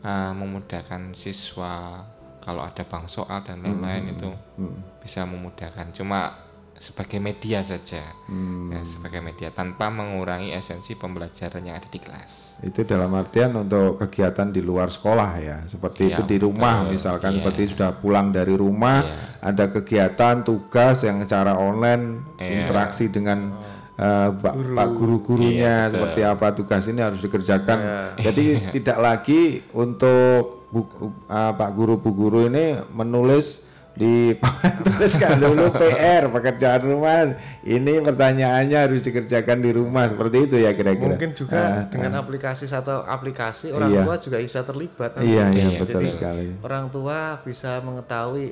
uh, 0.01 0.31
memudahkan 0.31 1.17
siswa 1.17 2.05
kalau 2.37 2.61
ada 2.61 2.85
bank 2.85 3.09
soal 3.09 3.41
dan 3.41 3.59
lain-lain 3.59 4.05
Hmm. 4.05 4.13
itu 4.13 4.29
Hmm. 4.55 4.77
bisa 5.01 5.25
memudahkan 5.25 5.89
cuma 5.91 6.45
sebagai 6.75 7.17
media 7.17 7.63
saja 7.63 8.03
Hmm. 8.27 8.67
ya, 8.69 8.83
sebagai 8.83 9.17
media 9.17 9.47
tanpa 9.49 9.87
mengurangi 9.87 10.51
esensi 10.51 10.93
pembelajaran 10.93 11.63
yang 11.63 11.79
ada 11.79 11.87
di 11.87 11.97
kelas 11.97 12.59
Itu 12.61 12.83
dalam 12.83 13.15
artian 13.15 13.55
untuk 13.55 13.97
kegiatan 13.97 14.51
di 14.51 14.59
luar 14.59 14.91
sekolah 14.91 15.31
ya, 15.39 15.57
seperti 15.65 16.05
Iya, 16.05 16.19
itu 16.19 16.23
di 16.27 16.37
rumah 16.37 16.83
betul. 16.83 16.91
misalkan 16.93 17.31
Iya. 17.31 17.37
seperti 17.41 17.61
sudah 17.71 17.91
pulang 17.95 18.27
dari 18.29 18.53
rumah, 18.53 19.07
ada 19.39 19.65
kegiatan 19.67 20.43
tugas 20.43 21.01
yang 21.01 21.17
secara 21.17 21.55
online 21.55 22.21
Iya. 22.37 22.61
interaksi 22.61 23.07
dengan 23.07 23.55
eh, 23.95 24.29
Pak, 24.33 24.53
Guru. 24.53 24.73
Pak 24.73 24.87
guru-gurunya 24.91 25.75
Iya, 25.85 25.91
seperti 25.91 26.21
apa 26.21 26.47
tugas 26.51 26.83
ini 26.85 26.99
harus 26.99 27.19
dikerjakan. 27.19 27.77
Iya. 27.77 27.99
Jadi 28.21 28.45
tidak 28.75 28.97
lagi 28.97 29.41
untuk 29.71 30.67
bu- 30.67 30.91
eh, 31.25 31.51
Pak 31.51 31.69
guru 31.71 31.95
Bu 31.95 32.11
guru 32.11 32.45
ini 32.45 32.75
menulis 32.89 33.63
di 33.95 34.35
tuliskan 34.85 35.39
dulu 35.39 35.71
PR 35.71 36.27
pekerjaan 36.27 36.83
rumah 36.83 37.31
ini 37.63 38.03
pertanyaannya 38.03 38.75
harus 38.75 38.99
dikerjakan 38.99 39.57
di 39.57 39.71
rumah 39.71 40.11
seperti 40.11 40.37
itu 40.43 40.59
ya 40.59 40.75
kira-kira 40.75 41.15
Mungkin 41.15 41.31
juga 41.31 41.55
Ah, 41.55 41.87
dengan 41.87 42.11
ah. 42.11 42.19
aplikasi 42.19 42.67
satu 42.67 42.91
aplikasi 43.01 43.71
orang 43.71 43.89
Iya. 43.89 44.03
tua 44.03 44.15
juga 44.19 44.37
bisa 44.37 44.59
terlibat. 44.61 45.15
Iya, 45.17 45.47
iya, 45.47 45.65
Jadi 45.71 45.79
betul 45.79 46.01
sekali. 46.11 46.47
Orang 46.59 46.91
tua 46.91 47.39
bisa 47.39 47.79
mengetahui, 47.79 48.51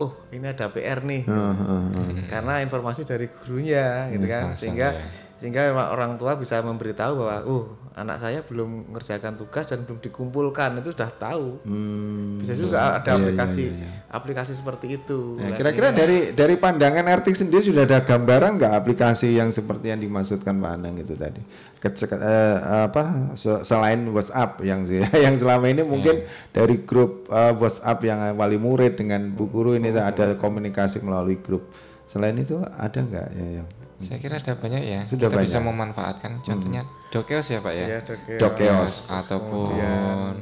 oh 0.00 0.12
ini 0.32 0.46
ada 0.48 0.66
PR 0.72 1.04
nih, 1.04 1.22
Heeh, 1.28 1.54
heeh, 1.60 1.82
heeh. 1.94 2.24
karena 2.32 2.64
informasi 2.64 3.04
dari 3.04 3.26
gurunya, 3.28 4.08
gitu 4.12 4.26
kan, 4.26 4.44
sehingga 4.56 4.88
ya. 4.96 5.04
Sehingga 5.40 5.72
orang 5.72 6.20
tua 6.20 6.36
bisa 6.36 6.60
memberitahu 6.60 7.12
bahwa, 7.16 7.36
uh 7.48 7.64
anak 8.00 8.16
saya 8.22 8.40
belum 8.46 8.90
mengerjakan 8.90 9.34
tugas 9.34 9.66
dan 9.66 9.82
belum 9.82 9.98
dikumpulkan, 9.98 10.78
itu 10.78 10.94
sudah 10.94 11.10
tahu. 11.10 11.58
Hmm, 11.66 12.38
Bisa 12.38 12.54
juga 12.54 12.96
ada 12.96 13.02
iya, 13.02 13.04
iya, 13.04 13.14
aplikasi 13.18 13.64
iya, 13.66 13.76
iya. 13.76 13.88
aplikasi 14.08 14.52
seperti 14.54 14.86
itu. 14.96 15.36
Ya, 15.42 15.58
kira-kira 15.58 15.88
dari 15.90 16.30
dari 16.30 16.54
pandangan 16.54 17.02
Ertik 17.10 17.34
sendiri 17.34 17.60
sudah 17.66 17.84
ada 17.84 18.00
gambaran 18.00 18.62
nggak 18.62 18.72
aplikasi 18.72 19.34
yang 19.34 19.50
seperti 19.50 19.90
yang 19.90 20.00
dimaksudkan 20.00 20.56
Pak 20.62 20.70
Anang 20.70 21.02
itu 21.02 21.18
tadi? 21.18 21.42
Ke- 21.82 21.92
eh, 22.14 22.56
apa 22.86 23.34
se- 23.34 23.62
selain 23.66 24.06
WhatsApp 24.14 24.62
yang 24.62 24.86
yang 25.26 25.34
selama 25.34 25.66
ini 25.66 25.82
mungkin 25.82 26.24
dari 26.54 26.86
grup 26.86 27.26
eh, 27.26 27.52
WhatsApp 27.58 27.98
yang 28.06 28.38
wali 28.38 28.56
murid 28.56 28.96
dengan 28.96 29.34
bu 29.34 29.50
guru 29.50 29.74
ini 29.74 29.90
ada 29.92 30.38
komunikasi 30.38 31.02
melalui 31.02 31.42
grup. 31.42 31.68
Selain 32.06 32.34
itu 32.38 32.58
ada 32.58 32.98
nggak 33.02 33.28
ya 33.34 33.48
yang 33.62 33.68
saya 34.00 34.16
kira 34.16 34.34
ada 34.34 34.52
banyak 34.54 34.82
ya 34.82 35.00
Sudah 35.06 35.28
kita 35.28 35.38
bisa 35.38 35.58
banyak. 35.58 35.68
memanfaatkan 35.70 36.30
contohnya 36.40 36.82
dokeos 37.08 37.46
ya 37.46 37.60
pak 37.60 37.72
ya 37.72 37.86
Iya, 37.86 37.98
Dokeos. 38.00 38.38
Dokeos. 38.38 38.94
ataupun 39.06 39.66
Kemudian 39.70 40.34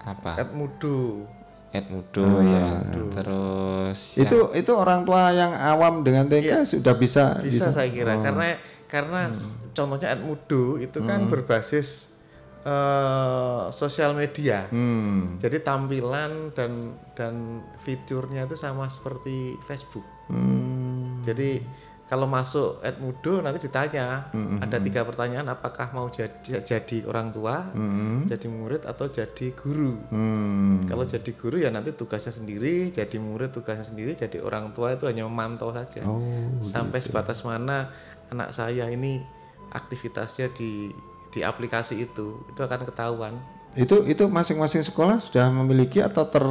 apa 0.00 0.30
Edmudu. 0.38 1.26
Edmudu 1.68 2.24
Ah, 2.24 2.40
ya 2.40 2.66
iya. 2.80 3.04
terus 3.12 3.98
ya, 4.14 4.24
itu 4.24 4.38
itu 4.54 4.72
orang 4.72 5.02
tua 5.02 5.28
yang 5.30 5.52
awam 5.52 6.00
dengan 6.00 6.24
TK 6.24 6.64
sudah 6.64 6.94
bisa 6.94 7.36
Iya. 7.36 7.44
bisa, 7.44 7.64
saya 7.70 7.88
kira 7.88 8.14
Oh. 8.14 8.22
karena 8.22 8.56
karena 8.86 9.28
s- 9.28 9.60
contohnya 9.70 10.08
Edmudu 10.10 10.78
itu 10.78 10.98
kan 11.02 11.20
Hmm. 11.22 11.30
berbasis 11.30 12.14
eh, 12.60 13.62
sosial 13.70 14.12
media 14.12 14.66
Hmm. 14.66 15.36
jadi 15.38 15.60
tampilan 15.60 16.52
dan 16.52 16.72
dan 17.12 17.34
fiturnya 17.78 18.44
itu 18.44 18.54
sama 18.54 18.86
seperti 18.86 19.36
Facebook 19.62 20.04
Hmm. 20.26 21.20
jadi 21.22 21.60
kalau 22.08 22.24
masuk 22.24 22.80
Edmudu 22.80 23.44
nanti 23.44 23.68
ditanya 23.68 24.32
Hmm, 24.32 24.58
ada 24.58 24.80
tiga 24.80 25.04
pertanyaan 25.04 25.44
apakah 25.46 25.92
mau 25.92 26.08
jadi 26.08 26.64
jadi 26.64 27.04
orang 27.04 27.28
tua 27.28 27.68
Hmm. 27.70 28.24
jadi 28.24 28.48
murid 28.48 28.88
atau 28.88 29.06
jadi 29.06 29.52
guru 29.52 30.00
Hmm. 30.08 30.88
kalau 30.88 31.04
jadi 31.04 31.30
guru 31.36 31.60
ya 31.60 31.68
nanti 31.68 31.92
tugasnya 31.92 32.32
sendiri, 32.32 32.88
jadi 32.90 33.16
murid 33.20 33.52
tugasnya 33.52 33.84
sendiri, 33.84 34.16
jadi 34.16 34.40
orang 34.40 34.72
tua 34.72 34.96
itu 34.96 35.04
hanya 35.04 35.28
memantau 35.28 35.68
saja. 35.70 36.00
Oh, 36.08 36.20
Sampai 36.64 36.98
gitu. 36.98 37.12
sebatas 37.12 37.44
mana 37.44 37.92
anak 38.32 38.56
saya 38.56 38.88
ini 38.88 39.20
aktivitasnya 39.68 40.48
di 40.56 40.88
di 41.28 41.44
aplikasi 41.44 42.00
itu, 42.00 42.40
itu 42.48 42.60
akan 42.60 42.88
ketahuan. 42.88 43.36
Itu 43.78 44.02
itu 44.10 44.26
masing-masing 44.26 44.82
sekolah 44.82 45.22
sudah 45.22 45.46
memiliki 45.54 46.02
atau 46.02 46.26
ter 46.26 46.42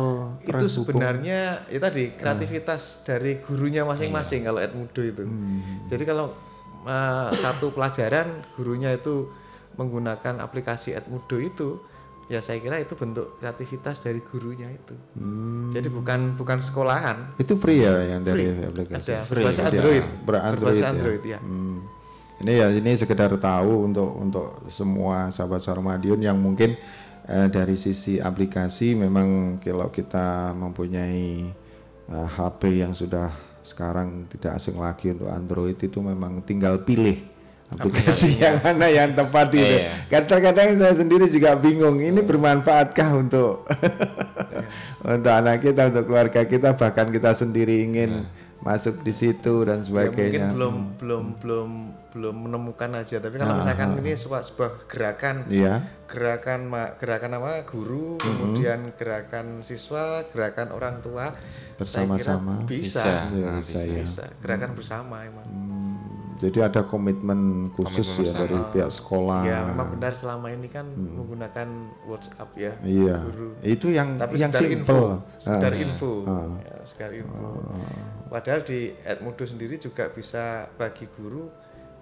Itu 0.48 0.72
sebenarnya 0.72 1.68
ya 1.68 1.80
tadi 1.84 2.16
kreativitas 2.16 3.04
dari 3.04 3.44
gurunya 3.44 3.84
masing-masing 3.84 4.48
kalau 4.48 4.64
Edmudo 4.64 5.04
itu. 5.04 5.28
Jadi 5.92 6.04
kalau 6.08 6.32
uh, 6.88 7.28
satu 7.36 7.76
pelajaran 7.76 8.48
gurunya 8.56 8.96
itu 8.96 9.28
menggunakan 9.76 10.40
aplikasi 10.40 10.96
Edmudo 10.96 11.36
itu, 11.38 11.84
ya 12.32 12.40
saya 12.40 12.64
kira 12.64 12.80
itu 12.80 12.96
bentuk 12.96 13.36
kreativitas 13.44 14.00
dari 14.00 14.24
gurunya 14.24 14.72
itu. 14.72 14.96
Hmm. 15.20 15.70
Jadi 15.76 15.92
bukan 15.92 16.40
bukan 16.40 16.64
sekolahan. 16.64 17.36
Itu 17.36 17.60
free 17.60 17.84
ya 17.84 18.16
yang 18.16 18.24
dari 18.24 18.56
Free. 18.56 18.68
aplikasi. 18.72 19.10
Ada, 19.12 19.20
berbahasa 19.28 19.62
Android. 19.68 20.06
Berandroid 20.24 20.64
Berbahasa 20.64 20.80
ya. 20.80 20.92
Android, 20.96 21.24
ya. 21.28 21.40
Hmm. 21.44 21.78
Ini 22.38 22.52
ya 22.54 22.68
ini 22.70 22.92
sekedar 22.94 23.34
tahu 23.36 23.90
untuk 23.90 24.10
untuk 24.14 24.48
semua 24.70 25.34
sahabat 25.34 25.58
Suara 25.58 25.82
Madiun 25.82 26.22
yang 26.22 26.38
mungkin 26.38 26.78
eh, 27.28 27.48
dari 27.48 27.76
sisi 27.76 28.18
aplikasi 28.18 28.96
memang 28.96 29.60
kalau 29.60 29.92
kita 29.92 30.52
mempunyai 30.56 31.48
eh, 32.08 32.28
HP 32.28 32.82
yang 32.82 32.96
sudah 32.96 33.30
sekarang 33.62 34.26
tidak 34.32 34.56
asing 34.56 34.80
lagi 34.80 35.12
untuk 35.12 35.28
Android 35.28 35.76
itu 35.76 36.00
memang 36.00 36.40
tinggal 36.42 36.80
pilih 36.82 37.20
aplikasi 37.68 38.40
yang 38.40 38.64
mana 38.64 38.88
yang 38.88 39.12
tepat 39.12 39.52
itu. 39.52 39.60
Iya. 39.60 40.08
Kadang-kadang 40.08 40.80
saya 40.80 40.96
sendiri 40.96 41.28
juga 41.28 41.52
bingung 41.60 42.00
ini 42.00 42.24
bermanfaatkah 42.24 43.12
untuk 43.12 43.68
untuk 45.04 45.34
anak 45.36 45.60
kita, 45.60 45.92
untuk 45.92 46.08
keluarga 46.08 46.48
kita, 46.48 46.80
bahkan 46.80 47.12
kita 47.12 47.36
sendiri 47.36 47.84
ingin 47.84 48.24
masuk 48.64 49.04
di 49.04 49.12
situ 49.12 49.68
dan 49.68 49.84
Ya, 49.84 50.08
mungkin 50.08 50.16
sebagainya. 50.16 50.48
belum 50.56 50.76
belum 50.96 51.24
belum 51.44 51.70
belum 52.18 52.50
menemukan 52.50 52.90
aja. 52.98 53.22
Tapi 53.22 53.38
kalau 53.38 53.54
Ah, 53.54 53.60
misalkan 53.62 53.90
ah. 53.94 54.00
ini 54.02 54.12
sebuah, 54.12 54.42
sebuah 54.42 54.90
gerakan, 54.90 55.46
Iya. 55.46 55.86
gerakan 56.10 56.66
gerakan 56.98 57.32
apa 57.38 57.62
guru, 57.64 58.18
Mhm. 58.18 58.26
kemudian 58.26 58.80
gerakan 58.98 59.62
siswa, 59.62 60.26
gerakan 60.28 60.74
orang 60.74 60.98
tua, 61.00 61.38
Bersama-sama. 61.78 62.66
bisa, 62.66 63.30
Bisa, 63.30 63.30
Nah, 63.30 63.62
bisa, 63.62 63.80
ya. 63.80 64.02
bisa. 64.02 64.26
Gerakan 64.42 64.74
bersama 64.74 65.22
emang. 65.22 65.46
Hmm, 65.46 65.96
Jadi 66.38 66.62
ada 66.62 66.86
komitmen 66.86 67.66
khusus 67.74 68.06
Komitmen 68.06 68.30
ya 68.30 68.34
dari 68.38 68.58
pihak 68.70 68.92
sekolah. 68.94 69.42
Ya 69.42 69.66
memang 69.66 69.98
benar 69.98 70.14
selama 70.14 70.54
ini 70.54 70.70
kan 70.70 70.86
menggunakan 70.86 71.66
WhatsApp 72.06 72.54
ya. 72.54 72.78
Hmm. 72.78 72.86
Iya. 72.86 73.18
guru. 73.26 73.48
Itu 73.66 73.88
yang- 73.90 74.22
Tapi 74.22 74.38
yang 74.38 74.54
sekedar 74.54 74.70
simple. 74.70 74.78
info, 74.78 75.02
sekedar 75.42 75.74
Ah. 75.74 75.82
info, 75.82 76.12
Ah. 76.24 76.50
ya, 76.62 76.76
sekedar 76.86 77.12
info. 77.18 77.50
Padahal 78.30 78.62
di 78.62 78.80
Edmodo 79.02 79.44
sendiri 79.44 79.76
juga 79.78 80.14
bisa 80.14 80.44
bagi 80.78 81.10
guru 81.10 81.50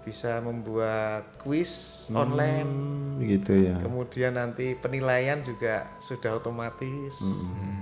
bisa 0.06 0.38
membuat 0.40 1.26
kuis 1.42 2.06
Hmm, 2.08 2.22
online. 2.22 2.72
gitu 3.26 3.58
ya. 3.58 3.76
Kemudian 3.82 4.38
nanti 4.38 4.78
penilaian 4.78 5.42
juga 5.42 5.90
sudah 5.98 6.38
otomatis. 6.38 7.18
Hmm. 7.20 7.75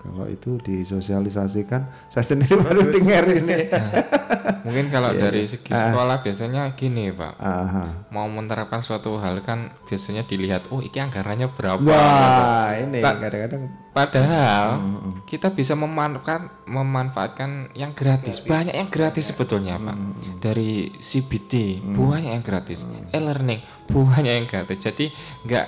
Kalau 0.00 0.24
itu 0.24 0.56
disosialisasikan, 0.58 2.08
saya 2.08 2.24
sendiri 2.24 2.56
baru 2.64 2.88
dengar 2.88 3.28
ini. 3.28 3.68
Mungkin 4.64 4.88
kalau 4.88 5.12
Iya, 5.12 5.20
dari 5.22 5.44
iya. 5.44 5.52
segi 5.52 5.70
Ah. 5.70 5.80
sekolah 5.86 6.16
biasanya 6.20 6.62
gini 6.72 7.08
pak, 7.10 7.36
Aha. 7.36 8.08
mau 8.08 8.24
menerapkan 8.24 8.80
suatu 8.80 9.16
hal 9.16 9.40
kan 9.40 9.76
biasanya 9.84 10.24
dilihat, 10.24 10.68
oh 10.68 10.80
ini 10.80 10.96
anggarannya 10.96 11.48
berapa. 11.50 11.80
Wah, 11.80 12.72
gitu. 12.72 12.84
ini 12.88 12.98
kadang-kadang 13.00 13.62
Padahal 13.90 14.78
Hmm, 14.78 15.26
kita 15.26 15.50
bisa 15.50 15.74
memanfaatkan 15.74 16.46
memanfaatkan 16.64 17.74
yang 17.74 17.90
gratis. 17.90 18.38
Banyak 18.40 18.70
yang 18.72 18.86
gratis 18.86 19.34
sebetulnya 19.34 19.76
pak. 19.76 19.96
Hmm, 19.98 20.14
Dari 20.38 20.94
CBT 20.94 21.82
banyak 21.98 22.38
yang 22.38 22.44
gratis. 22.46 22.86
E-learning 23.10 23.58
banyak 23.90 24.32
yang 24.32 24.46
gratis. 24.46 24.78
Jadi 24.78 25.10
nggak 25.42 25.66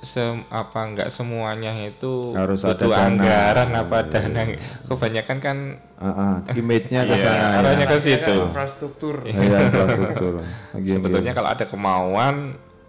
sem 0.00 0.48
apa 0.48 0.80
nggak 0.88 1.08
semuanya 1.08 1.76
itu 1.78 2.32
Harus 2.32 2.64
ada 2.64 2.72
butuh 2.72 2.90
dana. 2.90 3.04
anggaran 3.06 3.70
apa 3.70 3.96
Iya, 4.00 4.10
dana. 4.10 4.42
Kebanyakan 4.88 5.38
kan 5.38 5.56
Heeh, 5.94 6.34
image-nya 6.56 7.00
ke 7.04 7.12
Iya, 7.12 7.22
sana, 7.22 7.36
ya. 7.36 7.58
arahnya 7.60 7.86
ke 7.86 7.98
situ. 7.98 8.24
kan 8.32 8.48
infrastruktur. 8.48 9.16
Iya, 9.22 9.56
infrastruktur. 9.62 10.34
Gini, 10.74 10.88
Sebetulnya 10.96 11.30
gini. 11.30 11.36
kalau 11.36 11.50
ada 11.50 11.64
kemauan 11.64 12.36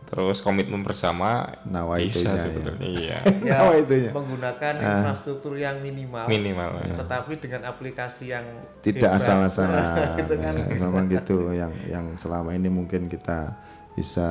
terus 0.03 0.39
komitmen 0.39 0.83
bersama 0.83 1.47
Nawaitunya, 1.63 2.11
bisa 2.11 2.31
ya. 2.31 2.41
sebetulnya 2.41 2.83
iya. 2.85 3.17
Ya, 3.47 3.55
Oh, 3.61 3.71
itunya. 3.71 4.11
menggunakan 4.11 4.73
Ah. 4.77 4.87
infrastruktur 4.93 5.55
yang 5.55 5.79
minimal, 5.79 6.27
Minimal, 6.27 6.69
ya. 6.81 6.95
tetapi 6.99 7.39
dengan 7.39 7.63
aplikasi 7.65 8.27
yang 8.29 8.43
tidak 8.79 9.11
asal-asalan 9.13 9.83
Gitu 10.19 10.35
kan. 10.37 10.53
Ya, 10.53 10.67
memang 10.77 11.05
gitu 11.07 11.51
yang 11.51 11.71
yang 11.85 12.05
selama 12.15 12.51
ini 12.51 12.67
mungkin 12.67 13.07
kita 13.07 13.55
bisa 13.91 14.27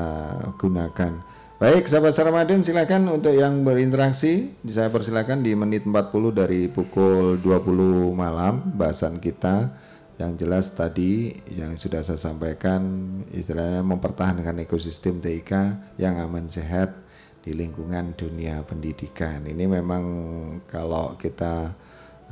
gunakan 0.56 1.20
baik 1.60 1.92
sahabat 1.92 2.16
Sarmadin 2.16 2.64
silakan 2.64 3.20
untuk 3.20 3.36
yang 3.36 3.60
berinteraksi 3.68 4.56
saya 4.64 4.88
persilakan 4.88 5.44
di 5.44 5.52
menit 5.52 5.84
40 5.84 5.92
dari 6.32 6.72
pukul 6.72 7.36
20 7.36 8.16
malam 8.16 8.72
bahasan 8.72 9.20
kita. 9.20 9.68
Yang 10.16 10.32
jelas 10.40 10.66
tadi 10.72 11.36
yang 11.52 11.76
sudah 11.76 12.00
saya 12.00 12.16
sampaikan 12.16 12.80
istilahnya 13.32 13.84
mempertahankan 13.84 14.56
ekosistem 14.64 15.20
TIK 15.20 15.52
yang 16.00 16.16
aman 16.16 16.48
sehat 16.48 16.96
di 17.44 17.52
lingkungan 17.52 18.16
dunia 18.16 18.64
pendidikan. 18.64 19.44
Ini 19.44 19.64
memang 19.68 20.04
kalau 20.64 21.16
kita 21.20 21.72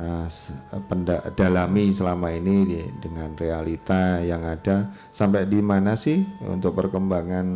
uh, 0.00 0.28
dalami 1.36 1.92
selama 1.92 2.32
ini 2.32 2.80
dengan 3.00 3.36
realita 3.36 4.24
yang 4.24 4.44
ada 4.44 4.92
sampai 5.12 5.44
di 5.44 5.60
mana 5.60 5.96
sih 5.96 6.24
untuk 6.44 6.76
perkembangan 6.76 7.46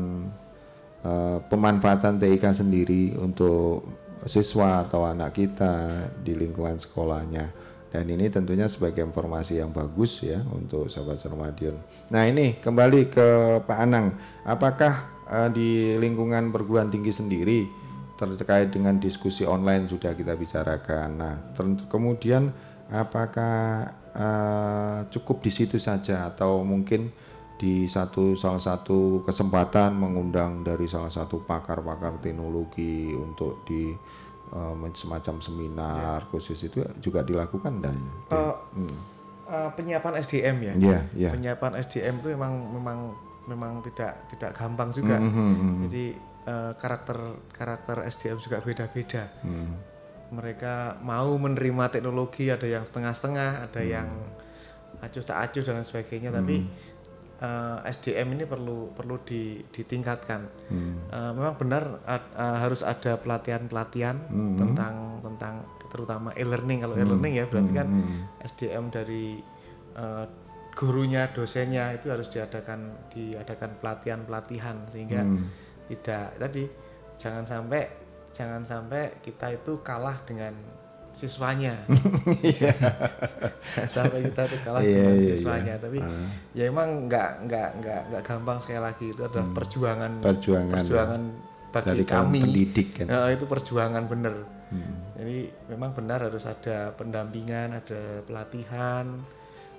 uh, 1.03 1.39
pemanfaatan 1.47 2.19
TIK 2.19 2.45
sendiri 2.55 3.15
untuk 3.19 3.87
siswa 4.27 4.87
atau 4.87 5.03
anak 5.03 5.35
kita 5.35 6.07
di 6.23 6.39
lingkungan 6.39 6.79
sekolahnya 6.79 7.51
dan 7.91 8.09
ini 8.09 8.31
tentunya 8.33 8.71
sebagai 8.71 9.05
informasi 9.05 9.61
yang 9.61 9.69
bagus 9.69 10.25
ya 10.25 10.41
untuk 10.49 10.89
sahabat 10.89 11.21
Sarmadion. 11.21 11.77
Nah 12.09 12.25
ini 12.25 12.57
kembali 12.57 13.13
ke 13.13 13.29
Pak 13.69 13.79
Anang, 13.79 14.17
apakah 14.49 15.13
uh, 15.29 15.49
di 15.53 16.01
lingkungan 16.01 16.49
perguruan 16.49 16.89
tinggi 16.89 17.13
sendiri 17.13 17.83
terkait 18.23 18.71
dengan 18.71 19.03
diskusi 19.03 19.43
online 19.43 19.91
sudah 19.91 20.15
kita 20.15 20.39
bicarakan. 20.39 21.09
Nah, 21.19 21.35
kemudian 21.91 22.55
apakah 22.93 23.89
eh, 24.15 24.99
cukup 25.11 25.43
di 25.43 25.51
situ 25.51 25.81
saja 25.83 26.31
atau 26.31 26.63
mungkin 26.63 27.11
di 27.63 27.87
satu 27.87 28.35
salah 28.35 28.59
satu 28.59 29.23
kesempatan 29.23 29.95
mengundang 29.95 30.67
dari 30.67 30.91
salah 30.91 31.15
satu 31.15 31.47
pakar-pakar 31.47 32.19
teknologi 32.19 33.15
untuk 33.15 33.63
di 33.63 33.95
men- 34.53 34.93
semacam 34.93 35.39
seminar 35.39 36.27
khusus 36.29 36.59
itu 36.61 36.83
juga 36.99 37.23
dilakukan 37.23 37.79
dan 37.79 37.95
Eh, 38.29 38.55
eh, 39.47 39.71
penyiapan 39.79 40.19
SDM 40.19 40.57
ya. 40.59 40.75
Iya, 40.75 40.99
iya. 41.15 41.31
Penyiapan 41.31 41.79
SDM 41.79 42.19
itu 42.19 42.35
memang 42.35 42.53
memang 42.75 42.99
memang 43.47 43.73
tidak 43.87 44.27
tidak 44.27 44.59
gampang 44.59 44.91
juga. 44.91 45.23
Mhm, 45.23 45.31
mhm. 45.31 45.81
Jadi 45.87 46.05
eh, 46.43 46.73
karakter 46.75 47.19
karakter 47.55 48.03
SDM 48.03 48.43
juga 48.43 48.59
beda-beda. 48.59 49.31
Hmm. 49.47 49.79
Mereka 50.35 50.99
mau 51.05 51.31
menerima 51.39 51.93
teknologi 51.93 52.51
ada 52.51 52.67
yang 52.67 52.83
setengah-setengah, 52.83 53.71
ada 53.71 53.83
Hmm. 53.85 53.93
yang 53.95 54.09
acuh 55.03 55.23
tak 55.23 55.39
acuh 55.39 55.63
dan 55.63 55.83
sebagainya. 55.83 56.31
Tapi 56.31 56.67
eh, 57.43 57.91
SDM 57.91 58.29
ini 58.33 58.45
perlu 58.47 58.95
perlu 58.95 59.19
di- 59.21 59.59
ditingkatkan. 59.67 60.41
Hmm. 60.71 60.95
Eh, 61.11 61.33
memang 61.35 61.59
benar 61.59 61.99
ad- 62.07 62.33
eh, 62.33 62.57
harus 62.63 62.81
ada 62.81 63.19
pelatihan-pelatihan 63.19 64.17
Mhm. 64.31 64.57
tentang 64.57 64.95
tentang 65.21 65.55
terutama 65.91 66.31
e-learning. 66.33 66.81
Kalau 66.81 66.95
Hmm. 66.95 67.03
e-learning 67.05 67.35
ya 67.37 67.45
berarti 67.45 67.73
kan 67.73 67.89
Mhm. 67.91 68.17
SDM 68.41 68.85
dari 68.89 69.43
eh, 69.93 70.25
gurunya, 70.73 71.29
dosennya 71.29 71.93
itu 71.93 72.09
harus 72.09 72.33
diadakan 72.33 72.97
diadakan 73.13 73.77
pelatihan-pelatihan 73.77 74.89
sehingga 74.89 75.21
Hmm. 75.21 75.53
tidak 75.85 76.33
tadi 76.41 76.65
jangan 77.21 77.45
sampai 77.45 77.83
jangan 78.33 78.65
sampai 78.65 79.21
kita 79.21 79.53
itu 79.53 79.85
kalah 79.85 80.17
dengan 80.25 80.57
siswanya. 81.13 81.77
Iya. 82.43 82.73
Sampai 83.87 84.25
kita 84.25 84.43
itu 84.45 84.57
kalah 84.63 84.81
Iya, 84.81 84.97
dengan 84.97 85.15
iya, 85.15 85.29
siswanya. 85.31 85.75
iya. 85.75 85.77
Tapi 85.79 85.99
Ah. 85.99 86.29
ya 86.53 86.65
emang 86.67 86.89
nggak 87.07 87.31
nggak 87.47 87.69
nggak 87.79 88.01
nggak 88.09 88.23
gampang 88.23 88.59
sekali 88.59 88.81
lagi 88.81 89.07
itu 89.09 89.23
adalah 89.23 89.47
perjuangan 89.51 90.11
Hmm. 90.15 90.25
Perjuangan, 90.25 90.73
perjuangan 90.73 91.23
ya. 91.23 91.71
bagi 91.71 91.89
Dari 91.89 92.05
kami. 92.05 92.41
pendidik 92.43 92.89
kan. 92.95 93.07
Ya, 93.07 93.21
itu 93.31 93.45
perjuangan 93.45 94.05
bener. 94.05 94.35
Hmm. 94.69 94.95
Jadi 95.15 95.39
memang 95.69 95.93
benar 95.93 96.19
harus 96.23 96.45
ada 96.45 96.91
pendampingan, 96.93 97.73
ada 97.75 98.01
pelatihan, 98.23 99.05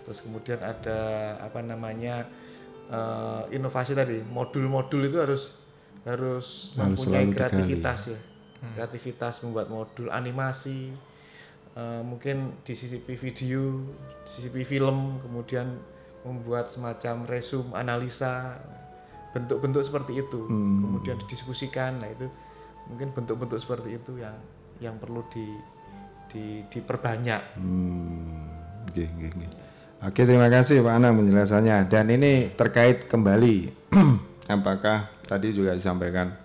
terus 0.03 0.21
kemudian 0.21 0.59
ada 0.59 0.99
apa 1.39 1.59
namanya 1.59 2.25
eh, 2.85 3.43
inovasi 3.51 3.93
tadi, 3.93 4.21
modul-modul 4.21 5.01
itu 5.03 5.17
harus 5.17 5.55
harus, 6.03 6.75
Harus 6.75 6.99
mempunyai 6.99 7.25
kreativitas 7.27 8.11
ya, 8.11 8.19
kreativitas 8.69 9.39
membuat 9.41 9.67
modul 9.67 10.09
animasi, 10.09 10.91
eh, 11.73 12.01
mungkin 12.05 12.53
disisipi 12.65 13.17
video, 13.17 13.81
disisipi 14.25 14.63
film, 14.63 15.19
kemudian 15.21 15.77
membuat 16.23 16.71
semacam 16.71 17.27
resume 17.27 17.75
analisa 17.75 18.57
bentuk-bentuk 19.33 19.81
seperti 19.81 20.21
itu, 20.21 20.45
Hmm. 20.45 20.79
kemudian 20.85 21.17
didiskusikan, 21.25 21.99
nah 21.99 22.07
itu 22.07 22.29
mungkin 22.87 23.11
bentuk-bentuk 23.11 23.57
seperti 23.57 23.97
itu 23.97 24.21
yang 24.21 24.37
yang 24.79 24.95
perlu 25.01 25.25
di, 25.33 25.45
di 26.29 26.61
diperbanyak. 26.69 27.57
Hmm, 27.57 28.47
oke, 28.87 29.03
oke, 29.03 29.27
oke. 29.33 29.47
Oke, 30.03 30.27
terima 30.27 30.51
kasih 30.51 30.83
Pak 30.83 30.99
Anang 30.99 31.15
penjelasannya. 31.23 31.87
Dan 31.87 32.11
ini 32.11 32.51
terkait 32.51 33.07
kembali, 33.07 33.71
apakah 34.51 35.07
tadi 35.23 35.55
juga 35.55 35.71
disampaikan 35.71 36.35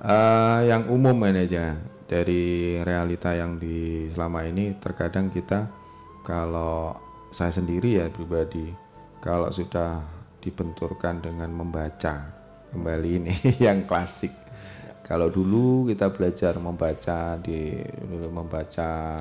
eh, 0.00 0.58
yang 0.70 0.86
umum 0.88 1.18
ini 1.26 1.44
aja 1.50 1.74
dari 2.10 2.74
realita 2.82 3.30
yang 3.38 3.54
di 3.54 4.10
selama 4.10 4.42
ini 4.42 4.74
terkadang 4.82 5.30
kita 5.30 5.70
kalau 6.26 6.98
saya 7.30 7.54
sendiri 7.54 8.02
ya 8.02 8.10
pribadi 8.10 8.74
kalau 9.22 9.46
sudah 9.54 10.02
dibenturkan 10.42 11.22
dengan 11.22 11.54
membaca 11.54 12.26
kembali 12.74 13.10
ini 13.22 13.34
yang 13.66 13.86
klasik 13.86 14.34
kalau 15.10 15.26
dulu 15.26 15.90
kita 15.90 16.14
belajar 16.14 16.54
membaca 16.62 17.34
di 17.42 17.82
dulu 17.82 18.30
membaca 18.30 19.18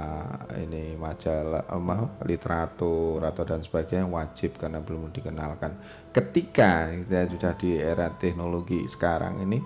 ini 0.62 0.94
majalah 0.94 1.66
apa, 1.66 2.22
literatur 2.30 3.18
atau 3.26 3.42
dan 3.42 3.66
sebagainya 3.66 4.06
wajib 4.06 4.62
karena 4.62 4.86
belum 4.86 5.10
dikenalkan. 5.10 5.74
Ketika 6.14 6.94
kita 6.94 7.34
sudah 7.34 7.54
di 7.58 7.74
era 7.82 8.06
teknologi 8.14 8.86
sekarang 8.86 9.42
ini 9.42 9.58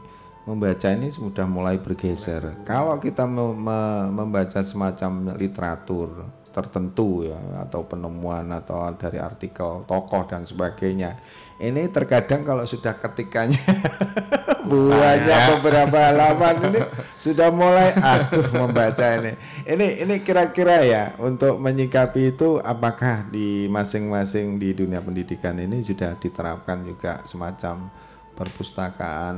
membaca 0.44 0.91
ini 0.91 1.07
sudah 1.07 1.48
mulai 1.48 1.80
bergeser. 1.80 2.64
Kalau 2.68 2.99
kita 2.99 3.24
me- 3.24 3.56
me- 3.56 4.10
membaca 4.11 4.60
semacam 4.60 5.36
literatur 5.40 6.28
tertentu 6.53 7.26
ya 7.26 7.40
atau 7.65 7.82
penemuan 7.82 8.45
atau 8.53 8.86
dari 8.94 9.18
artikel 9.18 9.82
tokoh 9.90 10.30
dan 10.30 10.45
sebagainya. 10.45 11.18
Ini 11.57 11.90
terkadang 11.90 12.45
kalau 12.45 12.61
sudah 12.61 12.94
ketikanya 12.94 13.57
buahnya 14.70 15.34
Banyak. 15.34 15.49
beberapa 15.57 15.98
halaman 16.11 16.56
ini 16.70 16.80
sudah 17.18 17.49
mulai 17.49 17.90
aduh 17.98 18.53
membaca 18.53 19.06
ini. 19.18 19.34
Ini 19.65 20.06
ini 20.06 20.15
kira-kira 20.22 20.86
ya 20.86 21.03
untuk 21.18 21.57
menyikapi 21.57 22.36
itu 22.36 22.61
apakah 22.61 23.26
di 23.32 23.65
masing-masing 23.72 24.61
di 24.61 24.76
dunia 24.78 25.02
pendidikan 25.02 25.57
ini 25.57 25.82
sudah 25.82 26.14
diterapkan 26.20 26.86
juga 26.86 27.24
semacam 27.26 27.90
perpustakaan 28.34 29.38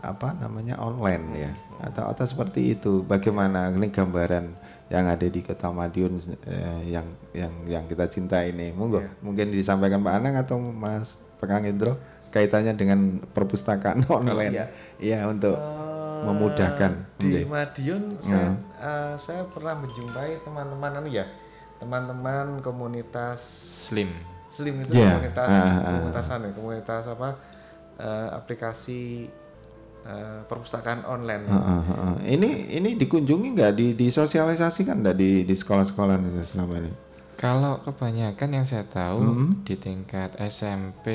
apa 0.00 0.34
namanya 0.38 0.78
online 0.78 1.24
ya. 1.34 1.52
Atau 1.82 2.06
atau 2.08 2.24
seperti 2.24 2.72
itu. 2.72 3.02
Bagaimana 3.02 3.68
ini 3.70 3.90
gambaran 3.90 4.46
yang 4.86 5.04
ada 5.10 5.26
di 5.26 5.40
Kota 5.42 5.68
Madiun 5.70 6.16
eh, 6.46 6.94
yang 6.94 7.06
yang 7.34 7.52
yang 7.66 7.84
kita 7.86 8.06
cinta 8.06 8.40
ini? 8.42 8.70
Monggo 8.70 9.02
mungkin 9.20 9.50
disampaikan 9.50 10.00
Pak 10.00 10.14
Anang 10.14 10.34
atau 10.40 10.56
Mas 10.58 11.18
Pekang 11.36 11.66
Indro 11.66 11.98
kaitannya 12.30 12.74
dengan 12.74 13.20
perpustakaan 13.32 14.04
online. 14.12 14.52
iya. 14.52 14.66
iya 14.98 15.18
untuk 15.26 15.56
memudahkan. 16.16 16.92
di 17.20 17.28
Nggih. 17.28 17.44
Madiun 17.48 18.02
saya, 18.18 18.52
Hmm. 18.52 18.56
eh, 18.80 19.14
saya 19.16 19.42
pernah 19.52 19.76
menjumpai 19.76 20.40
teman-teman 20.42 21.00
anu 21.00 21.08
ya 21.08 21.26
teman-teman 21.76 22.64
komunitas 22.64 23.40
Slim. 23.88 24.08
Slim 24.48 24.80
itu 24.80 24.96
Ya, 24.96 25.12
komunitas 25.12 25.48
ah, 25.50 25.60
ah. 25.60 25.80
komunitas 25.92 26.26
anu, 26.32 26.46
komunitas 26.56 27.04
apa 27.04 27.28
eh, 27.96 28.28
aplikasi 28.30 29.28
eh, 30.02 30.40
perpustakaan 30.44 31.02
online 31.04 31.44
Heeh, 31.44 31.80
heeh. 31.82 32.14
Ini 32.36 32.48
ini 32.76 32.90
dikunjungi 32.94 33.48
nggak 33.52 33.72
di 33.74 33.86
disosialisasikan 33.94 35.02
nggak 35.02 35.16
di 35.16 35.42
di 35.42 35.54
sekolah-sekolah 35.54 36.14
itu 36.20 36.42
selama 36.46 36.78
ini? 36.78 36.92
Kalau 37.36 37.84
kebanyakan 37.84 38.48
yang 38.50 38.64
saya 38.64 38.88
tahu 38.88 39.20
Mhm. 39.20 39.66
di 39.66 39.76
tingkat 39.76 40.32
SMP 40.40 41.06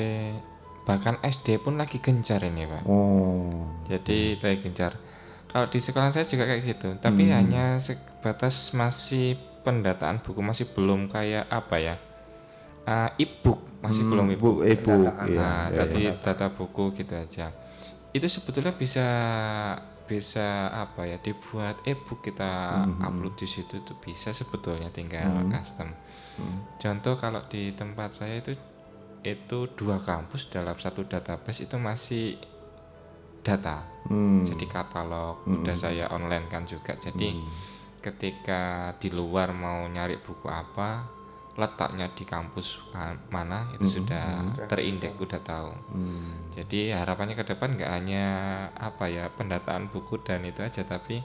bahkan 0.82 1.18
SD 1.22 1.58
pun 1.58 1.78
lagi 1.78 1.98
gencar 1.98 2.42
ini 2.42 2.66
pak. 2.66 2.82
Oh. 2.86 3.50
Jadi 3.86 4.38
lagi 4.38 4.58
gencar. 4.60 4.98
Kalau 5.46 5.68
di 5.68 5.78
sekolah 5.78 6.10
saya 6.10 6.24
juga 6.24 6.48
kayak 6.48 6.62
gitu, 6.64 6.88
tapi 6.98 7.28
Hmm. 7.28 7.34
hanya 7.38 7.64
sebatas 7.78 8.72
masih 8.72 9.34
pendataan 9.62 10.18
buku 10.18 10.40
masih 10.40 10.66
belum 10.72 11.06
kayak 11.06 11.46
apa 11.46 11.76
ya? 11.78 11.94
Uh, 12.82 13.10
e-book 13.16 13.62
masih 13.78 14.02
Hmm, 14.02 14.10
belum 14.10 14.26
e-book. 14.30 14.56
e-book, 14.62 15.06
Nah, 15.06 15.26
iya, 15.26 15.46
iya, 15.70 15.76
tadi 15.76 16.02
iya. 16.02 16.18
data 16.18 16.50
buku 16.50 16.90
gitu 16.92 17.14
aja. 17.14 17.54
Itu 18.10 18.26
sebetulnya 18.26 18.72
bisa 18.72 19.06
bisa 20.02 20.44
apa 20.68 21.06
ya 21.06 21.16
dibuat 21.16 21.78
e-book 21.82 22.20
kita 22.20 22.82
Mhm. 22.84 23.00
upload 23.00 23.34
di 23.34 23.46
situ 23.46 23.80
tuh 23.80 23.96
bisa 23.96 24.30
sebetulnya 24.30 24.90
tinggal 24.90 25.30
Hmm. 25.40 25.48
custom. 25.48 25.88
Hmm. 26.36 26.58
Contoh 26.76 27.14
kalau 27.14 27.46
di 27.46 27.70
tempat 27.72 28.12
saya 28.14 28.36
itu 28.36 28.52
itu 29.22 29.58
dua 29.72 29.96
kampus 29.96 30.50
dalam 30.50 30.74
satu 30.74 31.06
database 31.06 31.62
itu 31.62 31.78
masih 31.78 32.34
data. 33.40 33.86
Hmm. 34.04 34.42
Jadi 34.42 34.66
katalog 34.66 35.46
Hmm. 35.46 35.62
udah 35.62 35.76
saya 35.76 36.10
online 36.10 36.46
kan 36.46 36.66
juga. 36.66 36.94
Jadi 36.94 37.30
ketika 38.00 38.62
di 38.98 39.08
luar 39.08 39.54
mau 39.54 39.86
nyari 39.86 40.18
buku 40.18 40.46
apa, 40.46 41.06
letaknya 41.52 42.08
di 42.08 42.24
kampus 42.24 42.80
ma- 42.90 43.18
mana 43.28 43.68
itu 43.70 43.84
Hmm. 43.84 43.96
sudah 44.00 44.26
Hmm. 44.40 44.66
terindeks 44.66 45.20
udah 45.20 45.40
tahu. 45.42 45.70
Hmm. 45.92 46.48
Jadi 46.48 46.88
harapannya 46.90 47.34
ke 47.34 47.44
depan 47.44 47.76
nggak 47.76 47.92
hanya 47.92 48.24
apa 48.72 49.04
ya 49.06 49.28
pendataan 49.28 49.88
buku 49.88 50.16
dan 50.18 50.42
itu 50.42 50.60
aja 50.60 50.80
tapi 50.82 51.20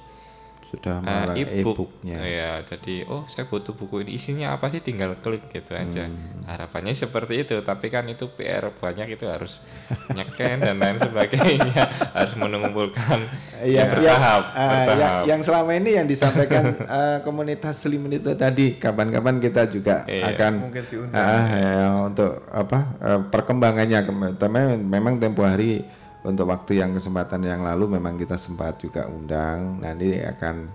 Sudah 0.68 0.99
malah 0.99 1.31
e-book. 1.34 1.88
e-booknya. 1.88 2.18
Ya, 2.19 2.52
jadi 2.61 3.06
oh 3.06 3.23
saya 3.26 3.45
butuh 3.45 3.72
buku 3.72 4.03
ini 4.03 4.11
isinya 4.14 4.52
apa 4.52 4.68
sih 4.68 4.80
tinggal 4.80 5.15
klik 5.15 5.48
gitu 5.49 5.72
aja. 5.72 6.06
Hmm. 6.06 6.44
Harapannya 6.44 6.91
seperti 6.91 7.41
itu, 7.41 7.56
tapi 7.61 7.88
kan 7.88 8.03
itu 8.06 8.27
PR 8.30 8.68
banyak 8.69 9.07
itu 9.10 9.23
harus 9.26 9.64
nyeken 10.10 10.60
dan 10.61 10.76
lain 10.76 10.98
sebagainya, 10.98 11.84
harus 12.15 12.34
mengumpulkan 12.35 13.19
Iya, 13.57 13.64
ya, 13.64 13.72
yang, 13.73 13.88
bertahap, 13.89 14.41
ah, 14.45 14.60
yang, 14.60 14.85
bertahap. 14.85 15.23
yang 15.26 15.41
selama 15.41 15.72
ini 15.73 15.89
yang 15.94 16.06
disampaikan 16.06 16.64
eh, 16.99 17.18
komunitas 17.22 17.76
Slim 17.77 18.03
itu 18.10 18.31
tadi, 18.34 18.76
kapan-kapan 18.76 19.39
kita 19.39 19.65
juga 19.65 20.03
Iya. 20.03 20.31
akan 20.31 20.52
Mungkin 20.61 20.84
diundang. 20.85 21.15
ah, 21.18 21.45
ya, 21.49 21.76
untuk 22.03 22.31
apa 22.49 22.77
eh, 22.98 23.19
perkembangannya. 23.26 23.99
Kem- 23.99 24.15
Tapi 24.34 24.60
memang 24.77 25.15
tempo 25.18 25.41
hari 25.41 25.84
untuk 26.27 26.51
waktu 26.51 26.83
yang 26.83 26.91
kesempatan 26.91 27.47
yang 27.47 27.63
lalu 27.63 27.95
memang 27.95 28.19
kita 28.19 28.35
sempat 28.35 28.83
juga 28.83 29.07
undang. 29.07 29.79
Nanti 29.79 30.19
akan 30.19 30.67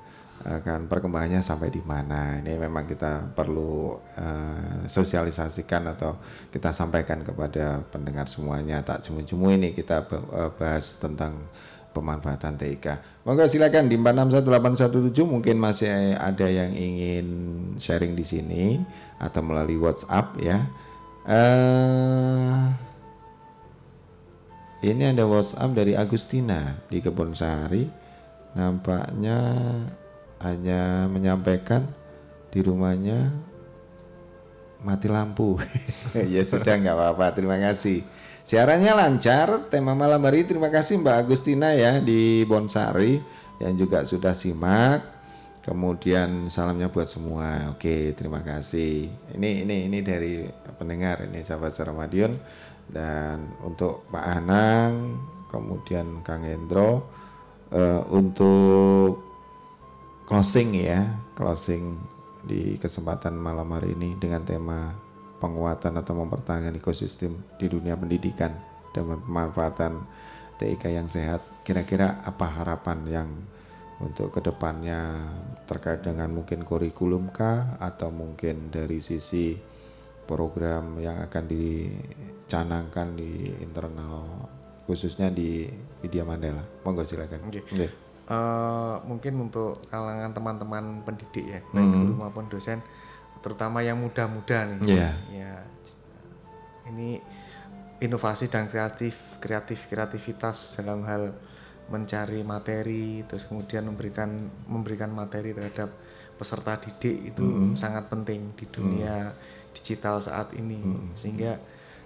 akan 0.42 0.90
perkembangannya 0.90 1.44
sampai 1.44 1.68
di 1.68 1.84
mana. 1.84 2.40
Ini 2.40 2.56
memang 2.56 2.88
kita 2.88 3.36
perlu 3.36 4.00
eh, 4.16 4.88
sosialisasikan 4.88 5.92
atau 5.92 6.18
kita 6.48 6.72
sampaikan 6.72 7.20
kepada 7.20 7.84
pendengar 7.92 8.26
semuanya. 8.26 8.80
Tak 8.80 9.04
cemu-cemu 9.06 9.46
ini 9.52 9.68
kita 9.76 10.08
eh, 10.08 10.50
bahas 10.56 10.96
tentang 10.96 11.36
pemanfaatan 11.92 12.56
TIK. 12.56 12.86
Monggo 13.28 13.44
silakan 13.44 13.92
di 13.92 14.00
461817 14.00 15.12
mungkin 15.28 15.60
masih 15.60 16.16
ada 16.16 16.48
yang 16.48 16.72
ingin 16.72 17.26
sharing 17.76 18.16
di 18.16 18.24
sini 18.24 18.64
atau 19.20 19.44
melalui 19.44 19.76
WhatsApp 19.76 20.32
ya. 20.40 20.64
Eh 21.28 22.91
ini 24.82 25.14
ada 25.14 25.22
WhatsApp 25.30 25.78
dari 25.78 25.94
Agustina 25.94 26.74
di 26.90 26.98
Kebun 26.98 27.38
Sari. 27.38 27.86
Nampaknya 28.58 29.38
hanya 30.42 31.06
menyampaikan 31.06 31.86
di 32.50 32.60
rumahnya 32.60 33.30
mati 34.82 35.06
lampu. 35.06 35.56
ya 36.34 36.42
sudah 36.42 36.74
nggak 36.82 36.96
apa-apa. 36.98 37.26
Terima 37.30 37.56
kasih. 37.62 38.02
Siarannya 38.42 38.90
lancar. 38.90 39.70
Tema 39.70 39.94
malam 39.94 40.18
hari 40.26 40.42
terima 40.42 40.66
kasih 40.66 40.98
Mbak 40.98 41.16
Agustina 41.30 41.78
ya 41.78 42.02
di 42.02 42.42
Bonsari 42.42 43.22
yang 43.62 43.78
juga 43.78 44.02
sudah 44.02 44.34
simak. 44.34 45.06
Kemudian 45.62 46.50
salamnya 46.50 46.90
buat 46.90 47.06
semua. 47.06 47.70
Oke, 47.70 48.18
terima 48.18 48.42
kasih. 48.42 49.06
Ini 49.38 49.62
ini 49.62 49.86
ini 49.86 50.02
dari 50.02 50.42
pendengar 50.74 51.22
ini 51.22 51.46
sahabat 51.46 51.70
Suara 51.70 51.94
Madiun 51.94 52.34
dan 52.92 53.56
untuk 53.64 54.04
Pak 54.12 54.24
Anang, 54.24 55.16
kemudian 55.48 56.20
Kang 56.20 56.44
Hendro 56.44 57.08
eh, 57.72 58.02
untuk 58.12 59.24
closing 60.28 60.76
ya, 60.76 61.08
closing 61.32 61.96
di 62.44 62.76
kesempatan 62.76 63.32
malam 63.32 63.72
hari 63.72 63.96
ini 63.96 64.14
dengan 64.20 64.44
tema 64.44 64.92
penguatan 65.40 65.98
atau 65.98 66.14
mempertahankan 66.22 66.78
ekosistem 66.78 67.34
di 67.58 67.66
dunia 67.66 67.98
pendidikan 67.98 68.54
dan 68.94 69.18
pemanfaatan 69.18 70.04
TIK 70.60 70.84
yang 70.92 71.08
sehat. 71.08 71.42
Kira-kira 71.66 72.22
apa 72.22 72.46
harapan 72.46 72.98
yang 73.08 73.28
untuk 74.02 74.34
ke 74.34 74.40
depannya 74.42 75.30
terkait 75.70 76.02
dengan 76.02 76.30
mungkin 76.30 76.66
kurikulum 76.66 77.30
kah 77.30 77.78
atau 77.78 78.10
mungkin 78.10 78.70
dari 78.74 78.98
sisi 78.98 79.54
program 80.24 80.98
yang 80.98 81.20
akan 81.22 81.44
dicanangkan 81.46 83.18
di 83.18 83.52
internal 83.60 84.48
khususnya 84.86 85.30
di 85.30 85.70
Widya 86.02 86.26
Mandala. 86.26 86.62
Monggo 86.82 87.06
silakan. 87.06 87.46
Oke. 87.46 87.62
Nggih. 87.70 87.90
Eh, 88.22 88.94
mungkin 89.04 89.34
untuk 89.50 89.76
kalangan 89.90 90.30
teman-teman 90.30 91.02
pendidik 91.02 91.42
ya, 91.42 91.60
baik 91.74 91.84
Mhm. 91.90 91.94
guru 92.06 92.12
maupun 92.22 92.46
dosen, 92.46 92.78
terutama 93.42 93.82
yang 93.82 93.98
muda-muda 93.98 94.62
nih. 94.62 94.78
Iya. 94.86 95.10
Ya, 95.34 95.52
ini 96.86 97.18
inovasi 97.98 98.46
dan 98.46 98.70
kreatif, 98.70 99.18
kreatif 99.42 99.90
kreativitas 99.90 100.78
dalam 100.78 101.02
hal 101.02 101.34
mencari 101.90 102.46
materi, 102.46 103.26
terus 103.26 103.44
kemudian 103.44 103.84
memberikan 103.90 104.48
memberikan 104.70 105.10
materi 105.10 105.50
terhadap 105.52 105.90
peserta 106.38 106.78
didik 106.78 107.34
itu 107.34 107.42
Mhm. 107.42 107.74
sangat 107.74 108.06
penting 108.06 108.54
di 108.54 108.64
dunia 108.70 109.34
digital 109.72 110.20
saat 110.20 110.52
ini, 110.52 110.78
Mhm. 110.80 111.16
sehingga 111.16 111.52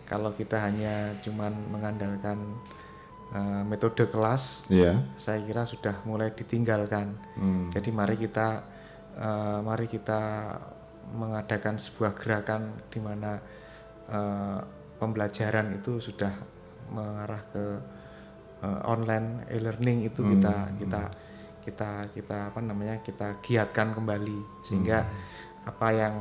kalau 0.07 0.31
kita 0.33 0.63
hanya 0.63 1.19
cuman 1.21 1.51
mengandalkan 1.69 2.39
uh, 3.35 3.67
metode 3.67 4.07
kelas, 4.07 4.71
Iya. 4.71 5.03
saya 5.19 5.43
kira 5.43 5.67
sudah 5.67 5.99
mulai 6.07 6.31
ditinggalkan. 6.31 7.19
Hmm. 7.35 7.67
Jadi 7.75 7.91
mari 7.91 8.15
kita 8.15 8.63
uh, 9.19 9.59
mari 9.67 9.91
kita 9.91 10.55
mengadakan 11.11 11.75
sebuah 11.75 12.15
gerakan 12.15 12.71
di 12.87 12.99
mana 13.03 13.39
uh, 14.07 14.59
pembelajaran 14.99 15.75
itu 15.75 15.99
sudah 15.99 16.31
mengarah 16.91 17.43
ke 17.51 17.65
uh, 18.63 18.81
online 18.87 19.43
e-learning 19.51 20.07
itu 20.07 20.23
Hmm. 20.23 20.39
kita 20.39 20.55
kita 20.79 21.03
kita 21.67 21.91
kita 22.15 22.39
apa 22.55 22.61
namanya 22.63 23.03
kita 23.03 23.43
giatkan 23.43 23.91
kembali 23.91 24.63
sehingga 24.63 25.03
Hmm. 25.03 25.67
apa 25.67 25.89
yang 25.91 26.15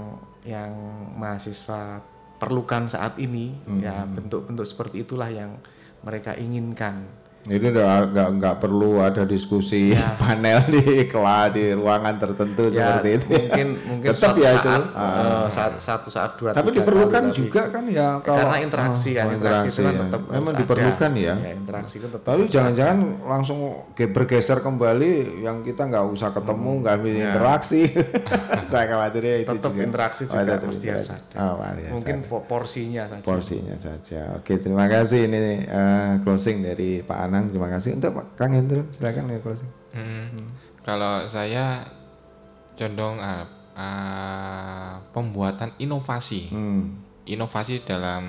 yang 0.45 0.71
mahasiswa 1.17 1.99
perlukan 2.37 2.85
saat 2.85 3.17
ini 3.17 3.55
Hmm. 3.65 3.81
ya 3.81 4.05
bentuk-bentuk 4.05 4.65
seperti 4.67 5.01
itulah 5.01 5.27
yang 5.27 5.57
mereka 6.05 6.37
inginkan 6.37 7.09
Ini 7.45 7.61
udah 7.69 7.83
nggak 8.05 8.27
nggak 8.35 8.55
perlu 8.57 8.97
ada 8.99 9.21
diskusi 9.23 9.93
panel 10.21 10.65
di 10.65 10.81
kelas 11.05 11.53
di 11.53 11.71
ruangan 11.71 12.17
tertentu 12.17 12.67
Ya, 12.67 12.97
seperti 12.97 13.09
itu. 13.15 13.27
mungkin 13.29 13.67
mungkin 13.85 14.07
tetap 14.09 14.21
suatu 14.25 14.39
ya 14.39 14.51
itu. 14.51 14.65
saat, 14.65 14.83
Ah. 14.91 15.05
eh, 15.05 15.47
saat 15.47 15.73
satu 15.77 16.09
saat 16.09 16.31
dua 16.35 16.49
Tapi 16.51 16.67
tiga 16.67 16.81
diperlukan 16.81 17.13
kali, 17.21 17.29
tapi- 17.29 17.37
juga 17.37 17.61
kan 17.69 17.83
ya 17.85 18.07
kalau 18.19 18.37
karena 18.41 18.57
interaksi 18.59 19.09
oh, 19.09 19.13
kan 19.13 19.25
oh, 19.25 19.35
interaksi, 19.35 19.67
itu 19.67 19.79
kan 19.79 19.93
ya. 19.93 20.01
tetap 20.01 20.21
memang 20.23 20.33
harus 20.35 20.49
ada. 20.49 20.59
diperlukan 20.59 21.11
ya. 21.13 21.33
ya 21.37 21.51
interaksi 21.53 21.95
itu 21.95 22.07
tetap 22.07 22.25
Tapi 22.25 22.39
harus 22.39 22.49
jangan-jangan 22.49 22.97
langsung 23.23 23.59
ge- 23.93 24.09
bergeser 24.09 24.59
kembali 24.59 25.11
yang 25.39 25.57
kita 25.61 25.81
nggak 25.83 26.05
usah 26.07 26.29
ketemu, 26.31 26.71
nggak 26.81 26.93
ambil 26.95 27.13
Ya. 27.13 27.21
interaksi. 27.27 27.81
Saya 28.65 28.85
khawatirnya 28.87 29.35
itu 29.39 29.49
tetap 29.51 29.69
juga. 29.71 29.83
interaksi 29.83 30.21
Oh, 30.23 30.29
juga 30.31 30.41
tetap 30.51 30.65
mesti 30.65 30.85
harus 30.87 31.07
interaksi. 31.07 31.29
ada 31.31 31.45
Oh, 31.45 31.57
harus 31.61 31.85
mungkin 31.87 32.15
po- 32.23 32.41
porsinya 32.43 33.03
saja 33.05 33.21
porsinya 33.21 33.75
saja. 33.77 34.21
Oke, 34.35 34.57
terima 34.57 34.85
kasih 34.87 35.29
ini 35.29 35.37
eh, 35.61 36.11
closing 36.19 36.57
dari 36.59 36.99
Pak 36.99 37.19
Anang. 37.35 37.51
Terima 37.51 37.67
kasih 37.67 37.99
untuk 37.99 38.15
Pak 38.15 38.39
Kang 38.39 38.55
Hendro. 38.55 38.87
Silakan 38.95 39.27
ya 39.27 39.39
closing. 39.43 39.71
Hmm, 39.91 40.31
Kalau 40.87 41.27
saya 41.27 41.83
condong 42.79 43.19
ah, 43.19 43.43
ah, 43.75 45.03
pembuatan 45.11 45.75
inovasi, 45.75 46.47
inovasi 47.27 47.83
dalam 47.83 48.23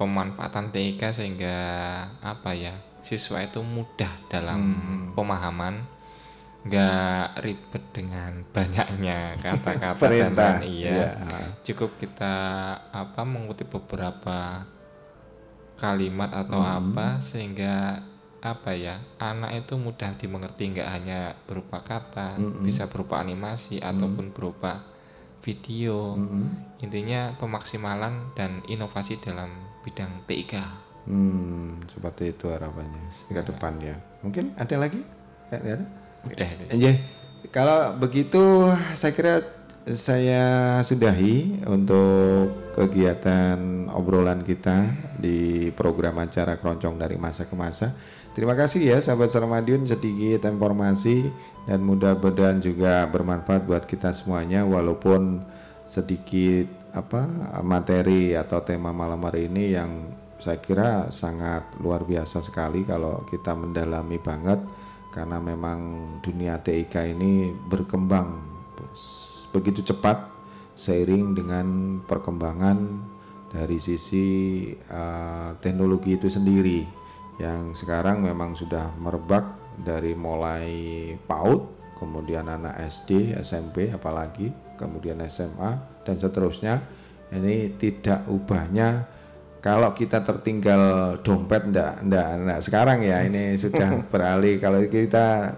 pemanfaatan 0.00 0.72
TIK 0.72 1.12
sehingga 1.12 1.56
apa 2.24 2.56
ya 2.56 2.72
siswa 3.04 3.44
itu 3.44 3.60
mudah 3.60 4.08
dalam 4.32 4.60
pemahaman, 5.12 5.84
nggak 6.64 7.44
ribet 7.44 7.84
dengan 7.92 8.40
banyaknya 8.56 9.36
kata-kata 9.44 10.08
dan. 10.32 10.64
Iya, 10.64 11.20
iya. 11.20 11.40
cukup 11.60 12.00
kita 12.00 12.32
apa 12.88 13.20
mengutip 13.28 13.68
beberapa 13.68 14.64
kalimat 15.74 16.30
atau 16.30 16.58
Hmm. 16.58 16.78
apa 16.94 17.18
sehingga 17.18 18.00
apa 18.38 18.76
ya 18.76 19.00
anak 19.16 19.64
itu 19.64 19.74
mudah 19.74 20.12
dimengerti 20.14 20.68
nggak 20.68 20.90
hanya 20.90 21.32
berupa 21.48 21.80
kata 21.80 22.36
Mm-mm. 22.36 22.60
bisa 22.60 22.84
berupa 22.86 23.16
animasi 23.16 23.80
ataupun 23.80 24.30
berupa 24.30 24.84
video 25.40 26.16
intinya 26.78 27.32
pemaksimalan 27.36 28.32
dan 28.32 28.60
inovasi 28.66 29.16
dalam 29.16 29.48
bidang 29.80 30.24
TIK 30.24 30.54
Hmm, 31.04 31.84
seperti 31.84 32.32
itu 32.32 32.48
harapannya 32.48 32.96
ke 33.28 33.42
depan 33.44 33.76
ya. 33.76 33.92
Mungkin 34.24 34.56
ada 34.56 34.72
lagi? 34.80 35.04
Ya, 35.52 35.60
ya 35.60 35.72
ada? 35.76 35.86
Udah. 36.24 36.48
Iya. 36.72 36.92
Kalau 37.52 37.92
begitu 38.00 38.40
saya 38.96 39.12
kira 39.12 39.44
saya 39.92 40.80
sudahi 40.80 41.60
untuk 41.68 42.72
kegiatan 42.72 43.84
obrolan 43.92 44.40
kita 44.40 44.88
di 45.20 45.68
program 45.76 46.24
acara 46.24 46.56
Keroncong 46.56 46.96
dari 46.96 47.20
masa 47.20 47.44
ke 47.44 47.52
masa. 47.52 47.92
Terima 48.32 48.56
kasih 48.56 48.80
ya 48.80 48.96
sahabat 48.96 49.28
Sarmadiun 49.28 49.84
sedikit 49.84 50.48
informasi 50.48 51.28
dan 51.68 51.84
mudah-mudahan 51.84 52.64
juga 52.64 53.04
bermanfaat 53.12 53.68
buat 53.68 53.84
kita 53.84 54.16
semuanya 54.16 54.64
walaupun 54.64 55.44
sedikit 55.84 56.64
apa 56.96 57.28
materi 57.60 58.32
atau 58.32 58.64
tema 58.64 58.88
malam 58.88 59.20
hari 59.28 59.52
ini 59.52 59.76
yang 59.76 60.16
saya 60.40 60.64
kira 60.64 61.12
sangat 61.12 61.76
luar 61.76 62.08
biasa 62.08 62.40
sekali 62.40 62.88
kalau 62.88 63.20
kita 63.28 63.52
mendalami 63.52 64.16
banget 64.16 64.58
karena 65.12 65.38
memang 65.38 65.78
dunia 66.24 66.58
TIK 66.58 67.14
ini 67.14 67.52
berkembang 67.68 68.53
begitu 69.54 69.86
cepat 69.86 70.26
seiring 70.74 71.38
dengan 71.38 71.66
perkembangan 72.02 72.78
dari 73.54 73.78
sisi 73.78 74.26
uh, 74.90 75.54
teknologi 75.62 76.18
itu 76.18 76.26
sendiri 76.26 76.82
yang 77.38 77.78
sekarang 77.78 78.26
memang 78.26 78.58
sudah 78.58 78.90
merebak 78.98 79.46
dari 79.78 80.18
mulai 80.18 80.66
PAUD 81.26 81.94
kemudian 81.98 82.50
anak 82.50 82.78
SD, 82.90 83.38
SMP 83.42 83.90
apalagi 83.94 84.50
kemudian 84.74 85.22
SMA 85.30 86.02
dan 86.02 86.16
seterusnya. 86.18 86.82
Ini 87.34 87.80
tidak 87.80 88.30
ubahnya. 88.30 89.08
Kalau 89.58 89.96
kita 89.96 90.20
tertinggal 90.20 91.16
dompet 91.24 91.64
ndak 91.72 92.04
ndak 92.04 92.28
ndak 92.44 92.60
sekarang 92.60 93.00
ya 93.00 93.24
ini 93.24 93.56
sudah 93.56 94.02
beralih. 94.12 94.60
Kalau 94.60 94.84
kita 94.86 95.56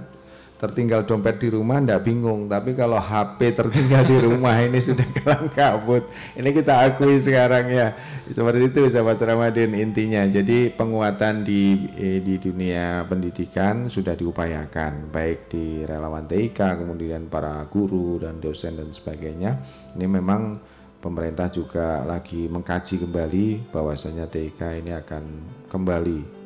tertinggal 0.57 1.05
dompet 1.05 1.37
di 1.37 1.49
rumah 1.53 1.81
ndak 1.81 2.05
bingung. 2.05 2.49
Tapi 2.49 2.73
kalau 2.73 2.97
HP 2.97 3.53
tertinggal 3.53 4.03
di 4.09 4.17
rumah 4.25 4.57
ini 4.61 4.81
sudah 4.81 5.05
kelang 5.17 5.53
kabut. 5.53 6.09
Ini 6.33 6.49
kita 6.53 6.89
akui 6.89 7.21
sekarang 7.21 7.69
ya. 7.69 7.93
Seperti 8.27 8.73
itu 8.73 8.81
sahabat 8.89 9.21
Ramadhan 9.21 9.77
intinya. 9.77 10.25
Jadi 10.25 10.73
penguatan 10.73 11.45
di 11.45 11.93
eh, 11.97 12.21
di 12.25 12.41
dunia 12.41 13.05
pendidikan 13.05 13.93
sudah 13.93 14.17
diupayakan. 14.17 15.13
Baik 15.13 15.53
di 15.53 15.85
relawan 15.85 16.25
TIK 16.25 16.83
kemudian 16.83 17.29
para 17.29 17.65
guru 17.69 18.17
dan 18.21 18.41
dosen 18.41 18.81
dan 18.81 18.91
sebagainya. 18.91 19.61
Ini 19.93 20.07
memang 20.09 20.57
pemerintah 21.05 21.53
juga 21.53 22.03
lagi 22.03 22.49
mengkaji 22.49 23.05
kembali 23.05 23.71
bahwasanya 23.71 24.27
TIK 24.27 24.61
ini 24.81 24.93
akan 24.97 25.25
kembali 25.69 26.37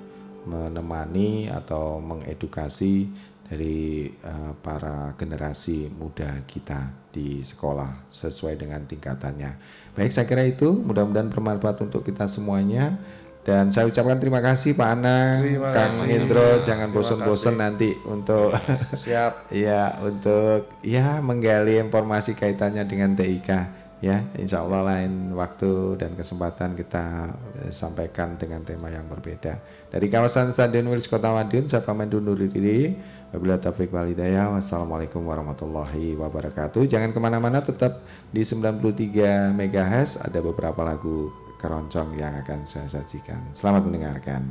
menemani 0.40 1.52
atau 1.52 2.00
mengedukasi 2.00 3.08
dari 3.50 4.06
uh, 4.22 4.54
para 4.62 5.18
generasi 5.18 5.90
muda 5.90 6.46
kita 6.46 7.10
di 7.10 7.42
sekolah 7.42 8.06
sesuai 8.06 8.54
dengan 8.62 8.86
tingkatannya. 8.86 9.58
Baik, 9.98 10.14
saya 10.14 10.30
kira 10.30 10.46
itu 10.46 10.70
mudah-mudahan 10.70 11.26
bermanfaat 11.26 11.82
untuk 11.82 12.06
kita 12.06 12.30
semuanya. 12.30 12.94
Dan 13.40 13.72
saya 13.72 13.88
ucapkan 13.88 14.20
terima 14.20 14.44
kasih 14.44 14.76
Pak 14.76 14.88
Anang, 15.00 15.32
Terima 15.40 15.72
Kang 15.72 15.88
kasih. 15.88 16.06
Hendro, 16.12 16.60
jangan 16.60 16.92
bosan-bosan 16.92 17.56
nanti 17.56 17.96
untuk 18.04 18.52
Siap. 18.94 19.48
ya 19.64 19.96
untuk 20.04 20.68
ya 20.84 21.18
menggali 21.24 21.80
informasi 21.80 22.36
kaitannya 22.36 22.84
dengan 22.84 23.16
TIK 23.16 23.80
ya 24.00 24.24
insya 24.40 24.64
Allah 24.64 24.80
lain 24.96 25.36
waktu 25.36 26.00
dan 26.00 26.16
kesempatan 26.16 26.72
kita 26.72 27.36
eh, 27.60 27.72
sampaikan 27.72 28.40
dengan 28.40 28.64
tema 28.64 28.88
yang 28.88 29.04
berbeda 29.04 29.60
dari 29.92 30.08
kawasan 30.08 30.56
Stadion 30.56 30.88
Wilis 30.88 31.04
Kota 31.04 31.28
Madiun 31.28 31.68
saya 31.68 31.84
pamit 31.84 32.08
undur 32.08 32.40
diri 32.40 32.96
wabillahi 33.30 33.62
taufiq 33.62 33.90
wal 33.94 34.06
hidayah. 34.06 34.50
Wassalamualaikum 34.54 35.22
warahmatullahi 35.22 36.18
wabarakatuh. 36.18 36.86
Jangan 36.86 37.14
ke 37.14 37.18
mana-mana 37.22 37.62
tetap 37.62 38.02
di 38.30 38.42
93 38.42 39.54
MHz 39.54 40.22
ada 40.22 40.38
beberapa 40.42 40.82
lagu 40.82 41.30
keroncong 41.58 42.16
yang 42.18 42.34
akan 42.42 42.66
saya 42.66 42.88
sajikan. 42.90 43.38
Selamat 43.54 43.86
mendengarkan. 43.86 44.42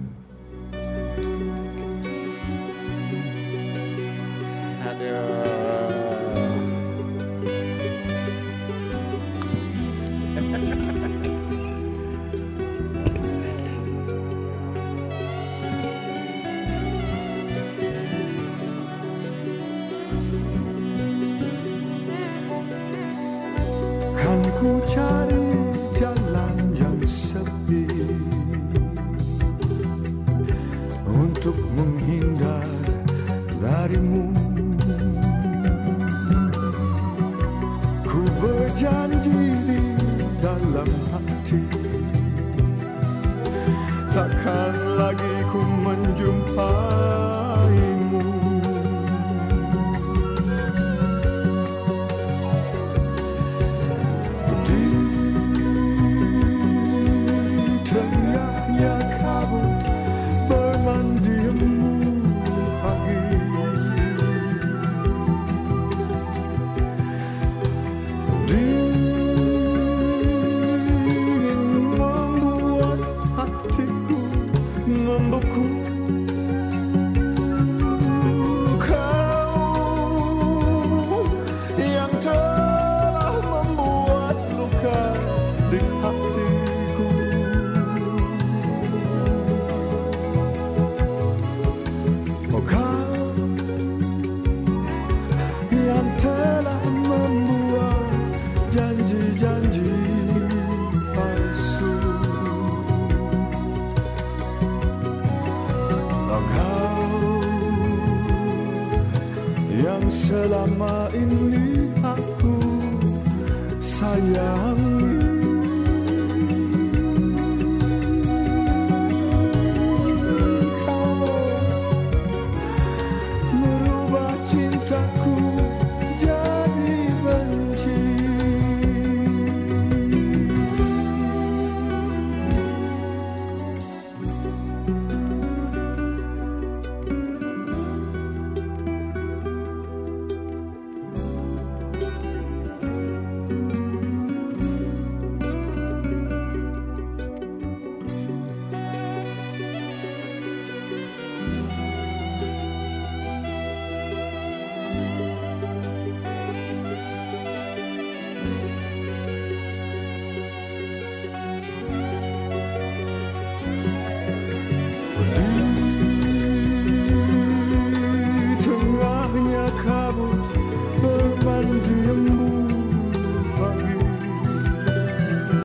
Kan 4.79 5.38